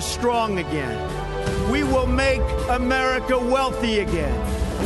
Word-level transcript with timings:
strong 0.00 0.58
again. 0.58 1.70
We 1.70 1.82
will 1.82 2.06
make 2.06 2.40
America 2.70 3.38
wealthy 3.38 3.98
again. 3.98 4.34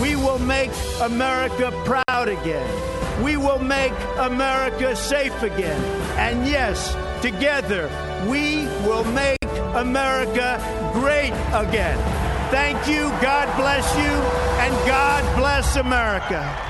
We 0.00 0.16
will 0.16 0.40
make 0.40 0.72
America 1.00 1.70
proud 1.84 2.28
again. 2.28 3.22
We 3.22 3.36
will 3.36 3.60
make 3.60 3.92
America 4.18 4.96
safe 4.96 5.42
again. 5.42 5.80
And 6.18 6.44
yes, 6.44 6.92
together, 7.22 7.88
we 8.28 8.66
will 8.84 9.04
make 9.04 9.38
America 9.74 10.58
great 10.92 11.32
again. 11.54 11.98
Thank 12.50 12.88
you, 12.88 13.10
God 13.22 13.46
bless 13.56 13.86
you, 13.96 14.12
and 14.64 14.72
God 14.88 15.22
bless 15.38 15.76
America. 15.76 16.69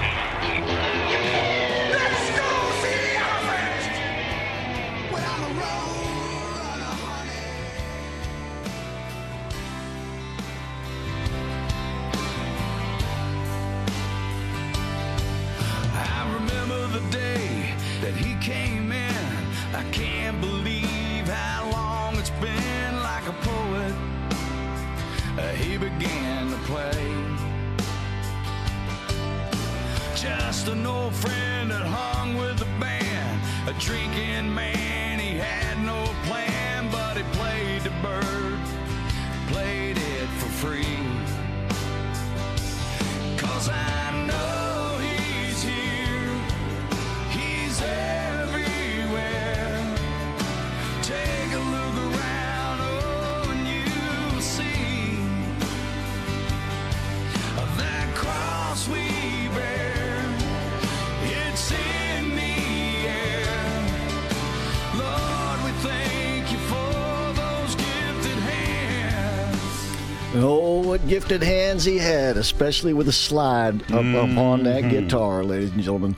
What 71.00 71.09
gifted 71.09 71.43
hands 71.43 71.84
he 71.84 71.97
had, 71.97 72.37
especially 72.37 72.93
with 72.93 73.09
a 73.09 73.12
slide 73.12 73.83
up, 73.91 74.05
up 74.05 74.37
on 74.37 74.65
that 74.65 74.91
guitar, 74.91 75.43
ladies 75.43 75.71
and 75.71 75.83
gentlemen. 75.83 76.15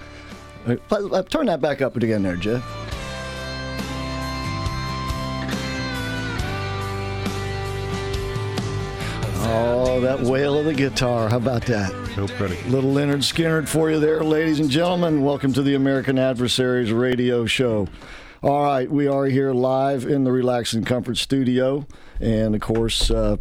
Uh, 0.67 0.77
uh, 0.91 1.23
Turn 1.23 1.47
that 1.47 1.61
back 1.61 1.81
up 1.81 1.95
again 1.97 2.25
there, 2.25 2.35
Jeff. 2.35 2.65
Oh, 9.45 10.01
that 10.01 10.21
wail 10.23 10.59
of 10.59 10.65
the 10.65 10.75
guitar. 10.75 11.29
How 11.29 11.37
about 11.37 11.65
that? 11.67 11.93
So 12.17 12.27
pretty. 12.27 12.61
Little 12.69 12.93
Lynyrd 12.93 13.19
Skynyrd 13.19 13.69
for 13.69 13.89
you 13.89 14.01
there, 14.01 14.25
ladies 14.25 14.59
and 14.59 14.69
gentlemen. 14.69 15.23
Welcome 15.23 15.53
to 15.53 15.63
the 15.63 15.77
American 15.77 16.19
Adversaries 16.19 16.91
Radio 16.91 17.47
Show. 17.47 17.87
All 18.43 18.65
right, 18.65 18.91
we 18.91 19.07
are 19.07 19.27
here 19.27 19.53
live 19.53 20.07
in 20.07 20.25
the 20.25 20.33
Relax 20.33 20.73
and 20.73 20.85
Comfort 20.85 21.19
Studio. 21.19 21.87
And 22.19 22.57
of 22.57 22.61
course, 22.61 23.13
uh, 23.13 23.37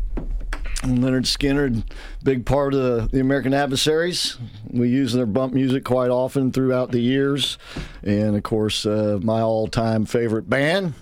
Lynyrd 0.81 1.25
Skynyrd, 1.25 1.83
big 2.23 2.45
part 2.45 2.73
of 2.73 2.81
the, 2.81 3.09
the 3.11 3.19
American 3.19 3.53
Adversaries. 3.53 4.37
We 4.69 4.89
use 4.89 5.13
their 5.13 5.25
bump 5.25 5.53
music 5.53 5.83
quite 5.83 6.09
often 6.09 6.51
throughout 6.51 6.91
the 6.91 6.99
years. 6.99 7.57
And 8.03 8.35
of 8.35 8.43
course, 8.43 8.85
uh, 8.85 9.19
my 9.21 9.41
all 9.41 9.67
time 9.67 10.05
favorite 10.05 10.49
band. 10.49 10.93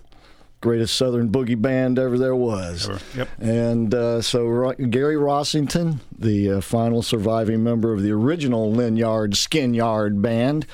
Greatest 0.62 0.98
Southern 0.98 1.30
boogie 1.30 1.60
band 1.60 1.98
ever 1.98 2.18
there 2.18 2.36
was. 2.36 2.90
Yep. 3.16 3.30
And 3.40 3.94
uh, 3.94 4.22
so 4.22 4.74
Gary 4.74 5.16
Rossington, 5.16 6.00
the 6.18 6.52
uh, 6.52 6.62
final 6.62 7.02
surviving 7.02 7.64
member 7.64 7.94
of 7.94 8.04
the 8.04 8.12
original 8.12 8.70
Lynyrd 8.74 9.36
Skynyrd 9.36 10.22
band, 10.22 10.66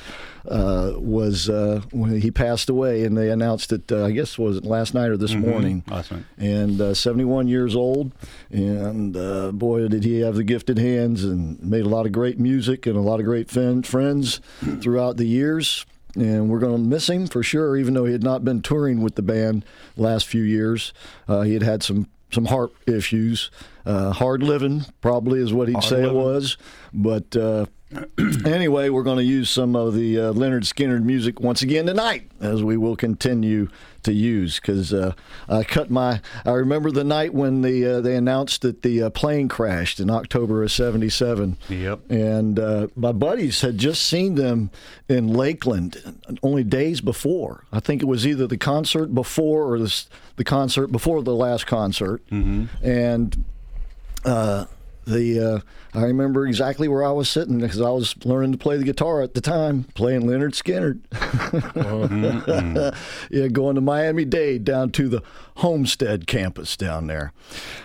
uh, 0.47 0.93
was 0.95 1.49
uh, 1.49 1.81
when 1.91 2.19
he 2.19 2.31
passed 2.31 2.69
away, 2.69 3.03
and 3.03 3.17
they 3.17 3.29
announced 3.29 3.71
it. 3.71 3.91
Uh, 3.91 4.05
I 4.05 4.11
guess 4.11 4.37
was 4.37 4.57
it 4.57 4.65
last 4.65 4.93
night 4.93 5.09
or 5.09 5.17
this 5.17 5.33
morning. 5.33 5.83
Last 5.87 6.11
night. 6.11 6.23
And 6.37 6.79
uh, 6.79 6.93
71 6.93 7.47
years 7.47 7.75
old, 7.75 8.13
and 8.51 9.15
uh, 9.15 9.51
boy, 9.51 9.87
did 9.87 10.03
he 10.03 10.19
have 10.21 10.35
the 10.35 10.43
gifted 10.43 10.77
hands, 10.77 11.23
and 11.23 11.61
made 11.61 11.85
a 11.85 11.89
lot 11.89 12.05
of 12.05 12.11
great 12.11 12.39
music 12.39 12.85
and 12.85 12.95
a 12.95 13.01
lot 13.01 13.19
of 13.19 13.25
great 13.25 13.49
fin- 13.49 13.83
friends 13.83 14.41
throughout 14.81 15.17
the 15.17 15.25
years 15.25 15.85
and 16.17 16.49
we're 16.49 16.59
going 16.59 16.81
to 16.81 16.89
miss 16.89 17.09
him 17.09 17.27
for 17.27 17.43
sure. 17.43 17.75
Even 17.75 17.93
though 17.93 18.05
he 18.05 18.13
had 18.13 18.23
not 18.23 18.45
been 18.45 18.61
touring 18.61 19.01
with 19.01 19.15
the 19.15 19.21
band 19.21 19.65
last 19.97 20.25
few 20.27 20.43
years, 20.43 20.93
uh, 21.27 21.41
he 21.41 21.53
had 21.53 21.61
had 21.63 21.83
some 21.83 22.07
some 22.31 22.45
heart 22.45 22.71
issues. 22.87 23.51
Uh, 23.85 24.11
hard 24.11 24.41
living 24.41 24.83
probably 25.01 25.39
is 25.39 25.53
what 25.53 25.67
he'd 25.67 25.75
Hard 25.75 25.85
say 25.85 26.03
it 26.03 26.13
was, 26.13 26.57
but 26.93 27.35
uh, 27.35 27.65
anyway, 28.45 28.89
we're 28.89 29.03
going 29.03 29.17
to 29.17 29.23
use 29.23 29.49
some 29.49 29.75
of 29.75 29.93
the 29.93 30.19
uh, 30.19 30.33
Lynyrd 30.33 30.63
Skynyrd 30.63 31.03
music 31.03 31.39
once 31.39 31.61
again 31.61 31.85
tonight, 31.85 32.29
as 32.41 32.63
we 32.63 32.77
will 32.77 32.95
continue 32.95 33.69
to 34.03 34.11
use. 34.11 34.59
Because 34.59 34.91
uh, 34.91 35.13
I 35.47 35.63
cut 35.63 35.91
my. 35.91 36.19
I 36.45 36.51
remember 36.51 36.89
the 36.89 37.03
night 37.03 37.33
when 37.33 37.61
the 37.61 37.97
uh, 37.97 38.01
they 38.01 38.15
announced 38.15 38.63
that 38.63 38.81
the 38.81 39.03
uh, 39.03 39.09
plane 39.11 39.47
crashed 39.47 39.99
in 39.99 40.09
October 40.09 40.63
of 40.63 40.71
'77. 40.71 41.57
Yep. 41.69 42.09
And 42.09 42.59
uh, 42.59 42.87
my 42.95 43.11
buddies 43.11 43.61
had 43.61 43.77
just 43.77 44.03
seen 44.03 44.33
them 44.33 44.71
in 45.07 45.27
Lakeland 45.27 46.01
only 46.41 46.63
days 46.63 47.01
before. 47.01 47.65
I 47.71 47.79
think 47.79 48.01
it 48.01 48.05
was 48.05 48.25
either 48.25 48.47
the 48.47 48.57
concert 48.57 49.13
before 49.13 49.71
or 49.71 49.77
the, 49.77 50.05
the 50.37 50.43
concert 50.43 50.87
before 50.87 51.21
the 51.21 51.35
last 51.35 51.67
concert. 51.67 52.25
Mm-hmm. 52.29 52.65
And 52.83 53.45
uh, 54.25 54.65
the 55.05 55.39
uh, 55.39 55.59
I 55.97 56.03
remember 56.03 56.45
exactly 56.45 56.87
where 56.87 57.03
I 57.03 57.11
was 57.11 57.29
sitting 57.29 57.59
because 57.59 57.81
I 57.81 57.89
was 57.89 58.15
learning 58.25 58.51
to 58.51 58.57
play 58.57 58.77
the 58.77 58.83
guitar 58.83 59.21
at 59.21 59.33
the 59.33 59.41
time, 59.41 59.85
playing 59.95 60.23
Lynyrd 60.23 60.53
Skynyrd. 60.53 60.99
yeah, 63.29 63.47
going 63.47 63.75
to 63.75 63.81
Miami 63.81 64.25
Dade 64.25 64.63
down 64.65 64.91
to 64.91 65.07
the 65.07 65.23
Homestead 65.59 66.27
campus 66.27 66.75
down 66.75 67.07
there. 67.07 67.31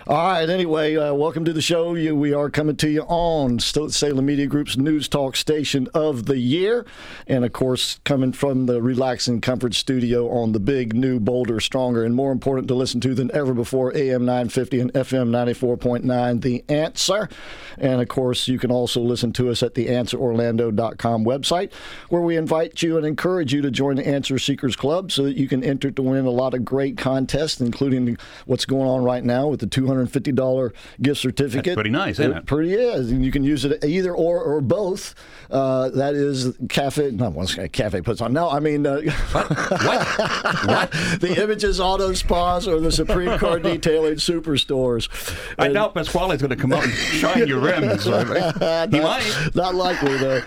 All 0.05 0.27
right. 0.27 0.49
Anyway, 0.49 0.97
uh, 0.97 1.13
welcome 1.13 1.45
to 1.45 1.53
the 1.53 1.61
show. 1.61 1.95
You, 1.95 2.13
we 2.17 2.33
are 2.33 2.49
coming 2.49 2.75
to 2.75 2.89
you 2.89 3.03
on 3.03 3.59
Salem 3.59 4.25
Media 4.25 4.45
Group's 4.45 4.75
News 4.75 5.07
Talk 5.07 5.37
Station 5.37 5.87
of 5.93 6.25
the 6.25 6.37
Year, 6.37 6.85
and 7.27 7.45
of 7.45 7.53
course, 7.53 8.01
coming 8.03 8.33
from 8.33 8.65
the 8.65 8.81
Relaxing 8.81 9.39
Comfort 9.39 9.73
Studio 9.73 10.29
on 10.29 10.51
the 10.51 10.59
big 10.59 10.93
new, 10.93 11.17
bolder, 11.19 11.61
stronger, 11.61 12.03
and 12.03 12.13
more 12.13 12.33
important 12.33 12.67
to 12.67 12.75
listen 12.75 12.99
to 13.01 13.15
than 13.15 13.31
ever 13.33 13.53
before. 13.53 13.95
AM 13.95 14.25
950 14.25 14.79
and 14.81 14.93
FM 14.93 15.29
94.9. 15.29 16.41
The 16.41 16.65
Answer, 16.67 17.29
and 17.77 18.01
of 18.01 18.09
course, 18.09 18.49
you 18.49 18.59
can 18.59 18.71
also 18.71 18.99
listen 18.99 19.31
to 19.33 19.49
us 19.49 19.63
at 19.63 19.75
the 19.75 19.87
AnswerOrlando.com 19.87 21.23
website, 21.23 21.71
where 22.09 22.21
we 22.21 22.35
invite 22.35 22.81
you 22.81 22.97
and 22.97 23.05
encourage 23.05 23.53
you 23.53 23.61
to 23.61 23.71
join 23.71 23.95
the 23.95 24.07
Answer 24.07 24.37
Seekers 24.37 24.75
Club 24.75 25.11
so 25.11 25.23
that 25.23 25.37
you 25.37 25.47
can 25.47 25.63
enter 25.63 25.89
to 25.89 26.01
win 26.01 26.25
a 26.25 26.31
lot 26.31 26.53
of 26.53 26.65
great 26.65 26.97
contests, 26.97 27.60
including 27.61 28.17
what's 28.45 28.65
going 28.65 28.87
on 28.87 29.03
right 29.03 29.23
now 29.23 29.47
with 29.47 29.59
the 29.59 29.67
$250 29.67 30.73
gift 31.01 31.21
certificate. 31.21 31.63
That's 31.65 31.75
pretty 31.75 31.89
nice, 31.89 32.19
isn't 32.19 32.31
it? 32.37 32.45
Pretty 32.45 32.73
is, 32.73 33.11
and 33.11 33.23
you 33.23 33.31
can 33.31 33.43
use 33.43 33.63
it 33.65 33.83
either 33.85 34.13
or 34.13 34.41
or 34.41 34.61
both. 34.61 35.13
Uh, 35.49 35.89
that 35.89 36.15
is 36.15 36.55
cafe. 36.69 37.11
Not 37.11 37.33
once 37.33 37.55
cafe 37.71 38.01
puts 38.01 38.21
on. 38.21 38.33
No, 38.33 38.49
I 38.49 38.59
mean 38.59 38.85
uh, 38.85 39.01
What? 39.31 40.91
the 41.19 41.35
Images 41.41 41.79
Auto 41.79 42.13
Spas 42.13 42.67
or 42.67 42.79
the 42.79 42.91
Supreme 42.91 43.37
Car 43.37 43.59
Detailing 43.61 44.15
Superstores. 44.15 45.09
I 45.57 45.65
And- 45.65 45.73
doubt 45.73 45.93
Pasquale's 45.93 46.41
going 46.41 46.49
to 46.49 46.55
come 46.55 46.73
out 46.73 46.83
and 46.83 46.93
shine 46.93 47.47
your 47.47 47.59
rims. 47.59 48.03
he 48.05 48.11
might. 48.11 49.49
Not 49.55 49.75
likely 49.75 50.17
though. 50.17 50.41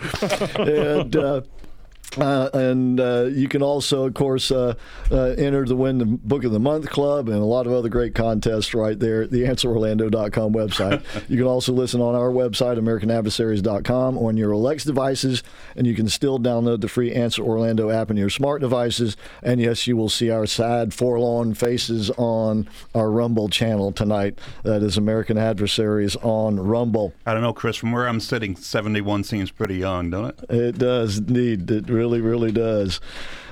and 0.58 1.16
uh, 1.16 1.40
uh, 2.18 2.50
and 2.52 3.00
uh, 3.00 3.24
you 3.24 3.48
can 3.48 3.62
also, 3.62 4.06
of 4.06 4.14
course, 4.14 4.50
uh, 4.50 4.74
uh, 5.10 5.34
enter 5.36 5.64
the 5.64 5.76
Win 5.76 5.98
the 5.98 6.06
Book 6.06 6.44
of 6.44 6.52
the 6.52 6.60
Month 6.60 6.90
Club 6.90 7.28
and 7.28 7.38
a 7.38 7.44
lot 7.44 7.66
of 7.66 7.72
other 7.72 7.88
great 7.88 8.14
contests 8.14 8.74
right 8.74 8.98
there 8.98 9.22
at 9.22 9.30
the 9.30 9.42
AnswerOrlando.com 9.42 10.52
website. 10.52 11.02
you 11.28 11.36
can 11.36 11.46
also 11.46 11.72
listen 11.72 12.00
on 12.00 12.14
our 12.14 12.30
website, 12.30 12.78
AmericanAdversaries.com, 12.78 14.18
on 14.18 14.36
your 14.36 14.52
Alexa 14.52 14.86
devices, 14.86 15.42
and 15.76 15.86
you 15.86 15.94
can 15.94 16.08
still 16.08 16.38
download 16.38 16.80
the 16.80 16.88
free 16.88 17.12
Answer 17.12 17.42
Orlando 17.42 17.90
app 17.90 18.10
on 18.10 18.16
your 18.16 18.30
smart 18.30 18.60
devices. 18.60 19.16
And 19.42 19.60
yes, 19.60 19.86
you 19.86 19.96
will 19.96 20.08
see 20.08 20.30
our 20.30 20.46
sad, 20.46 20.94
forlorn 20.94 21.54
faces 21.54 22.10
on 22.10 22.68
our 22.94 23.10
Rumble 23.10 23.48
channel 23.48 23.92
tonight. 23.92 24.38
That 24.62 24.82
is 24.82 24.96
American 24.96 25.38
Adversaries 25.38 26.16
on 26.16 26.58
Rumble. 26.60 27.12
I 27.26 27.32
don't 27.32 27.42
know, 27.42 27.52
Chris. 27.52 27.76
From 27.76 27.92
where 27.92 28.08
I'm 28.08 28.20
sitting, 28.20 28.56
71 28.56 29.24
seems 29.24 29.50
pretty 29.50 29.76
young, 29.76 30.10
don't 30.10 30.26
it? 30.26 30.50
It 30.50 30.78
does 30.78 31.18
indeed. 31.18 31.70
It 31.70 31.88
really, 31.88 32.03
really 32.04 32.20
really 32.20 32.52
does. 32.52 33.00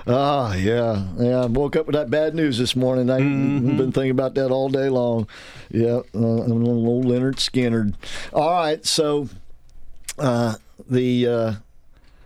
Ah, 0.06 0.54
yeah, 0.54 1.06
yeah. 1.18 1.42
I 1.42 1.46
woke 1.46 1.76
up 1.76 1.86
with 1.86 1.94
that 1.94 2.10
bad 2.10 2.34
news 2.34 2.58
this 2.58 2.74
morning. 2.76 3.08
I've 3.08 3.20
been 3.20 3.92
thinking 3.92 4.10
about 4.10 4.34
that 4.34 4.50
all 4.50 4.68
day 4.68 4.88
long. 4.88 5.26
Yeah, 5.70 6.00
uh, 6.14 6.18
old 6.18 7.06
Lynyrd 7.06 7.36
Skynyrd. 7.36 7.94
All 8.32 8.50
right, 8.50 8.84
so 8.84 9.28
uh, 10.18 10.56
the 10.90 11.26
uh, 11.26 11.52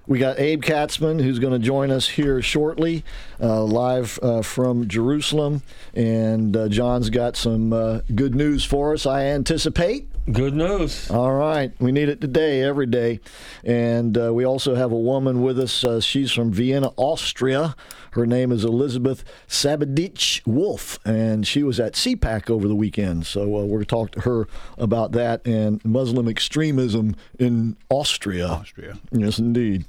we 0.06 0.18
got 0.18 0.40
Abe 0.40 0.64
Katzman 0.64 1.22
who's 1.22 1.38
going 1.38 1.52
to 1.52 1.64
join 1.64 1.90
us 1.92 2.08
here 2.08 2.42
shortly, 2.42 3.04
uh, 3.40 3.62
live 3.62 4.18
uh, 4.20 4.42
from 4.42 4.88
Jerusalem, 4.88 5.62
and 5.94 6.56
uh, 6.56 6.68
John's 6.68 7.10
got 7.10 7.36
some 7.36 7.72
uh, 7.72 8.00
good 8.14 8.34
news 8.34 8.64
for 8.64 8.94
us. 8.94 9.06
I 9.06 9.24
anticipate. 9.24 10.08
Good 10.30 10.54
news. 10.54 11.08
All 11.08 11.34
right. 11.34 11.70
We 11.78 11.92
need 11.92 12.08
it 12.08 12.20
today, 12.20 12.60
every 12.60 12.86
day. 12.86 13.20
And 13.62 14.18
uh, 14.18 14.34
we 14.34 14.44
also 14.44 14.74
have 14.74 14.90
a 14.90 14.98
woman 14.98 15.40
with 15.40 15.56
us. 15.56 15.84
Uh, 15.84 16.00
she's 16.00 16.32
from 16.32 16.52
Vienna, 16.52 16.90
Austria. 16.96 17.76
Her 18.10 18.26
name 18.26 18.50
is 18.50 18.64
Elizabeth 18.64 19.22
Sabadich 19.46 20.44
Wolf, 20.44 20.98
and 21.04 21.46
she 21.46 21.62
was 21.62 21.78
at 21.78 21.92
CPAC 21.92 22.50
over 22.50 22.66
the 22.66 22.74
weekend. 22.74 23.24
So 23.24 23.42
uh, 23.42 23.64
we're 23.66 23.66
going 23.66 23.80
to 23.80 23.86
talk 23.86 24.10
to 24.12 24.20
her 24.22 24.48
about 24.76 25.12
that 25.12 25.46
and 25.46 25.84
Muslim 25.84 26.26
extremism 26.26 27.14
in 27.38 27.76
Austria. 27.88 28.48
Austria. 28.48 28.98
Yes, 29.12 29.38
indeed. 29.38 29.84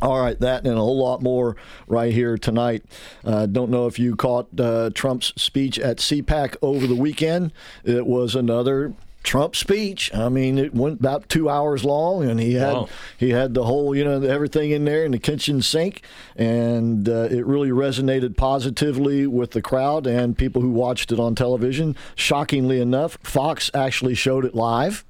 All 0.00 0.20
right, 0.20 0.38
that 0.40 0.64
and 0.66 0.74
a 0.74 0.80
whole 0.80 0.98
lot 0.98 1.22
more 1.22 1.56
right 1.88 2.12
here 2.12 2.36
tonight. 2.36 2.84
Uh, 3.24 3.46
don't 3.46 3.70
know 3.70 3.86
if 3.86 3.98
you 3.98 4.14
caught 4.14 4.48
uh, 4.60 4.90
Trump's 4.94 5.32
speech 5.36 5.78
at 5.78 5.96
CPAC 5.96 6.56
over 6.60 6.86
the 6.86 6.94
weekend. 6.94 7.50
It 7.82 8.06
was 8.06 8.36
another 8.36 8.94
Trump 9.26 9.54
speech. 9.56 10.14
I 10.14 10.28
mean, 10.30 10.56
it 10.56 10.72
went 10.72 11.00
about 11.00 11.28
two 11.28 11.50
hours 11.50 11.84
long, 11.84 12.24
and 12.24 12.40
he 12.40 12.54
had 12.54 12.72
Wow. 12.72 12.88
he 13.18 13.30
had 13.30 13.52
the 13.52 13.64
whole 13.64 13.94
you 13.94 14.04
know 14.04 14.22
everything 14.22 14.70
in 14.70 14.84
there 14.86 15.04
in 15.04 15.10
the 15.10 15.18
kitchen 15.18 15.60
sink, 15.60 16.02
and 16.36 17.08
uh, 17.08 17.28
it 17.30 17.44
really 17.44 17.70
resonated 17.70 18.36
positively 18.36 19.26
with 19.26 19.50
the 19.50 19.60
crowd 19.60 20.06
and 20.06 20.38
people 20.38 20.62
who 20.62 20.70
watched 20.70 21.12
it 21.12 21.18
on 21.20 21.34
television. 21.34 21.96
Shockingly 22.14 22.80
enough, 22.80 23.18
Fox 23.22 23.70
actually 23.74 24.14
showed 24.14 24.44
it 24.44 24.54
live 24.54 25.04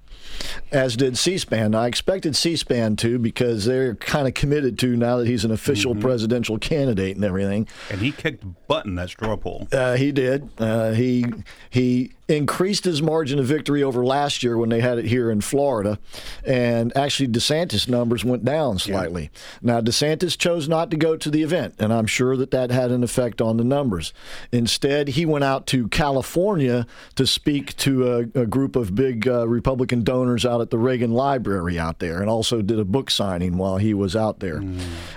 as 0.73 0.97
did 0.97 1.17
C-SPAN. 1.17 1.75
I 1.75 1.87
expected 1.87 2.37
C-SPAN 2.37 2.97
to 2.97 3.19
because 3.19 3.65
they're 3.65 3.95
kind 3.95 4.27
of 4.27 4.35
committed 4.35 4.79
to 4.81 4.97
now 4.97 5.19
that 5.19 5.27
he's 5.27 5.45
an 5.45 5.51
official 5.51 5.95
presidential 5.95 6.59
candidate 6.59 7.17
and 7.17 7.25
everything. 7.25 7.69
And 7.91 8.01
he 8.01 8.13
kicked 8.13 8.45
butt 8.67 8.87
in 8.87 8.97
that 8.97 9.09
straw 9.11 9.37
poll. 9.37 9.69
Uh, 9.73 9.95
he 9.97 10.13
did. 10.13 10.49
Uh, 10.59 10.93
he 10.93 11.25
he 11.71 12.13
increased 12.29 12.85
his 12.85 13.01
margin 13.01 13.39
of 13.39 13.47
victory 13.47 13.83
over 13.83 14.05
last 14.05 14.43
year 14.43 14.59
when 14.59 14.69
they 14.69 14.81
had 14.81 14.99
it 14.99 15.05
here 15.05 15.31
in 15.31 15.41
Florida, 15.41 15.99
and 16.45 16.97
actually 16.97 17.29
DeSantis 17.29 17.89
numbers 17.89 18.25
went 18.25 18.45
down 18.45 18.79
slightly. 18.79 19.31
Now 19.63 19.81
DeSantis 19.81 20.37
chose 20.37 20.69
not 20.69 20.91
to 20.91 20.97
go 20.97 21.17
to 21.17 21.31
the 21.31 21.43
event, 21.43 21.75
and 21.79 21.93
I'm 21.93 22.07
sure 22.07 22.37
that 22.37 22.51
that 22.51 22.71
had 22.71 22.91
an 22.91 23.05
effect 23.05 23.41
on 23.41 23.57
the 23.59 23.65
numbers. 23.65 24.13
Instead, 24.51 25.09
he 25.09 25.25
went 25.25 25.45
out 25.45 25.67
to 25.69 25.87
California 25.89 26.87
to 27.15 27.27
speak 27.27 27.77
to 27.77 28.13
a, 28.13 28.19
a 28.41 28.47
group 28.47 28.75
of 28.75 28.95
big 28.95 29.29
uh, 29.29 29.47
Republican 29.47 30.03
donors 30.03 30.45
out 30.45 30.61
at 30.61 30.71
the 30.71 30.79
Reagan 30.79 31.13
Library 31.13 31.79
out 31.79 32.01
there, 32.01 32.21
and 32.21 32.29
also 32.29 32.61
did 32.61 32.79
a 32.81 32.85
book 32.85 33.09
signing 33.11 33.57
while 33.57 33.77
he 33.77 33.95
was 33.95 34.17
out 34.17 34.41
there. 34.41 34.63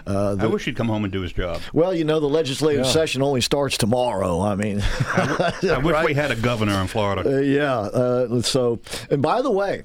Uh, 0.05 0.36
I 0.39 0.45
wish 0.45 0.65
he'd 0.65 0.75
come 0.75 0.88
home 0.89 1.03
and 1.03 1.12
do 1.12 1.22
his 1.22 1.34
job. 1.34 1.60
well, 1.74 1.93
you 1.93 2.03
know, 2.03 2.19
the 2.19 2.29
legislative 2.29 2.86
session 2.86 3.22
only 3.24 3.41
starts 3.41 3.77
tomorrow. 3.77 4.41
I 4.41 4.55
mean, 4.55 4.81
I 5.15 5.79
wish 5.84 6.05
we 6.05 6.13
had 6.13 6.29
a 6.31 6.36
governor 6.36 6.79
in 6.81 6.88
Florida. 6.88 6.99
Uh, 7.25 7.39
yeah. 7.39 7.77
Uh, 7.77 8.41
so, 8.41 8.79
and 9.10 9.22
by 9.22 9.41
the 9.41 9.51
way, 9.51 9.84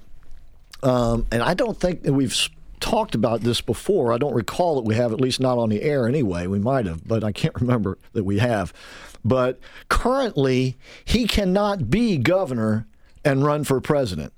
um, 0.83 1.26
and 1.33 1.42
I 1.42 1.54
don't 1.54 1.78
think 1.78 2.02
that 2.02 2.12
we've 2.12 2.37
talked 2.80 3.14
about 3.14 3.40
this 3.40 3.61
before. 3.61 4.12
I 4.12 4.18
don't 4.18 4.35
recall 4.35 4.76
that 4.76 4.83
we 4.83 4.94
have, 4.97 5.12
at 5.12 5.21
least 5.21 5.40
not 5.40 5.59
on 5.59 5.71
the 5.71 5.83
air 5.83 6.06
anyway. 6.06 6.47
We 6.47 6.59
might 6.59 6.87
have, 6.87 7.06
but 7.06 7.25
I 7.25 7.33
can't 7.33 7.54
remember 7.61 7.99
that 8.12 8.25
we 8.25 8.38
have. 8.38 8.73
But 9.25 9.59
currently, 9.88 10.76
he 11.04 11.26
cannot 11.26 11.88
be 11.88 12.18
governor 12.18 12.87
and 13.25 13.42
run 13.42 13.64
for 13.64 13.80
president. 13.80 14.33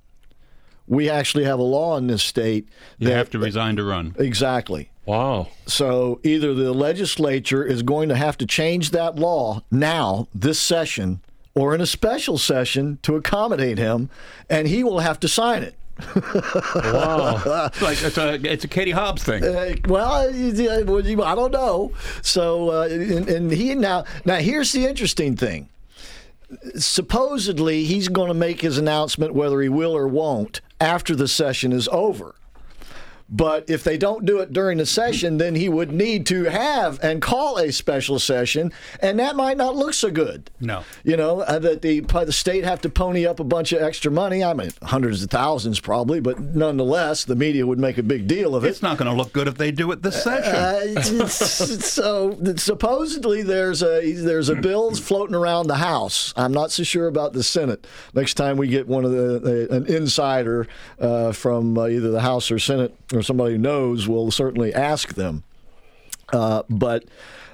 We 0.86 1.10
actually 1.10 1.42
have 1.44 1.58
a 1.58 1.64
law 1.64 1.96
in 1.96 2.06
this 2.06 2.22
state 2.22 2.68
you 2.98 3.10
have 3.10 3.30
to 3.30 3.40
resign 3.40 3.74
to 3.76 3.84
run. 3.84 4.14
exactly. 4.18 4.90
Wow. 5.04 5.48
So 5.66 6.20
either 6.22 6.54
the 6.54 6.72
legislature 6.72 7.64
is 7.64 7.82
going 7.82 8.08
to 8.08 8.16
have 8.16 8.38
to 8.38 8.46
change 8.46 8.90
that 8.90 9.16
law 9.16 9.62
now, 9.70 10.28
this 10.32 10.60
session, 10.60 11.20
or 11.56 11.74
in 11.74 11.80
a 11.80 11.86
special 11.86 12.38
session 12.38 12.98
to 13.02 13.16
accommodate 13.16 13.78
him, 13.78 14.10
and 14.48 14.68
he 14.68 14.84
will 14.84 15.00
have 15.00 15.18
to 15.20 15.26
sign 15.26 15.62
it. 15.64 15.74
Wow. 16.74 17.70
It's 17.72 17.82
like 17.82 18.02
it's 18.02 18.18
a 18.18 18.34
it's 18.52 18.64
a 18.64 18.68
Katie 18.68 18.90
Hobbs 18.90 19.24
thing. 19.24 19.42
Uh, 19.42 19.74
well, 19.88 20.30
yeah, 20.30 20.82
well, 20.82 21.00
you- 21.04 21.22
I 21.24 21.34
don't 21.34 21.52
know. 21.52 21.92
So, 22.22 22.70
uh, 22.70 22.88
and, 22.90 23.28
and 23.28 23.50
he 23.50 23.74
now 23.74 24.04
now 24.26 24.36
here's 24.36 24.72
the 24.72 24.86
interesting 24.86 25.34
thing. 25.36 25.70
Supposedly, 26.76 27.84
he's 27.84 28.08
going 28.08 28.28
to 28.28 28.34
make 28.34 28.60
his 28.60 28.78
announcement 28.78 29.34
whether 29.34 29.60
he 29.60 29.68
will 29.68 29.96
or 29.96 30.06
won't 30.06 30.60
after 30.80 31.16
the 31.16 31.26
session 31.26 31.72
is 31.72 31.88
over. 31.90 32.34
But 33.28 33.68
if 33.68 33.82
they 33.82 33.98
don't 33.98 34.24
do 34.24 34.38
it 34.38 34.52
during 34.52 34.78
the 34.78 34.86
session, 34.86 35.38
then 35.38 35.56
he 35.56 35.68
would 35.68 35.90
need 35.90 36.26
to 36.26 36.44
have 36.44 37.02
and 37.02 37.20
call 37.20 37.58
a 37.58 37.72
special 37.72 38.20
session, 38.20 38.72
and 39.00 39.18
that 39.18 39.34
might 39.34 39.56
not 39.56 39.74
look 39.74 39.94
so 39.94 40.12
good. 40.12 40.48
No. 40.60 40.84
You 41.02 41.16
know, 41.16 41.40
uh, 41.40 41.58
that 41.58 41.82
the, 41.82 42.00
the 42.00 42.32
state 42.32 42.62
have 42.64 42.80
to 42.82 42.88
pony 42.88 43.26
up 43.26 43.40
a 43.40 43.44
bunch 43.44 43.72
of 43.72 43.82
extra 43.82 44.12
money. 44.12 44.44
I 44.44 44.54
mean, 44.54 44.70
hundreds 44.82 45.24
of 45.24 45.30
thousands 45.30 45.80
probably, 45.80 46.20
but 46.20 46.38
nonetheless, 46.38 47.24
the 47.24 47.34
media 47.34 47.66
would 47.66 47.80
make 47.80 47.98
a 47.98 48.02
big 48.04 48.28
deal 48.28 48.54
of 48.54 48.64
it. 48.64 48.68
It's 48.68 48.82
not 48.82 48.96
going 48.96 49.10
to 49.10 49.16
look 49.16 49.32
good 49.32 49.48
if 49.48 49.56
they 49.58 49.72
do 49.72 49.90
it 49.90 50.02
this 50.02 50.22
session. 50.22 50.54
Uh, 50.54 50.80
it's- 51.00 51.60
it's- 51.60 51.92
so 51.92 52.38
supposedly 52.56 53.42
there's 53.42 53.82
a 53.82 54.12
there's 54.12 54.48
a 54.48 54.54
bills 54.54 55.00
floating 55.00 55.34
around 55.34 55.66
the 55.66 55.76
House. 55.76 56.32
I'm 56.36 56.52
not 56.52 56.70
so 56.70 56.82
sure 56.82 57.06
about 57.08 57.32
the 57.32 57.42
Senate. 57.42 57.86
Next 58.14 58.34
time 58.34 58.56
we 58.56 58.68
get 58.68 58.86
one 58.86 59.04
of 59.04 59.10
the 59.10 59.66
an 59.70 59.86
insider 59.86 60.66
uh, 61.00 61.32
from 61.32 61.76
uh, 61.78 61.86
either 61.88 62.10
the 62.10 62.20
House 62.20 62.50
or 62.50 62.58
Senate 62.58 62.94
or 63.16 63.22
somebody 63.22 63.52
who 63.52 63.58
knows, 63.58 64.06
we'll 64.06 64.30
certainly 64.30 64.72
ask 64.74 65.14
them. 65.14 65.44
Uh, 66.32 66.62
but 66.68 67.04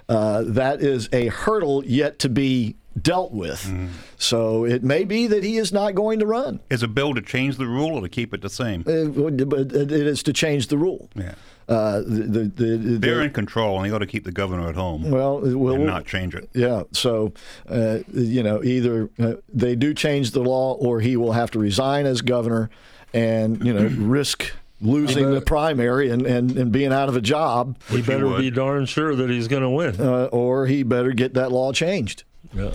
uh, 0.09 0.42
that 0.42 0.81
is 0.81 1.09
a 1.12 1.28
hurdle 1.28 1.85
yet 1.85 2.19
to 2.21 2.28
be 2.28 2.76
dealt 3.00 3.33
with. 3.33 3.73
So 4.19 4.64
it 4.64 4.83
may 4.83 5.04
be 5.04 5.26
that 5.26 5.42
he 5.42 5.57
is 5.57 5.73
not 5.73 5.95
going 5.95 6.19
to 6.19 6.26
run. 6.26 6.61
Is 6.71 6.83
a 6.83 6.88
bill 6.88 7.14
to 7.14 7.23
change 7.23 7.57
the 7.57 7.66
rule 7.66 7.97
or 7.97 8.02
to 8.02 8.09
keep 8.09 8.35
it 8.35 8.42
the 8.42 8.50
same? 8.50 8.83
Uh, 8.87 9.31
but 9.45 9.73
it 9.73 9.92
is 9.92 10.23
to 10.25 10.33
change 10.33 10.66
the 10.66 10.76
rule. 10.76 11.09
Yeah. 11.14 11.35
Uh, 11.69 12.00
the, 12.00 12.50
the, 12.54 12.76
the, 12.76 12.99
They're 12.99 13.23
in 13.23 13.31
control, 13.31 13.76
and 13.76 13.87
they 13.88 13.95
ought 13.95 14.00
to 14.00 14.07
keep 14.07 14.25
the 14.25 14.33
governor 14.33 14.69
at 14.69 14.75
home 14.75 15.11
well, 15.11 15.40
we'll 15.40 15.76
and 15.76 15.87
not 15.87 16.04
change 16.04 16.35
it. 16.35 16.50
Yeah. 16.52 16.83
So, 16.92 17.33
uh, 17.69 18.00
you 18.12 18.42
know, 18.42 18.62
either 18.62 19.09
uh, 19.19 19.35
they 19.49 19.75
do 19.76 19.95
change 19.95 20.33
the 20.33 20.42
law 20.42 20.75
or 20.75 21.00
he 21.00 21.16
will 21.16 21.33
have 21.33 21.50
to 21.52 21.59
resign 21.59 22.04
as 22.04 22.21
governor 22.21 22.69
and, 23.14 23.64
you 23.64 23.73
know, 23.73 23.87
risk 23.97 24.52
losing 24.83 25.31
the 25.33 25.41
primary 25.41 26.11
and, 26.11 26.27
and, 26.27 26.51
and 26.59 26.73
being 26.73 26.93
out 26.93 27.09
of 27.09 27.17
a 27.17 27.21
job, 27.21 27.77
He 27.89 27.97
Which 27.97 28.07
better 28.07 28.27
would. 28.29 28.41
be 28.41 28.51
darn 28.51 28.85
sure 28.87 29.15
that 29.15 29.31
he's 29.31 29.49
going 29.49 29.62
to 29.62 29.71
win. 29.71 30.01
uh, 30.01 30.25
or 30.33 30.67
he 30.67 30.83
better 30.83 31.12
get 31.12 31.35
that 31.35 31.51
law 31.53 31.73
changed. 31.73 32.25
Yeah. 32.53 32.73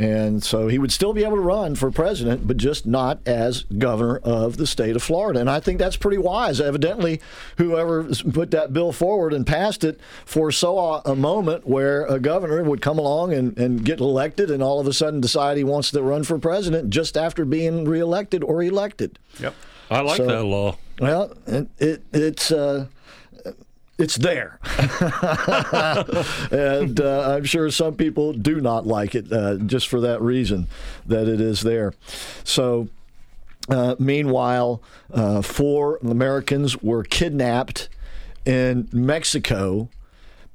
And 0.00 0.44
so 0.44 0.68
he 0.68 0.78
would 0.78 0.92
still 0.92 1.12
be 1.12 1.24
able 1.24 1.34
to 1.34 1.42
run 1.42 1.74
for 1.74 1.90
president, 1.90 2.46
but 2.46 2.56
just 2.56 2.86
not 2.86 3.18
as 3.26 3.64
governor 3.64 4.18
of 4.18 4.56
the 4.56 4.64
state 4.64 4.94
of 4.94 5.02
Florida. 5.02 5.40
And 5.40 5.50
I 5.50 5.58
think 5.58 5.80
that's 5.80 5.96
pretty 5.96 6.18
wise. 6.18 6.60
Evidently, 6.60 7.20
whoever 7.56 8.04
put 8.32 8.52
that 8.52 8.72
bill 8.72 8.92
forward 8.92 9.32
and 9.32 9.44
passed 9.44 9.82
it 9.82 9.98
foresaw 10.24 11.02
a 11.04 11.16
moment 11.16 11.66
where 11.66 12.04
a 12.06 12.20
governor 12.20 12.62
would 12.62 12.80
come 12.80 12.96
along 13.00 13.32
and, 13.34 13.58
and 13.58 13.84
get 13.84 13.98
elected 13.98 14.52
and 14.52 14.62
all 14.62 14.78
of 14.78 14.86
a 14.86 14.92
sudden 14.92 15.20
decide 15.20 15.56
he 15.56 15.64
wants 15.64 15.90
to 15.90 16.00
run 16.00 16.22
for 16.22 16.38
president 16.38 16.90
just 16.90 17.16
after 17.16 17.44
being 17.44 17.84
reelected 17.84 18.44
or 18.44 18.62
elected. 18.62 19.18
Yep. 19.40 19.52
I 19.90 20.00
like 20.00 20.16
So- 20.18 20.26
that 20.26 20.44
law. 20.44 20.76
Well, 21.00 21.32
it, 21.46 21.68
it 21.78 22.02
it's 22.12 22.50
uh, 22.50 22.86
it's 23.98 24.16
there, 24.16 24.58
and 26.50 27.00
uh, 27.00 27.34
I'm 27.36 27.44
sure 27.44 27.70
some 27.70 27.94
people 27.94 28.32
do 28.32 28.60
not 28.60 28.86
like 28.86 29.14
it 29.14 29.32
uh, 29.32 29.56
just 29.58 29.88
for 29.88 30.00
that 30.00 30.20
reason 30.20 30.66
that 31.06 31.28
it 31.28 31.40
is 31.40 31.60
there. 31.62 31.94
So. 32.44 32.88
Uh, 33.70 33.94
meanwhile, 33.98 34.80
uh, 35.12 35.42
four 35.42 35.98
Americans 35.98 36.80
were 36.82 37.02
kidnapped 37.04 37.90
in 38.46 38.88
Mexico, 38.94 39.90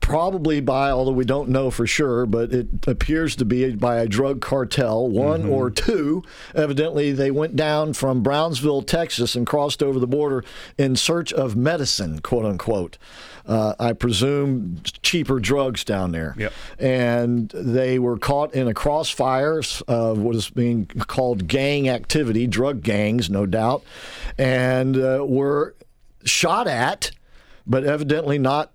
probably 0.04 0.60
by, 0.60 0.92
although 0.92 1.14
we 1.14 1.24
don't 1.24 1.48
know 1.48 1.72
for 1.72 1.88
sure, 1.88 2.26
but 2.26 2.52
it 2.52 2.68
appears 2.86 3.38
to 3.38 3.46
be 3.46 3.74
by 3.74 3.96
a 3.96 4.06
drug 4.06 4.42
cartel, 4.42 5.08
one 5.08 5.46
or 5.46 5.72
two. 5.72 6.22
Evidently, 6.54 7.14
they 7.14 7.32
went 7.32 7.56
down 7.56 7.94
from 7.94 8.22
Brownsville, 8.22 8.82
Texas, 8.82 9.34
and 9.34 9.48
crossed 9.48 9.82
over 9.82 10.00
the 10.00 10.08
border 10.08 10.44
in 10.78 10.98
search 10.98 11.32
of 11.32 11.56
medicine, 11.56 12.20
quote 12.20 12.46
unquote. 12.46 12.98
Uh, 13.46 13.76
I 13.80 13.94
presume 13.94 14.82
cheaper 15.02 15.40
drugs 15.40 15.86
down 15.86 16.12
there. 16.12 16.36
Yep. 16.38 16.54
And 16.80 17.50
they 17.50 17.98
were 17.98 18.18
caught 18.18 18.54
in 18.54 18.68
a 18.68 18.74
crossfire 18.74 19.62
of 19.88 20.18
what 20.20 20.36
is 20.36 20.50
being 20.50 20.86
called 20.86 21.48
gang 21.48 21.88
activity, 21.88 22.46
drug 22.46 22.84
gangs, 22.84 23.30
no 23.30 23.46
doubt, 23.46 23.84
and 24.38 24.98
uh, 24.98 25.26
were 25.26 25.76
shot 26.26 26.68
at, 26.68 27.12
but 27.66 27.86
evidently 27.86 28.38
not 28.38 28.74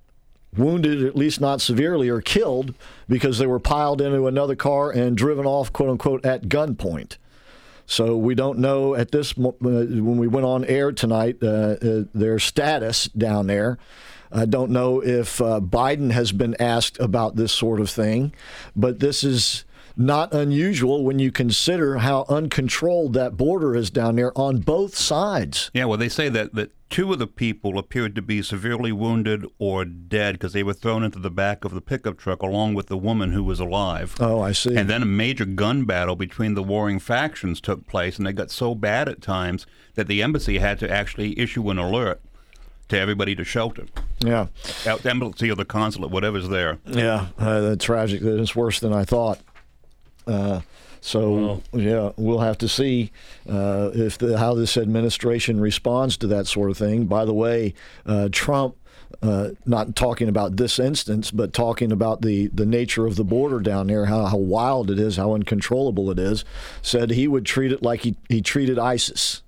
wounded, 0.56 1.04
at 1.04 1.16
least 1.16 1.40
not 1.40 1.60
severely, 1.60 2.08
or 2.08 2.20
killed 2.20 2.74
because 3.08 3.38
they 3.38 3.46
were 3.46 3.60
piled 3.60 4.00
into 4.00 4.26
another 4.26 4.56
car 4.56 4.90
and 4.90 5.16
driven 5.16 5.46
off, 5.46 5.72
quote 5.72 5.90
unquote, 5.90 6.24
at 6.24 6.44
gunpoint. 6.44 7.16
So 7.86 8.16
we 8.16 8.34
don't 8.34 8.58
know 8.58 8.94
at 8.94 9.12
this 9.12 9.32
uh, 9.32 9.50
when 9.62 10.18
we 10.18 10.28
went 10.28 10.44
on 10.44 10.64
air 10.66 10.92
tonight 10.92 11.38
uh, 11.42 11.76
uh, 11.80 12.04
their 12.12 12.38
status 12.38 13.06
down 13.08 13.46
there. 13.46 13.78
I 14.30 14.44
don't 14.44 14.72
know 14.72 15.02
if 15.02 15.40
uh, 15.40 15.58
Biden 15.60 16.10
has 16.10 16.32
been 16.32 16.54
asked 16.60 17.00
about 17.00 17.36
this 17.36 17.50
sort 17.50 17.80
of 17.80 17.88
thing, 17.88 18.34
but 18.76 19.00
this 19.00 19.24
is 19.24 19.64
not 19.98 20.32
unusual 20.32 21.04
when 21.04 21.18
you 21.18 21.32
consider 21.32 21.98
how 21.98 22.24
uncontrolled 22.28 23.12
that 23.14 23.36
border 23.36 23.74
is 23.74 23.90
down 23.90 24.16
there 24.16 24.36
on 24.38 24.58
both 24.58 24.96
sides. 24.96 25.70
Yeah, 25.74 25.86
well, 25.86 25.98
they 25.98 26.08
say 26.08 26.28
that, 26.28 26.54
that 26.54 26.70
two 26.88 27.12
of 27.12 27.18
the 27.18 27.26
people 27.26 27.78
appeared 27.78 28.14
to 28.14 28.22
be 28.22 28.40
severely 28.40 28.92
wounded 28.92 29.44
or 29.58 29.84
dead 29.84 30.36
because 30.36 30.52
they 30.52 30.62
were 30.62 30.72
thrown 30.72 31.02
into 31.02 31.18
the 31.18 31.30
back 31.30 31.64
of 31.64 31.74
the 31.74 31.80
pickup 31.80 32.16
truck 32.16 32.42
along 32.42 32.74
with 32.74 32.86
the 32.86 32.96
woman 32.96 33.32
who 33.32 33.42
was 33.42 33.58
alive. 33.58 34.14
Oh, 34.20 34.40
I 34.40 34.52
see. 34.52 34.76
And 34.76 34.88
then 34.88 35.02
a 35.02 35.06
major 35.06 35.44
gun 35.44 35.84
battle 35.84 36.16
between 36.16 36.54
the 36.54 36.62
warring 36.62 37.00
factions 37.00 37.60
took 37.60 37.86
place, 37.86 38.18
and 38.18 38.26
they 38.26 38.32
got 38.32 38.50
so 38.52 38.74
bad 38.76 39.08
at 39.08 39.20
times 39.20 39.66
that 39.96 40.06
the 40.06 40.22
embassy 40.22 40.58
had 40.58 40.78
to 40.78 40.90
actually 40.90 41.38
issue 41.38 41.68
an 41.70 41.78
alert 41.78 42.20
to 42.88 42.98
everybody 42.98 43.34
to 43.34 43.44
shelter. 43.44 43.84
yeah. 44.20 44.46
Out 44.86 45.02
the 45.02 45.10
embassy 45.10 45.50
or 45.50 45.54
the 45.54 45.64
consulate, 45.64 46.10
whatever's 46.10 46.48
there. 46.48 46.78
Yeah, 46.86 47.26
uh, 47.38 47.60
that's 47.60 47.84
tragic. 47.84 48.22
That 48.22 48.40
it's 48.40 48.56
worse 48.56 48.80
than 48.80 48.92
I 48.94 49.04
thought. 49.04 49.40
Uh, 50.28 50.60
so 51.00 51.62
yeah, 51.72 52.12
we'll 52.16 52.40
have 52.40 52.58
to 52.58 52.68
see 52.68 53.12
uh, 53.48 53.90
if 53.94 54.18
the, 54.18 54.38
how 54.38 54.54
this 54.54 54.76
administration 54.76 55.60
responds 55.60 56.16
to 56.18 56.26
that 56.28 56.46
sort 56.46 56.70
of 56.70 56.76
thing. 56.76 57.06
By 57.06 57.24
the 57.24 57.34
way, 57.34 57.74
uh, 58.06 58.28
Trump. 58.30 58.76
Uh, 59.22 59.48
not 59.64 59.96
talking 59.96 60.28
about 60.28 60.58
this 60.58 60.78
instance, 60.78 61.30
but 61.30 61.54
talking 61.54 61.90
about 61.90 62.20
the, 62.20 62.48
the 62.48 62.66
nature 62.66 63.06
of 63.06 63.16
the 63.16 63.24
border 63.24 63.58
down 63.58 63.86
there, 63.86 64.04
how, 64.04 64.26
how 64.26 64.36
wild 64.36 64.90
it 64.90 64.98
is, 64.98 65.16
how 65.16 65.32
uncontrollable 65.32 66.10
it 66.10 66.18
is, 66.18 66.44
said 66.82 67.10
he 67.10 67.26
would 67.26 67.46
treat 67.46 67.72
it 67.72 67.82
like 67.82 68.02
he, 68.02 68.16
he 68.28 68.42
treated 68.42 68.78
ISIS. 68.78 69.42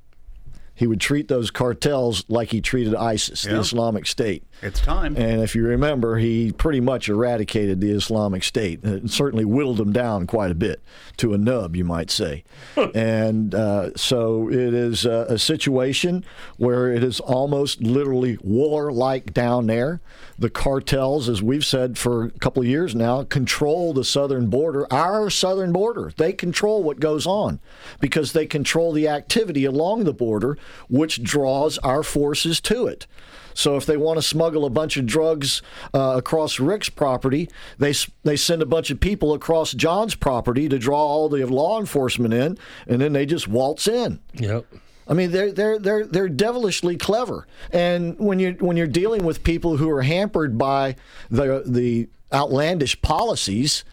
He 0.74 0.86
would 0.86 1.00
treat 1.00 1.28
those 1.28 1.50
cartels 1.50 2.24
like 2.26 2.52
he 2.52 2.62
treated 2.62 2.94
ISIS, 2.94 3.42
the 3.42 3.60
Islamic 3.60 4.06
State. 4.06 4.44
It's 4.62 4.80
time. 4.80 5.16
And 5.16 5.40
if 5.40 5.54
you 5.54 5.64
remember, 5.64 6.18
he 6.18 6.52
pretty 6.52 6.80
much 6.80 7.08
eradicated 7.08 7.80
the 7.80 7.90
Islamic 7.92 8.44
State. 8.44 8.84
It 8.84 9.10
certainly 9.10 9.44
whittled 9.44 9.78
them 9.78 9.92
down 9.92 10.26
quite 10.26 10.50
a 10.50 10.54
bit 10.54 10.82
to 11.16 11.32
a 11.32 11.38
nub, 11.38 11.74
you 11.74 11.84
might 11.84 12.10
say. 12.10 12.44
and 12.94 13.54
uh, 13.54 13.94
so 13.96 14.50
it 14.50 14.74
is 14.74 15.06
uh, 15.06 15.26
a 15.28 15.38
situation 15.38 16.24
where 16.58 16.92
it 16.92 17.02
is 17.02 17.20
almost 17.20 17.80
literally 17.80 18.36
war-like 18.42 19.32
down 19.32 19.66
there. 19.66 20.00
The 20.38 20.50
cartels, 20.50 21.28
as 21.28 21.42
we've 21.42 21.64
said 21.64 21.96
for 21.96 22.24
a 22.24 22.30
couple 22.30 22.62
of 22.62 22.68
years 22.68 22.94
now, 22.94 23.24
control 23.24 23.94
the 23.94 24.04
southern 24.04 24.48
border, 24.48 24.86
our 24.92 25.30
southern 25.30 25.72
border. 25.72 26.12
They 26.16 26.34
control 26.34 26.82
what 26.82 27.00
goes 27.00 27.26
on 27.26 27.60
because 27.98 28.32
they 28.32 28.46
control 28.46 28.92
the 28.92 29.08
activity 29.08 29.64
along 29.64 30.04
the 30.04 30.12
border, 30.12 30.58
which 30.88 31.22
draws 31.22 31.78
our 31.78 32.02
forces 32.02 32.60
to 32.62 32.86
it. 32.86 33.06
So 33.54 33.76
if 33.76 33.86
they 33.86 33.96
want 33.96 34.18
to 34.18 34.22
smuggle 34.22 34.64
a 34.64 34.70
bunch 34.70 34.96
of 34.96 35.06
drugs 35.06 35.62
uh, 35.94 36.14
across 36.16 36.60
Rick's 36.60 36.88
property, 36.88 37.48
they 37.78 37.94
they 38.22 38.36
send 38.36 38.62
a 38.62 38.66
bunch 38.66 38.90
of 38.90 39.00
people 39.00 39.34
across 39.34 39.72
John's 39.72 40.14
property 40.14 40.68
to 40.68 40.78
draw 40.78 41.00
all 41.00 41.28
the 41.28 41.44
law 41.46 41.78
enforcement 41.80 42.34
in, 42.34 42.58
and 42.86 43.00
then 43.00 43.12
they 43.12 43.26
just 43.26 43.48
waltz 43.48 43.86
in. 43.86 44.20
Yep. 44.34 44.66
I 45.10 45.14
mean, 45.14 45.32
they're 45.32 45.50
they're 45.50 45.78
they're 45.78 46.06
they're 46.06 46.28
devilishly 46.28 46.96
clever. 46.96 47.46
And 47.72 48.18
when 48.18 48.38
you 48.38 48.52
when 48.60 48.76
you're 48.76 48.86
dealing 48.86 49.24
with 49.24 49.42
people 49.42 49.76
who 49.76 49.90
are 49.90 50.02
hampered 50.02 50.56
by 50.56 50.94
the 51.30 51.64
the 51.66 52.08
outlandish 52.32 53.00
policies 53.02 53.84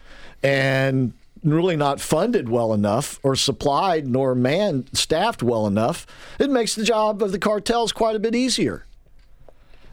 and 0.44 1.12
really 1.42 1.76
not 1.76 2.00
funded 2.00 2.48
well 2.48 2.72
enough 2.72 3.18
or 3.22 3.34
supplied 3.34 4.06
nor 4.06 4.34
man 4.34 4.86
staffed 4.92 5.42
well 5.42 5.66
enough, 5.66 6.06
it 6.38 6.50
makes 6.50 6.76
the 6.76 6.84
job 6.84 7.20
of 7.20 7.32
the 7.32 7.38
cartels 7.38 7.90
quite 7.92 8.14
a 8.14 8.20
bit 8.20 8.34
easier. 8.34 8.84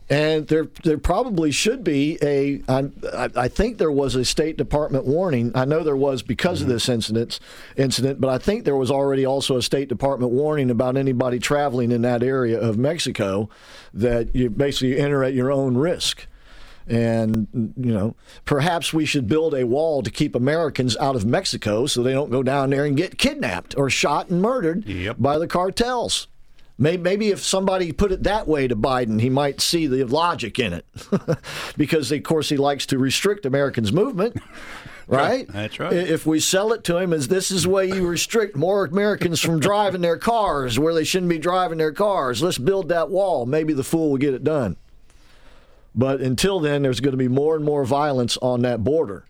And 0.07 0.47
there, 0.47 0.67
there 0.83 1.00
probably 1.00 1.51
should 1.51 1.83
be 1.83 2.19
a. 2.21 2.62
I, 2.69 3.29
I 3.35 3.47
think 3.47 3.79
there 3.79 3.91
was 3.91 4.13
a 4.15 4.24
State 4.24 4.55
Department 4.55 5.05
warning. 5.05 5.51
I 5.55 5.65
know 5.65 5.83
there 5.83 5.97
was 5.97 6.21
because 6.21 6.62
of 6.62 6.67
mm-hmm. 6.67 6.75
this 6.75 6.89
incident, 6.89 7.39
incident, 7.75 8.21
but 8.21 8.29
I 8.29 8.38
think 8.38 8.65
there 8.65 8.75
was 8.75 8.91
already 8.91 9.25
also 9.25 9.57
a 9.57 9.63
State 9.63 9.89
Department 9.89 10.31
warning 10.31 10.69
about 10.69 10.95
anybody 10.95 11.39
traveling 11.39 11.91
in 11.91 12.03
that 12.03 12.21
area 12.21 12.59
of 12.59 12.77
Mexico 12.77 13.50
that 13.95 14.35
you 14.35 14.51
basically 14.51 15.00
enter 15.00 15.24
at 15.24 15.33
your 15.33 15.51
own 15.51 15.75
risk. 15.75 16.27
And 16.88 17.47
you 17.53 17.91
know, 17.91 18.15
perhaps 18.45 18.93
we 18.93 19.05
should 19.05 19.27
build 19.27 19.55
a 19.55 19.65
wall 19.65 20.03
to 20.03 20.12
keep 20.12 20.35
Americans 20.35 20.95
out 20.97 21.15
of 21.15 21.25
Mexico 21.25 21.88
so 21.88 22.03
they 22.03 22.13
don't 22.13 22.29
go 22.29 22.43
down 22.43 22.69
there 22.69 22.85
and 22.85 22.95
get 22.95 23.17
kidnapped 23.17 23.75
or 23.75 23.89
shot 23.89 24.29
and 24.29 24.39
murdered 24.39 24.85
Yep. 24.85 25.15
by 25.17 25.39
the 25.39 25.47
cartels. 25.47 26.27
Maybe, 26.77 27.01
maybe 27.01 27.29
if 27.29 27.39
somebody 27.39 27.91
put 27.94 28.12
it 28.12 28.24
that 28.24 28.48
way 28.48 28.67
to 28.67 28.75
Biden, 28.75 29.22
he 29.22 29.29
might 29.29 29.62
see 29.62 29.88
the 29.88 30.03
logic 30.03 30.60
in 30.60 30.74
it, 30.74 30.86
because 31.77 32.12
of 32.12 32.24
course 32.24 32.50
he 32.50 32.58
likes 32.58 32.86
to 32.88 32.98
restrict 32.98 33.46
Americans' 33.46 33.94
movement. 33.94 34.41
Right? 35.08 35.48
That's 35.48 35.79
right. 35.79 35.94
If 35.94 36.25
we 36.25 36.39
sell 36.39 36.74
it 36.74 36.84
to 36.86 36.98
him 36.98 37.13
as 37.13 37.27
this 37.27 37.51
is 37.51 37.63
the 37.63 37.70
way 37.70 37.86
you 37.86 38.08
restrict 38.08 38.55
more 38.55 38.86
Americans 38.86 39.39
from 39.39 39.60
driving 39.60 40.01
their 40.01 40.17
cars 40.17 40.79
where 40.79 40.96
they 40.96 41.03
shouldn't 41.03 41.29
be 41.29 41.38
driving 41.38 41.77
their 41.77 41.91
cars, 41.91 42.41
let's 42.41 42.58
build 42.58 42.89
that 42.89 43.12
wall. 43.12 43.46
Maybe 43.46 43.74
the 43.74 43.84
fool 43.84 44.10
will 44.10 44.17
get 44.17 44.34
it 44.34 44.44
done. 44.44 44.77
But 45.94 46.22
until 46.22 46.60
then, 46.60 46.82
there's 46.82 47.01
going 47.01 47.12
to 47.12 47.17
be 47.17 47.27
more 47.27 47.55
and 47.55 47.63
more 47.63 47.86
violence 47.86 48.36
on 48.38 48.63
that 48.63 48.84
border 48.84 49.25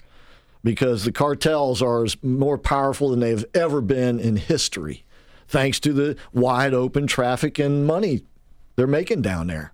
because 0.63 1.03
the 1.03 1.11
cartels 1.11 1.81
are 1.81 2.07
more 2.23 2.57
powerful 2.57 3.09
than 3.09 3.19
they've 3.19 3.45
ever 3.53 3.81
been 3.81 4.17
in 4.17 4.37
history, 4.37 5.03
thanks 5.47 5.79
to 5.81 5.93
the 5.93 6.17
wide 6.33 6.73
open 6.73 7.07
traffic 7.07 7.59
and 7.59 7.85
money 7.85 8.23
they're 8.75 8.87
making 8.87 9.21
down 9.21 9.47
there. 9.47 9.73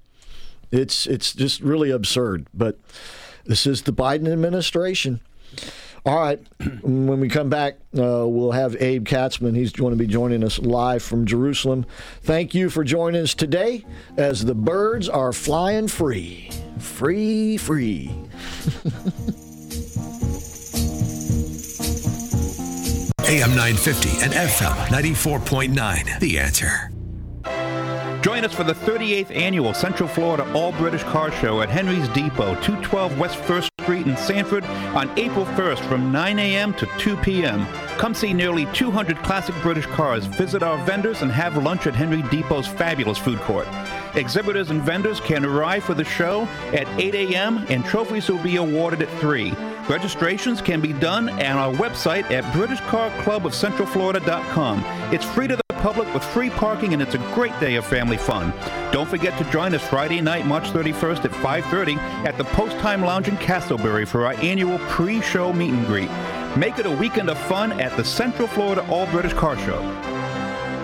It's 0.71 1.05
it's 1.05 1.33
just 1.33 1.61
really 1.61 1.91
absurd. 1.91 2.47
But 2.53 2.79
this 3.45 3.65
is 3.65 3.81
the 3.83 3.93
Biden 3.93 4.31
administration. 4.31 5.19
All 6.05 6.19
right. 6.19 6.39
When 6.81 7.19
we 7.19 7.27
come 7.27 7.49
back, 7.49 7.75
uh, 7.97 8.25
we'll 8.27 8.53
have 8.53 8.75
Abe 8.81 9.05
Katzman. 9.05 9.55
He's 9.55 9.71
going 9.71 9.91
to 9.91 9.97
be 9.97 10.07
joining 10.07 10.43
us 10.43 10.57
live 10.57 11.03
from 11.03 11.25
Jerusalem. 11.25 11.85
Thank 12.23 12.55
you 12.55 12.69
for 12.69 12.83
joining 12.83 13.21
us 13.21 13.33
today 13.33 13.85
as 14.17 14.45
the 14.45 14.55
birds 14.55 15.07
are 15.09 15.33
flying 15.33 15.87
free. 15.87 16.49
Free, 16.79 17.57
free. 17.57 18.11
AM 23.27 23.49
950 23.51 24.23
and 24.23 24.33
FM 24.33 24.75
94.9. 24.87 26.19
The 26.19 26.39
answer. 26.39 26.91
Join 28.21 28.45
us 28.45 28.53
for 28.53 28.63
the 28.63 28.73
38th 28.73 29.35
annual 29.35 29.73
Central 29.73 30.07
Florida 30.07 30.51
All 30.53 30.71
British 30.73 31.03
Car 31.03 31.31
Show 31.31 31.61
at 31.61 31.69
Henry's 31.69 32.07
Depot, 32.09 32.53
212 32.61 33.19
West 33.19 33.37
1st 33.39 33.69
Street 33.81 34.05
in 34.05 34.15
Sanford 34.15 34.63
on 34.95 35.09
April 35.17 35.45
1st 35.45 35.79
from 35.87 36.11
9 36.11 36.39
a.m. 36.39 36.73
to 36.75 36.87
2 36.97 37.17
p.m. 37.17 37.65
Come 38.01 38.15
see 38.15 38.33
nearly 38.33 38.65
200 38.73 39.17
classic 39.17 39.53
British 39.61 39.85
cars, 39.85 40.25
visit 40.25 40.63
our 40.63 40.83
vendors, 40.85 41.21
and 41.21 41.31
have 41.31 41.55
lunch 41.55 41.85
at 41.85 41.93
Henry 41.93 42.23
Depot's 42.23 42.67
fabulous 42.67 43.19
food 43.19 43.37
court. 43.41 43.67
Exhibitors 44.15 44.71
and 44.71 44.81
vendors 44.81 45.19
can 45.19 45.45
arrive 45.45 45.83
for 45.83 45.93
the 45.93 46.03
show 46.03 46.47
at 46.73 46.87
8 46.99 47.13
a.m. 47.13 47.63
and 47.69 47.85
trophies 47.85 48.27
will 48.27 48.41
be 48.41 48.55
awarded 48.55 49.03
at 49.03 49.19
3. 49.19 49.53
Registrations 49.87 50.63
can 50.63 50.81
be 50.81 50.93
done 50.93 51.29
on 51.29 51.57
our 51.57 51.71
website 51.73 52.23
at 52.31 52.43
BritishCarClubOfCentralFlorida.com. 52.55 54.83
It's 55.13 55.25
free 55.25 55.47
to 55.47 55.55
the 55.55 55.61
public 55.75 56.11
with 56.11 56.23
free 56.23 56.49
parking 56.49 56.93
and 56.93 57.03
it's 57.03 57.13
a 57.13 57.19
great 57.35 57.53
day 57.59 57.75
of 57.75 57.85
family 57.85 58.17
fun. 58.17 58.51
Don't 58.91 59.07
forget 59.07 59.37
to 59.37 59.43
join 59.51 59.75
us 59.75 59.87
Friday 59.87 60.21
night, 60.21 60.47
March 60.47 60.71
31st 60.71 61.25
at 61.25 61.31
5:30 61.33 61.97
at 62.25 62.35
the 62.39 62.45
Post 62.45 62.79
Time 62.79 63.03
Lounge 63.03 63.27
in 63.27 63.37
Casselberry 63.37 64.07
for 64.07 64.25
our 64.25 64.33
annual 64.41 64.79
pre-show 64.89 65.53
meet 65.53 65.69
and 65.69 65.85
greet. 65.85 66.09
Make 66.57 66.79
it 66.79 66.85
a 66.85 66.91
weekend 66.91 67.29
of 67.29 67.37
fun 67.37 67.79
at 67.79 67.95
the 67.95 68.03
Central 68.03 68.45
Florida 68.45 68.85
All 68.89 69.05
British 69.07 69.31
Car 69.33 69.57
Show. 69.59 70.10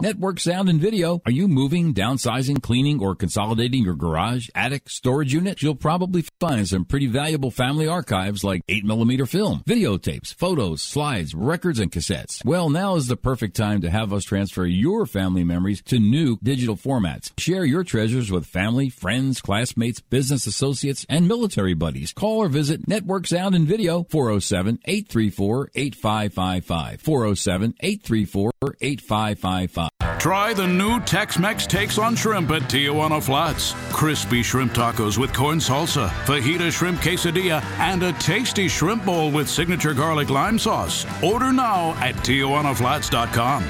Network 0.00 0.40
Sound 0.40 0.68
and 0.68 0.80
Video. 0.80 1.20
Are 1.24 1.32
you 1.32 1.48
moving, 1.48 1.94
downsizing, 1.94 2.62
cleaning, 2.62 3.00
or 3.02 3.14
consolidating 3.14 3.82
your 3.82 3.94
garage, 3.94 4.48
attic, 4.54 4.88
storage 4.88 5.32
unit? 5.32 5.62
You'll 5.62 5.74
probably 5.74 6.24
find 6.40 6.68
some 6.68 6.84
pretty 6.84 7.06
valuable 7.06 7.50
family 7.50 7.88
archives 7.88 8.44
like 8.44 8.66
8mm 8.66 9.28
film, 9.28 9.62
videotapes, 9.66 10.34
photos, 10.34 10.82
slides, 10.82 11.34
records, 11.34 11.78
and 11.78 11.90
cassettes. 11.90 12.44
Well, 12.44 12.70
now 12.70 12.96
is 12.96 13.06
the 13.06 13.16
perfect 13.16 13.56
time 13.56 13.80
to 13.82 13.90
have 13.90 14.12
us 14.12 14.24
transfer 14.24 14.66
your 14.66 15.06
family 15.06 15.44
memories 15.44 15.82
to 15.84 15.98
new 15.98 16.38
digital 16.42 16.76
formats. 16.76 17.32
Share 17.38 17.64
your 17.64 17.84
treasures 17.84 18.30
with 18.30 18.46
family, 18.46 18.88
friends, 18.88 19.40
classmates, 19.40 20.00
business 20.00 20.46
associates, 20.46 21.06
and 21.08 21.28
military 21.28 21.74
buddies. 21.74 22.12
Call 22.12 22.38
or 22.38 22.48
visit 22.48 22.86
Network 22.88 23.26
Sound 23.26 23.54
and 23.54 23.66
Video 23.66 24.04
407 24.10 24.78
834 24.84 25.70
8555. 25.74 27.00
407 27.00 27.74
834 27.80 28.52
8555. 28.80 29.85
Try 30.18 30.54
the 30.54 30.66
new 30.66 30.98
Tex-Mex 31.00 31.66
takes 31.66 31.98
on 31.98 32.16
shrimp 32.16 32.50
at 32.50 32.62
Tijuana 32.62 33.22
Flats. 33.22 33.74
Crispy 33.92 34.42
shrimp 34.42 34.72
tacos 34.72 35.18
with 35.18 35.32
corn 35.32 35.58
salsa, 35.58 36.08
fajita 36.24 36.72
shrimp 36.72 37.00
quesadilla, 37.00 37.62
and 37.78 38.02
a 38.02 38.12
tasty 38.14 38.66
shrimp 38.66 39.04
bowl 39.04 39.30
with 39.30 39.48
signature 39.48 39.94
garlic 39.94 40.30
lime 40.30 40.58
sauce. 40.58 41.06
Order 41.22 41.52
now 41.52 41.90
at 42.00 42.16
TijuanaFlats.com. 42.16 43.62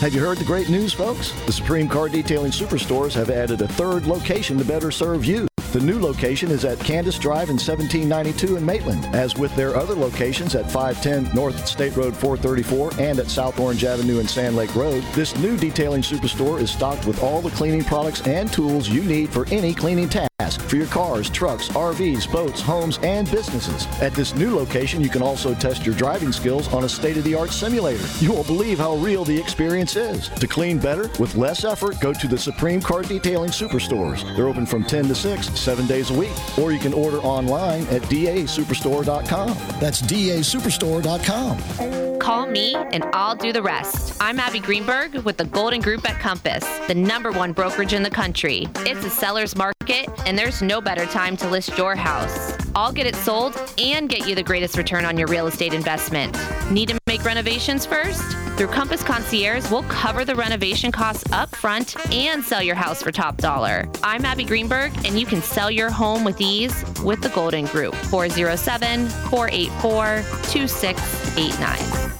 Have 0.00 0.14
you 0.14 0.20
heard 0.20 0.36
the 0.36 0.44
great 0.44 0.68
news, 0.68 0.92
folks? 0.92 1.32
The 1.46 1.52
Supreme 1.52 1.88
Car 1.88 2.10
Detailing 2.10 2.52
Superstores 2.52 3.14
have 3.14 3.30
added 3.30 3.62
a 3.62 3.68
third 3.68 4.06
location 4.06 4.58
to 4.58 4.64
better 4.64 4.90
serve 4.90 5.24
you. 5.24 5.46
The 5.76 5.82
new 5.82 6.00
location 6.00 6.50
is 6.50 6.64
at 6.64 6.80
Candace 6.80 7.18
Drive 7.18 7.50
in 7.50 7.58
1792 7.58 8.56
in 8.56 8.64
Maitland. 8.64 9.04
As 9.14 9.36
with 9.36 9.54
their 9.56 9.76
other 9.76 9.94
locations 9.94 10.54
at 10.54 10.70
510 10.70 11.34
North 11.36 11.68
State 11.68 11.94
Road 11.94 12.16
434 12.16 12.92
and 12.98 13.18
at 13.18 13.28
South 13.28 13.60
Orange 13.60 13.84
Avenue 13.84 14.18
and 14.18 14.30
Sand 14.30 14.56
Lake 14.56 14.74
Road, 14.74 15.04
this 15.12 15.36
new 15.36 15.54
detailing 15.58 16.00
superstore 16.00 16.62
is 16.62 16.70
stocked 16.70 17.06
with 17.06 17.22
all 17.22 17.42
the 17.42 17.50
cleaning 17.50 17.84
products 17.84 18.26
and 18.26 18.50
tools 18.50 18.88
you 18.88 19.02
need 19.02 19.28
for 19.28 19.46
any 19.48 19.74
cleaning 19.74 20.08
task 20.08 20.35
for 20.68 20.76
your 20.76 20.86
cars, 20.86 21.30
trucks, 21.30 21.70
RVs, 21.70 22.30
boats, 22.30 22.60
homes, 22.60 22.98
and 23.02 23.30
businesses. 23.30 23.86
At 24.02 24.12
this 24.12 24.34
new 24.34 24.54
location, 24.54 25.00
you 25.00 25.08
can 25.08 25.22
also 25.22 25.54
test 25.54 25.86
your 25.86 25.94
driving 25.94 26.30
skills 26.30 26.70
on 26.74 26.84
a 26.84 26.88
state 26.88 27.16
of 27.16 27.24
the 27.24 27.34
art 27.34 27.50
simulator. 27.50 28.04
You 28.18 28.34
won't 28.34 28.46
believe 28.46 28.78
how 28.78 28.96
real 28.96 29.24
the 29.24 29.38
experience 29.38 29.96
is. 29.96 30.28
To 30.28 30.46
clean 30.46 30.78
better 30.78 31.08
with 31.18 31.36
less 31.36 31.64
effort, 31.64 31.98
go 32.00 32.12
to 32.12 32.28
the 32.28 32.36
Supreme 32.36 32.82
Car 32.82 33.00
Detailing 33.02 33.50
Superstores. 33.50 34.36
They're 34.36 34.48
open 34.48 34.66
from 34.66 34.84
10 34.84 35.08
to 35.08 35.14
6, 35.14 35.58
seven 35.58 35.86
days 35.86 36.10
a 36.10 36.14
week. 36.14 36.58
Or 36.58 36.70
you 36.70 36.78
can 36.78 36.92
order 36.92 37.18
online 37.18 37.86
at 37.86 38.02
dasuperstore.com. 38.02 39.56
That's 39.80 40.02
dasuperstore.com. 40.02 42.18
Call 42.18 42.46
me 42.46 42.74
and 42.74 43.04
I'll 43.12 43.36
do 43.36 43.52
the 43.52 43.62
rest. 43.62 44.16
I'm 44.20 44.40
Abby 44.40 44.58
Greenberg 44.58 45.14
with 45.24 45.36
the 45.36 45.44
Golden 45.44 45.80
Group 45.80 46.08
at 46.10 46.18
Compass, 46.18 46.64
the 46.88 46.94
number 46.94 47.30
one 47.30 47.52
brokerage 47.52 47.92
in 47.92 48.02
the 48.02 48.10
country. 48.10 48.66
It's 48.78 49.04
a 49.04 49.10
seller's 49.10 49.54
market, 49.54 50.08
and 50.26 50.36
there's 50.36 50.60
no 50.60 50.80
better 50.80 51.06
time 51.06 51.36
to 51.38 51.48
list 51.48 51.78
your 51.78 51.94
house. 51.96 52.52
I'll 52.74 52.92
get 52.92 53.06
it 53.06 53.16
sold 53.16 53.58
and 53.78 54.08
get 54.08 54.28
you 54.28 54.34
the 54.34 54.42
greatest 54.42 54.76
return 54.76 55.04
on 55.04 55.16
your 55.16 55.28
real 55.28 55.46
estate 55.46 55.72
investment. 55.72 56.36
Need 56.70 56.88
to 56.88 56.98
make 57.06 57.24
renovations 57.24 57.86
first? 57.86 58.22
Through 58.56 58.66
Compass 58.68 59.02
Concierge, 59.02 59.70
we'll 59.70 59.84
cover 59.84 60.24
the 60.24 60.34
renovation 60.34 60.90
costs 60.90 61.30
up 61.32 61.54
front 61.54 61.94
and 62.12 62.42
sell 62.42 62.62
your 62.62 62.74
house 62.74 63.02
for 63.02 63.12
top 63.12 63.36
dollar. 63.36 63.88
I'm 64.02 64.24
Abby 64.24 64.44
Greenberg, 64.44 64.92
and 65.06 65.18
you 65.18 65.26
can 65.26 65.42
sell 65.42 65.70
your 65.70 65.90
home 65.90 66.24
with 66.24 66.40
ease 66.40 66.84
with 67.04 67.20
the 67.20 67.28
Golden 67.28 67.66
Group. 67.66 67.94
407 67.94 69.08
484 69.30 70.24
2689. 70.50 72.12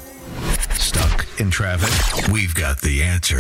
Stuck 0.79 1.41
in 1.41 1.51
traffic? 1.51 2.29
We've 2.31 2.55
got 2.55 2.81
the 2.83 3.03
answer. 3.03 3.39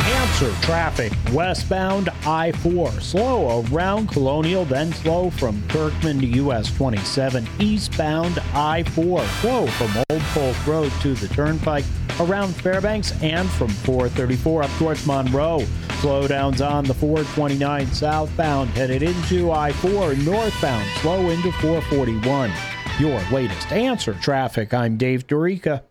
Answer 0.00 0.52
traffic 0.62 1.12
westbound 1.32 2.08
I 2.26 2.52
4. 2.52 2.90
Slow 3.00 3.64
around 3.66 4.08
Colonial, 4.08 4.64
then 4.64 4.92
slow 4.92 5.30
from 5.30 5.62
Kirkman 5.68 6.20
to 6.20 6.26
US 6.26 6.74
27. 6.74 7.46
Eastbound 7.60 8.38
I 8.54 8.82
4. 8.82 9.24
Slow 9.40 9.66
from 9.66 10.04
Old 10.10 10.22
Polk 10.22 10.66
Road 10.66 10.92
to 11.02 11.14
the 11.14 11.28
Turnpike 11.28 11.84
around 12.20 12.54
Fairbanks 12.54 13.12
and 13.22 13.48
from 13.50 13.68
434 13.68 14.64
up 14.64 14.70
towards 14.78 15.06
Monroe. 15.06 15.60
Slowdowns 16.00 16.66
on 16.66 16.84
the 16.84 16.94
429 16.94 17.86
southbound 17.92 18.70
headed 18.70 19.02
into 19.02 19.52
I 19.52 19.72
4 19.72 20.14
northbound. 20.16 20.86
Slow 21.00 21.30
into 21.30 21.52
441. 21.52 22.52
Your 22.98 23.20
latest 23.30 23.70
answer 23.72 24.14
traffic. 24.14 24.74
I'm 24.74 24.96
Dave 24.96 25.26
Dorica. 25.26 25.82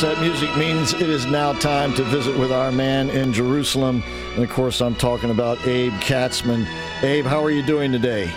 Course, 0.00 0.16
that 0.16 0.20
music 0.20 0.56
means 0.56 0.92
it 0.92 1.08
is 1.08 1.24
now 1.26 1.52
time 1.52 1.94
to 1.94 2.02
visit 2.04 2.36
with 2.36 2.50
our 2.50 2.72
man 2.72 3.10
in 3.10 3.32
Jerusalem. 3.32 4.02
And 4.34 4.42
of 4.42 4.50
course, 4.50 4.80
I'm 4.80 4.96
talking 4.96 5.30
about 5.30 5.64
Abe 5.68 5.92
Katzman. 5.94 6.66
Abe, 7.04 7.24
how 7.24 7.44
are 7.44 7.50
you 7.52 7.64
doing 7.64 7.92
today? 7.92 8.28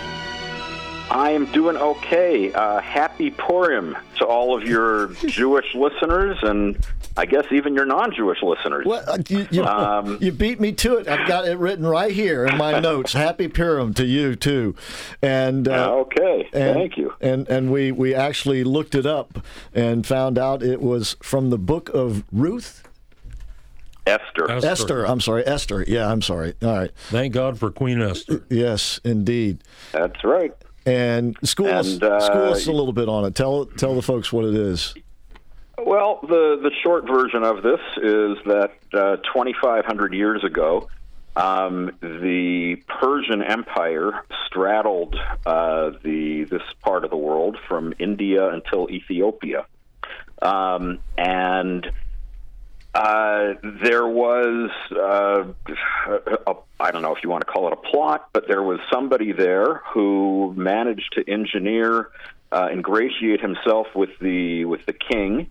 I 1.10 1.32
am 1.32 1.46
doing 1.46 1.76
okay. 1.76 2.52
Uh, 2.52 2.80
happy 2.80 3.30
Purim 3.30 3.96
to 4.18 4.24
all 4.24 4.56
of 4.56 4.68
your 4.68 5.08
Jewish 5.26 5.74
listeners, 5.74 6.38
and 6.42 6.78
I 7.18 7.26
guess 7.26 7.46
even 7.50 7.74
your 7.74 7.84
non-Jewish 7.84 8.38
listeners. 8.44 8.86
What 8.86 9.08
uh, 9.08 9.18
you, 9.28 9.48
you, 9.50 9.64
Um, 9.64 10.18
you 10.20 10.30
beat 10.30 10.60
me 10.60 10.70
to 10.72 10.98
it. 10.98 11.08
I've 11.08 11.26
got 11.26 11.48
it 11.48 11.58
written 11.58 11.84
right 11.84 12.12
here 12.12 12.46
in 12.46 12.56
my 12.56 12.78
notes. 12.88 13.12
Happy 13.12 13.48
Purim 13.48 13.92
to 13.94 14.06
you 14.06 14.36
too, 14.36 14.76
and 15.20 15.66
uh, 15.66 15.94
okay, 15.96 16.48
and, 16.52 16.74
thank 16.76 16.96
you. 16.96 17.12
And 17.20 17.48
and 17.48 17.72
we 17.72 17.90
we 17.90 18.14
actually 18.14 18.62
looked 18.62 18.94
it 18.94 19.04
up 19.04 19.44
and 19.74 20.06
found 20.06 20.38
out 20.38 20.62
it 20.62 20.80
was 20.80 21.16
from 21.20 21.50
the 21.50 21.58
book 21.58 21.88
of 21.88 22.22
Ruth. 22.30 22.84
Esther. 24.06 24.50
Esther. 24.50 25.04
I'm 25.04 25.20
sorry, 25.20 25.44
Esther. 25.44 25.84
Yeah, 25.86 26.10
I'm 26.10 26.22
sorry. 26.22 26.54
All 26.62 26.74
right. 26.74 26.90
Thank 27.08 27.34
God 27.34 27.58
for 27.58 27.70
Queen 27.70 28.00
Esther. 28.00 28.42
Yes, 28.48 29.00
indeed. 29.04 29.64
That's 29.92 30.22
right. 30.24 30.54
And 30.86 31.36
school 31.42 31.66
us, 31.66 31.94
And, 31.94 32.02
uh, 32.04 32.20
school 32.20 32.52
us 32.52 32.66
a 32.66 32.72
little 32.72 32.94
bit 32.94 33.08
on 33.08 33.24
it. 33.24 33.34
Tell 33.34 33.66
tell 33.66 33.94
the 33.94 34.02
folks 34.02 34.32
what 34.32 34.44
it 34.44 34.54
is. 34.54 34.94
Well, 35.84 36.18
the 36.22 36.58
the 36.60 36.72
short 36.82 37.06
version 37.06 37.44
of 37.44 37.62
this 37.62 37.80
is 37.98 38.36
that 38.46 38.72
uh, 38.92 39.16
2,500 39.32 40.12
years 40.12 40.42
ago, 40.42 40.88
um, 41.36 41.92
the 42.00 42.76
Persian 43.00 43.42
Empire 43.42 44.24
straddled 44.46 45.14
uh, 45.46 45.90
the 46.02 46.46
this 46.50 46.62
part 46.82 47.04
of 47.04 47.10
the 47.10 47.16
world 47.16 47.56
from 47.68 47.94
India 48.00 48.48
until 48.48 48.90
Ethiopia, 48.90 49.66
um, 50.42 50.98
and 51.16 51.86
uh, 52.92 53.54
there 53.84 54.06
was 54.06 54.70
uh, 54.90 55.44
don't 56.98 57.02
know 57.02 57.14
if 57.14 57.22
you 57.22 57.30
want 57.30 57.46
to 57.46 57.52
call 57.52 57.68
it 57.68 57.72
a 57.72 57.90
plot, 57.90 58.30
but 58.32 58.48
there 58.48 58.62
was 58.64 58.80
somebody 58.92 59.30
there 59.30 59.82
who 59.92 60.52
managed 60.56 61.12
to 61.12 61.30
engineer, 61.30 62.10
uh, 62.50 62.68
ingratiate 62.72 63.40
himself 63.40 63.86
with 63.94 64.10
the 64.20 64.64
with 64.64 64.84
the 64.86 64.92
king, 64.92 65.48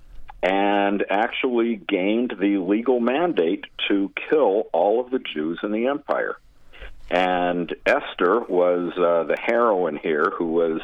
and 0.47 1.03
actually 1.09 1.75
gained 1.75 2.33
the 2.39 2.57
legal 2.57 3.01
mandate 3.01 3.65
to 3.89 4.09
kill 4.29 4.63
all 4.71 5.01
of 5.01 5.11
the 5.11 5.19
Jews 5.19 5.59
in 5.61 5.73
the 5.73 5.87
empire. 5.87 6.37
And 7.11 7.75
Esther 7.85 8.39
was 8.39 8.93
uh, 8.93 9.25
the 9.25 9.35
heroine 9.37 9.97
here, 10.01 10.31
who 10.37 10.53
was 10.53 10.79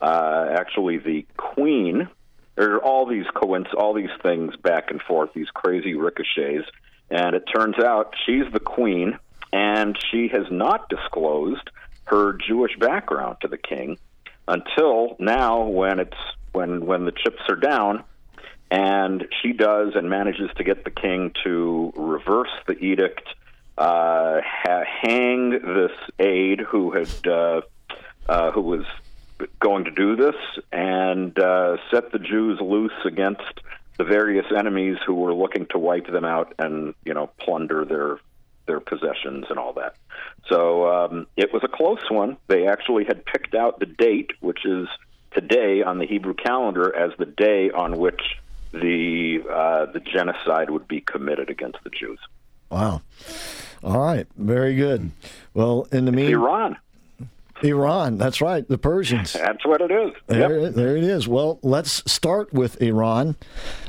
uh, 0.00 0.46
actually 0.52 0.96
the 0.96 1.26
queen. 1.36 2.08
There 2.54 2.76
are 2.76 2.82
all 2.82 3.04
these 3.04 3.26
coinc- 3.36 3.74
all 3.76 3.92
these 3.92 4.16
things 4.22 4.56
back 4.56 4.90
and 4.90 5.02
forth, 5.02 5.34
these 5.34 5.50
crazy 5.52 5.94
ricochets, 5.94 6.66
and 7.10 7.36
it 7.36 7.44
turns 7.54 7.78
out 7.78 8.14
she's 8.24 8.50
the 8.50 8.60
queen, 8.60 9.18
and 9.52 9.94
she 10.10 10.28
has 10.28 10.46
not 10.50 10.88
disclosed 10.88 11.68
her 12.04 12.32
Jewish 12.48 12.78
background 12.78 13.36
to 13.42 13.48
the 13.48 13.58
king 13.58 13.98
until 14.48 15.16
now, 15.18 15.64
when 15.64 16.00
it's 16.00 16.16
when 16.52 16.86
when 16.86 17.04
the 17.04 17.12
chips 17.12 17.42
are 17.50 17.56
down, 17.56 18.04
and 18.72 19.28
she 19.42 19.52
does 19.52 19.94
and 19.94 20.08
manages 20.08 20.50
to 20.56 20.64
get 20.64 20.82
the 20.84 20.90
king 20.90 21.30
to 21.44 21.92
reverse 21.94 22.48
the 22.66 22.72
edict, 22.78 23.28
uh, 23.76 24.40
ha- 24.42 24.84
hang 25.02 25.50
this 25.50 25.92
aide 26.18 26.60
who 26.60 26.90
had 26.90 27.26
uh, 27.26 27.60
uh, 28.30 28.50
who 28.50 28.62
was 28.62 28.86
going 29.60 29.84
to 29.84 29.90
do 29.90 30.16
this, 30.16 30.36
and 30.72 31.38
uh, 31.38 31.76
set 31.90 32.12
the 32.12 32.18
Jews 32.18 32.60
loose 32.62 32.92
against 33.04 33.60
the 33.98 34.04
various 34.04 34.46
enemies 34.56 34.96
who 35.06 35.14
were 35.16 35.34
looking 35.34 35.66
to 35.66 35.78
wipe 35.78 36.06
them 36.06 36.24
out 36.24 36.54
and 36.58 36.94
you 37.04 37.12
know 37.12 37.26
plunder 37.40 37.84
their 37.84 38.20
their 38.66 38.80
possessions 38.80 39.44
and 39.50 39.58
all 39.58 39.74
that. 39.74 39.96
So 40.48 40.88
um, 40.88 41.26
it 41.36 41.52
was 41.52 41.62
a 41.62 41.68
close 41.68 42.10
one. 42.10 42.38
They 42.46 42.66
actually 42.68 43.04
had 43.04 43.26
picked 43.26 43.54
out 43.54 43.80
the 43.80 43.86
date, 43.86 44.30
which 44.40 44.64
is 44.64 44.88
today 45.34 45.82
on 45.82 45.98
the 45.98 46.06
Hebrew 46.06 46.32
calendar, 46.32 46.94
as 46.96 47.10
the 47.18 47.26
day 47.26 47.70
on 47.70 47.98
which 47.98 48.22
the 48.72 49.42
uh, 49.48 49.86
the 49.92 50.00
genocide 50.00 50.70
would 50.70 50.88
be 50.88 51.00
committed 51.00 51.50
against 51.50 51.78
the 51.84 51.90
Jews. 51.90 52.18
Wow. 52.70 53.02
All 53.84 53.98
right. 53.98 54.26
Very 54.36 54.74
good. 54.74 55.10
Well, 55.54 55.86
in 55.92 56.04
the 56.04 56.12
meantime, 56.12 56.40
Iran. 56.40 56.76
Iran. 57.64 58.18
That's 58.18 58.40
right. 58.40 58.66
The 58.68 58.78
Persians. 58.78 59.32
That's 59.34 59.64
what 59.64 59.80
it 59.80 59.90
is. 59.90 60.12
There, 60.26 60.60
Yep. 60.60 60.74
there 60.74 60.96
it 60.96 61.04
is. 61.04 61.26
Well, 61.28 61.58
let's 61.62 62.10
start 62.10 62.52
with 62.52 62.80
Iran 62.82 63.36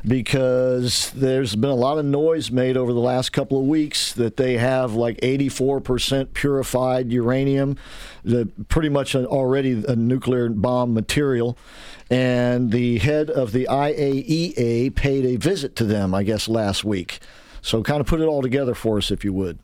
because 0.06 1.12
there's 1.12 1.56
been 1.56 1.70
a 1.70 1.76
lot 1.76 1.98
of 1.98 2.06
noise 2.06 2.52
made 2.52 2.78
over 2.78 2.94
the 2.94 3.00
last 3.00 3.32
couple 3.32 3.60
of 3.60 3.66
weeks 3.66 4.14
that 4.14 4.38
they 4.38 4.58
have 4.58 4.94
like 4.94 5.18
84% 5.22 6.34
purified 6.34 7.12
uranium, 7.12 7.78
the, 8.24 8.48
pretty 8.70 8.90
much 8.90 9.16
an, 9.16 9.26
already 9.26 9.84
a 9.88 9.96
nuclear 9.96 10.50
bomb 10.50 10.94
material. 10.94 11.58
And 12.10 12.72
the 12.72 13.00
head 13.00 13.30
of 13.30 13.54
the 13.54 13.68
IAEA 13.70 14.94
paid 14.96 15.26
a 15.26 15.38
visit 15.38 15.76
to 15.78 15.84
them, 15.86 16.14
I 16.14 16.24
guess, 16.24 16.48
last 16.48 16.84
week. 16.84 17.20
So, 17.62 17.82
kind 17.82 18.02
of 18.02 18.08
put 18.08 18.20
it 18.20 18.26
all 18.26 18.42
together 18.42 18.76
for 18.76 18.98
us, 18.98 19.10
if 19.10 19.24
you 19.24 19.32
would. 19.34 19.58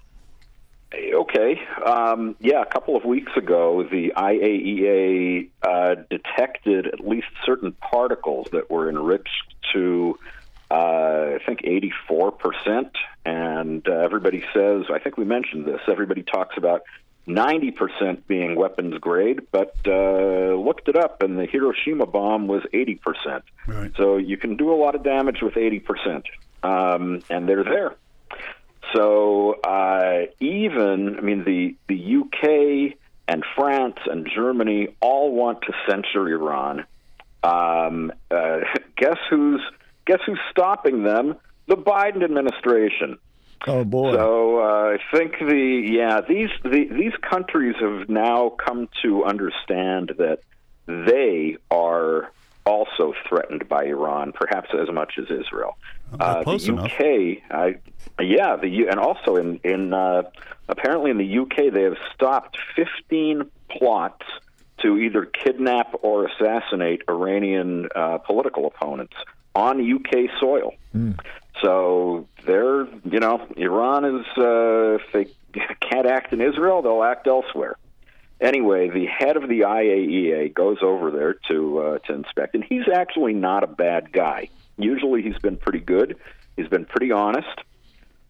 Okay. 1.30 1.62
Um, 1.86 2.36
yeah, 2.39 2.62
a 2.62 2.65
couple 2.65 2.96
of 2.96 3.06
weeks 3.06 3.32
ago, 3.38 3.84
the 3.84 4.13
IAEA 4.15 5.50
uh, 5.62 5.96
detected 6.10 6.88
at 6.88 7.08
least 7.08 7.28
certain 7.46 7.72
particles 7.74 8.48
that 8.52 8.70
were 8.72 8.89
enriched 8.89 9.54
to, 9.74 10.18
uh, 10.72 10.74
I 10.74 11.39
think, 11.46 11.62
84%. 11.62 12.92
And 13.26 13.88
uh, 13.88 13.92
everybody 13.92 14.44
says, 14.54 14.86
I 14.92 14.98
think 15.00 15.18
we 15.18 15.26
mentioned 15.26 15.65
this, 15.65 15.82
everybody 15.88 16.24
talks 16.24 16.58
about 16.58 16.82
90% 17.28 18.26
being 18.26 18.56
weapons 18.56 18.98
grade, 18.98 19.42
but 19.52 19.76
uh, 19.86 20.56
looked 20.56 20.89
it 20.89 20.96
up, 20.96 21.22
and 21.22 21.38
the 21.38 21.46
Hiroshima 21.46 22.08
bomb 22.08 22.48
was 22.48 22.63
80%. 22.74 23.44
Right. 23.68 23.92
So 23.98 24.18
you 24.18 24.38
can 24.38 24.58
do 24.58 24.74
a 24.74 24.78
lot 24.78 24.96
of 24.96 25.04
damage 25.04 25.42
with 25.44 25.54
80%. 25.54 26.24
Um, 26.63 27.22
and 27.30 27.48
they're 27.48 27.63
there. 27.63 27.96
So 28.93 29.54
uh, 29.63 30.25
even, 30.39 31.15
I 31.17 31.21
mean, 31.21 31.43
the 31.43 31.75
the 31.88 32.17
UK 32.21 32.97
and 33.28 33.43
France 33.56 33.97
and 34.06 34.28
Germany 34.34 34.95
all 35.02 35.32
want 35.34 35.62
to 35.63 35.73
censor 35.88 36.28
Iran. 36.28 36.86
Um, 37.43 38.12
uh, 38.32 38.60
guess 38.97 39.17
who's 39.30 39.62
guess 40.06 40.19
who's 40.25 40.39
stopping 40.52 41.04
them? 41.04 41.36
The 41.67 41.75
Biden 41.75 42.23
administration. 42.23 43.19
Oh 43.67 43.84
boy! 43.84 44.13
So 44.13 44.60
uh, 44.60 44.95
I 44.95 44.97
think 45.15 45.34
the 45.39 45.89
yeah 45.91 46.21
these 46.28 46.49
the, 46.63 46.88
these 46.89 47.13
countries 47.30 47.75
have 47.80 48.10
now 48.10 48.49
come 48.49 48.89
to 49.04 49.25
understand 49.25 50.13
that 50.17 50.39
they 50.88 51.58
are 51.69 52.32
also 52.69 53.13
threatened 53.27 53.67
by 53.67 53.86
Iran, 53.86 54.32
perhaps 54.32 54.69
as 54.79 54.89
much 54.93 55.13
as 55.17 55.25
Israel. 55.25 55.77
Uh, 56.19 56.43
close 56.43 56.65
the 56.65 56.73
enough. 56.73 56.86
UK, 56.86 57.03
I, 57.51 57.75
yeah, 58.21 58.55
the 58.55 58.69
U- 58.69 58.89
and 58.89 58.99
also 58.99 59.36
in 59.36 59.60
in 59.63 59.93
uh, 59.93 60.23
apparently 60.67 61.10
in 61.12 61.17
the 61.17 61.39
UK 61.39 61.73
they 61.73 61.84
have 61.84 61.97
stopped 62.13 62.58
15 62.75 63.49
plots 63.69 64.25
to 64.82 64.97
either 64.97 65.25
kidnap 65.25 65.93
or 66.01 66.27
assassinate 66.27 67.01
Iranian 67.10 67.89
uh, 67.95 68.17
political 68.19 68.65
opponents 68.67 69.15
on 69.55 69.73
UK 69.95 70.29
soil. 70.39 70.73
So 71.62 72.27
they're, 72.45 72.86
you 73.03 73.19
know, 73.19 73.45
Iran 73.58 74.05
is, 74.05 74.25
uh, 74.38 74.99
if 74.99 75.01
they 75.12 75.25
can't 75.82 76.08
act 76.08 76.32
in 76.32 76.39
Israel, 76.41 76.82
they'll 76.82 77.03
act 77.03 77.27
elsewhere. 77.27 77.75
Anyway, 78.41 78.89
the 78.89 79.06
head 79.06 79.36
of 79.36 79.49
the 79.49 79.62
IAEA 79.62 80.54
goes 80.54 80.78
over 80.82 81.12
there 81.12 81.34
to 81.49 81.80
uh, 81.80 81.99
to 81.99 82.13
inspect, 82.13 82.56
and 82.56 82.63
he's 82.63 82.88
actually 82.93 83.34
not 83.34 83.63
a 83.63 83.67
bad 83.67 84.12
guy. 84.13 84.49
Usually, 84.78 85.21
he's 85.21 85.38
been 85.39 85.58
pretty 85.58 85.80
good. 85.80 86.15
He's 86.56 86.67
been 86.69 86.86
pretty 86.86 87.12
honest, 87.12 87.60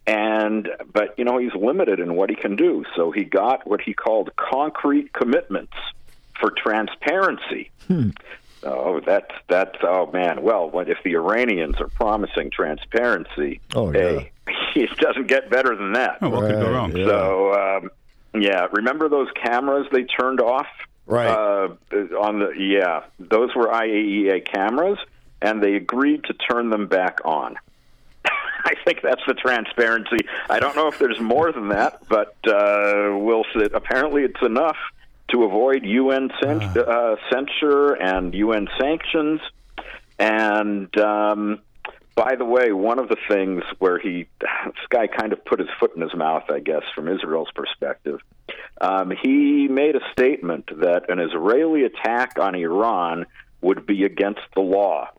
and 0.08 0.68
but 0.92 1.14
you 1.18 1.26
know 1.26 1.38
he's 1.38 1.54
limited 1.54 2.00
in 2.00 2.16
what 2.16 2.32
he 2.32 2.36
can 2.36 2.56
do. 2.56 2.86
So 2.96 3.12
he 3.12 3.24
got 3.24 3.68
what 3.68 3.82
he 3.82 3.94
called 3.94 4.32
concrete 4.36 5.14
commitments 5.14 5.74
for 6.40 6.52
transparency. 6.52 7.70
Oh, 8.64 9.00
that's 9.00 9.32
that's 9.48 9.78
oh 9.84 10.10
man. 10.12 10.42
Well, 10.42 10.70
what 10.70 10.90
if 10.90 10.98
the 11.04 11.16
Iranians 11.16 11.80
are 11.80 11.88
promising 11.88 12.50
transparency? 12.52 13.62
Oh, 13.76 13.92
hey, 13.92 14.32
it 14.76 14.90
doesn't 14.98 15.28
get 15.28 15.50
better 15.50 15.76
than 15.76 15.94
that. 15.94 16.18
Oh, 16.22 16.30
what 16.30 16.50
could 16.50 16.60
go 16.60 16.72
wrong? 16.72 16.96
yeah. 16.96 17.06
So 17.06 17.54
um, 17.54 17.92
yeah, 18.34 18.68
remember 18.72 19.10
those 19.10 19.28
cameras 19.32 19.88
they 19.92 20.04
turned 20.04 20.40
off? 20.40 20.68
Right. 21.06 21.28
Uh, 21.28 21.70
on 22.20 22.40
the 22.40 22.52
yeah, 22.58 23.04
those 23.20 23.56
were 23.56 23.68
IAEA 23.68 24.46
cameras, 24.46 25.00
and 25.42 25.62
they 25.62 25.76
agreed 25.76 26.24
to 26.26 26.34
turn 26.34 26.70
them 26.70 26.88
back 26.88 27.20
on. 27.26 27.56
I 28.26 28.76
think 28.86 29.02
that's 29.02 29.22
the 29.26 29.34
transparency. 29.34 30.28
I 30.50 30.60
don't 30.60 30.76
know 30.76 30.88
if 30.88 31.00
there's 31.00 31.20
more 31.20 31.52
than 31.52 31.70
that, 31.70 32.04
but 32.08 32.36
uh, 32.48 33.18
we'll 33.18 33.46
see. 33.56 33.68
Apparently, 33.74 34.24
it's 34.24 34.42
enough 34.44 34.78
to 35.30 35.44
avoid 35.44 35.84
UN 35.86 36.32
cen- 36.42 36.62
uh, 36.62 37.16
censure 37.32 37.94
and 37.94 38.34
UN 38.34 38.68
sanctions. 38.80 39.42
And 40.18 40.96
um, 40.98 41.62
by 42.16 42.36
the 42.36 42.46
way, 42.46 42.72
one 42.72 43.00
of 43.00 43.08
the 43.08 43.18
things 43.30 43.64
where 43.80 43.98
he, 43.98 44.28
this 44.40 44.88
guy 44.90 45.08
kind 45.08 45.34
of 45.34 45.44
put 45.46 45.60
his 45.60 45.70
foot 45.80 45.96
in 45.96 46.02
his 46.02 46.14
mouth, 46.14 46.44
I 46.50 46.60
guess, 46.60 46.84
from 46.94 47.08
Israel's 47.08 47.52
perspective, 47.56 48.20
um, 48.82 49.12
he 49.22 49.68
made 49.68 49.96
a 49.96 50.02
statement 50.12 50.70
that 50.82 51.10
an 51.10 51.20
Israeli 51.20 51.84
attack 51.84 52.38
on 52.40 52.56
Iran 52.56 53.26
would 53.62 53.86
be 53.86 54.04
against 54.04 54.42
the 54.56 54.62
law. 54.62 55.10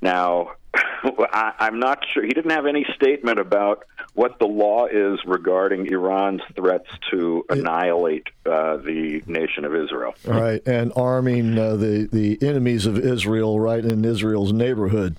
Now, 0.00 0.52
I, 0.74 1.52
I'm 1.58 1.78
not 1.78 2.04
sure. 2.12 2.22
He 2.22 2.30
didn't 2.30 2.50
have 2.50 2.66
any 2.66 2.86
statement 2.94 3.38
about 3.38 3.84
what 4.14 4.38
the 4.38 4.46
law 4.46 4.86
is 4.86 5.18
regarding 5.24 5.86
Iran's 5.86 6.42
threats 6.54 6.88
to 7.10 7.44
annihilate 7.48 8.28
uh, 8.46 8.76
the 8.76 9.22
nation 9.26 9.64
of 9.64 9.74
Israel. 9.74 10.14
Right, 10.24 10.62
and 10.66 10.92
arming 10.96 11.58
uh, 11.58 11.76
the 11.76 12.08
the 12.12 12.38
enemies 12.42 12.86
of 12.86 12.98
Israel 12.98 13.58
right 13.58 13.84
in 13.84 14.04
Israel's 14.04 14.52
neighborhood. 14.52 15.16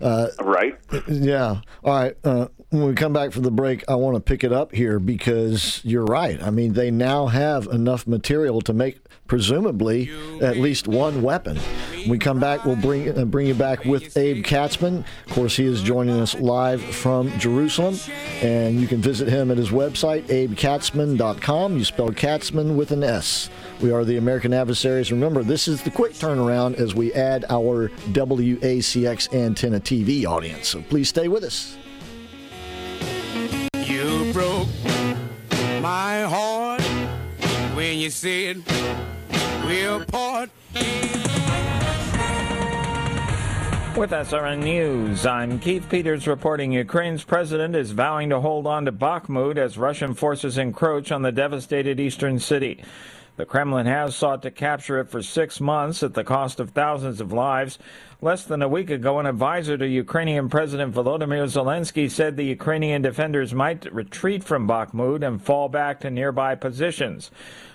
Uh, 0.00 0.28
right. 0.40 0.78
Yeah. 1.08 1.60
All 1.84 1.94
right. 1.94 2.16
Uh, 2.24 2.48
when 2.70 2.86
we 2.86 2.94
come 2.94 3.14
back 3.14 3.32
from 3.32 3.42
the 3.44 3.50
break, 3.50 3.82
I 3.88 3.94
want 3.94 4.16
to 4.16 4.20
pick 4.20 4.44
it 4.44 4.52
up 4.52 4.74
here 4.74 4.98
because 4.98 5.80
you're 5.84 6.04
right. 6.04 6.42
I 6.42 6.50
mean, 6.50 6.74
they 6.74 6.90
now 6.90 7.26
have 7.26 7.66
enough 7.66 8.06
material 8.06 8.60
to 8.62 8.74
make 8.74 8.98
presumably 9.26 10.10
at 10.42 10.56
least 10.56 10.86
one 10.86 11.22
weapon. 11.22 11.56
When 11.56 12.10
we 12.10 12.18
come 12.18 12.40
back, 12.40 12.64
we'll 12.64 12.76
bring 12.76 13.16
uh, 13.16 13.24
bring 13.24 13.46
you 13.46 13.54
back 13.54 13.84
with 13.84 14.16
Abe 14.16 14.44
Katzman. 14.44 15.04
Of 15.26 15.32
course, 15.32 15.56
he 15.56 15.64
is 15.64 15.82
joining 15.82 16.20
us 16.20 16.34
live 16.34 16.82
from 16.82 17.36
Jerusalem, 17.38 17.98
and 18.42 18.80
you 18.80 18.86
can 18.86 19.00
visit 19.00 19.28
him 19.28 19.50
at 19.50 19.56
his 19.56 19.70
website, 19.70 20.24
abekatzman.com. 20.24 21.76
You 21.76 21.84
spell 21.84 22.10
Katzman 22.10 22.76
with 22.76 22.90
an 22.90 23.02
S. 23.02 23.48
We 23.80 23.92
are 23.92 24.04
the 24.04 24.16
American 24.16 24.52
Adversaries. 24.52 25.12
Remember, 25.12 25.44
this 25.44 25.68
is 25.68 25.82
the 25.82 25.90
quick 25.90 26.12
turnaround 26.12 26.74
as 26.80 26.96
we 26.96 27.12
add 27.12 27.44
our 27.48 27.90
WACX 28.10 29.32
antenna 29.32 29.78
TV 29.78 30.24
audience. 30.24 30.66
So 30.66 30.82
please 30.82 31.08
stay 31.08 31.28
with 31.28 31.44
us. 31.44 31.76
You 33.74 34.32
broke 34.32 34.66
my 35.80 36.22
heart 36.22 36.82
when 37.76 37.98
you 37.98 38.10
said 38.10 38.64
we'll 39.64 40.04
part. 40.06 40.50
With 43.96 44.10
SRN 44.10 44.62
News, 44.62 45.24
I'm 45.26 45.58
Keith 45.58 45.88
Peters 45.88 46.26
reporting 46.26 46.72
Ukraine's 46.72 47.24
president 47.24 47.74
is 47.76 47.92
vowing 47.92 48.30
to 48.30 48.40
hold 48.40 48.66
on 48.66 48.84
to 48.84 48.92
Bakhmut 48.92 49.56
as 49.56 49.78
Russian 49.78 50.14
forces 50.14 50.58
encroach 50.58 51.10
on 51.10 51.22
the 51.22 51.32
devastated 51.32 51.98
eastern 51.98 52.38
city. 52.38 52.82
The 53.38 53.46
Kremlin 53.46 53.86
has 53.86 54.16
sought 54.16 54.42
to 54.42 54.50
capture 54.50 54.98
it 54.98 55.10
for 55.10 55.22
six 55.22 55.60
months 55.60 56.02
at 56.02 56.14
the 56.14 56.24
cost 56.24 56.58
of 56.58 56.70
thousands 56.70 57.20
of 57.20 57.32
lives. 57.32 57.78
Less 58.20 58.42
than 58.42 58.62
a 58.62 58.68
week 58.68 58.90
ago, 58.90 59.20
an 59.20 59.26
advisor 59.26 59.78
to 59.78 59.86
Ukrainian 59.86 60.48
President 60.48 60.92
Volodymyr 60.92 61.46
Zelensky 61.46 62.10
said 62.10 62.36
the 62.36 62.42
Ukrainian 62.42 63.00
defenders 63.00 63.54
might 63.54 63.94
retreat 63.94 64.42
from 64.42 64.66
Bakhmut 64.66 65.24
and 65.24 65.40
fall 65.40 65.68
back 65.68 66.00
to 66.00 66.10
nearby 66.10 66.56
positions. 66.56 67.30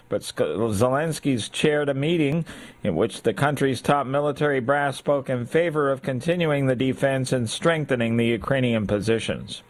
But 0.10 0.23
Zelensky's 0.23 1.47
chaired 1.47 1.88
a 1.88 1.93
meeting 1.93 2.43
in 2.84 2.97
which 2.97 3.21
the 3.21 3.34
country's 3.34 3.82
top 3.82 4.06
military 4.06 4.60
brass 4.60 4.97
spoke 4.97 5.30
in 5.30 5.45
favor 5.45 5.89
of 5.89 6.02
continuing 6.02 6.67
the 6.67 6.76
defense 6.76 7.32
and 7.32 7.49
strengthening 7.49 8.17
the 8.17 8.26
Ukrainian 8.26 8.86
positions. 8.86 9.63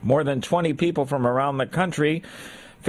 More 0.00 0.22
than 0.22 0.40
20 0.40 0.74
people 0.74 1.06
from 1.06 1.26
around 1.26 1.58
the 1.58 1.66
country 1.66 2.22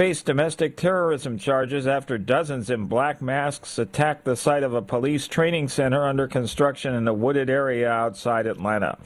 face 0.00 0.22
domestic 0.22 0.78
terrorism 0.78 1.36
charges 1.36 1.86
after 1.86 2.16
dozens 2.16 2.70
in 2.70 2.86
black 2.86 3.20
masks 3.20 3.78
attacked 3.78 4.24
the 4.24 4.34
site 4.34 4.62
of 4.62 4.72
a 4.72 4.80
police 4.80 5.28
training 5.28 5.68
center 5.68 6.08
under 6.08 6.26
construction 6.26 6.94
in 6.94 7.06
a 7.06 7.12
wooded 7.12 7.50
area 7.50 7.86
outside 7.86 8.46
Atlanta. 8.46 8.96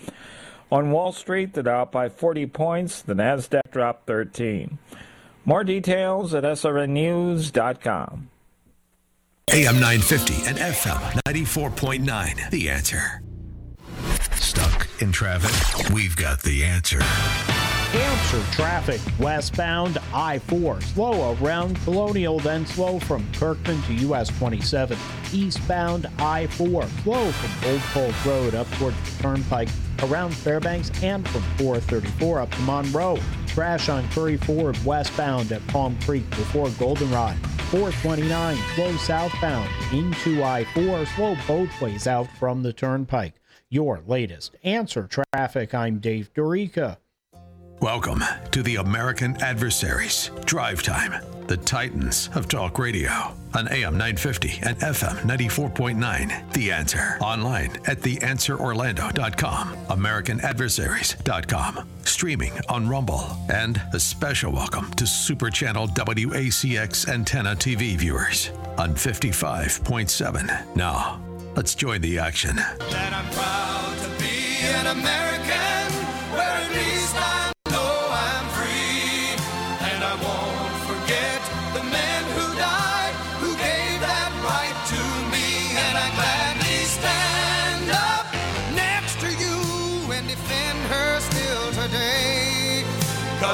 On 0.71 0.93
Wall 0.93 1.11
Street, 1.11 1.53
the 1.55 1.65
Dow 1.65 1.85
by 1.87 2.09
40 2.09 2.47
points, 2.47 3.03
the 3.03 3.15
Nasdaq 3.15 3.73
dropped 3.73 4.07
13. 4.07 4.79
More 5.45 5.65
details 5.65 6.33
at 6.33 6.45
srnnews.com. 6.45 8.31
AM 9.51 9.75
950 9.81 10.35
and 10.47 10.59
FM 10.59 11.23
94.9. 11.27 12.51
The 12.51 12.71
answer. 12.71 13.21
Stuck 14.37 14.87
in 15.01 15.11
traffic? 15.11 15.91
We've 15.93 16.15
got 16.15 16.43
the 16.43 16.63
answer. 16.63 17.01
Answer 17.95 18.43
traffic 18.51 19.01
westbound 19.21 19.99
I 20.13 20.41
4. 20.41 20.81
Slow 20.81 21.37
around 21.41 21.81
Colonial, 21.85 22.41
then 22.41 22.67
slow 22.67 22.99
from 22.99 23.25
Kirkman 23.35 23.81
to 23.83 23.95
US 24.09 24.37
27. 24.37 24.99
Eastbound 25.33 26.09
I 26.19 26.49
4. 26.49 26.89
Slow 27.05 27.31
from 27.31 27.71
Old 27.71 27.81
Cold 27.93 28.15
Road 28.27 28.55
up 28.57 28.69
toward 28.73 28.95
the 28.95 29.23
Turnpike 29.23 29.69
around 30.03 30.35
Fairbanks 30.35 30.91
and 31.05 31.29
from 31.29 31.43
434 31.57 32.41
up 32.41 32.51
to 32.51 32.61
Monroe. 32.63 33.17
Crash 33.55 33.89
on 33.89 34.09
Curry 34.09 34.39
Ford 34.39 34.77
westbound 34.85 35.53
at 35.53 35.65
Palm 35.69 35.97
Creek 36.01 36.29
before 36.31 36.71
Goldenrod. 36.71 37.37
429 37.71 38.57
slow 38.75 38.97
southbound 38.97 39.71
into 39.93 40.43
I 40.43 40.65
4. 40.75 41.07
Slow 41.07 41.37
both 41.47 41.81
ways 41.81 42.09
out 42.09 42.27
from 42.41 42.65
the 42.65 42.73
Turnpike. 42.73 43.35
Your 43.69 44.03
latest 44.05 44.57
answer 44.65 45.07
traffic. 45.07 45.73
I'm 45.73 46.01
Dave 46.01 46.35
Dorica. 46.35 46.97
Welcome 47.85 48.25
to 48.51 48.63
the 48.63 48.77
American 48.77 49.37
Adversaries 49.43 50.31
Drive 50.47 50.83
Time, 50.83 51.23
the 51.49 51.59
Titans 51.59 52.31
of 52.35 52.49
Talk 52.49 52.79
Radio 52.79 53.11
on 53.55 53.69
AM 53.69 53.99
950 53.99 54.61
and 54.63 54.79
FM 54.79 55.19
94.9. 55.19 56.53
The 56.55 56.73
Answer 56.73 57.19
online 57.21 57.73
at 57.87 57.99
theanswerorlando.com, 57.99 59.77
americanadversaries.com, 59.89 61.87
streaming 62.05 62.53
on 62.71 62.89
Rumble, 62.89 63.37
and 63.53 63.83
a 63.93 64.01
special 64.01 64.51
welcome 64.51 64.91
to 64.95 65.07
Super 65.07 65.51
Channel 65.51 65.89
WACX 65.89 67.11
antenna 67.11 67.55
TV 67.55 67.97
viewers 67.97 68.49
on 68.79 68.95
55.7. 68.95 70.75
Now, 70.75 71.21
let's 71.55 71.75
join 71.75 72.01
the 72.01 72.19
action. 72.19 72.59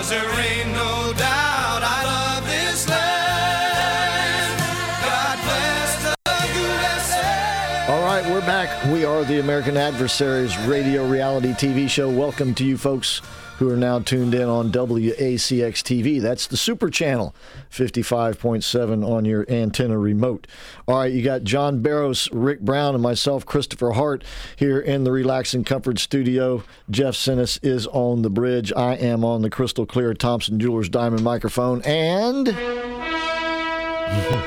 Cause 0.01 0.09
there 0.09 0.41
ain't 0.41 0.69
no 0.69 1.13
doubt 1.13 1.83
I 1.85 2.05
love 2.05 2.47
this 2.47 2.89
land. 2.89 4.59
God 5.05 5.39
bless 5.45 6.03
the. 6.03 7.93
All 7.93 8.01
right, 8.01 8.25
we're 8.25 8.41
back. 8.41 8.83
We 8.87 9.05
are 9.05 9.25
the 9.25 9.41
American 9.41 9.77
Adversaries 9.77 10.57
radio 10.61 11.07
reality 11.07 11.53
TV 11.53 11.87
show. 11.87 12.09
Welcome 12.09 12.55
to 12.55 12.65
you 12.65 12.79
folks 12.79 13.21
who 13.61 13.71
are 13.71 13.77
now 13.77 13.99
tuned 13.99 14.35
in 14.35 14.49
on 14.49 14.73
WACX 14.73 15.83
TV. 15.83 16.19
That's 16.19 16.47
the 16.47 16.57
Super 16.57 16.89
Channel, 16.89 17.35
55.7 17.71 19.07
on 19.07 19.27
your 19.27 19.45
antenna 19.51 19.99
remote. 19.99 20.47
All 20.89 20.97
right, 20.97 21.13
you 21.13 21.23
got 21.23 21.45
John 21.45 21.83
Barrows, 21.83 22.27
Rick 22.33 22.61
Brown, 22.61 22.95
and 22.95 23.03
myself, 23.03 23.45
Christopher 23.45 23.93
Hart, 23.93 24.25
here 24.57 24.81
in 24.81 25.05
the 25.05 25.13
Relax 25.13 25.53
and 25.53 25.67
Comfort 25.67 25.99
studio. 25.99 26.65
Jeff 26.89 27.15
Sinnis 27.15 27.63
is 27.63 27.87
on 27.89 28.23
the 28.23 28.31
bridge. 28.31 28.73
I 28.75 28.95
am 28.95 29.27
on 29.27 29.43
the 29.43 29.51
crystal 29.51 29.85
clear 29.85 30.15
Thompson 30.15 30.59
Jewelers 30.59 30.89
Diamond 30.89 31.23
microphone. 31.23 31.83
And. 31.83 32.49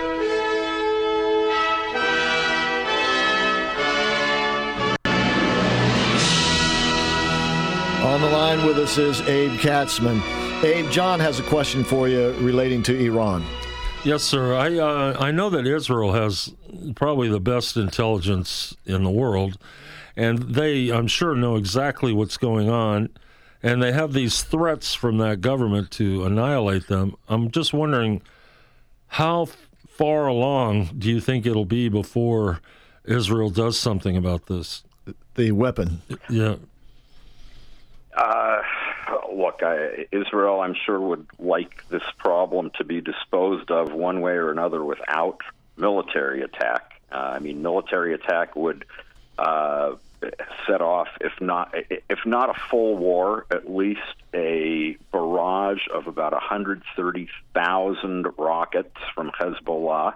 line 8.58 8.68
with 8.68 8.78
us 8.78 9.00
is 9.00 9.20
Abe 9.22 9.52
Katzman. 9.60 10.22
Abe, 10.64 10.90
John 10.92 11.20
has 11.20 11.40
a 11.40 11.44
question 11.44 11.84
for 11.84 12.08
you 12.08 12.34
relating 12.34 12.84
to 12.84 12.96
Iran. 12.96 13.44
Yes, 14.04 14.22
sir. 14.22 14.54
I 14.54 14.78
uh, 14.78 15.18
I 15.20 15.32
know 15.32 15.50
that 15.50 15.66
Israel 15.66 16.14
has 16.14 16.54
probably 16.94 17.30
the 17.30 17.40
best 17.40 17.78
intelligence 17.78 18.76
in 18.86 19.04
the 19.04 19.10
world, 19.10 19.58
and 20.16 20.38
they, 20.40 20.90
I'm 20.90 21.08
sure, 21.08 21.34
know 21.36 21.56
exactly 21.56 22.14
what's 22.14 22.38
going 22.38 22.70
on, 22.70 23.10
and 23.64 23.82
they 23.82 23.92
have 23.92 24.14
these 24.14 24.44
threats 24.44 24.94
from 24.94 25.18
that 25.18 25.42
government 25.42 25.90
to 25.92 26.24
annihilate 26.24 26.88
them. 26.88 27.16
I'm 27.28 27.50
just 27.50 27.74
wondering 27.74 28.22
how 29.08 29.48
far 29.88 30.28
along 30.28 30.92
do 31.00 31.10
you 31.10 31.20
think 31.20 31.48
it'll 31.48 31.66
be 31.66 31.90
before 31.90 32.60
Israel 33.04 33.50
does 33.50 33.80
something 33.80 34.16
about 34.16 34.46
this? 34.46 34.84
The 35.36 35.54
weapon. 35.54 36.04
Yeah. 36.30 36.58
Uh, 38.16 38.62
look, 39.34 39.62
I, 39.64 40.08
Israel, 40.12 40.60
I'm 40.62 40.76
sure, 40.86 41.00
would 41.00 41.28
like 41.40 41.88
this 41.90 42.04
problem 42.18 42.72
to 42.78 42.84
be 42.84 43.02
disposed 43.02 43.72
of 43.72 43.92
one 43.92 44.22
way 44.22 44.34
or 44.34 44.52
another 44.52 44.84
without 44.84 45.40
military 45.78 46.42
attack. 46.44 47.02
Uh, 47.12 47.34
I 47.36 47.40
mean, 47.40 47.62
military 47.62 48.14
attack 48.14 48.56
would 48.56 48.86
uh, 49.38 49.96
set 50.68 50.82
off, 50.82 51.08
if 51.22 51.34
not 51.42 51.74
if 52.10 52.20
not 52.26 52.50
a 52.50 52.54
full 52.70 52.96
war, 52.98 53.46
at 53.52 53.70
least 53.70 54.02
a 54.34 54.98
barrage 55.12 55.88
of 55.94 56.08
about 56.08 56.32
130,000 56.32 58.28
rockets 58.38 58.96
from 59.14 59.32
Hezbollah. 59.32 60.16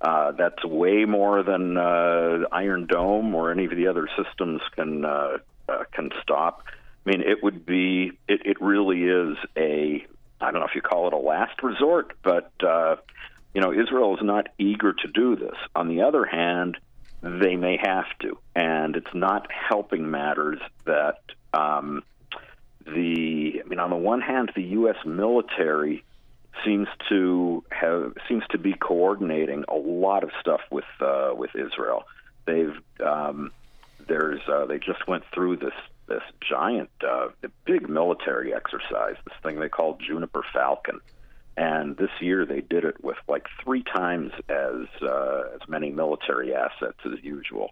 Uh, 0.00 0.32
that's 0.32 0.64
way 0.64 1.04
more 1.04 1.42
than 1.42 1.76
uh, 1.76 2.44
Iron 2.50 2.86
Dome 2.86 3.34
or 3.34 3.52
any 3.52 3.66
of 3.66 3.70
the 3.70 3.86
other 3.86 4.08
systems 4.16 4.60
can 4.74 5.04
uh, 5.04 5.38
uh, 5.68 5.84
can 5.92 6.10
stop. 6.22 6.64
I 7.04 7.10
mean, 7.10 7.20
it 7.20 7.42
would 7.42 7.66
be 7.66 8.12
it, 8.28 8.46
it 8.46 8.60
really 8.60 9.02
is 9.02 9.36
a 9.56 10.06
I 10.40 10.50
don't 10.50 10.60
know 10.60 10.66
if 10.66 10.74
you 10.74 10.82
call 10.82 11.06
it 11.06 11.12
a 11.12 11.18
last 11.18 11.62
resort, 11.62 12.12
but 12.22 12.50
uh, 12.62 12.96
you 13.54 13.60
know 13.60 13.72
Israel 13.72 14.14
is 14.16 14.22
not 14.22 14.48
eager 14.58 14.92
to 14.92 15.08
do 15.08 15.36
this. 15.36 15.56
On 15.74 15.88
the 15.88 16.02
other 16.02 16.24
hand, 16.24 16.78
they 17.22 17.56
may 17.56 17.78
have 17.82 18.06
to, 18.20 18.38
and 18.54 18.96
it's 18.96 19.14
not 19.14 19.48
helping 19.50 20.10
matters 20.10 20.60
that 20.84 21.18
um, 21.52 22.02
the. 22.84 23.62
I 23.64 23.68
mean, 23.68 23.78
on 23.78 23.90
the 23.90 23.96
one 23.96 24.20
hand, 24.20 24.52
the 24.54 24.62
U.S. 24.62 24.96
military 25.04 26.04
seems 26.64 26.88
to 27.08 27.64
have 27.70 28.14
seems 28.28 28.44
to 28.50 28.58
be 28.58 28.74
coordinating 28.74 29.64
a 29.68 29.74
lot 29.74 30.22
of 30.22 30.30
stuff 30.40 30.60
with 30.70 30.84
uh, 31.00 31.30
with 31.34 31.50
Israel. 31.54 32.04
They've 32.46 32.76
um, 33.04 33.52
there's 34.06 34.40
uh, 34.48 34.66
they 34.66 34.78
just 34.78 35.06
went 35.06 35.24
through 35.32 35.56
this 35.56 35.74
this 36.08 36.22
giant 36.48 36.90
uh, 37.06 37.28
big 37.64 37.88
military 37.88 38.54
exercise, 38.54 39.16
this 39.24 39.36
thing 39.42 39.60
they 39.60 39.68
call 39.68 39.98
Juniper 39.98 40.42
Falcon, 40.52 41.00
and 41.56 41.96
this 41.96 42.10
year 42.20 42.46
they 42.46 42.60
did 42.60 42.84
it 42.84 43.02
with 43.02 43.16
like 43.28 43.46
three 43.62 43.82
times 43.82 44.32
as 44.48 44.86
uh, 45.02 45.42
as 45.54 45.68
many 45.68 45.90
military 45.90 46.54
assets 46.54 46.98
as 47.04 47.22
usual. 47.22 47.70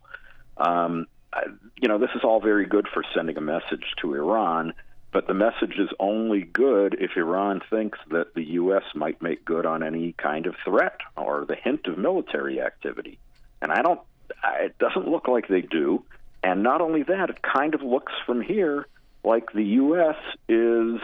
Um, 0.56 1.06
I, 1.32 1.44
you 1.80 1.88
know, 1.88 1.98
this 1.98 2.10
is 2.14 2.22
all 2.24 2.40
very 2.40 2.66
good 2.66 2.88
for 2.92 3.02
sending 3.14 3.36
a 3.36 3.40
message 3.40 3.84
to 4.02 4.14
Iran, 4.14 4.74
but 5.12 5.26
the 5.26 5.34
message 5.34 5.78
is 5.78 5.88
only 5.98 6.42
good 6.42 6.96
if 7.00 7.16
Iran 7.16 7.62
thinks 7.70 7.98
that 8.10 8.34
the 8.34 8.44
U.S. 8.44 8.84
might 8.94 9.20
make 9.22 9.44
good 9.44 9.66
on 9.66 9.82
any 9.82 10.12
kind 10.12 10.46
of 10.46 10.54
threat 10.64 11.00
or 11.16 11.44
the 11.46 11.56
hint 11.56 11.86
of 11.86 11.98
military 11.98 12.60
activity. 12.60 13.18
And 13.62 13.72
I 13.72 13.82
don't, 13.82 14.00
I, 14.42 14.64
it 14.64 14.78
doesn't 14.78 15.08
look 15.08 15.26
like 15.26 15.48
they 15.48 15.62
do. 15.62 16.04
And 16.42 16.62
not 16.62 16.80
only 16.80 17.02
that, 17.04 17.30
it 17.30 17.42
kind 17.42 17.74
of 17.74 17.82
looks 17.82 18.12
from 18.24 18.40
here 18.40 18.86
like 19.22 19.52
the 19.52 19.64
U.S. 19.64 20.16
is 20.48 21.00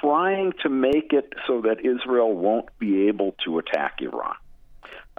trying 0.00 0.52
to 0.62 0.68
make 0.68 1.12
it 1.12 1.32
so 1.46 1.62
that 1.62 1.84
Israel 1.84 2.32
won't 2.32 2.66
be 2.78 3.08
able 3.08 3.34
to 3.44 3.58
attack 3.58 3.98
Iran. 4.00 4.36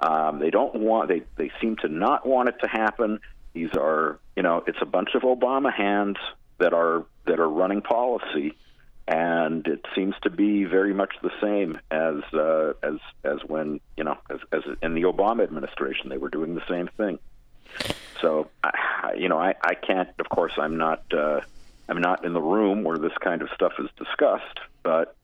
Um, 0.01 0.39
they 0.39 0.49
don't 0.49 0.75
want. 0.75 1.09
They 1.09 1.21
they 1.37 1.51
seem 1.61 1.75
to 1.77 1.87
not 1.87 2.25
want 2.25 2.49
it 2.49 2.55
to 2.63 2.67
happen. 2.67 3.19
These 3.53 3.69
are, 3.77 4.19
you 4.35 4.43
know, 4.43 4.63
it's 4.65 4.79
a 4.81 4.85
bunch 4.85 5.09
of 5.13 5.23
Obama 5.23 5.71
hands 5.71 6.17
that 6.57 6.73
are 6.73 7.05
that 7.25 7.39
are 7.39 7.49
running 7.49 7.81
policy, 7.81 8.55
and 9.07 9.67
it 9.67 9.85
seems 9.95 10.15
to 10.23 10.31
be 10.31 10.63
very 10.63 10.93
much 10.93 11.13
the 11.21 11.31
same 11.41 11.77
as 11.91 12.23
uh, 12.33 12.73
as 12.81 12.99
as 13.23 13.39
when 13.45 13.79
you 13.95 14.03
know 14.03 14.17
as, 14.29 14.39
as 14.51 14.61
in 14.81 14.95
the 14.95 15.03
Obama 15.03 15.43
administration 15.43 16.09
they 16.09 16.17
were 16.17 16.29
doing 16.29 16.55
the 16.55 16.67
same 16.67 16.89
thing. 16.97 17.19
So, 18.21 18.49
I, 18.63 19.13
you 19.17 19.29
know, 19.29 19.37
I, 19.39 19.55
I 19.63 19.73
can't. 19.73 20.09
Of 20.19 20.29
course, 20.29 20.53
I'm 20.57 20.77
not. 20.77 21.03
Uh, 21.13 21.41
I'm 21.89 21.99
not 21.99 22.23
in 22.23 22.33
the 22.33 22.41
room 22.41 22.83
where 22.83 22.97
this 22.97 23.11
kind 23.19 23.41
of 23.41 23.49
stuff 23.53 23.73
is 23.79 23.89
discussed, 23.97 24.59
but 24.81 25.15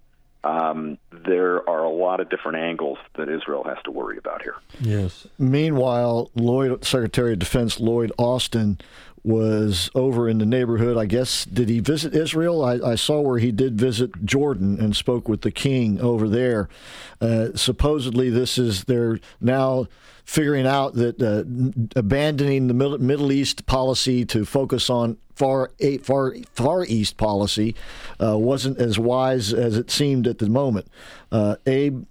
um, 0.44 0.98
there 1.12 1.68
are 1.70 1.84
a 1.84 1.90
lot 1.90 2.20
of 2.20 2.30
different 2.30 2.58
angles 2.58 2.98
that 3.16 3.30
Israel 3.30 3.64
has 3.64 3.78
to 3.86 3.92
worry 3.92 4.18
about 4.18 4.42
here. 4.42 4.56
Yes. 4.82 5.28
Meanwhile, 5.40 6.30
Lloyd, 6.36 6.84
Secretary 6.84 7.34
of 7.34 7.40
Defense 7.40 7.80
Lloyd 7.80 8.12
Austin 8.18 8.80
was 9.28 9.90
over 9.94 10.30
in 10.30 10.38
the 10.38 10.46
neighborhood. 10.46 10.96
I 10.96 11.06
guess 11.06 11.44
did 11.44 11.68
he 11.68 11.82
visit 11.82 12.16
Israel? 12.16 12.64
I, 12.64 12.76
I 12.92 12.96
saw 12.96 13.20
where 13.20 13.40
he 13.40 13.52
did 13.52 13.78
visit 13.78 14.24
Jordan 14.24 14.80
and 14.80 14.96
spoke 14.96 15.28
with 15.28 15.42
the 15.42 15.52
king 15.52 16.00
over 16.00 16.30
there. 16.30 16.70
Uh, 17.20 17.50
supposedly, 17.54 18.30
this 18.30 18.58
is 18.58 18.86
they're 18.86 19.20
now 19.42 19.88
figuring 20.24 20.66
out 20.66 20.94
that 20.94 21.22
uh, 21.22 21.44
abandoning 22.00 22.68
the 22.68 22.74
Middle 22.74 23.32
East 23.34 23.66
policy 23.66 24.24
to 24.26 24.46
focus 24.46 24.90
on 24.90 25.18
far 25.36 25.72
far 26.04 26.36
far 26.54 26.86
east 26.86 27.18
policy 27.18 27.76
uh, 28.24 28.38
wasn't 28.38 28.78
as 28.80 28.98
wise 28.98 29.54
as 29.54 29.78
it 29.78 29.92
seemed 29.92 30.26
at 30.26 30.38
the 30.38 30.50
moment. 30.50 30.88
Uh, 31.34 31.58
Abe, 31.66 32.06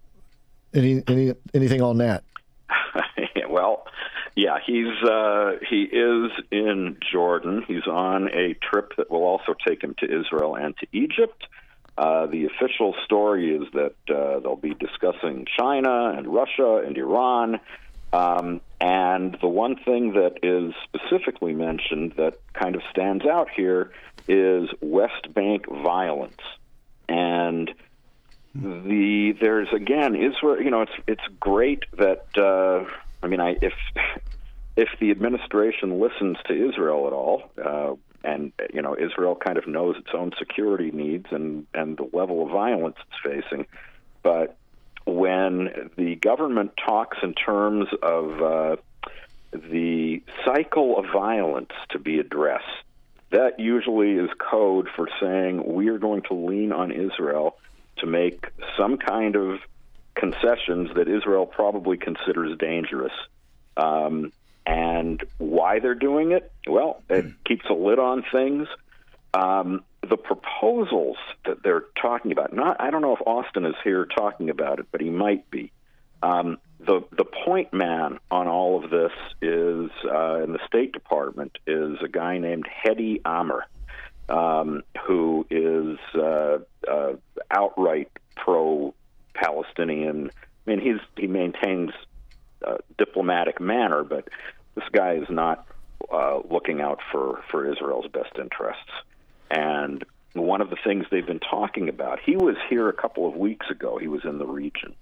any, 0.74 1.02
any 1.08 1.32
anything 1.54 1.80
on 1.80 1.96
that? 1.96 2.24
well, 3.48 3.86
yeah, 4.36 4.58
he's 4.64 5.02
uh, 5.02 5.52
he 5.68 5.84
is 5.84 6.30
in 6.50 6.98
Jordan. 7.10 7.64
He's 7.66 7.86
on 7.86 8.28
a 8.28 8.54
trip 8.54 8.92
that 8.98 9.10
will 9.10 9.24
also 9.24 9.54
take 9.66 9.82
him 9.82 9.94
to 10.00 10.04
Israel 10.04 10.54
and 10.56 10.76
to 10.76 10.86
Egypt. 10.92 11.46
Uh, 11.96 12.26
the 12.26 12.44
official 12.44 12.94
story 13.06 13.56
is 13.56 13.62
that 13.72 13.94
uh, 14.14 14.40
they'll 14.40 14.54
be 14.54 14.74
discussing 14.74 15.46
China 15.58 16.12
and 16.14 16.26
Russia 16.26 16.82
and 16.86 16.98
Iran. 16.98 17.60
Um, 18.12 18.60
and 18.78 19.38
the 19.40 19.48
one 19.48 19.76
thing 19.76 20.12
that 20.12 20.40
is 20.42 20.74
specifically 20.84 21.54
mentioned 21.54 22.12
that 22.18 22.34
kind 22.52 22.76
of 22.76 22.82
stands 22.90 23.24
out 23.24 23.48
here 23.56 23.90
is 24.28 24.68
West 24.82 25.32
Bank 25.32 25.66
violence. 25.66 26.42
And 27.08 27.72
the 28.54 29.34
there's 29.40 29.68
again 29.72 30.14
Israel. 30.14 30.60
You 30.60 30.70
know, 30.70 30.82
it's 30.82 30.92
it's 31.06 31.26
great 31.40 31.84
that 31.96 32.26
uh, 32.36 32.84
I 33.26 33.28
mean, 33.28 33.40
I 33.40 33.56
if 33.60 33.72
if 34.76 34.88
the 35.00 35.10
administration 35.10 35.98
listens 35.98 36.36
to 36.46 36.68
Israel 36.68 37.08
at 37.08 37.12
all, 37.12 37.50
uh, 37.62 37.94
and 38.22 38.52
you 38.72 38.82
know, 38.82 38.96
Israel 38.96 39.34
kind 39.34 39.58
of 39.58 39.66
knows 39.66 39.96
its 39.96 40.10
own 40.14 40.30
security 40.38 40.92
needs 40.92 41.26
and 41.32 41.66
and 41.74 41.96
the 41.96 42.08
level 42.16 42.44
of 42.44 42.52
violence 42.52 42.94
it's 43.00 43.42
facing, 43.42 43.66
but 44.22 44.56
when 45.06 45.90
the 45.96 46.14
government 46.14 46.72
talks 46.76 47.18
in 47.22 47.34
terms 47.34 47.88
of 48.00 48.42
uh, 48.42 48.76
the 49.52 50.22
cycle 50.44 50.96
of 50.96 51.06
violence 51.12 51.72
to 51.90 51.98
be 51.98 52.20
addressed, 52.20 52.64
that 53.30 53.58
usually 53.58 54.12
is 54.12 54.30
code 54.38 54.88
for 54.94 55.08
saying 55.20 55.64
we 55.64 55.88
are 55.88 55.98
going 55.98 56.22
to 56.22 56.34
lean 56.34 56.70
on 56.70 56.92
Israel 56.92 57.56
to 57.98 58.06
make 58.06 58.46
some 58.76 58.98
kind 58.98 59.34
of 59.34 59.58
concessions 60.16 60.90
that 60.94 61.08
Israel 61.08 61.46
probably 61.46 61.96
considers 61.96 62.58
dangerous. 62.58 63.12
Um, 63.76 64.32
and 64.66 65.22
why 65.38 65.78
they're 65.78 65.94
doing 65.94 66.32
it? 66.32 66.50
Well, 66.66 67.02
it 67.08 67.26
keeps 67.44 67.66
a 67.70 67.74
lid 67.74 68.00
on 68.00 68.24
things. 68.32 68.66
Um, 69.32 69.84
the 70.08 70.16
proposals 70.16 71.16
that 71.44 71.62
they're 71.62 71.84
talking 72.00 72.32
about, 72.32 72.52
not 72.52 72.80
I 72.80 72.90
don't 72.90 73.02
know 73.02 73.14
if 73.14 73.20
Austin 73.26 73.64
is 73.66 73.74
here 73.84 74.06
talking 74.06 74.50
about 74.50 74.80
it, 74.80 74.86
but 74.90 75.00
he 75.00 75.10
might 75.10 75.48
be. 75.50 75.72
Um, 76.22 76.58
the 76.80 77.02
the 77.16 77.24
point 77.24 77.72
man 77.72 78.18
on 78.30 78.48
all 78.48 78.82
of 78.82 78.90
this 78.90 79.12
is 79.42 79.90
uh, 80.04 80.42
in 80.42 80.52
the 80.52 80.60
State 80.66 80.92
Department 80.92 81.58
is 81.66 81.98
a 82.02 82.08
guy 82.08 82.38
named 82.38 82.66
Hady 82.84 83.20
Amr, 83.24 83.66
um, 84.28 84.82
who 85.06 85.46
is 85.50 85.98
uh, 86.14 86.58
uh, 86.90 87.12
outright 87.50 88.10
pro 88.36 88.94
Palestinian. 89.36 90.30
I 90.66 90.70
mean, 90.70 90.80
he's 90.80 91.00
he 91.16 91.26
maintains 91.26 91.90
a 92.62 92.78
diplomatic 92.98 93.60
manner, 93.60 94.02
but 94.02 94.28
this 94.74 94.84
guy 94.92 95.14
is 95.14 95.28
not 95.30 95.66
uh, 96.12 96.40
looking 96.50 96.80
out 96.80 97.00
for 97.12 97.42
for 97.50 97.70
Israel's 97.70 98.06
best 98.08 98.38
interests. 98.38 98.90
And 99.50 100.04
one 100.34 100.60
of 100.60 100.70
the 100.70 100.76
things 100.84 101.06
they've 101.10 101.26
been 101.26 101.40
talking 101.40 101.88
about, 101.88 102.18
he 102.24 102.36
was 102.36 102.56
here 102.68 102.88
a 102.88 102.92
couple 102.92 103.28
of 103.28 103.36
weeks 103.36 103.66
ago. 103.70 103.98
He 103.98 104.08
was 104.08 104.24
in 104.24 104.38
the 104.38 104.46
region, 104.46 104.94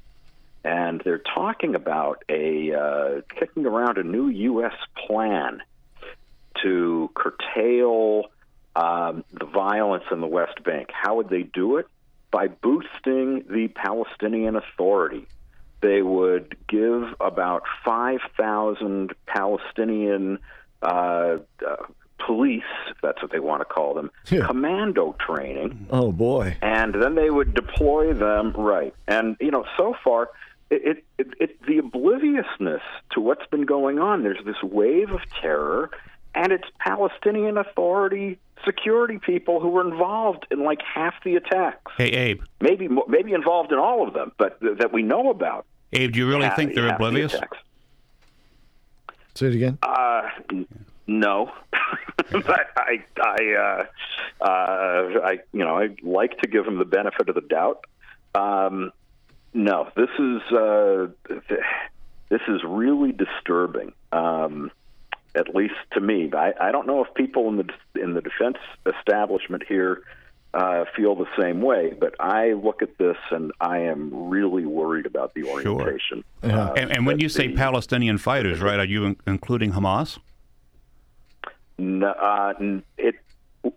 and 0.65 1.01
they're 1.05 1.23
talking 1.35 1.75
about 1.75 2.25
a 2.29 2.73
uh, 2.73 3.21
kicking 3.39 3.67
around 3.67 3.99
a 3.99 4.03
new 4.03 4.29
U.S. 4.29 4.75
plan 5.07 5.61
to 6.63 7.11
curtail 7.15 8.25
um, 8.77 9.25
the 9.33 9.47
violence 9.47 10.05
in 10.11 10.21
the 10.21 10.27
West 10.27 10.63
Bank. 10.65 10.89
How 10.93 11.17
would 11.17 11.29
they 11.29 11.43
do 11.43 11.79
it? 11.79 11.87
By 12.35 12.49
boosting 12.49 13.45
the 13.49 13.69
Palestinian 13.77 14.57
Authority. 14.57 15.29
They 15.83 16.03
would 16.03 16.57
give 16.67 17.15
about 17.21 17.63
5,000 17.85 19.13
Palestinian 19.27 20.41
uh, 20.83 21.37
uh, 21.65 21.77
police, 22.27 22.63
that's 23.05 23.23
what 23.23 23.31
they 23.31 23.39
want 23.39 23.61
to 23.61 23.65
call 23.65 23.95
them, 23.95 24.11
Yeah. 24.31 24.49
commando 24.49 25.15
training. 25.25 25.87
Oh 25.91 26.11
boy. 26.11 26.57
And 26.61 26.93
then 27.01 27.15
they 27.15 27.31
would 27.31 27.55
deploy 27.55 28.13
them, 28.15 28.53
right. 28.59 28.93
And, 29.07 29.37
you 29.39 29.53
know, 29.53 29.65
so 29.77 29.95
far, 30.03 30.31
it, 30.71 30.83
it, 30.85 31.05
it, 31.19 31.35
it 31.39 31.63
the 31.69 31.79
obliviousness 31.79 32.83
to 33.13 33.21
what's 33.21 33.47
been 33.47 33.65
going 33.65 34.01
on, 34.01 34.25
there's 34.25 34.45
this 34.45 34.61
wave 34.61 35.11
of 35.11 35.21
terror, 35.41 35.91
and 36.35 36.51
it's 36.51 36.69
Palestinian 36.81 37.59
Authority 37.59 38.41
security 38.65 39.19
people 39.19 39.61
who 39.61 39.69
were 39.69 39.87
involved 39.87 40.47
in 40.51 40.65
like 40.65 40.81
half 40.83 41.15
the 41.25 41.37
attacks. 41.37 41.93
Hey, 41.97 42.09
Abe. 42.11 42.43
Maybe 42.61 42.89
maybe 43.09 43.33
involved 43.33 43.73
in 43.73 43.79
all 43.79 44.07
of 44.07 44.15
them, 44.15 44.33
but 44.39 44.61
th- 44.61 44.79
that 44.79 44.93
we 44.93 45.03
know 45.03 45.31
about. 45.31 45.67
Abe, 45.93 46.13
do 46.13 46.19
you 46.19 46.29
really 46.29 46.45
half- 46.45 46.57
think 46.57 46.75
they're 46.75 46.85
half 46.89 46.99
the 46.99 47.05
oblivious? 47.05 47.35
Say 49.35 49.47
it 49.47 49.55
again. 49.55 49.79
Uh, 49.83 50.29
No, 51.07 51.53
but 52.33 52.71
I, 52.79 53.05
I, 53.21 53.53
uh, 54.41 54.45
uh, 54.45 55.21
I, 55.23 55.39
you 55.53 55.63
know, 55.63 55.77
I 55.79 55.91
like 56.03 56.39
to 56.39 56.49
give 56.49 56.65
them 56.65 56.79
the 56.79 56.87
benefit 56.87 57.29
of 57.29 57.35
the 57.35 57.43
doubt. 57.43 57.85
Um, 58.35 58.91
no, 59.53 59.89
this 59.97 60.09
is 60.19 60.41
uh, 60.51 61.09
this 62.31 62.41
is 62.49 62.63
really 62.67 63.13
disturbing. 63.13 63.93
Um, 64.13 64.71
at 65.35 65.55
least 65.55 65.75
to 65.93 66.01
me, 66.01 66.31
I, 66.33 66.53
I 66.61 66.73
don't 66.73 66.87
know 66.87 67.05
if 67.05 67.13
people 67.15 67.49
in 67.49 67.57
the 67.57 68.01
in 68.01 68.15
the 68.15 68.21
defense 68.21 68.59
establishment 68.87 69.65
here 69.67 70.03
uh, 70.55 70.85
feel 70.97 71.17
the 71.17 71.27
same 71.39 71.61
way, 71.61 71.93
but 71.99 72.15
I 72.21 72.53
look 72.53 72.81
at 72.83 72.97
this 72.99 73.17
and 73.31 73.53
I 73.61 73.79
am 73.79 74.29
really 74.29 74.65
worried 74.65 75.07
about 75.07 75.35
the 75.35 75.45
orientation. 75.45 76.23
Uh, 76.43 76.73
and, 76.77 76.93
and 76.93 77.07
when 77.07 77.19
you 77.19 77.29
say 77.29 77.49
Palestinian 77.49 78.19
fighters, 78.19 78.61
right, 78.61 78.79
are 78.79 78.85
you 78.85 79.05
in- 79.05 79.17
including 79.27 79.73
Hamas? 79.73 80.19
N- 81.79 82.05
uh, 82.05 82.55
it 82.97 83.17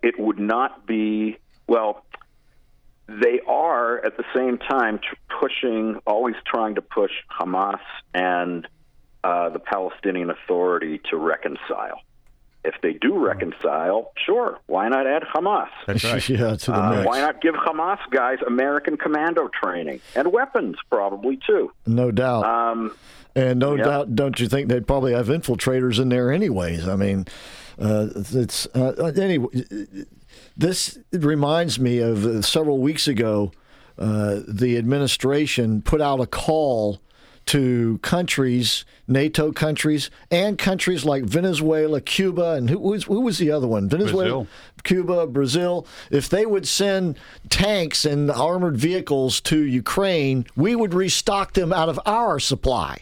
it 0.02 0.18
would 0.18 0.38
not 0.38 0.86
be 0.86 1.38
well. 1.66 2.04
They 3.08 3.40
are 3.48 4.04
at 4.04 4.16
the 4.18 4.24
same 4.36 4.58
time 4.58 4.98
tr- 4.98 5.14
pushing, 5.40 5.98
always 6.06 6.36
trying 6.46 6.74
to 6.74 6.82
push 6.82 7.10
Hamas 7.40 7.80
and 8.12 8.68
uh, 9.24 9.48
the 9.50 9.58
Palestinian 9.58 10.30
Authority 10.30 11.00
to 11.10 11.16
reconcile. 11.16 12.00
If 12.64 12.74
they 12.82 12.92
do 12.94 13.16
reconcile, 13.24 14.12
sure, 14.26 14.58
why 14.66 14.88
not 14.88 15.06
add 15.06 15.22
Hamas? 15.22 15.68
That's 15.86 16.04
right. 16.04 16.28
yeah, 16.28 16.56
to 16.56 16.70
the 16.72 16.76
Uh, 16.76 16.90
mix. 16.90 17.06
why 17.06 17.20
not 17.20 17.40
give 17.40 17.54
Hamas 17.54 17.98
guys 18.10 18.38
American 18.46 18.96
commando 18.96 19.48
training 19.48 20.00
and 20.16 20.32
weapons, 20.32 20.76
probably 20.90 21.38
too? 21.46 21.70
No 21.86 22.10
doubt. 22.10 22.44
Um, 22.44 22.94
and 23.36 23.58
no 23.60 23.76
yeah. 23.76 23.84
doubt, 23.84 24.14
don't 24.16 24.38
you 24.40 24.48
think 24.48 24.68
they'd 24.68 24.86
probably 24.86 25.12
have 25.14 25.28
infiltrators 25.28 26.00
in 26.00 26.08
there 26.08 26.32
anyways? 26.32 26.88
I 26.88 26.96
mean, 26.96 27.26
uh, 27.78 28.08
it's 28.14 28.66
uh, 28.74 29.12
anyway. 29.16 29.48
This 30.56 30.98
reminds 31.12 31.78
me 31.78 31.98
of 32.00 32.24
uh, 32.26 32.42
several 32.42 32.78
weeks 32.78 33.06
ago. 33.08 33.52
Uh, 33.96 34.40
the 34.46 34.76
administration 34.76 35.82
put 35.82 36.00
out 36.00 36.20
a 36.20 36.26
call 36.26 37.00
to 37.48 37.98
countries, 38.02 38.84
NATO 39.06 39.52
countries, 39.52 40.10
and 40.30 40.58
countries 40.58 41.06
like 41.06 41.24
Venezuela, 41.24 42.00
Cuba, 42.00 42.52
and 42.52 42.68
who 42.68 42.78
was, 42.78 43.04
who 43.04 43.20
was 43.20 43.38
the 43.38 43.50
other 43.50 43.66
one? 43.66 43.88
Venezuela, 43.88 44.22
Brazil. 44.24 44.46
Cuba, 44.84 45.26
Brazil. 45.26 45.86
If 46.10 46.28
they 46.28 46.44
would 46.44 46.68
send 46.68 47.18
tanks 47.48 48.04
and 48.04 48.30
armored 48.30 48.76
vehicles 48.76 49.40
to 49.42 49.58
Ukraine, 49.58 50.46
we 50.56 50.76
would 50.76 50.92
restock 50.92 51.54
them 51.54 51.72
out 51.72 51.88
of 51.88 51.98
our 52.04 52.38
supply. 52.38 52.98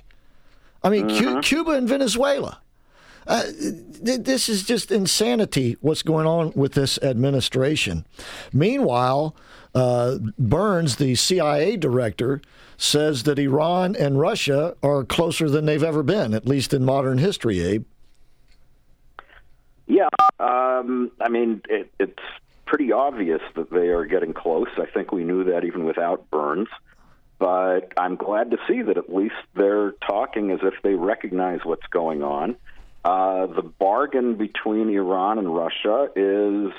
I 0.83 0.91
mean, 0.91 1.09
Cu- 1.09 1.41
Cuba 1.41 1.73
and 1.73 1.89
Venezuela. 1.89 2.61
Uh, 3.27 3.43
th- 4.05 4.21
this 4.21 4.49
is 4.49 4.63
just 4.63 4.93
insanity 4.93 5.77
what's 5.81 6.03
going 6.03 6.29
on 6.29 6.53
with 6.55 6.75
this 6.75 6.97
administration. 7.03 8.07
Meanwhile, 8.53 9.35
uh, 9.77 10.19
Burns, 10.39 10.97
the 10.97 11.15
CIA 11.15 11.77
director, 11.77 12.41
says 12.79 13.25
that 13.25 13.39
Iran 13.39 13.95
and 13.95 14.19
Russia 14.19 14.75
are 14.83 15.05
closer 15.05 15.51
than 15.51 15.67
they've 15.67 15.83
ever 15.83 16.03
been, 16.03 16.33
at 16.33 16.47
least 16.47 16.73
in 16.73 16.83
modern 16.83 17.19
history, 17.19 17.61
Abe. 17.61 17.85
Yeah, 19.87 20.09
um, 20.41 21.13
I 21.21 21.29
mean, 21.29 21.61
it, 21.69 21.93
it's 22.01 22.23
pretty 22.65 22.91
obvious 22.91 23.43
that 23.55 23.71
they 23.71 23.89
are 23.89 24.07
getting 24.07 24.33
close. 24.33 24.69
I 24.79 24.87
think 24.87 25.13
we 25.13 25.25
knew 25.25 25.45
that 25.45 25.65
even 25.65 25.85
without 25.85 26.29
Burns. 26.31 26.69
But 27.39 27.93
I'm 27.99 28.17
glad 28.17 28.51
to 28.53 28.57
see 28.67 28.81
that 28.81 28.97
at 28.97 29.15
least 29.15 29.35
they're 29.55 29.93
talking 30.07 30.51
as 30.53 30.61
if 30.63 30.75
they 30.83 30.95
recognize 30.95 31.61
what's 31.65 31.87
going 31.89 32.23
on. 32.23 32.57
Uh, 33.05 33.47
the 33.47 33.63
bargain 33.63 34.37
between 34.37 34.89
Iran 34.89 35.39
and 35.39 35.55
Russia 35.55 36.09
is 36.17 36.73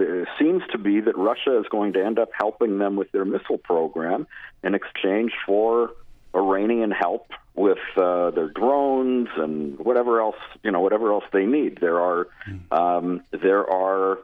uh, 0.00 0.24
seems 0.38 0.62
to 0.72 0.78
be 0.78 1.00
that 1.00 1.16
Russia 1.16 1.58
is 1.60 1.66
going 1.70 1.92
to 1.94 2.04
end 2.04 2.18
up 2.18 2.30
helping 2.32 2.78
them 2.78 2.96
with 2.96 3.10
their 3.12 3.24
missile 3.24 3.58
program 3.58 4.26
in 4.62 4.74
exchange 4.74 5.32
for 5.46 5.92
Iranian 6.34 6.90
help 6.90 7.30
with 7.54 7.78
uh, 7.96 8.30
their 8.30 8.48
drones 8.48 9.28
and 9.36 9.78
whatever 9.78 10.20
else 10.20 10.36
you 10.62 10.70
know 10.70 10.80
whatever 10.80 11.12
else 11.12 11.24
they 11.32 11.46
need. 11.46 11.78
There 11.80 12.00
are 12.00 12.28
um, 12.70 13.22
there 13.30 13.68
are 13.68 14.18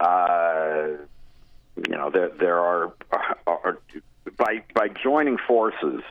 uh, 0.00 0.96
you 1.76 1.96
know 1.96 2.10
there 2.10 2.30
there 2.30 2.58
are, 2.58 2.92
are 3.46 3.78
by 4.36 4.62
by 4.74 4.88
joining 4.88 5.38
forces. 5.38 6.02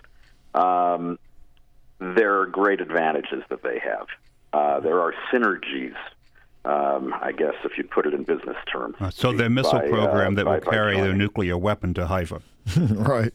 Um, 0.54 1.18
there 2.00 2.42
are 2.42 2.46
great 2.48 2.82
advantages 2.82 3.44
that 3.50 3.64
they 3.64 3.80
have. 3.80 4.08
Uh, 4.54 4.80
there 4.82 5.00
are 5.00 5.14
synergies, 5.32 5.96
um, 6.66 7.14
I 7.20 7.32
guess, 7.32 7.56
if 7.64 7.78
you 7.78 7.84
put 7.84 8.06
it 8.06 8.14
in 8.14 8.24
business 8.24 8.58
terms. 8.72 8.96
Uh, 9.00 9.10
so 9.10 9.32
their 9.34 9.50
missile 9.50 9.80
by, 9.80 9.86
uh, 9.86 9.90
program 9.90 10.36
that 10.36 10.46
by- 10.46 10.56
will 10.56 10.66
by 10.66 10.72
carry 10.72 10.96
their 11.02 11.14
nuclear 11.14 11.58
weapon 11.58 11.94
to 11.96 12.08
Haifa. 12.08 12.42
right. 12.78 13.34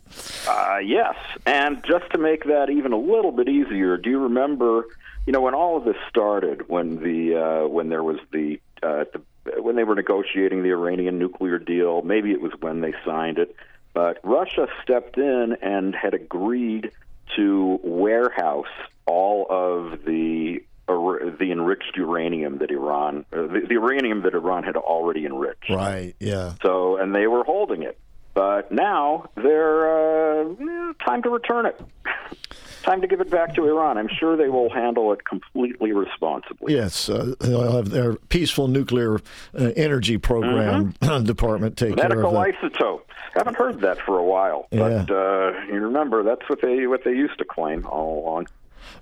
Uh, 0.49 0.79
yes, 0.85 1.17
and 1.45 1.83
just 1.85 2.09
to 2.13 2.19
make 2.19 2.45
that 2.45 2.71
even 2.71 2.93
a 2.93 2.99
little 2.99 3.33
bit 3.33 3.49
easier, 3.49 3.97
do 3.97 4.09
you 4.11 4.21
remember? 4.21 4.85
You 5.27 5.33
know, 5.33 5.41
when 5.41 5.55
all 5.55 5.77
of 5.77 5.85
this 5.85 5.97
started, 6.09 6.69
when 6.69 7.03
the 7.03 7.37
uh, 7.37 7.69
when 7.69 7.89
there 7.89 8.05
was 8.05 8.19
the, 8.31 8.61
uh, 8.85 9.05
the 9.13 9.61
when 9.61 9.75
they 9.75 9.83
were 9.83 9.97
negotiating 9.97 10.63
the 10.63 10.71
Iranian 10.71 11.19
nuclear 11.19 11.59
deal, 11.59 12.03
maybe 12.03 12.31
it 12.31 12.41
was 12.41 12.53
when 12.61 12.81
they 12.81 12.95
signed 13.05 13.39
it, 13.39 13.57
but 13.93 14.19
Russia 14.23 14.69
stepped 14.83 15.19
in 15.19 15.57
and 15.61 15.95
had 15.97 16.15
agreed 16.15 16.93
to 17.35 17.81
warehouse 17.83 18.67
all 19.07 19.47
of 19.51 20.05
the 20.05 20.63
ur- 20.63 20.63
the 20.87 21.49
enriched 21.51 21.97
uranium 21.97 22.59
that 22.59 22.71
Iran, 22.71 23.25
uh, 23.33 23.43
the, 23.43 23.63
the 23.69 23.75
uranium 23.75 24.23
that 24.23 24.35
Iran 24.35 24.65
had 24.65 24.77
already 24.77 25.27
enriched. 25.27 25.71
Right. 25.71 26.15
Yeah. 26.21 26.55
So, 26.63 26.97
and 26.97 27.15
they 27.15 27.27
were 27.27 27.45
holding 27.45 27.83
it. 27.83 27.99
But 28.35 28.71
now 28.71 29.31
they're 29.35 30.43
uh, 30.43 30.93
time 31.07 31.23
to 31.23 31.31
return 31.31 31.65
it. 31.65 31.81
time 32.83 33.01
to 33.01 33.07
give 33.07 33.23
it 33.23 33.31
back 33.31 33.55
to 33.55 33.65
Iran. 33.65 33.97
I'm 33.97 34.11
sure 34.21 34.37
they 34.37 34.51
will 34.51 34.69
handle 34.69 35.13
it 35.15 35.25
completely 35.25 35.93
responsibly. 35.93 36.75
Yes, 36.75 37.09
uh, 37.09 37.35
they'll 37.41 37.73
have 37.73 37.89
their 37.89 38.17
peaceful 38.17 38.69
nuclear 38.69 39.21
uh, 39.59 39.73
energy 39.75 40.19
program 40.19 40.91
department 41.25 41.79
take 41.79 41.97
care 41.97 42.11
Medical 42.11 42.37
of 42.39 42.45
that. 42.45 42.55
isotopes. 42.63 43.13
Haven't 43.35 43.57
heard 43.57 43.81
that 43.81 44.01
for 44.03 44.19
a 44.19 44.25
while, 44.25 44.67
but 44.71 45.11
uh, 45.11 45.53
you 45.69 45.81
remember 45.81 46.23
that's 46.23 46.49
what 46.49 46.61
they 46.61 46.87
what 46.87 47.05
they 47.05 47.13
used 47.13 47.39
to 47.39 47.45
claim 47.45 47.87
all 47.87 48.23
along. 48.23 48.49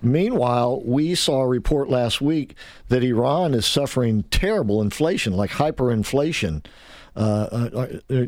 Meanwhile, 0.02 0.82
we 0.84 1.14
saw 1.14 1.40
a 1.42 1.46
report 1.46 1.88
last 1.88 2.20
week 2.20 2.54
that 2.88 3.02
Iran 3.02 3.54
is 3.54 3.66
suffering 3.66 4.24
terrible 4.30 4.80
inflation, 4.82 5.32
like 5.34 5.50
hyperinflation. 5.50 6.64
Uh, 7.16 7.20
uh, 7.20 7.98
uh, 8.10 8.26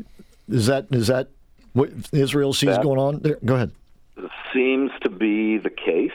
is 0.48 0.66
that 0.66 0.86
is 0.92 1.08
that 1.08 1.28
what 1.72 1.90
Israel 2.12 2.52
sees 2.52 2.70
That- 2.70 2.82
going 2.82 2.98
on 2.98 3.20
there? 3.20 3.38
Go 3.44 3.54
ahead. 3.56 3.72
seems 4.54 4.90
to 5.02 5.10
be 5.10 5.58
the 5.58 5.70
case. 5.70 6.12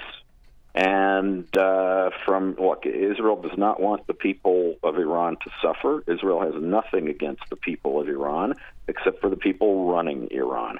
And 0.74 1.46
uh, 1.58 2.12
from 2.26 2.56
look, 2.58 2.86
Israel 2.86 3.36
does 3.36 3.58
not 3.58 3.82
want 3.82 4.08
the 4.08 4.14
people 4.14 4.76
of 4.84 4.98
Iran 4.98 5.36
to 5.44 5.50
suffer. 5.62 6.02
Israel 6.08 6.40
has 6.40 6.54
nothing 6.56 7.10
against 7.10 7.44
the 7.50 7.58
people 7.58 8.00
of 8.00 8.08
Iran, 8.08 8.54
except 8.88 9.20
for 9.20 9.30
the 9.30 9.36
people 9.36 9.92
running 9.92 10.30
Iran. 10.32 10.80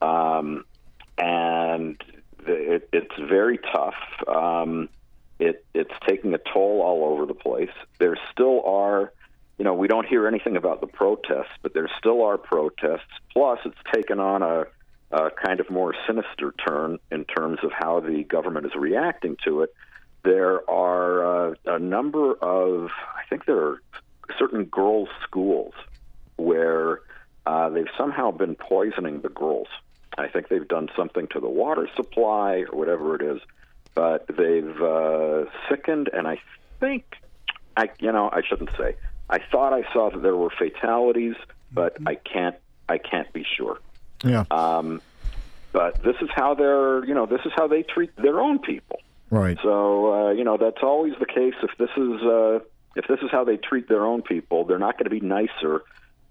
Um, 0.00 0.64
and 1.18 2.02
it, 2.46 2.88
it's 2.92 3.14
very 3.28 3.58
tough. 3.58 3.94
Um, 4.28 4.88
it, 5.38 5.64
it's 5.74 5.92
taking 6.06 6.34
a 6.34 6.38
toll 6.38 6.82
all 6.82 7.04
over 7.12 7.26
the 7.26 7.34
place. 7.34 7.70
There 7.98 8.16
still 8.32 8.62
are, 8.64 9.12
you 9.58 9.64
know, 9.64 9.74
we 9.74 9.88
don't 9.88 10.06
hear 10.06 10.26
anything 10.26 10.56
about 10.56 10.80
the 10.80 10.86
protests, 10.86 11.52
but 11.62 11.72
there 11.74 11.88
still 11.98 12.22
are 12.22 12.36
protests. 12.38 13.10
Plus, 13.32 13.58
it's 13.64 13.76
taken 13.92 14.20
on 14.20 14.42
a 14.42 14.66
uh, 15.12 15.30
kind 15.44 15.60
of 15.60 15.70
more 15.70 15.94
sinister 16.06 16.54
turn 16.66 16.98
in 17.10 17.24
terms 17.24 17.58
of 17.62 17.72
how 17.72 18.00
the 18.00 18.22
government 18.24 18.66
is 18.66 18.72
reacting 18.74 19.36
to 19.44 19.62
it. 19.62 19.74
There 20.22 20.68
are 20.70 21.50
uh, 21.50 21.54
a 21.64 21.78
number 21.78 22.34
of, 22.34 22.90
I 23.16 23.22
think 23.28 23.46
there 23.46 23.58
are 23.58 23.82
certain 24.38 24.64
girls' 24.64 25.08
schools 25.24 25.72
where 26.36 27.00
uh, 27.46 27.70
they've 27.70 27.88
somehow 27.98 28.30
been 28.30 28.54
poisoning 28.54 29.20
the 29.22 29.30
girls. 29.30 29.68
I 30.20 30.28
think 30.28 30.48
they've 30.48 30.66
done 30.66 30.88
something 30.96 31.26
to 31.28 31.40
the 31.40 31.48
water 31.48 31.88
supply 31.96 32.64
or 32.70 32.78
whatever 32.78 33.14
it 33.16 33.22
is, 33.22 33.40
but 33.94 34.26
they've 34.28 34.80
uh, 34.80 35.46
sickened, 35.68 36.08
and 36.12 36.28
I 36.28 36.38
think, 36.78 37.04
I 37.76 37.90
you 37.98 38.12
know, 38.12 38.28
I 38.32 38.42
shouldn't 38.48 38.70
say. 38.76 38.96
I 39.28 39.38
thought 39.38 39.72
I 39.72 39.90
saw 39.92 40.10
that 40.10 40.22
there 40.22 40.36
were 40.36 40.50
fatalities, 40.50 41.36
but 41.72 41.96
I 42.06 42.16
can't, 42.16 42.56
I 42.88 42.98
can't 42.98 43.32
be 43.32 43.44
sure. 43.56 43.78
Yeah. 44.24 44.44
Um, 44.50 45.00
but 45.72 46.02
this 46.02 46.16
is 46.20 46.28
how 46.34 46.54
they're, 46.54 47.04
you 47.04 47.14
know, 47.14 47.26
this 47.26 47.40
is 47.44 47.52
how 47.54 47.68
they 47.68 47.82
treat 47.82 48.14
their 48.16 48.40
own 48.40 48.58
people. 48.58 49.00
Right. 49.30 49.56
So, 49.62 50.12
uh, 50.12 50.30
you 50.32 50.42
know, 50.42 50.56
that's 50.56 50.82
always 50.82 51.14
the 51.20 51.26
case. 51.26 51.54
If 51.62 51.70
this 51.78 51.90
is, 51.96 52.22
uh, 52.22 52.58
if 52.96 53.06
this 53.06 53.20
is 53.22 53.30
how 53.30 53.44
they 53.44 53.56
treat 53.56 53.88
their 53.88 54.04
own 54.04 54.22
people, 54.22 54.64
they're 54.64 54.80
not 54.80 54.98
going 54.98 55.04
to 55.04 55.10
be 55.10 55.20
nicer 55.20 55.82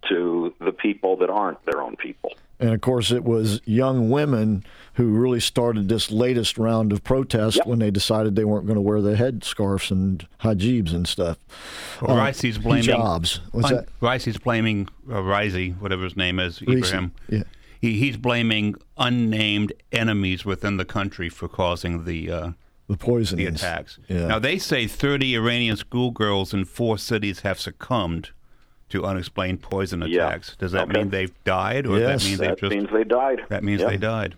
to 0.08 0.54
the 0.60 0.72
people 0.72 1.18
that 1.18 1.30
aren't 1.30 1.64
their 1.66 1.82
own 1.82 1.96
people. 1.98 2.34
And 2.62 2.72
of 2.74 2.82
course, 2.82 3.10
it 3.12 3.24
was 3.24 3.62
young 3.66 4.10
women 4.10 4.64
who 4.96 5.08
really 5.12 5.40
started 5.40 5.88
this 5.88 6.12
latest 6.12 6.58
round 6.58 6.92
of 6.92 7.04
protest 7.06 7.58
Yep. 7.58 7.68
when 7.68 7.80
they 7.80 7.90
decided 7.90 8.36
they 8.36 8.44
weren't 8.44 8.66
going 8.66 8.76
to 8.76 8.82
wear 8.82 9.02
the 9.02 9.16
headscarves 9.16 9.92
and 9.92 10.28
hijabs 10.42 10.94
and 10.94 11.08
stuff. 11.08 11.38
Well, 12.02 12.18
Uh, 12.18 12.26
Raisi's 12.26 12.58
blaming 12.58 12.84
hijabs. 12.84 13.40
What's 13.52 13.68
un- 13.68 13.76
that? 13.76 13.88
Raisi's 14.02 14.38
blaming 14.38 14.90
uh, 15.10 15.22
Risey, 15.22 15.80
whatever 15.80 16.04
his 16.04 16.18
name 16.18 16.38
is, 16.40 16.62
Ibrahim. 16.62 17.14
yeah. 17.30 17.44
He, 17.80 17.94
he's 17.98 18.18
blaming 18.18 18.76
unnamed 18.98 19.72
enemies 19.94 20.44
within 20.44 20.76
the 20.76 20.84
country 20.86 21.30
for 21.30 21.48
causing 21.48 22.04
the 22.04 22.30
uh, 22.30 22.52
The 22.90 22.98
poisoning. 22.98 23.46
the 23.46 23.52
attacks. 23.54 24.00
Yeah. 24.10 24.28
Now 24.28 24.40
they 24.40 24.58
say 24.58 24.86
30 24.86 25.34
Iranian 25.38 25.78
schoolgirls 25.78 26.54
in 26.54 26.66
four 26.66 26.98
cities 26.98 27.40
have 27.42 27.58
succumbed 27.58 28.32
to 28.90 29.06
unexplained 29.06 29.62
poison 29.62 30.04
Yeah. 30.08 30.28
attacks. 30.28 30.56
Does 30.58 30.72
that 30.74 30.90
Okay. 30.90 31.00
mean 31.00 31.10
they've 31.10 31.44
died, 31.44 31.86
or 31.86 32.00
Yes. 32.00 32.24
that 32.24 32.30
mean 32.30 32.38
they 32.40 32.48
That 32.48 32.60
just 32.60 32.72
means 32.76 32.90
they 32.92 33.04
died. 33.04 33.42
that 33.50 33.64
means 33.64 33.82
Yeah. 33.82 33.90
they 33.90 33.98
died? 33.98 34.36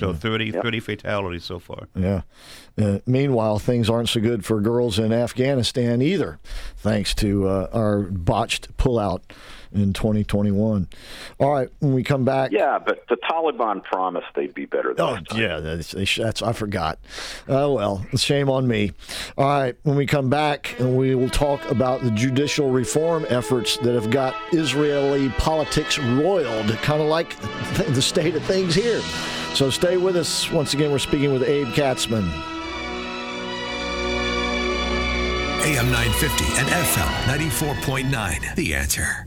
So 0.00 0.12
30, 0.12 0.50
30 0.50 0.80
fatalities 0.80 1.44
so 1.44 1.60
far. 1.60 1.86
Yeah. 1.94 2.22
Uh, 2.76 2.98
meanwhile, 3.06 3.60
things 3.60 3.88
aren't 3.88 4.08
so 4.08 4.20
good 4.20 4.44
for 4.44 4.60
girls 4.60 4.98
in 4.98 5.12
Afghanistan 5.12 6.02
either, 6.02 6.38
thanks 6.76 7.14
to 7.16 7.46
uh, 7.46 7.68
our 7.72 8.00
botched 8.00 8.76
pullout 8.76 9.20
in 9.74 9.92
2021. 9.92 10.88
All 11.38 11.52
right, 11.52 11.68
when 11.80 11.92
we 11.94 12.02
come 12.02 12.24
back. 12.24 12.52
Yeah, 12.52 12.78
but 12.78 13.06
the 13.08 13.16
Taliban 13.16 13.82
promised 13.84 14.26
they'd 14.34 14.54
be 14.54 14.66
better. 14.66 14.94
This 14.94 15.00
Oh 15.04 15.16
time. 15.16 15.40
yeah, 15.40 15.60
that's, 15.60 15.92
that's 15.92 16.42
I 16.42 16.52
forgot. 16.52 16.98
Oh 17.48 17.72
well, 17.74 18.06
shame 18.16 18.48
on 18.48 18.66
me. 18.68 18.92
All 19.36 19.46
right, 19.46 19.76
when 19.82 19.96
we 19.96 20.06
come 20.06 20.30
back, 20.30 20.78
and 20.78 20.96
we 20.96 21.14
will 21.14 21.30
talk 21.30 21.68
about 21.70 22.02
the 22.02 22.10
judicial 22.12 22.70
reform 22.70 23.26
efforts 23.28 23.76
that 23.78 23.94
have 23.94 24.10
got 24.10 24.34
Israeli 24.52 25.28
politics 25.30 25.98
roiled, 25.98 26.68
kind 26.78 27.02
of 27.02 27.08
like 27.08 27.38
the 27.94 28.02
state 28.02 28.34
of 28.34 28.42
things 28.44 28.74
here. 28.74 29.00
So 29.54 29.70
stay 29.70 29.96
with 29.96 30.16
us. 30.16 30.50
Once 30.50 30.74
again, 30.74 30.90
we're 30.90 30.98
speaking 30.98 31.32
with 31.32 31.42
Abe 31.44 31.68
Katzman. 31.68 32.28
AM 35.64 35.90
950 35.90 36.44
and 36.60 36.68
FM 36.68 38.10
94.9. 38.10 38.54
The 38.54 38.74
answer. 38.74 39.26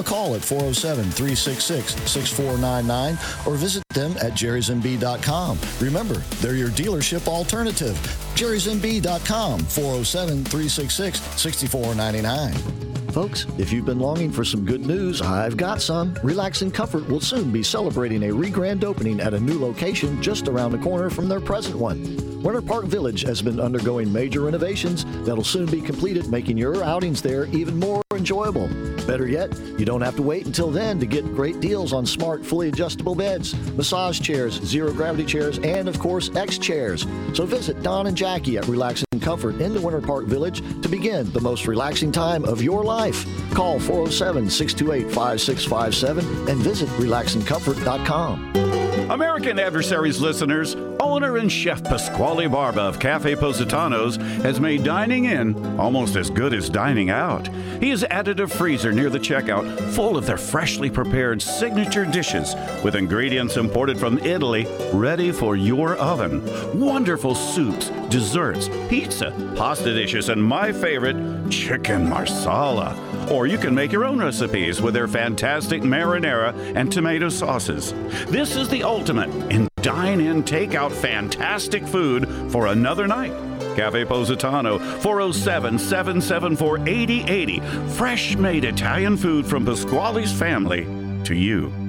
a 0.01 0.03
call 0.03 0.35
at 0.35 0.41
407 0.41 1.05
366 1.11 1.93
6499 2.11 3.17
or 3.45 3.55
visit 3.57 3.83
them 3.89 4.11
at 4.17 4.33
jerrysmb.com. 4.33 5.59
Remember, 5.79 6.15
they're 6.41 6.55
your 6.55 6.69
dealership 6.69 7.27
alternative. 7.27 7.95
jerrysmb.com 8.35 9.59
407 9.59 10.43
366 10.43 11.21
6499. 11.39 12.91
Folks, 13.11 13.45
if 13.57 13.73
you've 13.73 13.85
been 13.85 13.99
longing 13.99 14.31
for 14.31 14.45
some 14.45 14.65
good 14.65 14.85
news, 14.85 15.21
I've 15.21 15.57
got 15.57 15.81
some. 15.81 16.17
Relax 16.23 16.61
and 16.61 16.73
Comfort 16.73 17.07
will 17.09 17.19
soon 17.19 17.51
be 17.51 17.61
celebrating 17.61 18.23
a 18.23 18.31
re-grand 18.31 18.85
opening 18.85 19.19
at 19.19 19.33
a 19.33 19.39
new 19.39 19.59
location 19.59 20.21
just 20.21 20.47
around 20.47 20.71
the 20.71 20.77
corner 20.77 21.09
from 21.09 21.27
their 21.27 21.41
present 21.41 21.75
one. 21.75 22.30
Winter 22.43 22.61
Park 22.61 22.85
Village 22.85 23.21
has 23.21 23.39
been 23.39 23.59
undergoing 23.59 24.11
major 24.11 24.41
renovations 24.41 25.05
that'll 25.25 25.43
soon 25.43 25.67
be 25.67 25.79
completed, 25.79 26.27
making 26.29 26.57
your 26.57 26.83
outings 26.83 27.21
there 27.21 27.45
even 27.45 27.79
more 27.79 28.01
enjoyable. 28.13 28.67
Better 29.05 29.27
yet, 29.27 29.55
you 29.77 29.85
don't 29.85 30.01
have 30.01 30.15
to 30.15 30.23
wait 30.23 30.47
until 30.47 30.71
then 30.71 30.99
to 30.99 31.05
get 31.05 31.23
great 31.35 31.59
deals 31.59 31.93
on 31.93 32.03
smart, 32.03 32.43
fully 32.43 32.67
adjustable 32.69 33.13
beds, 33.13 33.53
massage 33.77 34.19
chairs, 34.19 34.55
zero 34.63 34.91
gravity 34.91 35.23
chairs, 35.23 35.59
and 35.59 35.87
of 35.87 35.99
course, 35.99 36.35
X 36.35 36.57
chairs. 36.57 37.05
So 37.33 37.45
visit 37.45 37.83
Don 37.83 38.07
and 38.07 38.17
Jackie 38.17 38.57
at 38.57 38.67
Relax 38.67 39.03
and 39.11 39.21
Comfort 39.21 39.61
in 39.61 39.75
the 39.75 39.81
Winter 39.81 40.01
Park 40.01 40.25
Village 40.25 40.61
to 40.81 40.89
begin 40.89 41.31
the 41.33 41.41
most 41.41 41.67
relaxing 41.67 42.11
time 42.11 42.43
of 42.45 42.63
your 42.63 42.83
life. 42.83 43.23
Call 43.53 43.79
407 43.79 44.49
628 44.49 45.13
5657 45.13 46.49
and 46.49 46.59
visit 46.59 46.89
relaxandcomfort.com. 46.89 48.70
American 49.11 49.59
Adversaries 49.59 50.21
listeners, 50.21 50.73
owner 51.01 51.35
and 51.35 51.51
chef 51.51 51.83
Pasquale 51.83 52.47
Barba 52.47 52.83
of 52.83 52.97
Cafe 52.97 53.35
Positanos 53.35 54.15
has 54.41 54.61
made 54.61 54.85
dining 54.85 55.25
in 55.25 55.77
almost 55.77 56.15
as 56.15 56.29
good 56.29 56.53
as 56.53 56.69
dining 56.69 57.09
out. 57.09 57.45
He 57.81 57.89
has 57.89 58.05
added 58.05 58.39
a 58.39 58.47
freezer 58.47 58.93
near 58.93 59.09
the 59.09 59.19
checkout 59.19 59.79
full 59.93 60.15
of 60.15 60.25
their 60.25 60.37
freshly 60.37 60.89
prepared 60.89 61.41
signature 61.41 62.05
dishes 62.05 62.55
with 62.85 62.95
ingredients 62.95 63.57
imported 63.57 63.99
from 63.99 64.17
Italy 64.19 64.65
ready 64.93 65.33
for 65.33 65.57
your 65.57 65.97
oven. 65.97 66.41
Wonderful 66.79 67.35
soups, 67.35 67.89
desserts, 68.07 68.69
pizza, 68.87 69.33
pasta 69.57 69.93
dishes, 69.93 70.29
and 70.29 70.41
my 70.41 70.71
favorite, 70.71 71.49
chicken 71.49 72.07
marsala. 72.07 72.95
Or 73.29 73.45
you 73.45 73.57
can 73.57 73.75
make 73.75 73.91
your 73.91 74.05
own 74.05 74.19
recipes 74.19 74.81
with 74.81 74.93
their 74.93 75.07
fantastic 75.07 75.81
marinara 75.81 76.53
and 76.75 76.91
tomato 76.91 77.29
sauces. 77.29 77.93
This 78.27 78.55
is 78.55 78.67
the 78.69 78.83
ultimate 79.01 79.51
in 79.51 79.67
dine 79.77 80.21
in 80.21 80.43
takeout 80.43 80.91
fantastic 80.91 81.83
food 81.87 82.29
for 82.51 82.67
another 82.67 83.07
night. 83.07 83.31
Cafe 83.75 84.05
Positano, 84.05 84.77
407 84.77 85.79
774 85.79 86.87
8080. 86.87 87.59
Fresh 87.95 88.35
made 88.35 88.63
Italian 88.63 89.17
food 89.17 89.47
from 89.47 89.65
Pasquale's 89.65 90.31
family 90.31 90.83
to 91.23 91.33
you. 91.33 91.80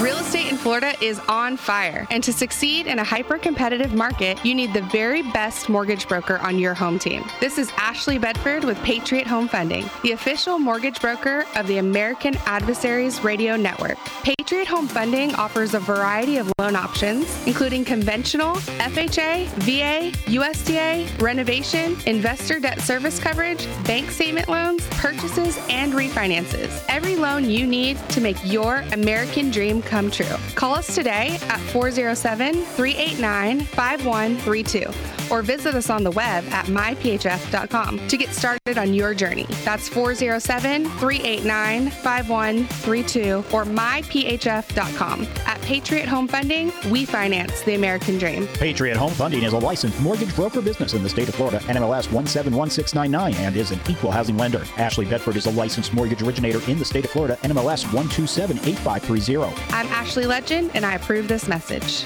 Real 0.00 0.18
estate 0.18 0.48
in 0.48 0.56
Florida 0.56 0.94
is 1.02 1.18
on 1.28 1.56
fire, 1.56 2.06
and 2.12 2.22
to 2.22 2.32
succeed 2.32 2.86
in 2.86 3.00
a 3.00 3.04
hyper 3.04 3.36
competitive 3.36 3.94
market, 3.94 4.38
you 4.44 4.54
need 4.54 4.72
the 4.72 4.82
very 4.82 5.22
best 5.22 5.68
mortgage 5.68 6.06
broker 6.06 6.38
on 6.38 6.56
your 6.56 6.72
home 6.72 7.00
team. 7.00 7.24
This 7.40 7.58
is 7.58 7.72
Ashley 7.76 8.16
Bedford 8.16 8.62
with 8.62 8.80
Patriot 8.84 9.26
Home 9.26 9.48
Funding, 9.48 9.90
the 10.04 10.12
official 10.12 10.60
mortgage 10.60 11.00
broker 11.00 11.44
of 11.56 11.66
the 11.66 11.78
American 11.78 12.36
Adversaries 12.46 13.24
Radio 13.24 13.56
Network. 13.56 13.98
Patriot 14.22 14.68
Home 14.68 14.86
Funding 14.86 15.34
offers 15.34 15.74
a 15.74 15.80
variety 15.80 16.36
of 16.36 16.52
loan 16.60 16.76
options, 16.76 17.44
including 17.48 17.84
conventional, 17.84 18.54
FHA, 18.54 19.48
VA, 19.64 20.16
USDA, 20.30 21.20
renovation, 21.20 21.96
investor 22.06 22.60
debt 22.60 22.80
service 22.80 23.18
coverage, 23.18 23.66
bank 23.84 24.12
statement 24.12 24.48
loans, 24.48 24.86
purchases, 24.90 25.58
and 25.68 25.92
refinances. 25.92 26.84
Every 26.88 27.16
loan 27.16 27.50
you 27.50 27.66
need 27.66 27.98
to 28.10 28.20
make 28.20 28.36
your 28.44 28.84
American 28.92 29.50
dream 29.50 29.82
come 29.88 30.10
true. 30.10 30.36
Call 30.54 30.74
us 30.74 30.94
today 30.94 31.38
at 31.48 31.60
407 31.72 32.54
389 32.54 33.60
5132 33.60 35.17
or 35.30 35.42
visit 35.42 35.74
us 35.74 35.90
on 35.90 36.02
the 36.04 36.10
web 36.10 36.44
at 36.46 36.66
myphf.com 36.66 38.08
to 38.08 38.16
get 38.16 38.30
started 38.30 38.78
on 38.78 38.94
your 38.94 39.14
journey. 39.14 39.46
That's 39.64 39.88
407 39.88 40.84
389 40.98 41.90
5132 41.90 43.44
or 43.52 43.64
myphf.com. 43.64 45.26
At 45.46 45.60
Patriot 45.62 46.08
Home 46.08 46.28
Funding, 46.28 46.72
we 46.90 47.04
finance 47.04 47.62
the 47.62 47.74
American 47.74 48.18
dream. 48.18 48.46
Patriot 48.54 48.96
Home 48.96 49.12
Funding 49.12 49.42
is 49.42 49.52
a 49.52 49.58
licensed 49.58 50.00
mortgage 50.00 50.34
broker 50.34 50.62
business 50.62 50.94
in 50.94 51.02
the 51.02 51.08
state 51.08 51.28
of 51.28 51.34
Florida, 51.34 51.58
NMLS 51.60 52.10
171699, 52.12 53.34
and 53.34 53.56
is 53.56 53.70
an 53.70 53.80
equal 53.88 54.10
housing 54.10 54.36
lender. 54.36 54.64
Ashley 54.76 55.04
Bedford 55.04 55.36
is 55.36 55.46
a 55.46 55.50
licensed 55.50 55.92
mortgage 55.92 56.22
originator 56.22 56.60
in 56.70 56.78
the 56.78 56.84
state 56.84 57.04
of 57.04 57.10
Florida, 57.10 57.36
NMLS 57.42 57.84
1278530. 57.86 59.72
I'm 59.72 59.86
Ashley 59.88 60.26
Legend, 60.26 60.70
and 60.74 60.84
I 60.84 60.94
approve 60.94 61.28
this 61.28 61.48
message. 61.48 62.04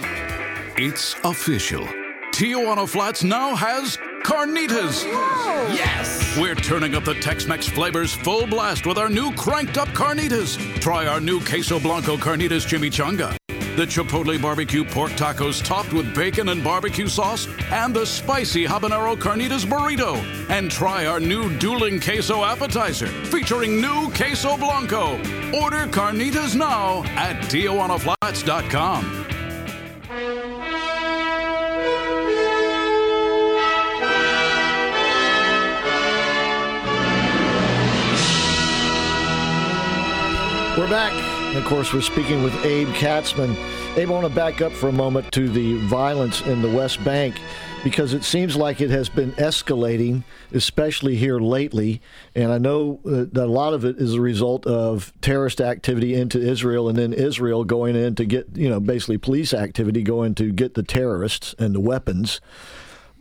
It's 0.77 1.15
official. 1.25 1.87
Tijuana 2.33 2.89
Flats 2.89 3.23
now 3.23 3.55
has 3.55 3.99
carnitas. 4.25 5.05
Yes! 5.75 6.37
We're 6.39 6.55
turning 6.55 6.95
up 6.95 7.05
the 7.05 7.15
Tex 7.15 7.47
Mex 7.47 7.69
flavors 7.69 8.15
full 8.15 8.47
blast 8.47 8.87
with 8.87 8.97
our 8.97 9.11
new 9.11 9.33
cranked 9.35 9.77
up 9.77 9.89
carnitas. 9.89 10.57
Try 10.81 11.07
our 11.07 11.21
new 11.21 11.41
Queso 11.45 11.79
Blanco 11.79 12.17
Carnitas 12.17 12.67
Chimichanga. 12.67 13.37
The 13.77 13.87
Chipotle 13.87 14.41
barbecue 14.41 14.85
pork 14.85 15.13
tacos 15.13 15.63
topped 15.63 15.93
with 15.93 16.15
bacon 16.15 16.49
and 16.49 16.65
barbecue 16.65 17.07
sauce, 17.07 17.47
and 17.71 17.95
the 17.95 18.05
spicy 18.05 18.65
habanero 18.67 19.15
carnitas 19.17 19.65
burrito. 19.65 20.17
And 20.51 20.71
try 20.71 21.07
our 21.07 21.21
new 21.21 21.55
dueling 21.59 22.01
queso 22.01 22.45
appetizer 22.45 23.07
featuring 23.07 23.81
new 23.81 24.11
Queso 24.13 24.57
Blanco. 24.57 25.17
Order 25.55 25.87
carnitas 25.87 26.57
now 26.57 27.05
at 27.17 27.37
TijuanaFlats.com. 27.45 29.23
We're 40.83 40.89
back. 40.89 41.13
And 41.13 41.59
of 41.59 41.65
course, 41.67 41.95
we're 41.95 42.01
speaking 42.01 42.43
with 42.43 42.53
Abe 42.65 42.89
Katzman. 42.89 43.57
Abe, 43.97 44.09
I 44.09 44.13
want 44.13 44.27
to 44.27 44.35
back 44.35 44.61
up 44.61 44.73
for 44.73 44.89
a 44.89 44.93
moment 44.93 45.31
to 45.31 45.49
the 45.49 45.77
violence 45.87 46.41
in 46.41 46.61
the 46.61 46.69
West 46.69 47.05
Bank 47.05 47.37
because 47.85 48.15
it 48.15 48.25
seems 48.25 48.57
like 48.57 48.81
it 48.81 48.91
has 48.91 49.09
been 49.09 49.31
escalating, 49.35 50.25
especially 50.53 51.15
here 51.15 51.39
lately. 51.39 52.03
And 52.35 52.51
I 52.51 52.59
know 52.59 52.99
uh, 53.07 53.27
that 53.31 53.45
a 53.45 53.47
lot 53.47 53.75
of 53.75 53.85
it 53.85 53.99
is 53.99 54.15
a 54.15 54.21
result 54.21 54.67
of 54.67 55.13
terrorist 55.21 55.61
activity 55.61 56.15
into 56.15 56.41
Israel 56.41 56.89
and 56.89 56.99
then 56.99 57.13
Israel 57.13 57.63
going 57.63 57.95
in 57.95 58.17
to 58.17 58.25
get, 58.25 58.49
you 58.57 58.69
know, 58.69 58.81
basically 58.81 59.19
police 59.19 59.55
activity 59.55 60.03
going 60.03 60.35
to 60.35 60.51
get 60.51 60.75
the 60.75 60.83
terrorists 60.83 61.55
and 61.61 61.77
the 61.77 61.81
weapons. 61.81 62.41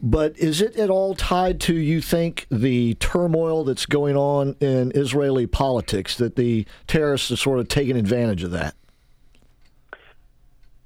But 0.02 0.38
is 0.39 0.62
it 0.62 0.76
at 0.78 0.89
all 0.89 1.14
tied 1.14 1.60
to, 1.62 1.76
you 1.76 2.02
think, 2.02 2.47
the 2.49 2.95
turmoil 2.95 3.64
that's 3.64 3.86
going 3.86 4.18
on 4.18 4.56
in 4.60 4.91
Israeli 4.95 5.45
politics, 5.45 6.16
that 6.16 6.36
the 6.36 6.66
terrorists 6.88 7.32
are 7.32 7.36
sort 7.36 7.60
of 7.60 7.68
taking 7.68 7.95
advantage 7.95 8.43
of 8.43 8.49
that? 8.52 8.74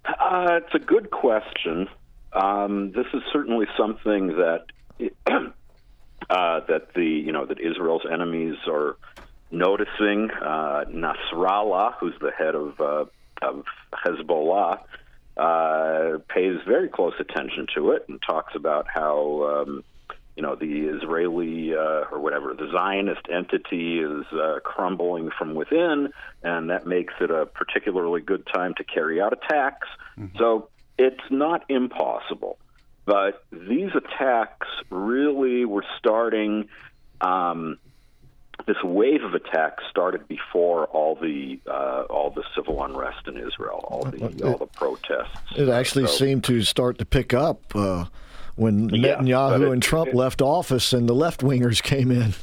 Uh, 0.06 0.60
it's 0.62 0.76
a 0.76 0.86
good 0.86 1.12
question. 1.12 1.88
Um, 2.34 2.92
this 2.92 3.06
is 3.14 3.22
certainly 3.32 3.66
something 3.78 4.36
that 4.36 4.66
uh, 6.30 6.60
that 6.68 6.94
the 6.94 7.06
you 7.06 7.32
know 7.32 7.46
that 7.46 7.60
Israel's 7.60 8.04
enemies 8.12 8.56
are 8.68 8.98
noticing. 9.50 10.30
Uh, 10.30 10.84
Nasrallah, 10.90 11.94
who's 12.00 12.14
the 12.20 12.32
head 12.32 12.56
of 12.56 12.80
uh, 12.82 13.06
of 13.42 13.64
Hezbollah, 13.94 14.80
uh, 15.38 16.20
pays 16.30 16.58
very 16.66 16.88
close 16.90 17.14
attention 17.20 17.68
to 17.76 17.92
it 17.92 18.06
and 18.08 18.22
talks 18.22 18.56
about 18.56 18.88
how 18.94 19.64
um, 19.66 19.84
you 20.36 20.44
know 20.44 20.56
the 20.56 20.88
Israeli 20.88 21.74
uh, 21.74 22.06
or 22.12 22.20
whatever 22.20 22.54
the 22.54 22.70
Zionist 22.72 23.28
entity 23.32 24.00
is 24.00 24.26
uh, 24.34 24.60
crumbling 24.64 25.32
from 25.38 25.56
within, 25.56 26.10
and 26.44 26.70
that 26.70 26.86
makes 26.86 27.14
it 27.20 27.32
a 27.32 27.46
particularly 27.46 28.22
good 28.22 28.46
time 28.54 28.74
to 28.76 28.84
carry 28.84 29.22
out 29.22 29.34
attacks. 29.34 29.88
Mm-hmm. 30.18 30.38
So 30.38 30.70
it's 30.98 31.24
not 31.30 31.66
impossible, 31.70 32.58
but 33.06 33.44
these 33.52 33.92
attacks 33.96 34.68
really 34.90 35.66
were 35.66 35.86
starting. 36.00 36.70
Um, 37.22 37.78
this 38.66 38.82
wave 38.84 39.24
of 39.24 39.34
attacks 39.34 39.84
started 39.90 40.28
before 40.28 40.86
all 40.86 41.16
the 41.16 41.60
uh, 41.68 42.04
all 42.10 42.32
the 42.32 42.44
civil 42.56 42.84
unrest 42.84 43.28
in 43.28 43.38
Israel, 43.38 43.86
all 43.88 44.04
the 44.06 44.26
it, 44.26 44.42
all 44.42 44.58
the 44.58 44.66
protests. 44.66 45.38
It 45.56 45.70
actually 45.70 46.08
so, 46.08 46.14
seemed 46.14 46.44
to 46.46 46.62
start 46.64 46.98
to 47.00 47.06
pick 47.06 47.34
up 47.34 47.76
uh, 47.76 48.06
when 48.56 48.90
yeah, 48.90 49.18
Netanyahu 49.18 49.68
it, 49.68 49.74
and 49.74 49.84
Trump 49.84 50.10
it, 50.10 50.16
left 50.16 50.42
office 50.42 50.94
and 50.94 51.08
the 51.08 51.14
left 51.14 51.42
wingers 51.42 51.84
came 51.84 52.12
in. 52.12 52.34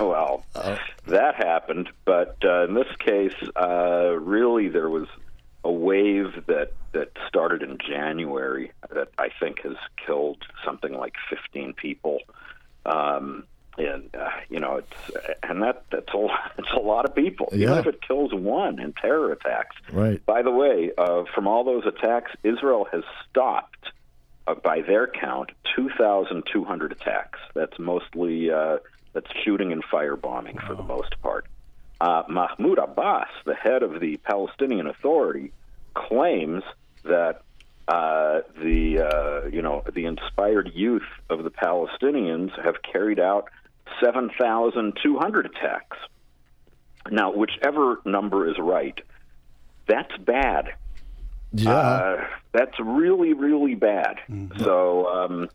well, 0.04 0.44
uh, 0.54 0.76
that 1.06 1.36
happened, 1.36 1.88
but 2.04 2.36
uh, 2.44 2.64
in 2.64 2.74
this 2.74 2.94
case, 2.98 3.34
uh, 3.56 4.10
really 4.18 4.68
there 4.68 4.90
was 4.90 5.06
a 5.62 5.72
wave 5.72 6.44
that 6.46 6.72
that 6.92 7.10
started 7.28 7.62
in 7.62 7.78
January 7.78 8.72
that 8.92 9.08
I 9.18 9.28
think 9.40 9.60
has 9.62 9.76
killed 10.04 10.38
something 10.64 10.92
like 10.92 11.14
15 11.30 11.72
people. 11.74 12.18
Um, 12.86 13.44
and 13.78 14.14
uh, 14.14 14.28
you 14.48 14.60
know 14.60 14.76
it's 14.76 15.32
and 15.42 15.62
that 15.62 15.84
that's 15.90 16.12
a 16.14 16.26
it's 16.58 16.72
a 16.74 16.80
lot 16.80 17.04
of 17.04 17.14
people. 17.14 17.48
Yeah. 17.52 17.66
even 17.66 17.78
if 17.78 17.86
it 17.86 18.02
kills 18.06 18.32
one 18.32 18.78
in 18.80 18.92
terror 18.92 19.32
attacks. 19.32 19.76
Right. 19.92 20.24
By 20.24 20.42
the 20.42 20.50
way 20.50 20.90
uh, 20.96 21.24
from 21.34 21.46
all 21.46 21.64
those 21.64 21.84
attacks 21.86 22.32
israel 22.42 22.86
has 22.92 23.02
stopped 23.28 23.90
uh, 24.46 24.54
by 24.54 24.82
their 24.82 25.06
count 25.06 25.50
2200 25.76 26.92
attacks. 26.92 27.38
That's 27.54 27.78
mostly 27.78 28.50
uh, 28.50 28.78
that's 29.12 29.30
shooting 29.44 29.72
and 29.72 29.82
firebombing 29.84 30.56
wow. 30.56 30.66
for 30.66 30.74
the 30.74 30.82
most 30.82 31.20
part. 31.22 31.46
Uh, 32.00 32.24
mahmoud 32.28 32.78
abbas 32.78 33.28
the 33.46 33.54
head 33.54 33.82
of 33.82 34.00
the 34.00 34.16
palestinian 34.18 34.88
authority 34.88 35.52
claims 35.94 36.64
that 37.04 37.42
uh, 37.86 38.40
the 38.62 38.98
uh, 39.00 39.48
you 39.48 39.60
know 39.60 39.82
the 39.92 40.06
inspired 40.06 40.70
youth 40.74 41.02
of 41.28 41.44
the 41.44 41.50
Palestinians 41.50 42.50
have 42.64 42.76
carried 42.82 43.20
out 43.20 43.50
7,200 44.02 45.46
attacks. 45.46 45.96
Now, 47.10 47.32
whichever 47.32 48.00
number 48.04 48.48
is 48.48 48.58
right, 48.58 48.98
that's 49.86 50.16
bad. 50.18 50.74
Yeah, 51.52 51.70
uh, 51.70 52.26
that's 52.52 52.80
really 52.80 53.32
really 53.32 53.76
bad. 53.76 54.18
Mm-hmm. 54.28 54.62
So 54.64 55.06
um, 55.06 55.48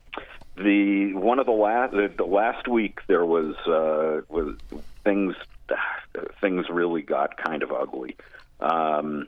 the 0.56 1.14
one 1.14 1.40
of 1.40 1.46
the 1.46 1.52
last 1.52 1.92
the, 1.92 2.10
the 2.16 2.24
last 2.26 2.68
week 2.68 3.00
there 3.08 3.26
was 3.26 3.56
uh, 3.68 4.22
was 4.30 4.56
things 5.04 5.36
things 6.42 6.66
really 6.70 7.02
got 7.02 7.38
kind 7.38 7.64
of 7.64 7.72
ugly. 7.72 8.16
Um, 8.60 9.28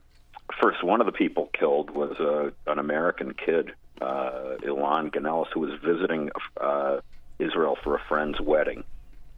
first, 0.61 0.83
one 0.83 1.01
of 1.01 1.05
the 1.05 1.11
people 1.11 1.49
killed 1.57 1.89
was 1.91 2.17
a, 2.19 2.51
an 2.71 2.79
American 2.79 3.33
kid, 3.33 3.73
uh, 4.01 4.55
Elan 4.65 5.09
Ganeles, 5.09 5.47
who 5.53 5.61
was 5.61 5.71
visiting 5.83 6.31
uh, 6.59 6.99
Israel 7.41 7.77
for 7.83 7.95
a 7.95 8.01
friend's 8.07 8.39
wedding, 8.39 8.83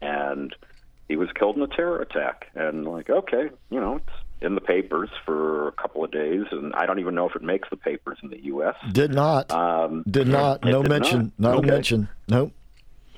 and 0.01 0.55
he 1.07 1.15
was 1.15 1.29
killed 1.37 1.55
in 1.57 1.63
a 1.63 1.67
terror 1.67 2.01
attack. 2.01 2.47
And 2.55 2.85
like, 2.85 3.09
okay, 3.09 3.49
you 3.69 3.79
know, 3.79 3.97
it's 3.97 4.15
in 4.41 4.55
the 4.55 4.61
papers 4.61 5.09
for 5.25 5.69
a 5.69 5.71
couple 5.71 6.03
of 6.03 6.11
days, 6.11 6.45
and 6.51 6.73
I 6.75 6.85
don't 6.85 6.99
even 6.99 7.15
know 7.15 7.27
if 7.29 7.35
it 7.35 7.41
makes 7.41 7.69
the 7.69 7.77
papers 7.77 8.17
in 8.21 8.29
the 8.29 8.43
U.S. 8.45 8.75
Did 8.91 9.13
not. 9.13 9.51
Um, 9.51 10.03
did 10.09 10.27
not. 10.27 10.63
No 10.63 10.81
did 10.81 10.89
mention. 10.89 11.31
Not, 11.37 11.49
not 11.49 11.57
okay. 11.59 11.67
mention. 11.67 12.09
Nope. 12.27 12.51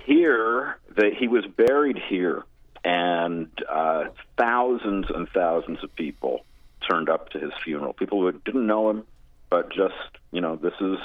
Here, 0.05 0.77
that 0.95 1.13
he 1.17 1.27
was 1.27 1.45
buried 1.45 1.97
here, 2.09 2.43
and 2.83 3.49
uh, 3.67 4.05
thousands 4.37 5.07
and 5.13 5.27
thousands 5.29 5.83
of 5.83 5.95
people 5.95 6.45
turned 6.87 7.09
up 7.09 7.29
to 7.29 7.39
his 7.39 7.51
funeral. 7.63 7.93
People 7.93 8.21
who 8.21 8.31
didn't 8.31 8.67
know 8.67 8.89
him, 8.91 9.03
but 9.49 9.69
just 9.69 9.95
you 10.31 10.41
know, 10.41 10.55
this 10.55 10.73
is 10.79 10.97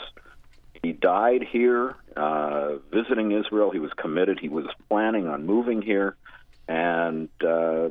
he 0.82 0.92
died 0.92 1.42
here, 1.50 1.96
uh, 2.16 2.76
visiting 2.90 3.32
Israel. 3.32 3.70
He 3.70 3.78
was 3.78 3.92
committed. 3.92 4.38
He 4.40 4.48
was 4.48 4.66
planning 4.88 5.28
on 5.28 5.44
moving 5.44 5.82
here, 5.82 6.16
and 6.66 7.28
uh, 7.42 7.90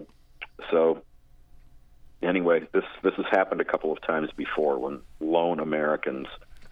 so 0.72 1.04
anyway, 2.22 2.68
this 2.72 2.86
this 3.04 3.14
has 3.16 3.26
happened 3.30 3.62
a 3.62 3.66
couple 3.66 3.92
of 3.92 4.02
times 4.02 4.30
before 4.36 4.80
when 4.80 5.02
lone 5.20 5.60
Americans 5.60 6.28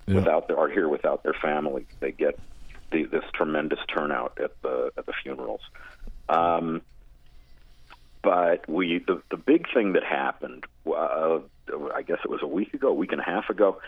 yeah. 0.08 0.16
without 0.16 0.48
their, 0.48 0.58
are 0.58 0.70
here 0.70 0.90
without 0.90 1.24
their 1.24 1.34
family. 1.34 1.86
They 2.00 2.12
get 2.12 2.40
the, 2.92 3.04
this 3.04 3.24
tremendous 3.34 3.80
turnout 3.94 4.40
at 4.42 4.60
the 4.62 4.92
at 4.98 5.06
the 5.06 5.14
funerals. 5.24 5.62
Um, 6.30 6.82
but 8.24 8.68
we 8.68 9.00
the 9.06 9.22
the 9.30 9.38
big 9.38 9.72
thing 9.74 9.94
that 9.94 10.04
happened, 10.04 10.66
uh, 10.86 11.40
I 11.94 12.02
guess 12.02 12.20
it 12.24 12.30
was 12.30 12.42
a 12.42 12.48
week 12.48 12.74
ago, 12.74 12.90
a 12.90 12.94
week 12.94 13.12
and 13.12 13.22
a 13.22 13.24
half 13.24 13.50
ago. 13.50 13.80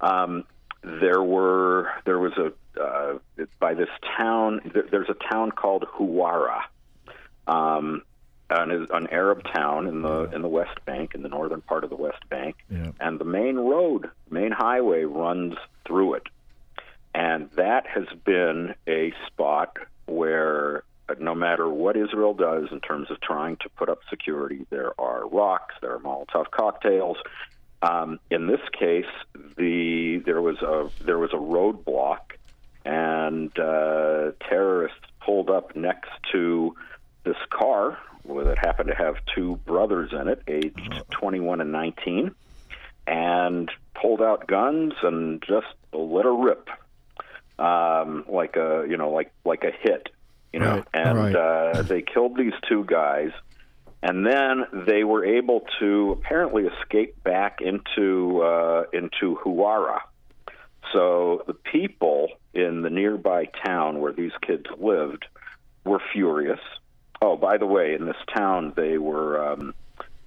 Um, 0.00 0.44
there 0.82 1.22
were 1.22 1.90
there 2.04 2.18
was 2.18 2.32
a 2.36 2.52
uh, 2.80 3.18
by 3.58 3.74
this 3.74 3.88
town. 4.16 4.60
there's 4.90 5.08
a 5.08 5.32
town 5.32 5.50
called 5.50 5.84
Huwara, 5.98 6.62
um, 7.46 8.02
an, 8.50 8.86
an 8.90 9.06
Arab 9.08 9.42
town 9.52 9.88
in 9.88 10.02
the 10.02 10.24
in 10.34 10.42
the 10.42 10.48
West 10.48 10.84
Bank, 10.84 11.14
in 11.14 11.22
the 11.22 11.28
northern 11.28 11.60
part 11.60 11.84
of 11.84 11.90
the 11.90 11.96
West 11.96 12.28
Bank, 12.28 12.56
yeah. 12.70 12.92
and 13.00 13.18
the 13.18 13.24
main 13.24 13.56
road, 13.56 14.10
main 14.30 14.52
highway 14.52 15.04
runs 15.04 15.54
through 15.86 16.14
it, 16.14 16.26
and 17.14 17.50
that 17.52 17.86
has 17.86 18.06
been 18.24 18.74
a 18.86 19.12
spot 19.26 19.76
where 20.06 20.84
no 21.18 21.34
matter 21.34 21.68
what 21.68 21.96
Israel 21.96 22.34
does 22.34 22.68
in 22.70 22.80
terms 22.80 23.10
of 23.10 23.20
trying 23.20 23.56
to 23.56 23.68
put 23.70 23.88
up 23.88 24.00
security, 24.10 24.66
there 24.70 24.92
are 25.00 25.26
rocks, 25.26 25.74
there 25.80 25.94
are 25.94 25.98
Molotov 25.98 26.50
cocktails, 26.50 27.16
um, 27.82 28.18
in 28.30 28.46
this 28.46 28.60
case, 28.78 29.06
the 29.56 30.22
there 30.24 30.40
was 30.40 30.58
a 30.62 30.90
there 31.04 31.18
was 31.18 31.32
a 31.32 31.36
roadblock, 31.36 32.36
and 32.84 33.56
uh, 33.58 34.32
terrorists 34.48 34.98
pulled 35.24 35.50
up 35.50 35.76
next 35.76 36.10
to 36.32 36.74
this 37.24 37.36
car 37.50 37.98
that 38.26 38.58
happened 38.58 38.88
to 38.88 38.94
have 38.94 39.16
two 39.34 39.56
brothers 39.64 40.12
in 40.12 40.28
it, 40.28 40.42
aged 40.48 40.92
uh-huh. 40.92 41.02
21 41.10 41.60
and 41.60 41.72
19, 41.72 42.34
and 43.06 43.70
pulled 43.94 44.20
out 44.20 44.46
guns 44.46 44.92
and 45.02 45.42
just 45.42 45.66
let 45.92 46.24
her 46.24 46.34
rip, 46.34 46.68
um, 47.58 48.24
like 48.28 48.56
a 48.56 48.86
you 48.88 48.96
know 48.96 49.10
like 49.10 49.32
like 49.44 49.62
a 49.62 49.70
hit, 49.70 50.08
you 50.52 50.58
know, 50.58 50.76
right. 50.76 50.86
and 50.94 51.18
right. 51.18 51.36
uh, 51.36 51.82
they 51.82 52.02
killed 52.02 52.36
these 52.36 52.54
two 52.68 52.84
guys 52.84 53.30
and 54.02 54.24
then 54.24 54.84
they 54.86 55.04
were 55.04 55.24
able 55.24 55.62
to 55.80 56.12
apparently 56.12 56.64
escape 56.64 57.22
back 57.22 57.60
into 57.60 58.42
uh, 58.42 58.84
into 58.92 59.38
Huwara. 59.44 60.00
So 60.92 61.42
the 61.46 61.54
people 61.54 62.28
in 62.54 62.82
the 62.82 62.90
nearby 62.90 63.46
town 63.66 64.00
where 64.00 64.12
these 64.12 64.32
kids 64.46 64.64
lived 64.78 65.26
were 65.84 66.00
furious. 66.12 66.60
Oh, 67.20 67.36
by 67.36 67.58
the 67.58 67.66
way, 67.66 67.94
in 67.94 68.06
this 68.06 68.16
town 68.34 68.72
they 68.76 68.98
were 68.98 69.52
um, 69.52 69.74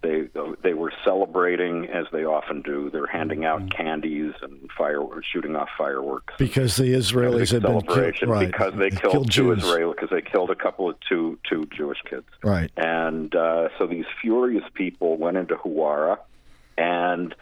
They 0.01 0.29
they 0.63 0.73
were 0.73 0.91
celebrating 1.03 1.87
as 1.89 2.05
they 2.11 2.25
often 2.25 2.63
do. 2.63 2.89
They're 2.89 3.05
handing 3.05 3.45
out 3.45 3.69
candies 3.69 4.33
and 4.41 4.69
fireworks, 4.75 5.27
shooting 5.31 5.55
off 5.55 5.69
fireworks. 5.77 6.33
Because 6.39 6.75
the 6.75 6.93
Israelis 6.93 7.51
had 7.51 7.61
been 7.61 7.81
killed, 7.81 8.27
right? 8.27 8.47
because 8.47 8.73
they 8.75 8.89
killed, 8.89 9.11
killed 9.11 9.31
two 9.31 9.55
Jews. 9.55 9.63
Israeli 9.63 9.93
because 9.93 10.09
they 10.09 10.21
killed 10.23 10.49
a 10.49 10.55
couple 10.55 10.89
of 10.89 10.95
two 11.07 11.37
two 11.47 11.67
Jewish 11.75 11.99
kids. 12.09 12.25
Right. 12.43 12.71
And 12.77 13.35
uh, 13.35 13.69
so 13.77 13.85
these 13.85 14.05
furious 14.21 14.63
people 14.73 15.17
went 15.17 15.37
into 15.37 15.55
Huwara, 15.55 16.17
and 16.77 17.35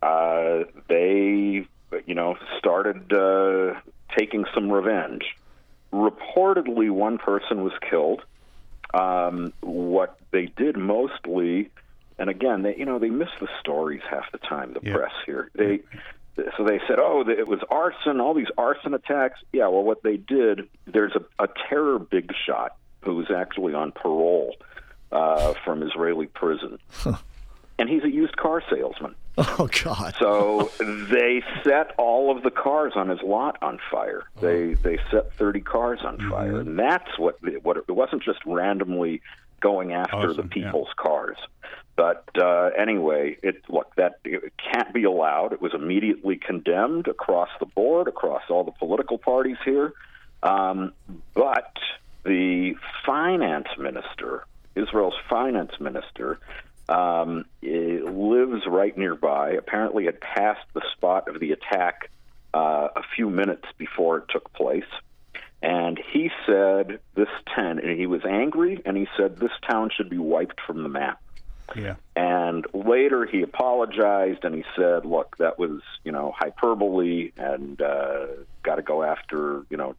uh, 0.00 0.64
they, 0.88 1.66
you 2.06 2.14
know, 2.14 2.36
started 2.58 3.12
uh, 3.12 3.80
taking 4.16 4.44
some 4.54 4.70
revenge. 4.70 5.24
Reportedly, 5.92 6.90
one 6.90 7.18
person 7.18 7.64
was 7.64 7.72
killed. 7.88 8.22
Um, 8.92 9.52
what 9.60 10.18
they 10.30 10.46
did 10.46 10.76
mostly, 10.76 11.70
and 12.18 12.30
again, 12.30 12.62
they, 12.62 12.76
you 12.76 12.84
know, 12.84 12.98
they 12.98 13.10
miss 13.10 13.28
the 13.40 13.48
stories 13.60 14.02
half 14.08 14.30
the 14.32 14.38
time. 14.38 14.72
The 14.74 14.80
Yeah. 14.82 14.96
press 14.96 15.12
here, 15.26 15.50
they. 15.54 15.80
So 16.56 16.64
they 16.64 16.80
said, 16.88 16.98
"Oh, 16.98 17.24
it 17.28 17.46
was 17.46 17.60
arson. 17.70 18.20
All 18.20 18.34
these 18.34 18.50
arson 18.58 18.92
attacks." 18.92 19.38
Yeah, 19.52 19.68
well, 19.68 19.84
what 19.84 20.02
they 20.02 20.16
did, 20.16 20.68
there's 20.84 21.12
a, 21.14 21.44
a 21.44 21.48
terror 21.68 21.98
big 22.00 22.32
shot 22.46 22.76
who's 23.02 23.30
actually 23.30 23.72
on 23.74 23.92
parole 23.92 24.56
uh, 25.12 25.54
from 25.64 25.82
Israeli 25.84 26.26
prison, 26.26 26.78
and 27.78 27.88
he's 27.88 28.02
a 28.02 28.10
used 28.10 28.36
car 28.36 28.62
salesman. 28.70 29.14
Oh 29.36 29.68
God! 29.84 30.14
So 30.20 30.70
they 30.78 31.42
set 31.64 31.92
all 31.98 32.36
of 32.36 32.44
the 32.44 32.50
cars 32.52 32.92
on 32.94 33.08
his 33.08 33.20
lot 33.22 33.56
on 33.62 33.80
fire. 33.90 34.22
They 34.40 34.74
they 34.74 34.98
set 35.10 35.32
30 35.34 35.60
cars 35.60 36.00
on 36.04 36.18
fire, 36.30 36.60
and 36.60 36.78
that's 36.78 37.18
what 37.18 37.38
what 37.64 37.76
it 37.76 37.90
wasn't 37.90 38.22
just 38.22 38.38
randomly 38.46 39.22
going 39.60 39.92
after 39.92 40.32
the 40.32 40.42
Awesome, 40.42 40.50
yeah. 40.54 40.64
people's 40.66 40.88
cars. 40.96 41.36
But 41.96 42.24
uh, 42.36 42.70
anyway, 42.76 43.36
it 43.42 43.62
look 43.68 43.94
that 43.96 44.18
it 44.24 44.52
can't 44.58 44.92
be 44.92 45.04
allowed. 45.04 45.52
It 45.52 45.60
was 45.60 45.72
immediately 45.74 46.36
condemned 46.36 47.06
across 47.06 47.50
the 47.60 47.66
board, 47.66 48.08
across 48.08 48.42
all 48.48 48.64
the 48.64 48.72
political 48.72 49.18
parties 49.18 49.58
here. 49.64 49.92
Um, 50.42 50.92
but 51.34 51.72
the 52.24 52.74
finance 53.06 53.68
minister, 53.78 54.44
Israel's 54.74 55.14
finance 55.30 55.72
minister, 55.78 56.40
um, 56.88 57.44
eh, 57.62 58.00
lives 58.02 58.66
right 58.66 58.96
nearby. 58.98 59.52
Apparently, 59.52 60.06
had 60.06 60.20
passed 60.20 60.66
the 60.74 60.82
spot 60.96 61.28
of 61.28 61.38
the 61.38 61.52
attack 61.52 62.10
uh, 62.52 62.88
a 62.96 63.02
few 63.14 63.30
minutes 63.30 63.66
before 63.78 64.18
it 64.18 64.24
took 64.30 64.52
place. 64.52 64.84
And 65.62 65.98
he 66.12 66.30
said 66.44 66.98
this 67.14 67.28
town, 67.54 67.78
and 67.78 67.98
he 67.98 68.06
was 68.06 68.22
angry, 68.28 68.82
and 68.84 68.96
he 68.96 69.06
said 69.16 69.38
this 69.38 69.52
town 69.68 69.90
should 69.96 70.10
be 70.10 70.18
wiped 70.18 70.60
from 70.60 70.82
the 70.82 70.90
map. 70.90 71.22
Yeah. 71.76 71.94
And 72.14 72.66
later 72.72 73.26
he 73.26 73.42
apologized 73.42 74.44
and 74.44 74.54
he 74.54 74.64
said, 74.76 75.04
"Look, 75.04 75.36
that 75.38 75.58
was 75.58 75.80
you 76.04 76.12
know 76.12 76.32
hyperbole, 76.36 77.32
and 77.36 77.80
uh, 77.80 78.26
got 78.62 78.76
to 78.76 78.82
go 78.82 79.02
after 79.02 79.64
you 79.70 79.76
know 79.76 79.96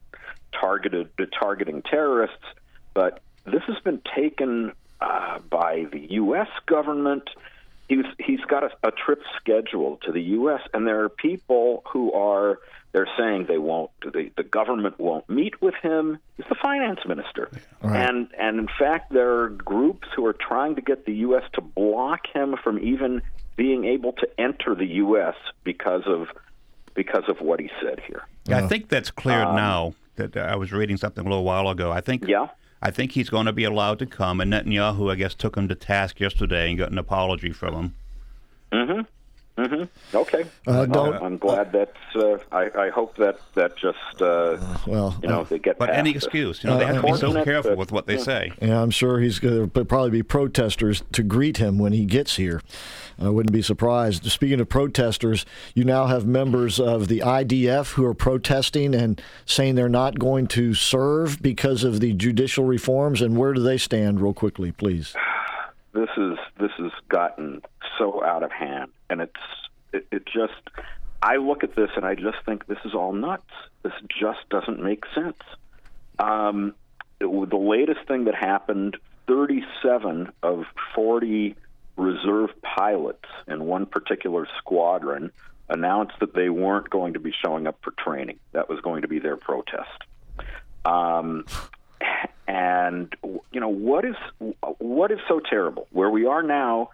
targeted 0.60 1.10
targeting 1.38 1.82
terrorists." 1.82 2.46
But 2.94 3.22
this 3.46 3.64
has 3.68 3.78
been 3.84 4.02
taken 4.16 4.74
uh, 5.02 5.40
by 5.40 5.86
the 5.92 6.08
U.S. 6.12 6.48
government. 6.66 7.30
He's 7.88 8.06
he's 8.20 8.42
got 8.42 8.64
a, 8.64 8.70
a 8.84 8.92
trip 8.92 9.22
scheduled 9.40 10.02
to 10.04 10.12
the 10.12 10.22
U.S. 10.22 10.62
and 10.74 10.88
there 10.88 11.04
are 11.04 11.10
people 11.10 11.84
who 11.92 12.12
are 12.14 12.60
they're 12.94 13.08
saying 13.18 13.46
they 13.48 13.58
won't 13.58 13.92
the, 14.02 14.32
the 14.38 14.44
government 14.44 14.98
won't 15.00 15.30
meet 15.30 15.62
with 15.62 15.76
him. 15.82 16.18
He's 16.38 16.46
the 16.50 16.56
finance 16.56 17.02
minister, 17.06 17.50
and 17.82 18.28
and 18.40 18.58
in 18.58 18.68
fact 18.80 19.12
there 19.12 19.42
are 19.42 19.50
groups 19.50 20.08
who 20.16 20.26
are 20.26 20.34
trying 20.34 20.76
to 20.76 20.82
get 20.82 21.06
the 21.06 21.14
U.S. 21.28 21.44
to 21.54 21.62
block 21.62 22.22
him 22.34 22.56
from 22.64 22.80
even 22.80 23.22
being 23.56 23.86
able 23.86 24.14
to 24.14 24.28
enter 24.40 24.76
the 24.76 24.88
U.S. 25.04 25.36
because 25.64 26.04
of 26.08 26.28
because 26.94 27.24
of 27.28 27.42
what 27.42 27.60
he 27.60 27.70
said 27.82 28.02
here. 28.08 28.24
Yeah, 28.46 28.64
I 28.64 28.68
think 28.68 28.90
that's 28.90 29.12
cleared 29.12 29.48
Um, 29.48 29.56
now. 29.56 29.94
That 30.16 30.38
uh, 30.38 30.42
I 30.42 30.56
was 30.56 30.72
reading 30.72 30.96
something 30.96 31.26
a 31.26 31.30
little 31.30 31.44
while 31.44 31.68
ago. 31.70 31.92
I 31.92 32.00
think. 32.02 32.26
Yeah. 32.28 32.48
I 32.82 32.92
think 32.92 33.12
he's 33.12 33.30
going 33.30 33.46
to 33.46 33.54
be 33.54 33.64
allowed 33.64 34.00
to 34.00 34.06
come, 34.06 34.42
and 34.42 34.52
Netanyahu, 34.52 35.12
I 35.12 35.16
guess, 35.16 35.34
took 35.34 35.56
him 35.58 35.68
to 35.70 35.76
task 35.76 36.20
yesterday 36.20 36.70
and 36.70 36.78
got 36.78 36.92
an 36.92 36.98
apology 36.98 37.52
from 37.52 37.74
him. 37.74 37.96
Mm-hmm. 38.72 39.02
Mm-hmm. 39.58 40.18
Okay. 40.18 40.46
Uh, 40.68 40.86
don't- 40.86 41.24
I'm 41.24 41.38
glad 41.38 41.72
that's. 41.72 41.98
Uh, 42.14 42.38
I, 42.52 42.70
I 42.78 42.90
hope 42.90 43.16
that 43.18 43.40
that 43.54 43.78
just. 43.78 44.22
Uh, 44.22 44.58
well, 44.86 45.18
you 45.24 45.30
know, 45.30 45.46
they 45.46 45.60
get. 45.60 45.78
But 45.78 45.92
any 45.92 46.10
it. 46.10 46.18
excuse, 46.18 46.62
you 46.62 46.70
know, 46.70 46.78
they 46.78 46.86
have 46.86 46.98
to 46.98 47.12
be 47.14 47.18
so 47.18 47.44
careful 47.44 47.72
but- 47.72 47.78
with 47.78 47.92
what 47.94 48.06
they 48.06 48.18
yeah. 48.18 48.24
say. 48.24 48.52
Yeah, 48.62 48.82
I'm 48.82 48.92
sure 48.92 49.20
he's 49.20 49.40
going 49.40 49.70
to 49.70 49.86
probably 49.86 50.12
be 50.12 50.24
protesters 50.24 51.04
to 51.14 51.24
greet 51.24 51.58
him 51.58 51.78
when 51.78 51.94
he 51.94 52.06
gets 52.06 52.36
here. 52.36 52.62
I 53.18 53.30
wouldn't 53.30 53.54
be 53.54 53.62
surprised. 53.62 54.30
Speaking 54.30 54.60
of 54.60 54.68
protesters, 54.68 55.46
you 55.74 55.86
now 55.86 56.08
have 56.08 56.26
members 56.26 56.78
of 56.82 57.08
the 57.08 57.20
IDF 57.20 57.94
who 57.94 58.04
are 58.04 58.14
protesting 58.14 58.94
and 58.94 59.22
saying 59.46 59.76
they're 59.76 59.88
not 59.88 60.20
going 60.20 60.48
to 60.48 60.74
serve 60.74 61.42
because 61.42 61.86
of 61.86 62.02
the 62.02 62.12
judicial 62.12 62.66
reforms. 62.66 63.22
And 63.22 63.38
where 63.38 63.54
do 63.54 63.62
they 63.64 63.78
stand, 63.78 64.20
real 64.20 64.34
quickly, 64.34 64.74
please? 64.74 65.16
this 65.96 66.10
is 66.18 66.38
this 66.60 66.72
has 66.78 66.92
gotten 67.10 67.62
so 67.98 68.24
out 68.24 68.44
of 68.44 68.52
hand 68.52 68.92
and 69.10 69.22
it's 69.22 69.34
it, 69.94 70.06
it 70.12 70.26
just 70.26 70.54
i 71.22 71.38
look 71.38 71.64
at 71.64 71.76
this 71.76 71.90
and 71.96 72.06
i 72.06 72.14
just 72.14 72.38
think 72.46 72.68
this 72.68 72.78
is 72.86 72.94
all 72.94 73.14
nuts. 73.14 73.50
This 73.84 73.94
just 74.20 74.48
doesn't 74.50 74.82
make 74.82 75.04
sense. 75.14 75.42
Um, 76.20 76.74
it- 77.20 77.50
the 77.50 77.58
latest 77.58 78.02
thing 78.08 78.26
that 78.26 78.36
happened 78.36 78.98
37 79.28 80.32
of 80.44 80.66
40 80.94 81.56
reserve 81.98 82.50
pilots 82.62 83.26
in 83.48 83.66
one 83.66 83.86
particular 83.86 84.48
squadron 84.58 85.32
announced 85.70 86.14
that 86.20 86.34
they 86.36 86.50
weren't 86.50 86.90
going 86.90 87.14
to 87.14 87.20
be 87.20 87.32
showing 87.44 87.68
up 87.68 87.78
for 87.82 87.92
training. 87.92 88.38
That 88.52 88.70
was 88.70 88.80
going 88.82 89.02
to 89.04 89.08
be 89.08 89.20
their 89.20 89.38
protest. 89.38 90.04
Um, 90.84 91.46
and 92.48 93.14
you 93.52 93.60
know 93.60 93.70
what 93.70 94.06
is 94.06 94.16
what 94.78 95.12
is 95.12 95.20
so 95.28 95.40
terrible? 95.40 95.88
Where 95.92 96.10
we 96.10 96.26
are 96.26 96.44
now, 96.44 96.90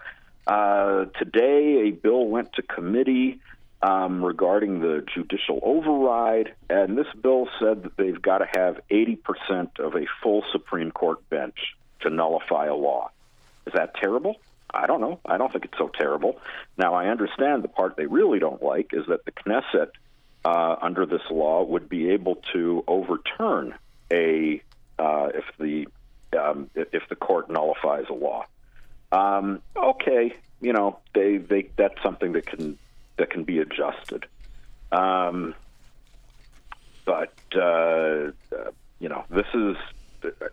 uh, 0.48 1.06
today 1.20 1.88
a 1.88 1.92
bill 1.92 2.26
went 2.26 2.54
to 2.54 2.62
committee 2.62 3.40
um, 3.82 4.24
regarding 4.24 4.80
the 4.80 5.04
judicial 5.14 5.60
override, 5.64 6.54
and 6.70 6.98
this 6.98 7.08
bill 7.22 7.48
said 7.60 7.84
that 7.84 7.98
they've 7.98 8.22
got 8.22 8.40
to 8.40 8.48
have 8.54 8.80
80% 8.90 9.80
of 9.80 9.96
a 9.96 10.06
full 10.22 10.44
Supreme 10.52 10.92
Court 10.92 11.28
bench 11.30 11.58
to 12.02 12.10
nullify 12.10 12.68
a 12.68 12.76
law. 12.76 13.10
Is 13.66 13.74
that 13.74 13.96
terrible? 13.96 14.36
I 14.74 14.88
don't 14.88 15.02
know. 15.02 15.20
I 15.26 15.38
don't 15.38 15.52
think 15.52 15.66
it's 15.66 15.78
so 15.78 15.90
terrible. 15.90 16.40
Now, 16.78 16.94
I 16.94 17.08
understand 17.08 17.64
the 17.64 17.68
part 17.68 17.98
they 17.98 18.06
really 18.06 18.40
don't 18.40 18.62
like 18.64 18.92
is 18.94 19.06
that 19.08 19.26
the 19.26 19.32
Knesset, 19.32 19.90
uh, 20.46 20.76
under 20.82 21.06
this 21.06 21.22
law, 21.30 21.64
would 21.64 21.90
be 21.90 22.12
able 22.12 22.36
to 22.54 22.84
overturn 22.88 23.76
a 24.12 24.62
uh, 25.02 25.30
if 25.34 25.46
the 25.58 25.88
um, 26.40 26.70
if 26.76 27.04
the 27.10 27.16
court 27.16 27.50
nullifies 27.50 28.06
a 28.10 28.14
law. 28.14 28.46
Um, 29.12 29.62
okay, 29.76 30.34
you 30.62 30.74
know 30.74 31.00
they, 31.14 31.38
they 31.38 31.70
that's 31.76 32.02
something 32.04 32.34
that 32.34 32.46
can 32.46 32.78
that 33.18 33.32
can 33.32 33.44
be 33.44 33.60
adjusted. 33.60 34.26
Um, 34.92 35.56
but 37.06 37.34
uh, 37.56 38.32
you 39.00 39.10
know 39.10 39.26
this 39.30 39.48
is 39.54 39.76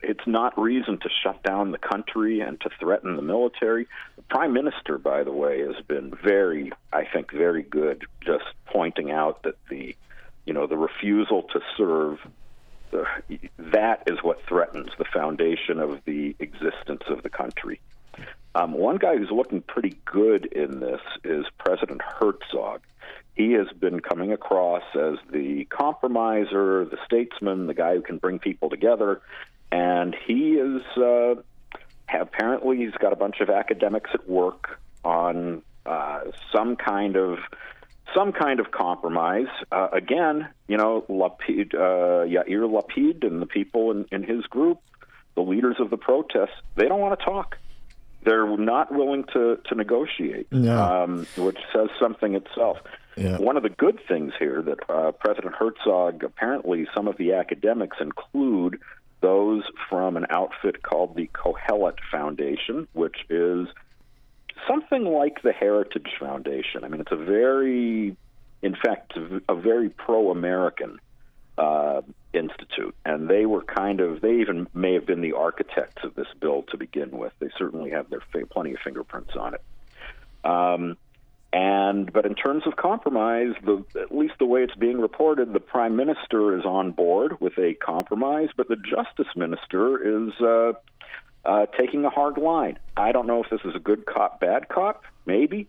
it's 0.03 0.27
not 0.27 0.59
reason 0.59 0.99
to 0.99 1.09
shut 1.23 1.43
down 1.43 1.71
the 1.73 1.79
country 1.79 2.41
and 2.41 2.61
to 2.63 2.71
threaten 2.81 3.17
the 3.17 3.23
military. 3.23 3.87
The 4.17 4.23
prime 4.23 4.55
minister, 4.55 4.97
by 4.97 5.25
the 5.25 5.33
way, 5.33 5.61
has 5.61 5.77
been 5.87 6.15
very, 6.23 6.73
I 6.93 7.05
think, 7.05 7.33
very 7.33 7.63
good, 7.63 8.05
just 8.25 8.47
pointing 8.67 9.11
out 9.11 9.43
that 9.43 9.57
the, 9.69 9.95
you 10.47 10.55
know, 10.55 10.67
the 10.67 10.79
refusal 10.79 11.43
to 11.53 11.61
serve, 11.77 12.19
that 13.59 14.03
is 14.07 14.19
what 14.23 14.41
threatens 14.47 14.91
the 14.99 15.05
foundation 15.05 15.79
of 15.79 16.01
the 16.05 16.35
existence 16.39 17.03
of 17.09 17.23
the 17.23 17.31
country. 17.31 17.81
Um, 18.55 18.73
one 18.73 18.97
guy 18.97 19.17
who's 19.17 19.31
looking 19.31 19.61
pretty 19.61 19.97
good 20.05 20.47
in 20.47 20.81
this 20.81 21.01
is 21.25 21.45
President 21.59 22.01
Herzog. 22.03 22.81
He 23.35 23.53
has 23.53 23.69
been 23.79 24.01
coming 24.01 24.33
across 24.33 24.83
as 24.95 25.19
the 25.31 25.65
compromiser, 25.67 26.85
the 26.85 26.99
statesman, 27.05 27.67
the 27.67 27.75
guy 27.75 27.95
who 27.95 28.03
can 28.03 28.19
bring 28.19 28.41
people 28.41 28.69
together, 28.69 29.21
and 29.71 30.17
he 30.27 30.55
is 30.55 30.83
uh, 30.97 31.37
apparently 32.13 32.79
he's 32.79 32.95
got 32.99 33.13
a 33.13 33.17
bunch 33.17 33.41
of 33.41 33.51
academics 33.51 34.11
at 34.13 34.29
work 34.29 34.81
on 35.05 35.63
uh, 35.87 36.21
some 36.53 36.75
kind 36.75 37.17
of 37.17 37.39
some 38.15 38.33
kind 38.33 38.61
of 38.61 38.71
compromise. 38.71 39.47
Uh, 39.71 39.89
again, 39.93 40.49
you 40.67 40.77
know, 40.77 41.05
Lapid, 41.09 41.75
uh, 41.75 42.27
Yair 42.27 42.69
Lapid 42.69 43.27
and 43.27 43.41
the 43.43 43.47
people 43.47 43.91
in, 43.91 44.07
in 44.11 44.23
his 44.23 44.45
group, 44.47 44.81
the 45.35 45.43
leaders 45.43 45.77
of 45.79 45.91
the 45.91 45.97
protests, 45.97 46.57
they 46.77 46.87
don't 46.89 47.01
want 47.01 47.19
to 47.19 47.25
talk. 47.25 47.57
They're 48.25 48.57
not 48.57 48.93
willing 48.93 49.25
to, 49.33 49.59
to 49.67 49.75
negotiate, 49.75 50.51
No. 50.51 50.83
um, 50.83 51.27
which 51.37 51.59
says 51.73 51.89
something 52.01 52.35
itself. 52.35 52.79
Yeah. 53.17 53.39
One 53.39 53.57
of 53.57 53.63
the 53.63 53.69
good 53.71 54.01
things 54.09 54.33
here 54.39 54.63
that 54.63 54.79
uh, 54.91 55.13
President 55.13 55.55
Herzog, 55.55 56.23
apparently, 56.25 56.87
some 56.95 57.09
of 57.09 57.17
the 57.17 57.35
academics 57.35 57.97
include 58.01 58.81
those 59.21 59.63
from 59.89 60.17
an 60.17 60.27
outfit 60.31 60.83
called 60.83 61.17
the 61.17 61.29
Kohelet 61.35 61.99
Foundation, 62.11 62.87
which 62.93 63.17
is 63.29 63.67
something 64.67 65.05
like 65.05 65.43
the 65.43 65.53
Heritage 65.53 66.11
Foundation. 66.19 66.85
I 66.85 66.89
mean, 66.89 67.01
it's 67.01 67.13
a 67.13 67.17
very, 67.17 68.17
in 68.63 68.75
fact, 68.75 69.15
a 69.49 69.55
very 69.55 69.89
pro-American 69.91 70.99
uh, 71.57 72.03
institute, 72.33 72.95
and 73.05 73.29
they 73.29 73.47
were 73.47 73.63
kind 73.63 74.01
of 74.01 74.21
they 74.21 74.41
even 74.41 74.69
may 74.75 74.95
have 74.95 75.07
been 75.07 75.21
the 75.21 75.33
architects 75.33 76.05
of 76.05 76.15
this 76.15 76.29
bill 76.41 76.63
to 76.71 76.77
begin 76.77 77.11
with. 77.11 77.33
They 77.41 77.51
certainly 77.59 77.91
have 77.91 78.11
their 78.11 78.23
plenty 78.51 78.73
of 78.73 78.79
fingerprints 78.85 79.35
on 79.37 79.55
it. 79.55 79.63
Um, 80.45 80.97
and 81.53 82.13
but 82.13 82.27
in 82.27 82.35
terms 82.35 82.65
of 82.67 82.77
compromise, 82.77 83.55
the, 83.65 83.85
at 84.01 84.15
least 84.15 84.35
the 84.39 84.45
way 84.45 84.63
it's 84.63 84.75
being 84.75 85.01
reported, 85.01 85.53
the 85.53 85.61
prime 85.61 85.97
minister 85.97 86.59
is 86.59 86.65
on 86.65 86.93
board 86.93 87.41
with 87.41 87.57
a 87.59 87.75
compromise, 87.75 88.51
but 88.57 88.69
the 88.69 88.77
justice 88.77 89.35
minister 89.35 90.27
is 90.27 90.33
uh, 90.41 90.75
uh, 91.45 91.67
taking 91.67 92.05
a 92.05 92.11
hard 92.11 92.39
line. 92.39 92.79
I 92.97 93.13
don't 93.13 93.27
know 93.27 93.43
if 93.43 93.51
this 93.51 93.61
is 93.65 93.75
a 93.75 93.79
good 93.79 94.07
cop, 94.07 94.41
bad 94.41 94.69
cop. 94.69 95.05
Maybe. 95.27 95.69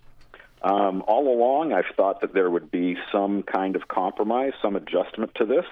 Um, 0.62 1.04
all 1.08 1.34
along, 1.34 1.72
I've 1.72 1.96
thought 1.96 2.22
that 2.22 2.34
there 2.34 2.50
would 2.50 2.70
be 2.70 2.98
some 3.12 3.44
kind 3.44 3.76
of 3.76 3.88
compromise, 3.88 4.52
some 4.62 4.76
adjustment 4.76 5.34
to 5.36 5.46
this, 5.46 5.66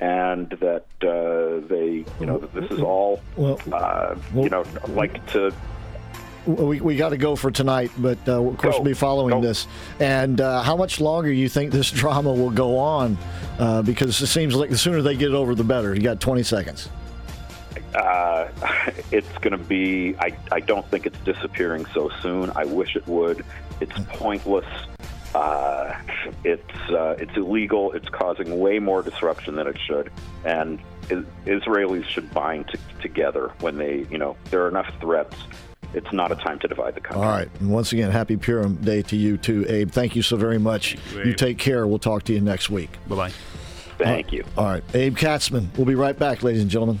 and 0.00 0.48
that 0.60 0.86
uh, 1.02 1.66
they, 1.66 2.04
you 2.20 2.26
know, 2.26 2.38
that 2.38 2.54
this 2.54 2.70
is 2.70 2.80
all, 2.80 3.20
uh, 3.36 4.14
you 4.34 4.48
know, 4.48 4.64
like 4.88 5.26
to 5.32 5.52
we, 6.46 6.80
we 6.80 6.96
got 6.96 7.10
to 7.10 7.16
go 7.16 7.36
for 7.36 7.50
tonight, 7.50 7.90
but 7.98 8.18
uh, 8.26 8.42
of 8.42 8.56
course 8.58 8.74
we'll 8.76 8.84
be 8.84 8.94
following 8.94 9.40
this. 9.40 9.66
And 9.98 10.40
uh, 10.40 10.62
how 10.62 10.76
much 10.76 11.00
longer 11.00 11.30
you 11.30 11.48
think 11.48 11.72
this 11.72 11.90
drama 11.90 12.32
will 12.32 12.50
go 12.50 12.78
on? 12.78 13.18
Uh, 13.58 13.82
because 13.82 14.20
it 14.22 14.26
seems 14.26 14.54
like 14.54 14.70
the 14.70 14.78
sooner 14.78 15.02
they 15.02 15.16
get 15.16 15.32
over, 15.32 15.54
the 15.54 15.64
better. 15.64 15.94
You 15.94 16.00
got 16.00 16.20
20 16.20 16.42
seconds. 16.42 16.88
Uh, 17.94 18.48
it's 19.10 19.38
going 19.38 19.52
to 19.52 19.64
be. 19.64 20.16
I, 20.18 20.36
I 20.52 20.60
don't 20.60 20.86
think 20.90 21.06
it's 21.06 21.18
disappearing 21.20 21.86
so 21.94 22.10
soon. 22.22 22.50
I 22.56 22.64
wish 22.64 22.96
it 22.96 23.06
would. 23.06 23.44
It's 23.80 23.98
pointless. 24.08 24.66
Uh, 25.34 25.94
it's 26.44 26.90
uh, 26.90 27.16
it's 27.18 27.36
illegal. 27.36 27.92
It's 27.92 28.08
causing 28.08 28.58
way 28.58 28.78
more 28.78 29.02
disruption 29.02 29.54
than 29.54 29.68
it 29.68 29.78
should, 29.78 30.10
and 30.44 30.80
Israelis 31.08 32.04
should 32.04 32.32
bind 32.32 32.68
t- 32.68 32.78
together 33.00 33.52
when 33.60 33.76
they, 33.78 34.06
you 34.10 34.18
know, 34.18 34.36
there 34.50 34.64
are 34.64 34.68
enough 34.68 34.92
threats 35.00 35.36
it's 35.92 36.12
not 36.12 36.30
a 36.30 36.36
time 36.36 36.58
to 36.60 36.68
divide 36.68 36.94
the 36.94 37.00
country. 37.00 37.22
All 37.22 37.28
right. 37.28 37.48
And 37.58 37.70
once 37.70 37.92
again, 37.92 38.10
happy 38.10 38.36
Purim 38.36 38.76
Day 38.76 39.02
to 39.02 39.16
you 39.16 39.36
too, 39.36 39.66
Abe. 39.68 39.90
Thank 39.90 40.14
you 40.14 40.22
so 40.22 40.36
very 40.36 40.58
much. 40.58 40.96
You, 41.12 41.24
you, 41.24 41.34
take 41.34 41.58
care. 41.58 41.86
We'll 41.86 41.98
talk 41.98 42.24
to 42.24 42.32
you 42.32 42.40
next 42.40 42.70
week. 42.70 42.90
Bye 43.08 43.16
bye. 43.16 43.32
Thank 43.98 44.28
uh, 44.28 44.36
you. 44.36 44.44
All 44.56 44.66
right. 44.66 44.84
Abe 44.94 45.16
Katzman. 45.16 45.76
We'll 45.76 45.86
be 45.86 45.94
right 45.94 46.18
back, 46.18 46.42
ladies 46.42 46.62
and 46.62 46.70
gentlemen. 46.70 47.00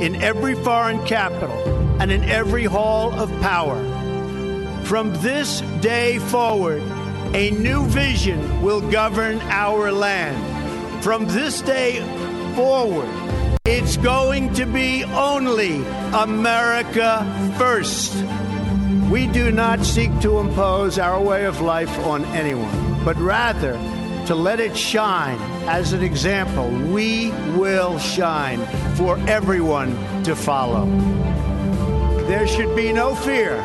in 0.00 0.16
every 0.22 0.54
foreign 0.54 1.04
capital, 1.06 1.56
and 2.00 2.12
in 2.12 2.22
every 2.24 2.64
hall 2.64 3.12
of 3.18 3.30
power. 3.40 3.76
From 4.84 5.12
this 5.22 5.60
day 5.80 6.18
forward, 6.18 6.82
a 7.34 7.50
new 7.50 7.84
vision 7.86 8.62
will 8.62 8.80
govern 8.90 9.40
our 9.42 9.92
land. 9.92 11.04
From 11.04 11.26
this 11.26 11.60
day 11.62 12.00
forward, 12.54 13.08
it's 13.64 13.96
going 13.98 14.54
to 14.54 14.64
be 14.64 15.04
only 15.04 15.84
America 16.14 17.54
first. 17.58 18.14
We 19.10 19.26
do 19.26 19.50
not 19.50 19.84
seek 19.84 20.18
to 20.20 20.38
impose 20.38 20.98
our 20.98 21.20
way 21.20 21.44
of 21.44 21.60
life 21.60 21.98
on 22.06 22.24
anyone, 22.26 23.04
but 23.04 23.16
rather 23.16 23.74
to 24.28 24.34
let 24.34 24.60
it 24.60 24.76
shine 24.76 25.38
as 25.66 25.94
an 25.94 26.02
example. 26.02 26.68
We 26.68 27.30
will 27.56 27.98
shine 27.98 28.60
for 28.94 29.18
everyone 29.20 29.96
to 30.24 30.36
follow. 30.36 30.84
There 32.26 32.46
should 32.46 32.76
be 32.76 32.92
no 32.92 33.14
fear. 33.14 33.56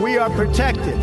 We 0.00 0.18
are 0.18 0.30
protected, 0.30 0.96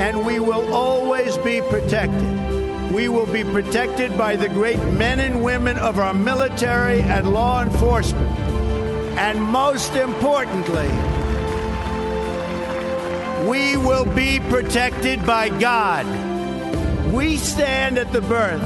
and 0.00 0.26
we 0.26 0.40
will 0.40 0.74
always 0.74 1.38
be 1.38 1.60
protected. 1.60 2.92
We 2.92 3.08
will 3.08 3.26
be 3.26 3.44
protected 3.44 4.18
by 4.18 4.34
the 4.34 4.48
great 4.48 4.82
men 4.94 5.20
and 5.20 5.44
women 5.44 5.78
of 5.78 6.00
our 6.00 6.12
military 6.12 7.00
and 7.02 7.32
law 7.32 7.62
enforcement. 7.62 8.36
And 9.16 9.40
most 9.40 9.94
importantly, 9.94 10.88
we 13.48 13.76
will 13.76 14.06
be 14.06 14.40
protected 14.40 15.24
by 15.24 15.50
God. 15.60 16.27
We 17.12 17.38
stand 17.38 17.96
at 17.96 18.12
the 18.12 18.20
birth 18.20 18.62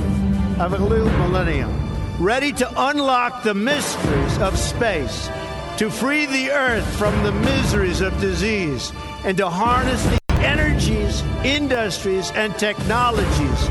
of 0.59 0.73
a 0.73 0.79
new 0.79 1.05
millennium, 1.05 1.71
ready 2.19 2.53
to 2.53 2.89
unlock 2.91 3.45
the 3.45 3.55
mysteries 3.55 4.39
of 4.39 4.59
space, 4.59 5.31
to 5.79 5.89
free 5.89 6.27
the 6.27 6.51
earth 6.51 6.85
from 6.97 7.23
the 7.23 7.31
miseries 7.31 8.01
of 8.01 8.21
disease, 8.21 8.93
and 9.25 9.37
to 9.37 9.49
harness 9.49 10.05
the 10.05 10.19
energies, 10.41 11.23
industries, 11.45 12.33
and 12.33 12.59
technologies 12.59 13.69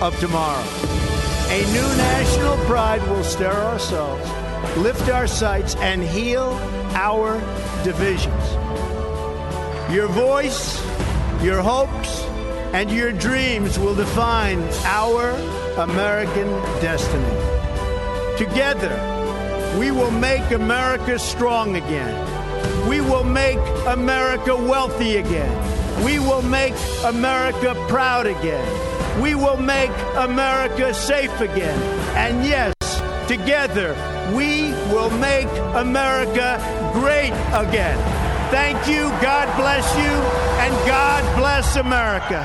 of 0.00 0.18
tomorrow. 0.20 0.64
A 1.50 1.62
new 1.72 1.96
national 1.98 2.56
pride 2.64 3.06
will 3.08 3.24
stir 3.24 3.52
ourselves, 3.52 4.26
lift 4.78 5.10
our 5.10 5.26
sights, 5.26 5.76
and 5.76 6.02
heal 6.02 6.58
our 6.94 7.38
divisions. 7.84 8.44
Your 9.92 10.08
voice, 10.08 10.82
your 11.42 11.60
hopes, 11.60 12.24
and 12.74 12.90
your 12.90 13.12
dreams 13.12 13.78
will 13.78 13.94
define 13.94 14.60
our 14.84 15.30
American 15.78 16.48
destiny. 16.82 17.24
Together, 18.36 18.90
we 19.78 19.92
will 19.92 20.10
make 20.10 20.50
America 20.50 21.16
strong 21.16 21.76
again. 21.76 22.88
We 22.88 23.00
will 23.00 23.22
make 23.22 23.60
America 23.86 24.56
wealthy 24.56 25.18
again. 25.18 25.54
We 26.04 26.18
will 26.18 26.42
make 26.42 26.74
America 27.04 27.76
proud 27.86 28.26
again. 28.26 29.22
We 29.22 29.36
will 29.36 29.56
make 29.56 29.92
America 30.16 30.92
safe 30.92 31.40
again. 31.40 31.78
And 32.16 32.44
yes, 32.44 32.74
together, 33.28 33.94
we 34.34 34.72
will 34.92 35.10
make 35.10 35.46
America 35.76 36.58
great 36.92 37.34
again. 37.54 38.23
Thank 38.54 38.86
you. 38.86 39.08
God 39.20 39.50
bless 39.56 39.84
you. 39.96 40.12
And 40.62 40.72
God 40.86 41.36
bless 41.36 41.74
America. 41.74 42.38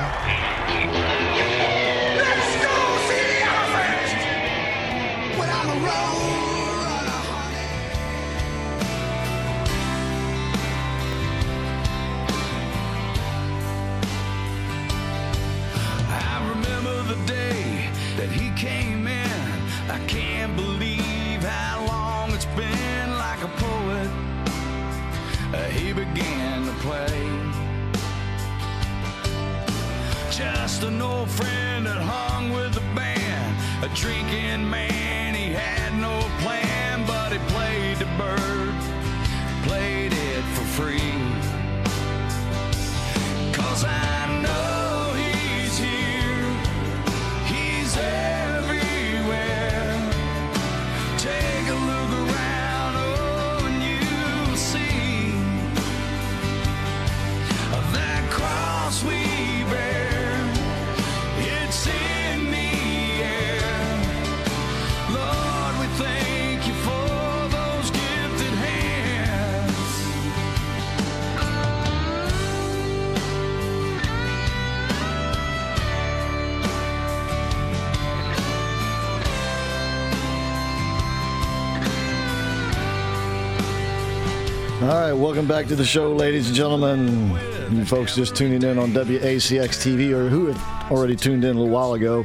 Welcome 85.20 85.46
back 85.46 85.66
to 85.66 85.76
the 85.76 85.84
show, 85.84 86.14
ladies 86.14 86.46
and 86.46 86.56
gentlemen. 86.56 87.38
You 87.70 87.84
folks 87.84 88.16
just 88.16 88.34
tuning 88.34 88.62
in 88.62 88.78
on 88.78 88.92
WACX 88.92 89.68
TV 89.76 90.12
or 90.12 90.30
who 90.30 90.46
had 90.46 90.90
already 90.90 91.14
tuned 91.14 91.44
in 91.44 91.56
a 91.56 91.60
little 91.60 91.68
while 91.68 91.92
ago. 91.92 92.24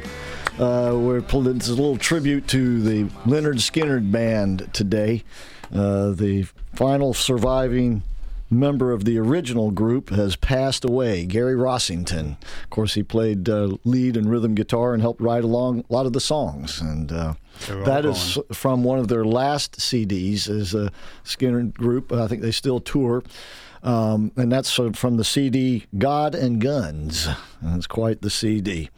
Uh, 0.58 0.96
we're 0.96 1.20
pulling 1.20 1.58
this 1.58 1.68
is 1.68 1.78
a 1.78 1.82
little 1.82 1.98
tribute 1.98 2.48
to 2.48 2.80
the 2.80 3.04
Lynyrd 3.26 3.56
Skynyrd 3.56 4.10
band 4.10 4.70
today. 4.72 5.24
Uh, 5.70 6.12
the 6.12 6.44
final 6.72 7.12
surviving 7.12 8.02
member 8.48 8.92
of 8.92 9.04
the 9.04 9.18
original 9.18 9.70
group 9.70 10.08
has 10.08 10.34
passed 10.34 10.82
away, 10.82 11.26
Gary 11.26 11.54
Rossington. 11.54 12.42
Of 12.64 12.70
course, 12.70 12.94
he 12.94 13.02
played 13.02 13.46
uh, 13.46 13.76
lead 13.84 14.16
and 14.16 14.30
rhythm 14.30 14.54
guitar 14.54 14.94
and 14.94 15.02
helped 15.02 15.20
write 15.20 15.44
along 15.44 15.80
a 15.80 15.92
lot 15.92 16.06
of 16.06 16.14
the 16.14 16.20
songs. 16.20 16.80
And 16.80 17.12
that 17.68 18.04
is 18.04 18.38
from 18.52 18.84
one 18.84 18.98
of 18.98 19.08
their 19.08 19.24
last 19.24 19.78
CDs 19.78 20.48
as 20.48 20.74
a 20.74 20.92
Skynyrd 21.24 21.74
group. 21.74 22.12
I 22.12 22.28
think 22.28 22.42
they 22.42 22.52
still 22.52 22.80
tour. 22.80 23.22
Um, 23.86 24.32
and 24.36 24.50
that's 24.50 24.72
from 24.72 25.16
the 25.16 25.24
CD 25.24 25.86
God 25.96 26.34
and 26.34 26.60
Guns. 26.60 27.28
It's 27.62 27.86
quite 27.86 28.20
the 28.20 28.30
CD. 28.30 28.90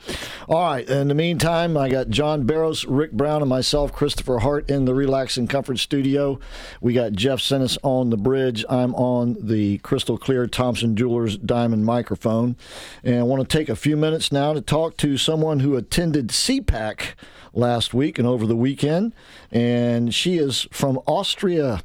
All 0.48 0.62
right. 0.62 0.88
In 0.88 1.09
the 1.09 1.14
meantime, 1.14 1.76
I 1.76 1.90
got 1.90 2.09
John 2.09 2.44
Barrows, 2.44 2.86
Rick 2.86 3.12
Brown, 3.12 3.42
and 3.42 3.48
myself, 3.50 3.92
Christopher 3.92 4.38
Hart, 4.38 4.70
in 4.70 4.86
the 4.86 4.94
Relax 4.94 5.36
and 5.36 5.48
Comfort 5.48 5.78
studio. 5.78 6.40
We 6.80 6.94
got 6.94 7.12
Jeff 7.12 7.38
Sinnis 7.38 7.76
on 7.82 8.09
the 8.09 8.16
bridge. 8.16 8.64
I'm 8.70 8.94
on 8.94 9.36
the 9.38 9.76
crystal 9.78 10.16
clear 10.16 10.46
Thompson 10.46 10.96
Jewelers 10.96 11.36
diamond 11.36 11.84
microphone. 11.84 12.56
And 13.04 13.18
I 13.20 13.22
want 13.24 13.48
to 13.48 13.59
take 13.59 13.68
a 13.68 13.76
few 13.76 13.96
minutes 13.96 14.32
now 14.32 14.54
to 14.54 14.62
talk 14.62 14.96
to 14.98 15.18
someone 15.18 15.61
who 15.61 15.76
attended 15.76 16.28
CPAC 16.28 17.14
last 17.53 17.94
week 17.94 18.18
and 18.18 18.26
over 18.26 18.46
the 18.46 18.57
weekend. 18.57 19.14
And 19.51 20.14
she 20.14 20.38
is 20.38 20.66
from 20.70 20.99
Austria. 21.07 21.82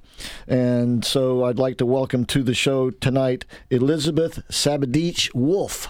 And 0.47 1.03
so 1.03 1.45
I'd 1.45 1.59
like 1.59 1.77
to 1.77 1.85
welcome 1.85 2.25
to 2.25 2.43
the 2.43 2.53
show 2.53 2.89
tonight 2.89 3.45
Elizabeth 3.69 4.43
Sabadich 4.49 5.33
Wolf. 5.33 5.89